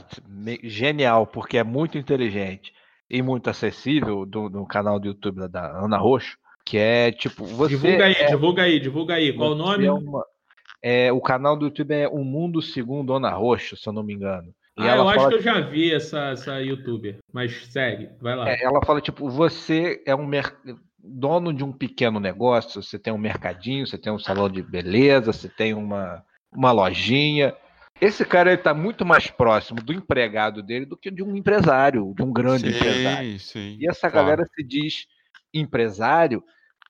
genial, 0.63 1.27
porque 1.27 1.59
é 1.59 1.65
muito 1.65 1.99
inteligente 1.99 2.73
e 3.09 3.23
muito 3.23 3.49
acessível 3.51 4.25
do, 4.27 4.49
no 4.49 4.67
canal 4.67 4.99
do 4.99 5.09
YouTube 5.09 5.41
da- 5.41 5.47
da 5.49 5.85
Ana 5.85 5.97
Roxo, 5.99 6.37
que 6.65 6.77
é 6.79 7.13
tipo, 7.13 7.45
você. 7.45 7.75
Divulga 7.77 8.05
aí, 8.07 8.13
é, 8.15 8.27
divulga 8.27 8.63
aí, 8.63 8.81
divulga 8.81 9.15
aí. 9.15 9.33
Qual 9.33 9.53
o 9.53 9.55
nome? 9.55 9.85
é 9.87 9.93
uma- 9.93 10.25
é, 10.83 11.13
o 11.13 11.21
canal 11.21 11.57
do 11.57 11.67
YouTube 11.67 11.93
é 11.95 12.07
O 12.09 12.23
Mundo 12.25 12.61
Segundo 12.63 13.15
Ana 13.15 13.31
Roxo, 13.31 13.77
se 13.77 13.87
eu 13.89 13.93
não 13.93 14.03
me 14.03 14.15
engano. 14.15 14.55
E 14.77 14.83
Ah, 14.83 14.87
ela 14.89 15.05
eu 15.05 15.09
acho 15.09 15.19
fala 15.19 15.29
que 15.31 15.35
eu 15.37 15.43
já 15.43 15.61
vi 15.61 15.93
essa, 15.93 16.31
essa 16.31 16.61
youtuber. 16.61 17.19
Mas 17.33 17.67
segue, 17.67 18.11
vai 18.21 18.35
lá. 18.35 18.51
É, 18.51 18.65
ela 18.65 18.85
fala, 18.85 19.01
tipo, 19.01 19.29
você 19.29 20.03
é 20.05 20.15
um 20.15 20.27
mer- 20.27 20.57
dono 20.99 21.53
de 21.53 21.63
um 21.63 21.73
pequeno 21.73 22.19
negócio, 22.19 22.83
você 22.83 22.99
tem 22.99 23.13
um 23.13 23.19
mercadinho, 23.19 23.87
você 23.87 23.99
tem 23.99 24.13
um 24.13 24.19
salão 24.19 24.49
de 24.49 24.63
beleza, 24.63 25.33
você 25.33 25.49
tem 25.49 25.75
uma, 25.75 26.25
uma 26.53 26.73
lojinha. 26.73 27.55
Esse 28.01 28.25
cara 28.25 28.53
ele 28.53 28.63
tá 28.63 28.75
muito 28.75 29.05
mais 29.05 29.31
próximo 29.31 29.81
do 29.81 29.93
empregado 29.93 30.63
dele 30.63 30.85
do 30.87 30.97
que 30.97 31.11
de 31.11 31.23
um 31.23 31.37
empresário, 31.37 32.13
de 32.17 32.23
um 32.23 32.33
grande 32.33 32.69
empresário. 32.69 33.39
Sim, 33.39 33.39
sim. 33.39 33.77
E 33.79 33.89
essa 33.89 34.11
claro. 34.11 34.27
galera 34.27 34.45
se 34.53 34.63
diz 34.65 35.07
empresário 35.53 36.43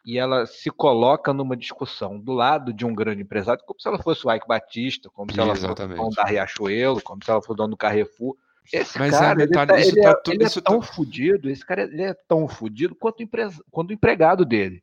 e 0.05 0.19
ela 0.19 0.45
se 0.47 0.71
coloca 0.71 1.33
numa 1.33 1.57
discussão 1.57 2.19
do 2.21 2.33
lado 2.33 2.73
de 2.73 2.85
um 2.85 2.95
grande 2.95 3.23
empresário, 3.23 3.65
como 3.67 3.81
se 3.81 3.89
ela 3.89 3.99
fosse 4.03 4.27
o 4.27 4.33
Ike 4.33 4.47
Batista, 4.47 5.09
como 5.11 5.33
se 5.33 5.41
ela 5.41 5.51
fosse 5.51 5.63
o 5.65 5.67
Exatamente. 5.69 5.97
dono 5.97 6.11
da 6.11 6.25
Riachuelo, 6.25 7.01
como 7.03 7.25
se 7.25 7.31
ela 7.31 7.41
fosse 7.41 7.53
o 7.53 7.57
dono 7.57 7.71
do 7.71 7.77
Carrefour. 7.77 8.37
Esse 8.73 8.99
Mas 8.99 9.15
é, 9.15 9.19
cara, 9.19 9.43
ele, 9.43 9.51
Natália, 9.55 9.75
tá- 9.75 9.81
isso 9.81 9.91
ele 9.91 10.03
tá 10.03 10.11
é, 10.11 10.31
ele 10.33 10.43
é 10.43 10.47
isso 10.47 10.63
tá- 10.63 10.71
tão 10.71 10.83
fudido, 10.83 11.51
esse 11.51 11.65
cara 11.65 11.83
ele 11.83 12.03
é 12.03 12.15
tão 12.29 12.49
fudido 12.49 12.95
quanto, 12.95 13.21
o 13.21 13.23
empre- 13.23 13.49
quanto 13.71 13.91
o 13.91 13.93
empregado 13.93 14.45
dele. 14.45 14.83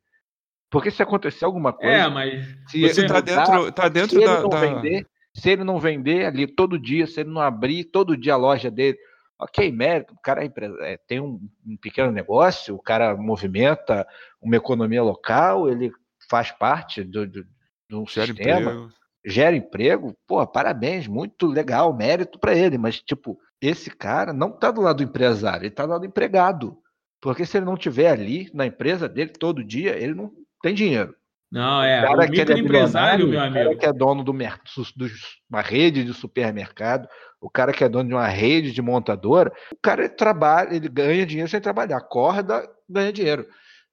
Porque 0.69 0.89
se 0.89 1.03
acontecer 1.03 1.45
alguma 1.45 1.73
coisa, 1.73 1.93
É, 1.93 2.07
mas 2.09 2.45
se 2.67 2.81
Você 2.87 3.01
ele 3.01 3.07
tá 3.07 3.15
mudar, 3.15 3.21
dentro, 3.45 3.71
tá 3.71 3.89
dentro 3.89 4.19
se 4.19 4.25
da, 4.25 4.33
ele 4.33 4.41
não 4.43 4.49
da- 4.49 4.59
vender, 4.59 5.07
se 5.33 5.49
ele 5.49 5.63
não 5.63 5.79
vender 5.79 6.25
ali 6.25 6.47
todo 6.47 6.79
dia, 6.79 7.05
se 7.07 7.19
ele 7.21 7.29
não 7.29 7.41
abrir 7.41 7.83
todo 7.85 8.15
dia 8.15 8.33
a 8.33 8.37
loja 8.37 8.71
dele, 8.71 8.97
ok, 9.41 9.71
mérito, 9.71 10.13
o 10.13 10.19
cara 10.19 10.45
é 10.45 10.51
é, 10.81 10.97
tem 10.97 11.19
um, 11.19 11.39
um 11.65 11.75
pequeno 11.75 12.11
negócio, 12.11 12.75
o 12.75 12.81
cara 12.81 13.17
movimenta 13.17 14.07
uma 14.39 14.55
economia 14.55 15.01
local, 15.01 15.67
ele 15.67 15.91
faz 16.29 16.51
parte 16.51 17.03
do, 17.03 17.25
do, 17.25 17.43
de 17.89 17.95
um 17.95 18.05
gera 18.05 18.27
sistema, 18.27 18.71
emprego. 18.71 18.89
gera 19.25 19.55
emprego, 19.55 20.15
pô, 20.27 20.45
parabéns, 20.45 21.07
muito 21.07 21.47
legal, 21.47 21.91
mérito 21.93 22.39
para 22.39 22.55
ele, 22.55 22.77
mas 22.77 23.01
tipo, 23.01 23.39
esse 23.59 23.89
cara 23.89 24.31
não 24.31 24.51
tá 24.51 24.69
do 24.69 24.81
lado 24.81 24.97
do 24.97 25.03
empresário, 25.03 25.65
ele 25.65 25.71
tá 25.71 25.85
do 25.85 25.91
lado 25.91 26.01
do 26.01 26.07
empregado. 26.07 26.77
Porque 27.19 27.45
se 27.45 27.57
ele 27.57 27.65
não 27.65 27.77
tiver 27.77 28.09
ali 28.09 28.49
na 28.53 28.65
empresa 28.65 29.07
dele 29.07 29.31
todo 29.31 29.63
dia, 29.63 29.95
ele 29.95 30.15
não 30.15 30.31
tem 30.61 30.73
dinheiro. 30.73 31.15
Não, 31.51 31.83
é. 31.83 31.99
O 31.99 32.07
cara 32.07 32.13
O 32.25 32.31
que 32.31 32.39
ele 32.39 32.51
é 32.51 32.55
microempresário, 32.55 33.27
meu 33.27 33.39
bilionário, 33.41 33.51
o 33.51 33.53
cara 33.53 33.65
amigo. 33.65 33.79
que 33.81 33.85
é 33.85 33.93
dono 33.93 34.23
do 34.23 34.33
de 34.33 35.11
uma 35.49 35.61
rede 35.61 36.03
de 36.05 36.13
supermercado, 36.13 37.07
o 37.41 37.49
cara 37.49 37.73
que 37.73 37.83
é 37.83 37.89
dono 37.89 38.07
de 38.07 38.15
uma 38.15 38.27
rede 38.27 38.71
de 38.71 38.81
montadora, 38.81 39.51
o 39.71 39.75
cara 39.81 40.07
trabalha, 40.07 40.73
ele 40.73 40.87
ganha 40.87 41.25
dinheiro 41.25 41.49
sem 41.49 41.59
trabalhar. 41.59 41.97
Acorda, 41.97 42.67
ganha 42.89 43.11
dinheiro. 43.11 43.45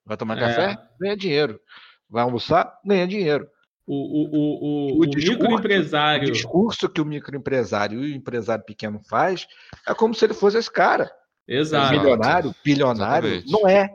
Vai 0.07 0.17
tomar 0.17 0.37
É. 0.39 0.41
café, 0.41 0.79
ganha 1.01 1.17
dinheiro. 1.17 1.61
Vai 2.09 2.23
almoçar, 2.23 2.73
ganha 2.85 3.07
dinheiro. 3.07 3.49
O, 3.87 3.95
o, 3.95 4.25
o, 4.27 4.37
o, 4.37 4.99
O 4.99 5.01
o 5.01 5.07
discurso- 5.07 5.41
microempresário. 5.43 6.29
O 6.29 6.33
discurso 6.33 6.89
que 6.89 7.01
o 7.01 7.05
microempresário 7.07 8.05
e 8.05 8.13
o 8.13 8.15
empresário 8.17 8.65
pequeno 8.65 9.01
faz 9.09 9.47
é 9.87 9.95
como 9.95 10.15
se 10.15 10.25
ele 10.25 10.35
fosse 10.35 10.59
esse 10.59 10.71
cara. 10.71 11.11
Exato. 11.47 11.93
Milionário, 11.97 12.55
bilionário. 12.65 13.29
Exatamente. 13.31 13.51
Não 13.53 13.67
é. 13.69 13.91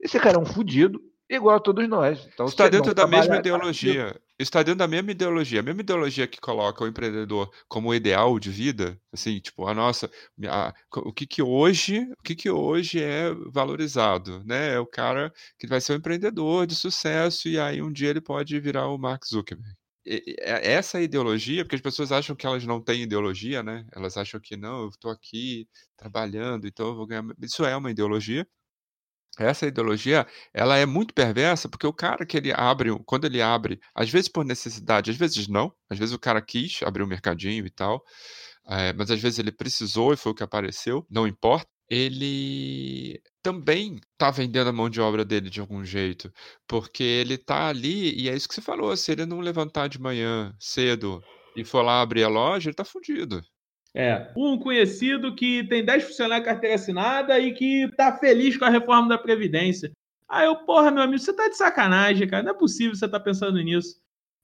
Esse 0.00 0.18
cara 0.18 0.36
é 0.36 0.40
um 0.40 0.46
fudido, 0.46 0.98
igual 1.28 1.56
a 1.56 1.60
todos 1.60 1.88
nós. 1.88 2.26
Então, 2.32 2.46
Está 2.46 2.68
dentro 2.68 2.94
da 2.94 3.06
mesma 3.06 3.36
ideologia. 3.36 4.20
Está 4.38 4.62
dentro 4.62 4.78
da 4.78 4.88
mesma 4.88 5.10
ideologia. 5.12 5.60
A 5.60 5.62
mesma 5.62 5.80
ideologia 5.80 6.26
que 6.26 6.40
coloca 6.40 6.82
o 6.84 6.86
empreendedor 6.88 7.50
como 7.68 7.94
ideal 7.94 8.38
de 8.38 8.50
vida, 8.50 9.00
assim, 9.12 9.38
tipo, 9.40 9.66
a 9.66 9.72
nossa, 9.74 10.10
a- 10.48 10.74
o 10.96 11.12
que 11.12 11.26
que 11.26 11.42
hoje, 11.42 12.00
o 12.18 12.22
que 12.22 12.34
que 12.34 12.50
hoje 12.50 13.00
é 13.02 13.32
valorizado, 13.52 14.42
né? 14.44 14.74
É 14.74 14.78
o 14.78 14.86
cara 14.86 15.32
que 15.58 15.66
vai 15.66 15.80
ser 15.80 15.92
um 15.92 15.96
empreendedor 15.96 16.66
de 16.66 16.74
sucesso 16.74 17.48
e 17.48 17.58
aí 17.58 17.80
um 17.80 17.92
dia 17.92 18.10
ele 18.10 18.20
pode 18.20 18.58
virar 18.60 18.88
o 18.88 18.98
Mark 18.98 19.24
Zuckerberg. 19.26 19.74
É- 20.06 20.72
Essa 20.72 21.00
ideologia, 21.00 21.64
porque 21.64 21.76
as 21.76 21.80
pessoas 21.82 22.12
acham 22.12 22.36
que 22.36 22.46
elas 22.46 22.64
não 22.66 22.80
têm 22.82 23.02
ideologia, 23.02 23.62
né? 23.62 23.86
Elas 23.92 24.16
acham 24.16 24.40
que 24.40 24.56
não, 24.56 24.82
eu 24.82 24.88
estou 24.90 25.10
aqui 25.10 25.66
trabalhando, 25.96 26.66
então 26.66 26.88
eu 26.88 26.94
vou 26.96 27.06
ganhar. 27.06 27.24
Isso 27.40 27.64
é 27.64 27.74
uma 27.76 27.90
ideologia. 27.90 28.46
Essa 29.38 29.66
ideologia, 29.66 30.26
ela 30.52 30.76
é 30.76 30.86
muito 30.86 31.12
perversa, 31.12 31.68
porque 31.68 31.86
o 31.86 31.92
cara 31.92 32.24
que 32.24 32.36
ele 32.36 32.52
abre, 32.52 32.90
quando 33.04 33.24
ele 33.24 33.42
abre, 33.42 33.80
às 33.94 34.08
vezes 34.08 34.28
por 34.28 34.44
necessidade, 34.44 35.10
às 35.10 35.16
vezes 35.16 35.48
não, 35.48 35.72
às 35.90 35.98
vezes 35.98 36.14
o 36.14 36.18
cara 36.18 36.40
quis 36.40 36.80
abrir 36.84 37.02
um 37.02 37.06
mercadinho 37.06 37.66
e 37.66 37.70
tal, 37.70 38.04
eh, 38.68 38.92
mas 38.92 39.10
às 39.10 39.20
vezes 39.20 39.38
ele 39.38 39.52
precisou 39.52 40.12
e 40.12 40.16
foi 40.16 40.32
o 40.32 40.34
que 40.34 40.42
apareceu, 40.44 41.06
não 41.10 41.26
importa. 41.26 41.68
Ele 41.90 43.20
também 43.42 44.00
está 44.12 44.30
vendendo 44.30 44.68
a 44.68 44.72
mão 44.72 44.88
de 44.88 45.00
obra 45.00 45.24
dele 45.24 45.50
de 45.50 45.60
algum 45.60 45.84
jeito, 45.84 46.32
porque 46.66 47.02
ele 47.02 47.34
está 47.34 47.68
ali, 47.68 48.14
e 48.18 48.28
é 48.28 48.34
isso 48.36 48.48
que 48.48 48.54
você 48.54 48.62
falou, 48.62 48.96
se 48.96 49.12
ele 49.12 49.26
não 49.26 49.40
levantar 49.40 49.88
de 49.88 50.00
manhã 50.00 50.54
cedo 50.58 51.22
e 51.56 51.64
for 51.64 51.82
lá 51.82 52.00
abrir 52.00 52.24
a 52.24 52.28
loja, 52.28 52.68
ele 52.68 52.72
está 52.72 52.84
fudido. 52.84 53.42
É. 53.94 54.28
Um 54.36 54.58
conhecido 54.58 55.34
que 55.36 55.62
tem 55.64 55.84
10 55.84 56.04
funcionários 56.04 56.46
carteira 56.46 56.74
assinada 56.74 57.38
e 57.38 57.52
que 57.52 57.88
tá 57.96 58.16
feliz 58.18 58.56
com 58.56 58.64
a 58.64 58.70
reforma 58.70 59.08
da 59.08 59.16
Previdência. 59.16 59.92
Aí 60.28 60.46
eu, 60.46 60.56
porra, 60.56 60.90
meu 60.90 61.02
amigo, 61.02 61.20
você 61.20 61.32
tá 61.32 61.48
de 61.48 61.56
sacanagem, 61.56 62.26
cara. 62.26 62.42
Não 62.42 62.50
é 62.50 62.54
possível 62.54 62.96
você 62.96 63.06
tá 63.06 63.20
pensando 63.20 63.60
nisso. 63.60 63.96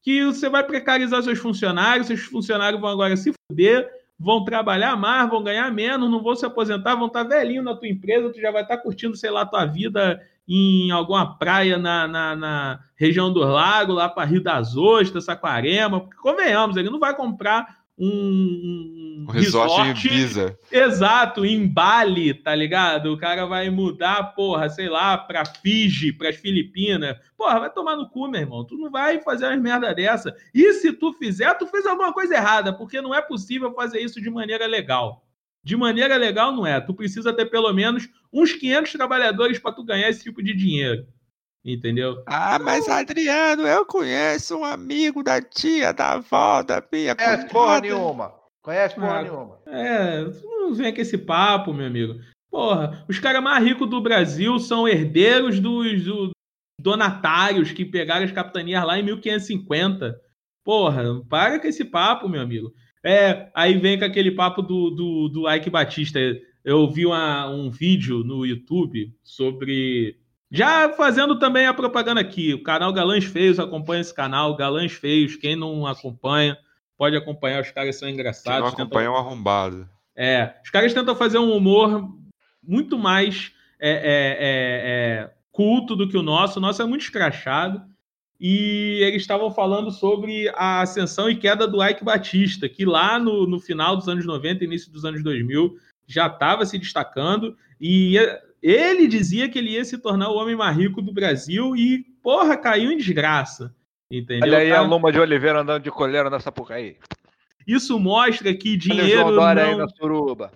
Que 0.03 0.25
você 0.25 0.49
vai 0.49 0.63
precarizar 0.63 1.23
seus 1.23 1.39
funcionários, 1.39 2.07
seus 2.07 2.21
funcionários 2.21 2.81
vão 2.81 2.91
agora 2.91 3.17
se 3.17 3.33
fuder, 3.51 3.91
vão 4.17 4.45
trabalhar 4.45 4.97
mais, 4.97 5.29
vão 5.29 5.43
ganhar 5.43 5.71
menos, 5.73 6.09
não 6.09 6.23
vão 6.23 6.37
se 6.37 6.47
aposentar, 6.47 6.95
vão 6.95 7.09
estar 7.09 7.25
velhinho 7.25 7.63
na 7.63 7.75
tua 7.75 7.89
empresa, 7.89 8.31
tu 8.31 8.41
já 8.41 8.53
vai 8.53 8.63
estar 8.63 8.79
curtindo, 8.79 9.17
sei 9.17 9.31
lá, 9.31 9.45
tua 9.45 9.67
vida 9.67 10.23
em 10.47 10.91
alguma 10.91 11.39
praia 11.39 11.77
na, 11.77 12.07
na, 12.07 12.37
na 12.37 12.81
região 12.97 13.33
do 13.33 13.41
lago, 13.41 13.93
lá 13.93 14.09
para 14.09 14.27
Rio 14.27 14.43
das 14.43 14.77
Ostras, 14.77 15.25
Saquarema, 15.25 16.01
porque 16.01 16.17
convenhamos, 16.17 16.77
ele 16.77 16.91
não 16.91 16.99
vai 16.99 17.17
comprar 17.17 17.80
um, 18.01 19.27
Um 19.29 19.31
resort 19.31 19.79
em 19.81 19.91
Ibiza. 19.91 20.59
Exato, 20.73 21.45
em 21.45 21.69
Bali, 21.69 22.33
tá 22.33 22.55
ligado? 22.55 23.13
O 23.13 23.19
cara 23.19 23.45
vai 23.45 23.69
mudar, 23.69 24.35
porra, 24.35 24.71
sei 24.71 24.89
lá, 24.89 25.19
pra 25.19 25.45
Fiji, 25.45 26.11
pras 26.11 26.37
Filipinas. 26.37 27.19
Porra, 27.37 27.61
vai 27.61 27.71
tomar 27.71 27.97
no 27.97 28.09
cu, 28.09 28.27
meu 28.27 28.41
irmão. 28.41 28.65
Tu 28.65 28.79
não 28.79 28.91
vai 28.91 29.21
fazer 29.21 29.47
umas 29.47 29.61
merda 29.61 29.95
dessa. 29.95 30.35
E 30.55 30.73
se 30.73 30.93
tu 30.95 31.13
fizer, 31.13 31.53
tu 31.59 31.67
fez 31.67 31.85
alguma 31.85 32.13
coisa 32.13 32.35
errada, 32.35 32.73
porque 32.73 33.03
não 33.03 33.15
é 33.15 33.21
possível 33.21 33.75
fazer 33.75 34.01
isso 34.01 34.21
de 34.21 34.31
maneira 34.31 34.67
legal. 34.67 35.27
De 35.63 35.77
maneira 35.77 36.17
legal, 36.17 36.53
não 36.53 36.67
é. 36.67 36.81
Tu 36.81 36.95
precisa 36.95 37.35
ter 37.35 37.47
pelo 37.47 37.71
menos 37.75 38.09
uns 38.33 38.53
500 38.55 38.93
trabalhadores 38.93 39.59
para 39.59 39.73
tu 39.73 39.85
ganhar 39.85 40.09
esse 40.09 40.23
tipo 40.23 40.43
de 40.43 40.55
dinheiro. 40.55 41.07
Entendeu? 41.65 42.23
Ah, 42.27 42.59
mas 42.59 42.89
Adriano, 42.89 43.67
eu 43.67 43.85
conheço 43.85 44.57
um 44.59 44.65
amigo 44.65 45.23
da 45.23 45.43
tia, 45.43 45.93
da 45.93 46.13
avó, 46.15 46.63
da 46.63 46.83
minha 46.91 47.15
Conhece 47.15 47.49
porra 47.49 47.81
nenhuma. 47.83 48.33
Conhece 48.63 48.95
porra 48.95 49.19
Ah, 49.19 49.23
nenhuma. 49.23 49.59
É, 49.67 50.25
tu 50.25 50.47
não 50.49 50.75
vem 50.75 50.95
com 50.95 51.01
esse 51.01 51.19
papo, 51.19 51.75
meu 51.75 51.87
amigo. 51.87 52.15
Porra, 52.51 53.05
os 53.09 53.19
caras 53.19 53.43
mais 53.43 53.63
ricos 53.63 53.89
do 53.91 54.01
Brasil 54.01 54.59
são 54.59 54.89
herdeiros 54.89 55.61
dos 55.61 56.03
do- 56.05 56.31
donatários 56.81 57.73
que 57.73 57.85
pegaram 57.85 58.25
as 58.25 58.33
capitanias 58.33 58.85
lá 58.85 58.99
em 58.99 59.03
1550. 59.03 60.19
Porra, 60.65 61.05
para 61.29 61.59
com 61.61 61.67
esse 61.69 61.85
papo, 61.85 62.29
meu 62.29 62.41
amigo. 62.41 62.73
É, 63.05 63.51
aí 63.55 63.77
vem 63.79 63.99
com 63.99 64.05
aquele 64.05 64.31
papo 64.31 64.63
do, 64.63 64.91
do, 64.91 65.29
do 65.29 65.51
Ike 65.55 65.71
Batista. 65.71 66.19
Eu 66.65 66.91
vi 66.91 67.07
uma- 67.07 67.49
um 67.51 67.71
vídeo 67.71 68.25
no 68.25 68.45
YouTube 68.45 69.13
sobre. 69.23 70.17
Já 70.51 70.89
fazendo 70.95 71.39
também 71.39 71.67
a 71.67 71.75
propaganda 71.75 72.21
aqui. 72.21 72.53
O 72.55 72.63
canal 72.63 72.93
Galãs 72.93 73.25
Feios, 73.25 73.59
acompanha 73.61 74.01
esse 74.01 74.13
canal. 74.15 74.57
Galãs 74.57 74.93
Feios, 74.93 75.37
quem 75.37 75.55
não 75.55 75.87
acompanha, 75.87 76.59
pode 76.99 77.17
acompanhar. 77.17 77.63
Os 77.63 77.71
caras 77.71 77.97
são 77.99 78.07
Quem 78.09 78.15
engraçados. 78.15 78.61
não 78.61 78.71
tentam- 78.71 78.85
acompanha 78.85 79.07
é 79.07 79.11
um 79.11 79.17
arrombado. 79.17 79.89
é, 80.17 80.55
os 80.65 80.71
caras 80.71 80.93
tentam 80.93 81.15
fazer 81.15 81.39
um 81.39 81.53
humor 81.53 82.13
muito 82.63 82.99
mais 82.99 83.53
é, 83.79 83.91
é, 83.91 83.95
é, 83.95 84.01
é, 85.25 85.31
culto 85.53 85.95
do 85.97 86.09
que 86.09 86.17
o 86.17 86.23
nosso. 86.23 86.59
O 86.59 86.63
nosso 86.63 86.83
é 86.83 86.85
muito 86.85 87.03
escrachado. 87.03 87.83
E 88.43 89.01
eles 89.03 89.21
estavam 89.23 89.51
falando 89.51 89.91
sobre 89.91 90.49
a 90.57 90.81
ascensão 90.81 91.29
e 91.31 91.37
queda 91.37 91.67
do 91.69 91.83
Ike 91.87 92.03
Batista, 92.03 92.69
que 92.69 92.85
lá 92.87 93.19
no, 93.19 93.47
no 93.47 93.61
final 93.61 93.97
dos 93.97 94.09
anos 94.09 94.25
90, 94.25 94.65
início 94.65 94.91
dos 94.91 95.05
anos 95.05 95.23
2000, 95.23 95.77
já 96.07 96.27
estava 96.27 96.65
se 96.67 96.79
destacando. 96.79 97.55
E 97.81 98.13
ia- 98.15 98.41
ele 98.63 99.07
dizia 99.07 99.49
que 99.49 99.59
ele 99.59 99.71
ia 99.71 99.85
se 99.85 99.99
tornar 99.99 100.31
o 100.31 100.37
homem 100.37 100.57
mais 100.57 100.77
rico 100.77 101.01
do 101.01 101.13
Brasil 101.13 101.75
e, 101.77 102.05
porra, 102.23 102.57
caiu 102.57 102.93
em 102.93 102.97
desgraça. 102.97 103.75
Entendeu? 104.11 104.49
Olha 104.49 104.59
aí 104.59 104.73
a 104.73 104.77
Tá? 104.77 104.83
Luma 104.83 105.13
de 105.13 105.21
Oliveira 105.21 105.61
andando 105.61 105.83
de 105.83 105.91
colheira 105.91 106.29
na 106.29 106.41
Sapucaí. 106.41 106.97
Isso 107.67 107.99
mostra 107.99 108.53
que 108.53 108.71
Olha 108.71 108.77
o 108.77 108.79
dinheiro 108.79 109.21
João 109.21 109.35
Dória 109.35 109.65
aí 109.65 109.71
não... 109.73 109.79
na 109.79 109.89
suruba. 109.89 110.53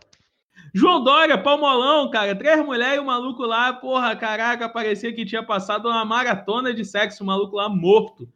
João 0.74 1.05
Dória, 1.05 1.38
palmolão, 1.38 2.11
cara. 2.11 2.34
Três 2.34 2.64
mulheres 2.64 2.96
e 2.96 2.98
o 2.98 3.05
maluco 3.05 3.44
lá, 3.44 3.72
porra, 3.72 4.16
caraca, 4.16 4.68
parecia 4.68 5.12
que 5.12 5.24
tinha 5.24 5.42
passado 5.42 5.88
uma 5.88 6.05
maratona 6.05 6.74
de 6.74 6.84
sexo, 6.84 7.22
o 7.22 7.26
maluco 7.26 7.55
lá 7.55 7.68
morto. 7.68 8.28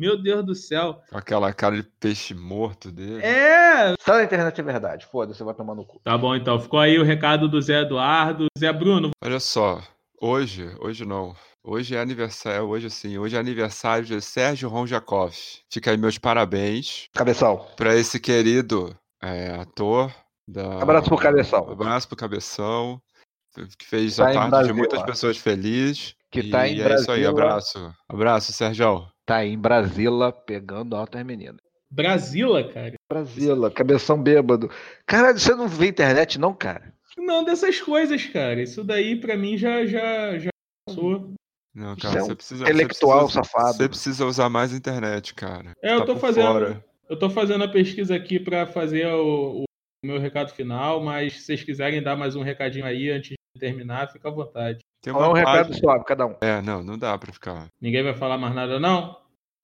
Meu 0.00 0.16
Deus 0.16 0.42
do 0.42 0.54
céu. 0.54 1.02
Com 1.10 1.18
aquela 1.18 1.52
cara 1.52 1.76
de 1.76 1.82
peixe 1.82 2.32
morto 2.32 2.90
dele. 2.90 3.22
É. 3.22 3.94
Só 4.00 4.14
na 4.14 4.24
internet 4.24 4.58
é 4.58 4.64
verdade. 4.64 5.04
Foda-se, 5.04 5.44
vai 5.44 5.52
tomar 5.52 5.74
no 5.74 5.84
cu. 5.84 6.00
Tá 6.02 6.16
bom, 6.16 6.34
então. 6.34 6.58
Ficou 6.58 6.80
aí 6.80 6.98
o 6.98 7.04
recado 7.04 7.46
do 7.46 7.60
Zé 7.60 7.82
Eduardo. 7.82 8.46
Zé 8.58 8.72
Bruno, 8.72 9.10
Olha 9.22 9.38
só, 9.38 9.82
hoje, 10.18 10.74
hoje 10.80 11.04
não. 11.04 11.36
Hoje 11.62 11.94
é 11.94 12.00
aniversário, 12.00 12.66
hoje 12.66 12.88
sim, 12.88 13.18
hoje 13.18 13.36
é 13.36 13.38
aniversário 13.38 14.06
de 14.06 14.18
Sérgio 14.22 14.70
Ronjakov. 14.70 15.34
Fica 15.70 15.90
aí 15.90 15.98
meus 15.98 16.16
parabéns 16.16 17.06
Cabeção. 17.12 17.66
para 17.76 17.94
esse 17.94 18.18
querido 18.18 18.96
é, 19.22 19.50
ator. 19.60 20.10
Da... 20.48 20.80
Abraço 20.82 21.08
pro 21.10 21.18
Cabeção. 21.18 21.70
Abraço 21.70 22.08
pro 22.08 22.16
Cabeção, 22.16 22.98
que 23.78 23.86
fez 23.86 24.16
Tá 24.16 24.30
a 24.30 24.32
tarde 24.32 24.44
de 24.44 24.50
Brasília. 24.50 24.74
muitas 24.74 25.02
pessoas 25.02 25.36
felizes. 25.36 26.14
Que 26.30 26.40
e 26.40 26.50
tá 26.50 26.66
em 26.66 26.80
é 26.80 26.94
isso 26.94 27.10
aí, 27.10 27.26
abraço. 27.26 27.92
Abraço, 28.08 28.52
Sérgio. 28.52 29.06
Tá 29.30 29.36
aí 29.36 29.52
em 29.52 29.58
Brasília 29.58 30.32
pegando 30.32 30.96
altas 30.96 31.24
meninas. 31.24 31.60
Brasila, 31.88 32.64
cara. 32.68 32.94
Brasília, 33.08 33.70
cabeção 33.70 34.20
bêbado. 34.20 34.68
Caralho, 35.06 35.38
você 35.38 35.54
não 35.54 35.68
vê 35.68 35.86
internet, 35.86 36.36
não, 36.36 36.52
cara? 36.52 36.92
Não 37.16 37.44
dessas 37.44 37.80
coisas, 37.80 38.26
cara. 38.26 38.60
Isso 38.60 38.82
daí 38.82 39.14
pra 39.20 39.36
mim 39.36 39.56
já 39.56 39.86
já 39.86 40.36
já 40.36 40.50
passou. 40.84 41.32
Não, 41.72 41.94
cara, 41.94 42.18
é 42.18 42.22
um 42.24 42.26
você 42.26 42.34
precisa. 42.34 42.64
intelectual 42.64 43.28
você 43.28 43.38
precisa, 43.38 43.56
safado. 43.58 43.76
Você 43.76 43.88
precisa 43.88 44.26
usar 44.26 44.48
mais 44.48 44.72
internet, 44.72 45.32
cara. 45.32 45.74
É, 45.80 45.94
eu 45.94 46.00
Tá 46.00 46.06
tô 46.06 46.16
fazendo- 46.16 46.46
fora. 46.48 46.84
Eu 47.08 47.16
tô 47.16 47.30
fazendo 47.30 47.62
a 47.62 47.68
pesquisa 47.68 48.16
aqui 48.16 48.40
pra 48.40 48.66
fazer 48.66 49.06
o, 49.06 49.60
o 49.60 49.64
meu 50.04 50.18
recado 50.18 50.50
final, 50.52 51.00
mas 51.00 51.34
se 51.34 51.42
vocês 51.42 51.62
quiserem 51.62 52.02
dar 52.02 52.16
mais 52.16 52.34
um 52.34 52.42
recadinho 52.42 52.84
aí 52.84 53.08
antes 53.10 53.30
de 53.30 53.60
terminar, 53.60 54.10
fica 54.10 54.26
à 54.28 54.32
vontade. 54.32 54.80
Tem 55.02 55.12
Fala 55.12 55.26
um 55.26 55.30
uma 55.30 55.38
recado 55.38 55.56
página- 55.68 55.76
suave, 55.78 56.04
cada 56.04 56.26
um. 56.26 56.36
É, 56.40 56.60
não, 56.60 56.82
não 56.82 56.98
dá 56.98 57.16
pra 57.16 57.32
ficar. 57.32 57.68
Ninguém 57.80 58.02
vai 58.02 58.14
falar 58.14 58.36
mais 58.38 58.54
nada, 58.54 58.78
não? 58.78 59.16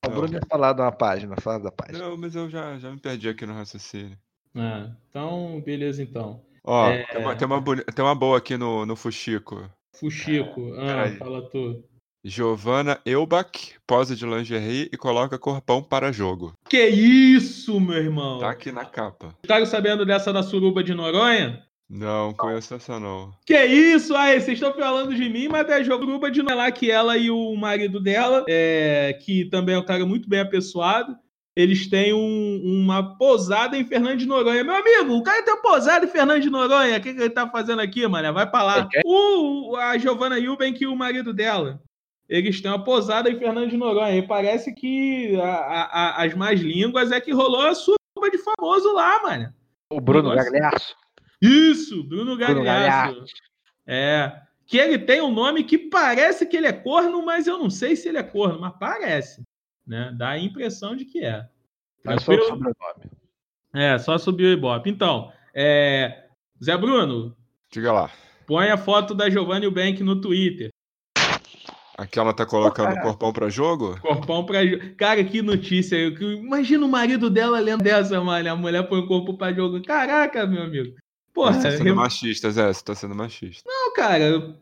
O 0.06 0.10
Bruno 0.10 0.34
ia 0.34 0.40
falar 0.48 0.72
de 0.72 0.80
uma 0.80 0.92
página, 0.92 1.34
fala 1.40 1.58
da 1.64 1.72
página. 1.72 1.98
Não, 1.98 2.16
mas 2.16 2.34
eu 2.34 2.48
já, 2.48 2.78
já 2.78 2.90
me 2.90 2.98
perdi 2.98 3.28
aqui 3.28 3.44
no 3.44 3.54
raciocínio. 3.54 4.16
Ah, 4.54 4.90
então, 5.10 5.60
beleza 5.64 6.02
então. 6.02 6.42
Ó, 6.64 6.88
É. 6.88 7.04
tem, 7.04 7.20
uma, 7.20 7.36
tem, 7.36 7.46
uma 7.46 7.62
tem 7.94 8.04
uma 8.04 8.14
boa 8.14 8.38
aqui 8.38 8.56
no, 8.56 8.86
no 8.86 8.96
Fuxico. 8.96 9.68
Fuxico, 9.94 10.72
ah, 10.78 10.86
peraí. 10.86 11.16
fala 11.16 11.42
tu. 11.50 11.84
Giovanna 12.24 12.98
Eubach, 13.06 13.76
pose 13.86 14.16
de 14.16 14.26
lingerie 14.26 14.88
e 14.92 14.96
coloca 14.96 15.38
corpão 15.38 15.80
para 15.82 16.10
jogo. 16.12 16.52
Que 16.68 16.86
isso, 16.88 17.78
meu 17.80 17.96
irmão? 17.98 18.38
Tá 18.40 18.50
aqui 18.50 18.72
na 18.72 18.84
capa. 18.84 19.34
Ficaram 19.42 19.64
sabendo 19.66 20.04
dessa 20.04 20.32
da 20.32 20.42
suruba 20.42 20.82
de 20.82 20.92
Noronha? 20.92 21.62
Não, 21.88 22.32
conheço 22.34 22.74
essa 22.74 22.98
não. 22.98 23.30
Que 23.46 23.64
isso? 23.64 24.14
Aí, 24.16 24.40
vocês 24.40 24.58
estão 24.58 24.72
falando 24.74 25.14
de 25.14 25.28
mim, 25.28 25.46
mas 25.48 25.68
é 25.68 25.84
suruba 25.84 26.30
de 26.30 26.42
Noronha 26.42 26.56
lá 26.64 26.70
que 26.72 26.90
ela 26.90 27.16
e 27.16 27.30
o 27.30 27.54
marido 27.54 28.00
dela, 28.00 28.44
é, 28.48 29.16
que 29.24 29.44
também 29.46 29.76
é 29.76 29.78
um 29.78 29.84
cara 29.84 30.04
muito 30.04 30.28
bem 30.28 30.40
apessoado, 30.40 31.16
eles 31.54 31.88
têm 31.88 32.12
um- 32.12 32.60
uma 32.82 33.16
posada 33.16 33.78
em 33.78 33.84
Fernando 33.84 34.18
de 34.18 34.26
Noronha. 34.26 34.64
Meu 34.64 34.74
amigo, 34.74 35.14
o 35.16 35.22
cara 35.22 35.42
tem 35.42 35.54
uma 35.54 35.62
posada 35.62 36.04
em 36.04 36.08
Fernando 36.08 36.42
de 36.42 36.50
Noronha. 36.50 36.98
O 36.98 37.00
que, 37.00 37.14
que 37.14 37.20
ele 37.20 37.30
tá 37.30 37.48
fazendo 37.48 37.80
aqui, 37.80 38.06
mano? 38.06 38.34
Vai 38.34 38.50
pra 38.50 38.62
lá. 38.62 38.86
Quem? 38.88 39.00
O, 39.06 39.74
a 39.76 39.96
Giovanna 39.96 40.38
Eubank 40.38 40.82
e 40.82 40.86
o 40.86 40.94
marido 40.96 41.32
dela. 41.32 41.80
Eles 42.28 42.60
têm 42.60 42.70
uma 42.70 42.82
posada 42.82 43.30
em 43.30 43.38
Fernando 43.38 43.70
de 43.70 43.76
Noronha. 43.76 44.16
E 44.18 44.26
parece 44.26 44.74
que 44.74 45.34
a- 45.40 45.46
a- 45.46 45.88
a- 45.92 46.24
as 46.24 46.34
más 46.34 46.60
línguas 46.60 47.10
é 47.12 47.20
que 47.20 47.32
rolou 47.32 47.62
a 47.62 47.74
suruba 47.74 48.30
de 48.30 48.38
famoso 48.38 48.92
lá, 48.92 49.22
mano. 49.22 49.48
O 49.90 50.00
Bruno 50.00 50.34
Gagliasso. 50.34 50.94
Isso, 51.40 52.02
Bruno 52.04 52.36
Bruno 52.36 52.36
Gagliasso. 52.36 53.24
É. 53.86 54.40
Que 54.66 54.78
ele 54.78 54.98
tem 54.98 55.20
um 55.20 55.32
nome 55.32 55.62
que 55.62 55.78
parece 55.78 56.44
que 56.46 56.56
ele 56.56 56.66
é 56.66 56.72
corno, 56.72 57.24
mas 57.24 57.46
eu 57.46 57.56
não 57.58 57.70
sei 57.70 57.94
se 57.94 58.08
ele 58.08 58.18
é 58.18 58.22
corno, 58.22 58.60
mas 58.60 58.72
parece. 58.78 59.42
Né? 59.86 60.12
Dá 60.18 60.30
a 60.30 60.38
impressão 60.38 60.96
de 60.96 61.04
que 61.04 61.24
é. 61.24 61.46
Mas 62.04 62.22
só 62.22 62.32
o 62.32 62.36
Tranquilo? 62.36 62.48
sobrenome. 62.48 63.10
É, 63.74 63.98
só 63.98 64.18
subiu 64.18 64.48
o 64.48 64.52
Ibope. 64.52 64.90
Então, 64.90 65.30
é... 65.54 66.24
Zé 66.62 66.76
Bruno, 66.76 67.36
Diga 67.70 67.92
lá. 67.92 68.10
põe 68.46 68.70
a 68.70 68.76
foto 68.78 69.14
da 69.14 69.28
Giovanni 69.28 69.66
Eubank 69.66 70.02
no 70.02 70.20
Twitter. 70.20 70.70
Aqui 71.98 72.18
ela 72.18 72.34
tá 72.34 72.44
colocando 72.44 72.88
cara. 72.88 73.02
corpão 73.02 73.32
pra 73.32 73.48
jogo? 73.48 73.98
Corpão 74.00 74.44
pra. 74.44 74.58
Cara, 74.96 75.22
que 75.24 75.40
notícia. 75.40 75.96
Imagina 75.96 76.84
o 76.84 76.88
marido 76.88 77.30
dela 77.30 77.58
lendo 77.58 77.82
dessa, 77.82 78.20
mano. 78.20 78.50
A 78.50 78.56
mulher 78.56 78.82
põe 78.88 79.00
o 79.00 79.06
corpo 79.06 79.36
pra 79.36 79.52
jogo. 79.52 79.82
Caraca, 79.82 80.46
meu 80.46 80.62
amigo. 80.62 80.94
Porra, 81.36 81.52
Você 81.52 81.62
tá 81.62 81.70
sendo 81.76 81.84
re- 81.84 81.92
machista, 81.92 82.50
Zé. 82.50 82.72
Você 82.72 82.82
tá 82.82 82.94
sendo 82.94 83.14
machista. 83.14 83.62
Não, 83.70 83.92
cara. 83.94 84.56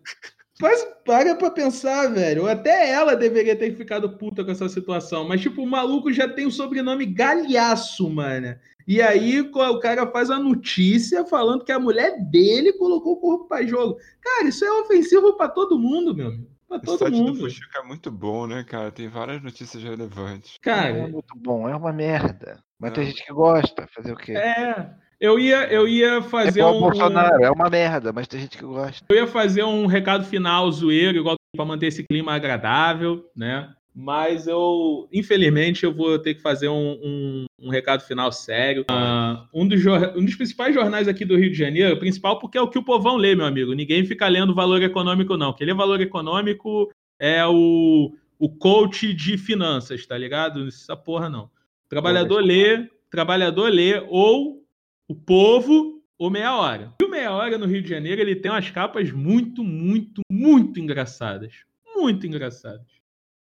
Mas 0.60 0.84
para 1.06 1.34
pra 1.36 1.50
pensar, 1.50 2.08
velho. 2.12 2.46
Até 2.48 2.90
ela 2.90 3.14
deveria 3.16 3.56
ter 3.56 3.74
ficado 3.76 4.18
puta 4.18 4.44
com 4.44 4.50
essa 4.50 4.68
situação. 4.68 5.26
Mas, 5.26 5.40
tipo, 5.40 5.62
o 5.62 5.66
maluco 5.66 6.12
já 6.12 6.28
tem 6.28 6.46
o 6.46 6.50
sobrenome 6.50 7.06
Galhaço, 7.06 8.10
mano. 8.10 8.56
E 8.86 9.00
aí 9.00 9.40
o 9.40 9.78
cara 9.80 10.06
faz 10.10 10.30
a 10.30 10.38
notícia 10.38 11.24
falando 11.24 11.64
que 11.64 11.72
a 11.72 11.78
mulher 11.78 12.18
dele 12.28 12.72
colocou 12.74 13.12
o 13.14 13.20
corpo 13.20 13.46
pra 13.48 13.64
jogo. 13.64 13.96
Cara, 14.20 14.48
isso 14.48 14.64
é 14.64 14.70
ofensivo 14.82 15.36
pra 15.36 15.48
todo 15.48 15.78
mundo, 15.78 16.14
meu 16.14 16.26
amigo. 16.28 16.50
Pra 16.68 16.78
O 16.78 16.80
todo 16.80 16.98
site 16.98 17.12
do 17.12 17.18
mundo. 17.18 17.38
Fuxico 17.38 17.78
é 17.78 17.82
muito 17.86 18.10
bom, 18.10 18.46
né, 18.48 18.64
cara? 18.64 18.90
Tem 18.90 19.08
várias 19.08 19.40
notícias 19.42 19.80
relevantes. 19.82 20.58
Não 20.66 20.72
é 20.72 20.76
Cara, 20.76 21.08
muito 21.08 21.34
bom, 21.36 21.68
é 21.68 21.74
uma 21.76 21.92
merda. 21.92 22.62
Mas 22.78 22.92
tem 22.92 23.04
Não. 23.04 23.10
gente 23.10 23.24
que 23.24 23.32
gosta. 23.32 23.86
Fazer 23.94 24.12
o 24.12 24.16
quê? 24.16 24.32
é. 24.32 24.90
Eu 25.24 25.38
ia, 25.38 25.66
eu 25.72 25.88
ia 25.88 26.16
É 26.16 26.22
fazer 26.22 26.62
o 26.62 26.70
um. 26.76 26.80
Bolsonaro, 26.80 27.42
é 27.42 27.50
uma 27.50 27.70
merda, 27.70 28.12
mas 28.12 28.28
tem 28.28 28.40
gente 28.40 28.58
que 28.58 28.64
gosta. 28.64 29.04
Eu 29.08 29.16
ia 29.16 29.26
fazer 29.26 29.64
um 29.64 29.86
recado 29.86 30.24
final 30.26 30.70
zoeiro, 30.70 31.16
igual 31.18 31.36
para 31.56 31.64
manter 31.64 31.86
esse 31.86 32.04
clima 32.04 32.34
agradável, 32.34 33.24
né? 33.34 33.72
Mas 33.96 34.46
eu, 34.48 35.08
infelizmente, 35.12 35.84
eu 35.84 35.94
vou 35.94 36.18
ter 36.18 36.34
que 36.34 36.42
fazer 36.42 36.68
um, 36.68 36.98
um- 37.02 37.44
um 37.62 37.70
recado 37.70 38.02
final 38.02 38.30
sério. 38.32 38.84
Ah, 38.90 39.46
um, 39.54 39.66
dos 39.66 39.80
um 39.86 40.24
dos 40.24 40.34
principais 40.34 40.74
jornais 40.74 41.06
aqui 41.08 41.24
do 41.24 41.36
Rio 41.38 41.50
de 41.50 41.56
Janeiro, 41.56 41.96
principal 41.98 42.38
porque 42.40 42.58
é 42.58 42.60
o 42.60 42.68
que 42.68 42.78
o 42.78 42.82
povão 42.82 43.16
lê, 43.16 43.34
meu 43.36 43.46
amigo. 43.46 43.72
Ninguém 43.72 44.04
fica 44.04 44.26
lendo 44.28 44.52
valor 44.54 44.82
econômico, 44.82 45.36
não. 45.36 45.52
Quem 45.52 45.66
lê 45.66 45.72
valor 45.72 46.00
econômico 46.00 46.90
é 47.20 47.46
o, 47.46 48.12
o 48.38 48.48
coach 48.48 49.14
de 49.14 49.38
finanças, 49.38 50.04
tá 50.04 50.18
ligado? 50.18 50.66
Essa 50.66 50.96
porra 50.96 51.30
não. 51.30 51.48
Trabalhador 51.88 52.42
lê, 52.42 52.88
trabalhador 53.08 53.70
lê, 53.70 54.02
ou 54.08 54.63
o 55.08 55.14
povo, 55.14 56.02
ou 56.18 56.30
meia 56.30 56.56
hora. 56.56 56.94
E 57.00 57.04
o 57.04 57.10
meia 57.10 57.32
hora 57.32 57.58
no 57.58 57.66
Rio 57.66 57.82
de 57.82 57.88
Janeiro, 57.88 58.20
ele 58.20 58.36
tem 58.36 58.50
umas 58.50 58.70
capas 58.70 59.10
muito, 59.10 59.62
muito, 59.62 60.22
muito 60.30 60.80
engraçadas. 60.80 61.64
Muito 61.94 62.26
engraçadas. 62.26 62.86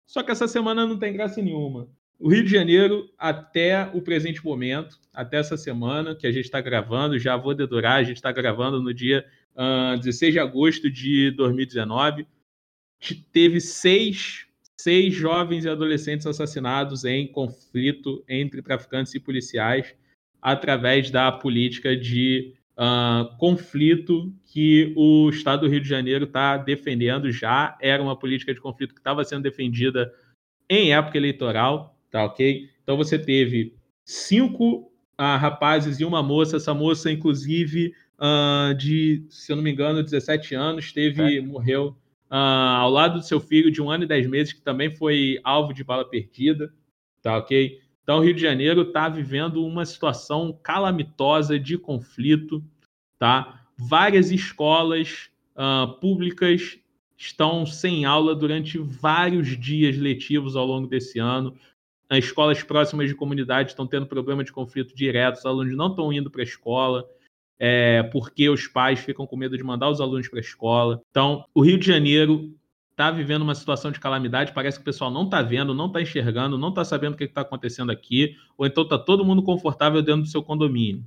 Só 0.06 0.22
que 0.22 0.30
essa 0.30 0.48
semana 0.48 0.86
não 0.86 0.98
tem 0.98 1.12
graça 1.12 1.40
nenhuma. 1.40 1.88
O 2.18 2.28
Rio 2.28 2.44
de 2.44 2.50
Janeiro, 2.50 3.08
até 3.16 3.90
o 3.94 4.02
presente 4.02 4.44
momento, 4.44 4.98
até 5.12 5.38
essa 5.38 5.56
semana 5.56 6.14
que 6.14 6.26
a 6.26 6.32
gente 6.32 6.44
está 6.44 6.60
gravando, 6.60 7.18
já 7.18 7.36
vou 7.36 7.54
dedurar, 7.54 7.94
a 7.94 8.02
gente 8.02 8.16
está 8.16 8.30
gravando 8.30 8.82
no 8.82 8.92
dia 8.92 9.24
uh, 9.54 9.98
16 9.98 10.34
de 10.34 10.38
agosto 10.38 10.90
de 10.90 11.30
2019, 11.30 12.26
teve 13.32 13.60
seis, 13.60 14.46
seis 14.78 15.14
jovens 15.14 15.64
e 15.64 15.68
adolescentes 15.68 16.26
assassinados 16.26 17.04
em 17.04 17.26
conflito 17.26 18.22
entre 18.28 18.60
traficantes 18.60 19.14
e 19.14 19.20
policiais 19.20 19.94
através 20.40 21.10
da 21.10 21.30
política 21.30 21.96
de 21.96 22.54
uh, 22.80 23.36
conflito 23.36 24.32
que 24.46 24.92
o 24.96 25.28
Estado 25.28 25.62
do 25.62 25.68
Rio 25.68 25.80
de 25.80 25.88
Janeiro 25.88 26.24
está 26.24 26.56
defendendo. 26.56 27.30
Já 27.30 27.76
era 27.80 28.02
uma 28.02 28.16
política 28.16 28.54
de 28.54 28.60
conflito 28.60 28.94
que 28.94 29.00
estava 29.00 29.22
sendo 29.24 29.42
defendida 29.42 30.12
em 30.68 30.92
época 30.94 31.18
eleitoral, 31.18 31.98
tá 32.10 32.24
ok? 32.24 32.68
Então 32.82 32.96
você 32.96 33.18
teve 33.18 33.74
cinco 34.04 34.90
uh, 35.18 35.36
rapazes 35.38 36.00
e 36.00 36.04
uma 36.04 36.22
moça. 36.22 36.56
Essa 36.56 36.72
moça, 36.72 37.10
inclusive, 37.10 37.92
uh, 38.18 38.74
de, 38.74 39.24
se 39.28 39.52
eu 39.52 39.56
não 39.56 39.62
me 39.62 39.70
engano, 39.70 40.02
17 40.02 40.54
anos, 40.54 40.92
teve, 40.92 41.38
é. 41.38 41.40
morreu 41.40 41.96
ao 42.32 42.88
lado 42.88 43.18
do 43.18 43.24
seu 43.24 43.40
filho 43.40 43.72
de 43.72 43.82
um 43.82 43.90
ano 43.90 44.04
e 44.04 44.06
dez 44.06 44.24
meses, 44.24 44.52
que 44.52 44.62
também 44.62 44.94
foi 44.94 45.40
alvo 45.42 45.74
de 45.74 45.82
bala 45.82 46.08
perdida, 46.08 46.72
tá 47.20 47.36
ok? 47.36 47.80
Então, 48.02 48.18
o 48.18 48.22
Rio 48.22 48.34
de 48.34 48.40
Janeiro 48.40 48.82
está 48.82 49.08
vivendo 49.08 49.64
uma 49.64 49.84
situação 49.84 50.58
calamitosa 50.62 51.58
de 51.58 51.78
conflito, 51.78 52.64
tá? 53.18 53.62
Várias 53.76 54.30
escolas 54.30 55.30
uh, 55.54 55.92
públicas 56.00 56.78
estão 57.16 57.66
sem 57.66 58.04
aula 58.04 58.34
durante 58.34 58.78
vários 58.78 59.48
dias 59.58 59.96
letivos 59.96 60.56
ao 60.56 60.66
longo 60.66 60.86
desse 60.86 61.18
ano. 61.18 61.54
As 62.08 62.24
escolas 62.24 62.62
próximas 62.62 63.08
de 63.08 63.14
comunidade 63.14 63.70
estão 63.70 63.86
tendo 63.86 64.06
problema 64.06 64.42
de 64.42 64.52
conflito 64.52 64.94
direto, 64.94 65.36
os 65.36 65.46
alunos 65.46 65.76
não 65.76 65.88
estão 65.88 66.12
indo 66.12 66.30
para 66.30 66.42
a 66.42 66.44
escola. 66.44 67.06
É, 67.62 68.02
porque 68.04 68.48
os 68.48 68.66
pais 68.66 69.00
ficam 69.00 69.26
com 69.26 69.36
medo 69.36 69.54
de 69.54 69.62
mandar 69.62 69.90
os 69.90 70.00
alunos 70.00 70.26
para 70.28 70.38
a 70.38 70.40
escola. 70.40 71.02
Então, 71.10 71.44
o 71.54 71.60
Rio 71.60 71.76
de 71.76 71.86
Janeiro 71.86 72.58
está 73.00 73.10
vivendo 73.10 73.40
uma 73.40 73.54
situação 73.54 73.90
de 73.90 73.98
calamidade, 73.98 74.52
parece 74.52 74.76
que 74.76 74.82
o 74.82 74.84
pessoal 74.84 75.10
não 75.10 75.24
está 75.24 75.40
vendo, 75.40 75.74
não 75.74 75.86
está 75.86 76.02
enxergando, 76.02 76.58
não 76.58 76.68
está 76.68 76.84
sabendo 76.84 77.14
o 77.14 77.16
que 77.16 77.24
está 77.24 77.40
acontecendo 77.40 77.90
aqui, 77.90 78.36
ou 78.58 78.66
então 78.66 78.84
está 78.84 78.98
todo 78.98 79.24
mundo 79.24 79.42
confortável 79.42 80.02
dentro 80.02 80.22
do 80.22 80.28
seu 80.28 80.42
condomínio, 80.42 81.02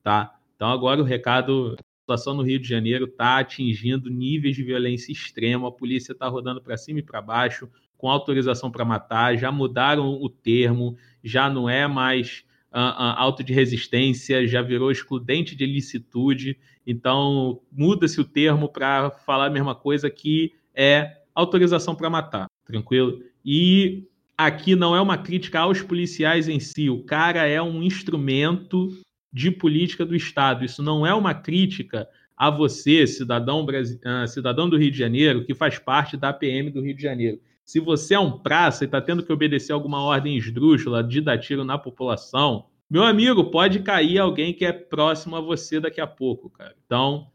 tá? 0.00 0.32
Então 0.54 0.70
agora 0.70 1.00
o 1.00 1.04
recado, 1.04 1.74
a 1.76 2.00
situação 2.02 2.34
no 2.34 2.42
Rio 2.42 2.60
de 2.60 2.68
Janeiro 2.68 3.06
está 3.06 3.38
atingindo 3.38 4.08
níveis 4.08 4.54
de 4.54 4.62
violência 4.62 5.10
extrema, 5.10 5.66
a 5.66 5.72
polícia 5.72 6.12
está 6.12 6.28
rodando 6.28 6.62
para 6.62 6.76
cima 6.76 7.00
e 7.00 7.02
para 7.02 7.20
baixo, 7.20 7.68
com 7.98 8.08
autorização 8.08 8.70
para 8.70 8.84
matar, 8.84 9.36
já 9.36 9.50
mudaram 9.50 10.06
o 10.22 10.28
termo, 10.28 10.96
já 11.22 11.50
não 11.50 11.68
é 11.68 11.88
mais 11.88 12.44
uh, 12.72 12.78
uh, 12.78 13.14
auto 13.16 13.42
de 13.42 13.52
resistência, 13.52 14.46
já 14.46 14.62
virou 14.62 14.88
excludente 14.88 15.56
de 15.56 15.64
ilicitude, 15.64 16.56
então 16.86 17.60
muda-se 17.72 18.20
o 18.20 18.24
termo 18.24 18.68
para 18.68 19.10
falar 19.10 19.46
a 19.46 19.50
mesma 19.50 19.74
coisa 19.74 20.08
que 20.08 20.52
é 20.72 21.23
autorização 21.34 21.94
para 21.94 22.10
matar, 22.10 22.46
tranquilo? 22.64 23.20
E 23.44 24.04
aqui 24.36 24.74
não 24.74 24.94
é 24.94 25.00
uma 25.00 25.18
crítica 25.18 25.60
aos 25.60 25.82
policiais 25.82 26.48
em 26.48 26.60
si, 26.60 26.88
o 26.88 27.02
cara 27.04 27.46
é 27.46 27.60
um 27.60 27.82
instrumento 27.82 28.90
de 29.32 29.50
política 29.50 30.06
do 30.06 30.14
Estado. 30.14 30.64
Isso 30.64 30.82
não 30.82 31.04
é 31.04 31.12
uma 31.12 31.34
crítica 31.34 32.08
a 32.36 32.50
você, 32.50 33.06
cidadão, 33.06 33.64
uh, 33.64 34.28
cidadão 34.28 34.68
do 34.68 34.76
Rio 34.76 34.90
de 34.90 34.98
Janeiro, 34.98 35.44
que 35.44 35.54
faz 35.54 35.78
parte 35.78 36.16
da 36.16 36.32
PM 36.32 36.70
do 36.70 36.80
Rio 36.80 36.94
de 36.94 37.02
Janeiro. 37.02 37.40
Se 37.64 37.80
você 37.80 38.14
é 38.14 38.18
um 38.18 38.38
praça 38.38 38.84
e 38.84 38.86
está 38.86 39.00
tendo 39.00 39.24
que 39.24 39.32
obedecer 39.32 39.72
alguma 39.72 40.02
ordem 40.02 40.36
esdrúxula 40.36 41.02
de 41.02 41.20
dar 41.20 41.38
tiro 41.38 41.64
na 41.64 41.78
população, 41.78 42.66
meu 42.90 43.02
amigo, 43.02 43.50
pode 43.50 43.80
cair 43.80 44.18
alguém 44.18 44.52
que 44.52 44.64
é 44.64 44.72
próximo 44.72 45.36
a 45.36 45.40
você 45.40 45.80
daqui 45.80 46.00
a 46.00 46.06
pouco, 46.06 46.50
cara. 46.50 46.74
Então, 46.84 47.28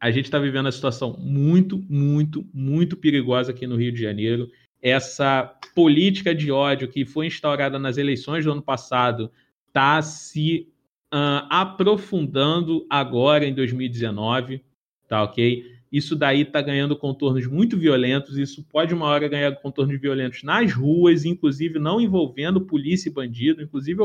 a 0.00 0.10
gente 0.10 0.26
está 0.26 0.38
vivendo 0.38 0.66
uma 0.66 0.72
situação 0.72 1.16
muito, 1.18 1.84
muito, 1.88 2.46
muito 2.52 2.96
perigosa 2.96 3.50
aqui 3.50 3.66
no 3.66 3.76
Rio 3.76 3.92
de 3.92 4.00
Janeiro. 4.00 4.50
Essa 4.82 5.44
política 5.74 6.34
de 6.34 6.50
ódio 6.50 6.88
que 6.88 7.04
foi 7.04 7.26
instaurada 7.26 7.78
nas 7.78 7.96
eleições 7.96 8.44
do 8.44 8.52
ano 8.52 8.62
passado 8.62 9.30
está 9.68 10.00
se 10.02 10.68
uh, 11.12 11.46
aprofundando 11.50 12.86
agora 12.90 13.46
em 13.46 13.54
2019, 13.54 14.62
tá 15.08 15.22
ok? 15.22 15.76
Isso 15.90 16.14
daí 16.14 16.42
está 16.42 16.60
ganhando 16.60 16.96
contornos 16.96 17.46
muito 17.46 17.76
violentos. 17.78 18.36
Isso 18.36 18.62
pode 18.64 18.92
uma 18.92 19.06
hora 19.06 19.28
ganhar 19.28 19.54
contornos 19.56 19.98
violentos 19.98 20.42
nas 20.42 20.72
ruas, 20.72 21.24
inclusive 21.24 21.78
não 21.78 22.00
envolvendo 22.00 22.60
polícia 22.60 23.08
e 23.08 23.12
bandido, 23.12 23.62
inclusive 23.62 24.00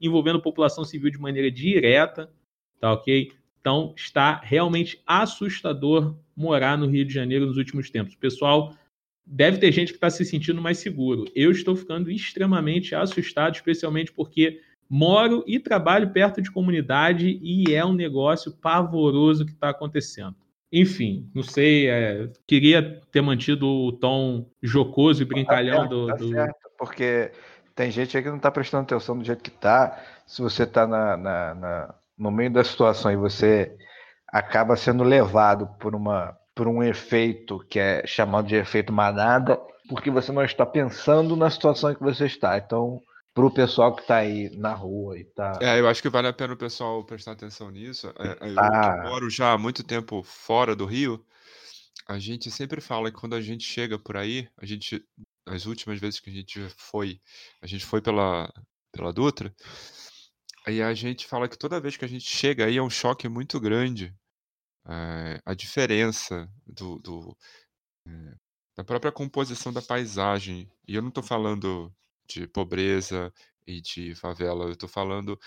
envolvendo 0.00 0.40
população 0.40 0.84
civil 0.84 1.10
de 1.10 1.18
maneira 1.18 1.50
direta, 1.50 2.30
tá 2.78 2.92
ok? 2.92 3.32
Então, 3.64 3.94
está 3.96 4.42
realmente 4.44 5.00
assustador 5.06 6.14
morar 6.36 6.76
no 6.76 6.86
Rio 6.86 7.02
de 7.02 7.14
Janeiro 7.14 7.46
nos 7.46 7.56
últimos 7.56 7.88
tempos. 7.88 8.12
O 8.12 8.18
pessoal 8.18 8.74
deve 9.24 9.56
ter 9.56 9.72
gente 9.72 9.88
que 9.88 9.96
está 9.96 10.10
se 10.10 10.22
sentindo 10.22 10.60
mais 10.60 10.76
seguro. 10.76 11.24
Eu 11.34 11.50
estou 11.50 11.74
ficando 11.74 12.10
extremamente 12.10 12.94
assustado, 12.94 13.54
especialmente 13.54 14.12
porque 14.12 14.60
moro 14.86 15.42
e 15.46 15.58
trabalho 15.58 16.10
perto 16.10 16.42
de 16.42 16.50
comunidade 16.50 17.40
e 17.42 17.74
é 17.74 17.82
um 17.82 17.94
negócio 17.94 18.52
pavoroso 18.52 19.46
que 19.46 19.52
está 19.52 19.70
acontecendo. 19.70 20.36
Enfim, 20.70 21.30
não 21.34 21.42
sei, 21.42 21.88
é, 21.88 22.30
queria 22.46 23.00
ter 23.10 23.22
mantido 23.22 23.66
o 23.66 23.92
tom 23.92 24.46
jocoso 24.62 25.22
e 25.22 25.24
brincalhão 25.24 25.88
tá 25.88 25.88
certo, 25.88 25.90
do, 25.90 26.06
tá 26.06 26.16
do... 26.16 26.28
Certo, 26.28 26.70
porque 26.76 27.32
tem 27.74 27.90
gente 27.90 28.14
aí 28.14 28.22
que 28.22 28.28
não 28.28 28.36
está 28.36 28.50
prestando 28.50 28.82
atenção 28.82 29.16
do 29.16 29.24
jeito 29.24 29.42
que 29.42 29.48
está. 29.48 30.04
Se 30.26 30.42
você 30.42 30.64
está 30.64 30.86
na, 30.86 31.16
na, 31.16 31.54
na 31.54 31.94
no 32.18 32.30
meio 32.30 32.52
da 32.52 32.64
situação 32.64 33.10
e 33.10 33.16
você 33.16 33.74
acaba 34.28 34.76
sendo 34.76 35.04
levado 35.04 35.68
por 35.78 35.94
uma 35.94 36.36
por 36.54 36.68
um 36.68 36.82
efeito 36.82 37.58
que 37.68 37.80
é 37.80 38.06
chamado 38.06 38.46
de 38.46 38.54
efeito 38.54 38.92
manada, 38.92 39.60
porque 39.88 40.10
você 40.10 40.30
não 40.30 40.44
está 40.44 40.64
pensando 40.64 41.34
na 41.34 41.50
situação 41.50 41.90
em 41.90 41.94
que 41.96 42.02
você 42.02 42.26
está. 42.26 42.56
Então, 42.56 43.02
para 43.34 43.44
o 43.44 43.50
pessoal 43.50 43.94
que 43.94 44.02
está 44.02 44.18
aí 44.18 44.48
na 44.56 44.72
rua 44.72 45.18
e 45.18 45.22
está. 45.22 45.58
É, 45.60 45.80
eu 45.80 45.88
acho 45.88 46.00
que 46.00 46.08
vale 46.08 46.28
a 46.28 46.32
pena 46.32 46.54
o 46.54 46.56
pessoal 46.56 47.04
prestar 47.04 47.32
atenção 47.32 47.70
nisso. 47.70 48.06
É, 48.18 48.50
eu 48.50 48.60
ah. 48.60 49.02
moro 49.02 49.28
já 49.28 49.52
há 49.52 49.58
muito 49.58 49.82
tempo 49.82 50.22
fora 50.22 50.76
do 50.76 50.86
Rio. 50.86 51.24
A 52.06 52.18
gente 52.18 52.50
sempre 52.50 52.80
fala 52.80 53.10
que 53.10 53.18
quando 53.18 53.34
a 53.34 53.40
gente 53.40 53.64
chega 53.64 53.98
por 53.98 54.16
aí, 54.16 54.48
a 54.56 54.64
gente, 54.64 55.04
as 55.46 55.66
últimas 55.66 55.98
vezes 55.98 56.20
que 56.20 56.30
a 56.30 56.32
gente 56.32 56.60
foi, 56.76 57.20
a 57.60 57.66
gente 57.66 57.84
foi 57.84 58.00
pela, 58.00 58.48
pela 58.92 59.12
Dutra, 59.12 59.52
Aí 60.66 60.82
a 60.82 60.94
gente 60.94 61.26
fala 61.26 61.48
que 61.48 61.58
toda 61.58 61.80
vez 61.80 61.96
que 61.96 62.04
a 62.04 62.08
gente 62.08 62.24
chega 62.24 62.66
aí 62.66 62.76
é 62.76 62.82
um 62.82 62.90
choque 62.90 63.28
muito 63.28 63.60
grande. 63.60 64.14
É, 64.86 65.40
a 65.44 65.54
diferença 65.54 66.48
do, 66.66 66.98
do 66.98 67.36
é, 68.06 68.34
da 68.76 68.84
própria 68.84 69.12
composição 69.12 69.72
da 69.72 69.82
paisagem. 69.82 70.70
E 70.86 70.94
eu 70.94 71.02
não 71.02 71.08
estou 71.08 71.22
falando 71.22 71.92
de 72.26 72.46
pobreza 72.48 73.32
e 73.66 73.80
de 73.80 74.14
favela, 74.14 74.64
eu 74.64 74.72
estou 74.72 74.88
falando 74.88 75.38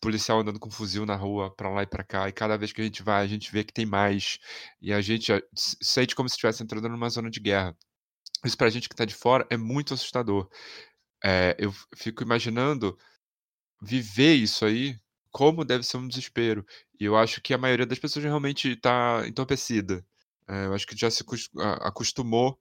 policial 0.00 0.40
andando 0.40 0.58
com 0.58 0.70
fuzil 0.70 1.06
na 1.06 1.14
rua 1.14 1.54
para 1.54 1.70
lá 1.70 1.84
e 1.84 1.86
para 1.86 2.02
cá, 2.02 2.28
e 2.28 2.32
cada 2.32 2.56
vez 2.58 2.72
que 2.72 2.80
a 2.80 2.84
gente 2.84 3.04
vai, 3.04 3.24
a 3.24 3.28
gente 3.28 3.52
vê 3.52 3.62
que 3.62 3.72
tem 3.72 3.86
mais, 3.86 4.40
e 4.80 4.92
a 4.92 5.00
gente 5.00 5.32
sente 5.54 6.16
como 6.16 6.28
se 6.28 6.34
estivesse 6.34 6.60
entrando 6.60 6.88
numa 6.88 7.08
zona 7.08 7.30
de 7.30 7.38
guerra. 7.38 7.76
Isso 8.44 8.56
para 8.56 8.66
a 8.66 8.70
gente 8.70 8.88
que 8.88 8.94
está 8.94 9.04
de 9.04 9.14
fora 9.14 9.46
é 9.48 9.56
muito 9.56 9.94
assustador. 9.94 10.48
É, 11.24 11.54
eu 11.58 11.72
fico 11.96 12.24
imaginando 12.24 12.98
viver 13.82 14.34
isso 14.34 14.64
aí, 14.64 14.98
como 15.30 15.64
deve 15.64 15.84
ser 15.84 15.96
um 15.98 16.08
desespero. 16.08 16.64
E 17.00 17.04
eu 17.04 17.16
acho 17.16 17.40
que 17.42 17.54
a 17.54 17.58
maioria 17.58 17.86
das 17.86 17.98
pessoas 17.98 18.24
realmente 18.24 18.70
está 18.72 19.24
entorpecida. 19.26 20.04
É, 20.48 20.66
eu 20.66 20.74
acho 20.74 20.86
que 20.86 20.96
já 20.96 21.10
se 21.10 21.24
acostumou. 21.80 22.58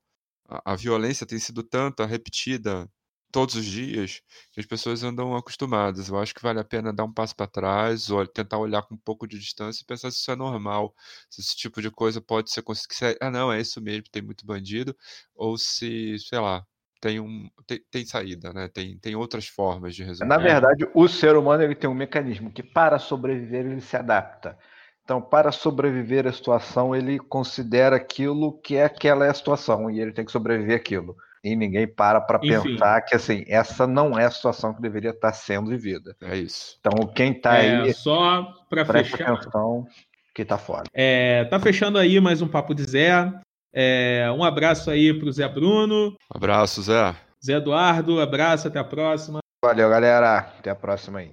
A, 0.48 0.74
a 0.74 0.76
violência 0.76 1.26
tem 1.26 1.40
sido 1.40 1.64
tanta, 1.64 2.06
repetida 2.06 2.90
todos 3.32 3.56
os 3.56 3.66
dias, 3.66 4.22
que 4.52 4.60
as 4.60 4.66
pessoas 4.66 5.04
andam 5.04 5.36
acostumadas. 5.36 6.10
Eu 6.10 6.20
acho 6.20 6.34
que 6.36 6.42
vale 6.42 6.60
a 6.60 6.64
pena 6.64 6.92
dar 6.94 7.06
um 7.06 7.14
passo 7.14 7.36
para 7.36 7.48
trás, 7.48 8.10
ou 8.10 8.28
tentar 8.28 8.58
olhar 8.58 8.82
com 8.84 8.96
um 8.96 8.98
pouco 8.98 9.28
de 9.28 9.40
distância 9.40 9.82
e 9.84 9.86
pensar 9.86 10.12
se 10.12 10.18
isso 10.18 10.32
é 10.32 10.36
normal, 10.36 10.94
se 11.30 11.42
esse 11.42 11.56
tipo 11.56 11.82
de 11.82 11.90
coisa 11.92 12.22
pode 12.22 12.52
ser 12.52 12.62
conseguido. 12.64 13.18
Ah, 13.22 13.32
não, 13.32 13.52
é 13.52 13.62
isso 13.62 13.82
mesmo, 13.82 14.04
tem 14.12 14.22
muito 14.22 14.46
bandido, 14.46 14.96
ou 15.34 15.58
se, 15.58 16.18
sei 16.20 16.40
lá, 16.40 16.66
tem, 17.02 17.20
um, 17.20 17.50
tem, 17.66 17.82
tem, 17.90 18.06
saída, 18.06 18.54
né? 18.54 18.70
Tem, 18.72 18.96
tem 19.00 19.16
outras 19.16 19.48
formas 19.48 19.96
de 19.96 20.04
resolver. 20.04 20.30
Na 20.30 20.38
verdade, 20.38 20.88
o 20.94 21.08
ser 21.08 21.36
humano 21.36 21.64
ele 21.64 21.74
tem 21.74 21.90
um 21.90 21.96
mecanismo 21.96 22.52
que, 22.52 22.62
para 22.62 23.00
sobreviver, 23.00 23.66
ele 23.66 23.82
se 23.82 23.98
adapta. 23.98 24.56
Então, 25.04 25.20
para 25.20 25.52
sobreviver 25.52 26.28
à 26.28 26.32
situação, 26.32 26.96
ele 26.96 27.18
considera 27.18 27.96
aquilo 27.96 28.54
que 28.62 28.76
é 28.76 28.86
aquela 28.86 29.26
é 29.26 29.30
a 29.30 29.34
situação 29.34 29.90
e 29.90 30.00
ele 30.00 30.14
tem 30.14 30.24
que 30.24 30.32
sobreviver 30.32 30.76
aquilo. 30.76 31.18
E 31.44 31.56
ninguém 31.56 31.88
para 31.88 32.22
para 32.22 32.38
pensar 32.38 33.02
que 33.02 33.16
assim 33.16 33.44
essa 33.48 33.88
não 33.88 34.18
é 34.18 34.26
a 34.26 34.32
situação 34.32 34.76
que 34.76 34.82
deveria 34.82 35.10
estar 35.10 35.34
sendo 35.34 35.72
vivida. 35.72 36.16
É 36.22 36.38
isso. 36.38 36.78
Então, 36.80 37.08
quem 37.08 37.32
está 37.32 37.58
é, 37.58 37.82
aí, 37.82 37.94
só 37.96 38.44
para 38.70 38.86
fechar, 38.86 39.34
atenção 39.34 39.88
que 40.36 40.44
está 40.44 40.58
fora. 40.60 40.84
É, 40.94 41.46
tá 41.46 41.60
fechando 41.60 41.98
aí 41.98 42.20
mais 42.22 42.44
um 42.44 42.48
papo 42.48 42.76
de 42.76 42.84
Zé. 42.84 43.34
É, 43.74 44.32
um 44.36 44.44
abraço 44.44 44.90
aí 44.90 45.14
para 45.14 45.30
o 45.30 45.32
Zé 45.32 45.48
Bruno. 45.48 46.10
Um 46.10 46.38
abraço, 46.38 46.82
Zé. 46.82 47.16
Zé 47.44 47.54
Eduardo, 47.54 48.20
abraço, 48.20 48.68
até 48.68 48.80
a 48.80 48.84
próxima. 48.84 49.40
Valeu, 49.64 49.90
galera. 49.90 50.38
Até 50.60 50.70
a 50.70 50.76
próxima 50.76 51.20
aí. 51.20 51.32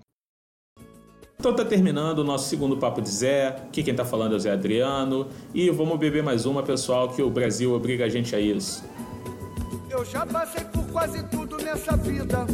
Então 1.40 1.54
tá 1.54 1.64
terminando 1.64 2.18
o 2.18 2.24
nosso 2.24 2.48
segundo 2.48 2.76
Papo 2.76 3.00
de 3.00 3.08
Zé. 3.08 3.48
Aqui 3.48 3.82
quem 3.82 3.94
tá 3.94 4.04
falando 4.04 4.32
é 4.32 4.36
o 4.36 4.40
Zé 4.40 4.50
Adriano. 4.50 5.28
E 5.54 5.70
vamos 5.70 5.98
beber 5.98 6.22
mais 6.22 6.46
uma, 6.46 6.62
pessoal, 6.62 7.08
que 7.08 7.22
o 7.22 7.30
Brasil 7.30 7.72
obriga 7.72 8.04
a 8.04 8.08
gente 8.08 8.34
a 8.34 8.40
isso. 8.40 8.84
Eu 9.88 10.04
já 10.04 10.26
passei 10.26 10.64
por 10.64 10.84
quase 10.88 11.22
tudo 11.24 11.56
nessa 11.58 11.96
vida. 11.96 12.44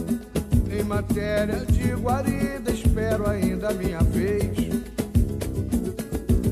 Em 0.70 0.82
matéria 0.82 1.64
de 1.66 1.94
guarida, 1.94 2.70
espero 2.70 3.28
ainda 3.28 3.68
a 3.68 3.72
minha 3.72 4.00
vez. 4.00 4.74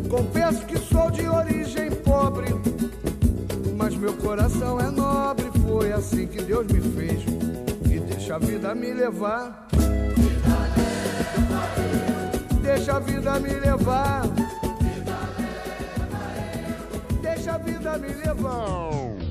Confesso 0.08 0.64
que 0.66 0.78
sou 0.78 1.10
de 1.10 1.26
origem 1.28 1.90
pobre, 1.90 2.46
mas 3.82 3.96
meu 3.96 4.12
coração 4.14 4.78
é 4.78 4.88
nobre. 4.88 5.50
Foi 5.66 5.92
assim 5.92 6.28
que 6.28 6.40
Deus 6.40 6.64
me 6.68 6.80
fez. 6.80 7.20
E 7.90 7.98
deixa 7.98 8.36
a 8.36 8.38
vida 8.38 8.72
me 8.76 8.92
levar. 8.92 9.66
Deixa 12.62 12.96
a 12.96 13.00
vida 13.00 13.40
me 13.40 13.54
levar. 13.54 14.22
Deixa 17.20 17.54
a 17.54 17.58
vida 17.58 17.98
me 17.98 18.08
levar. 18.08 19.21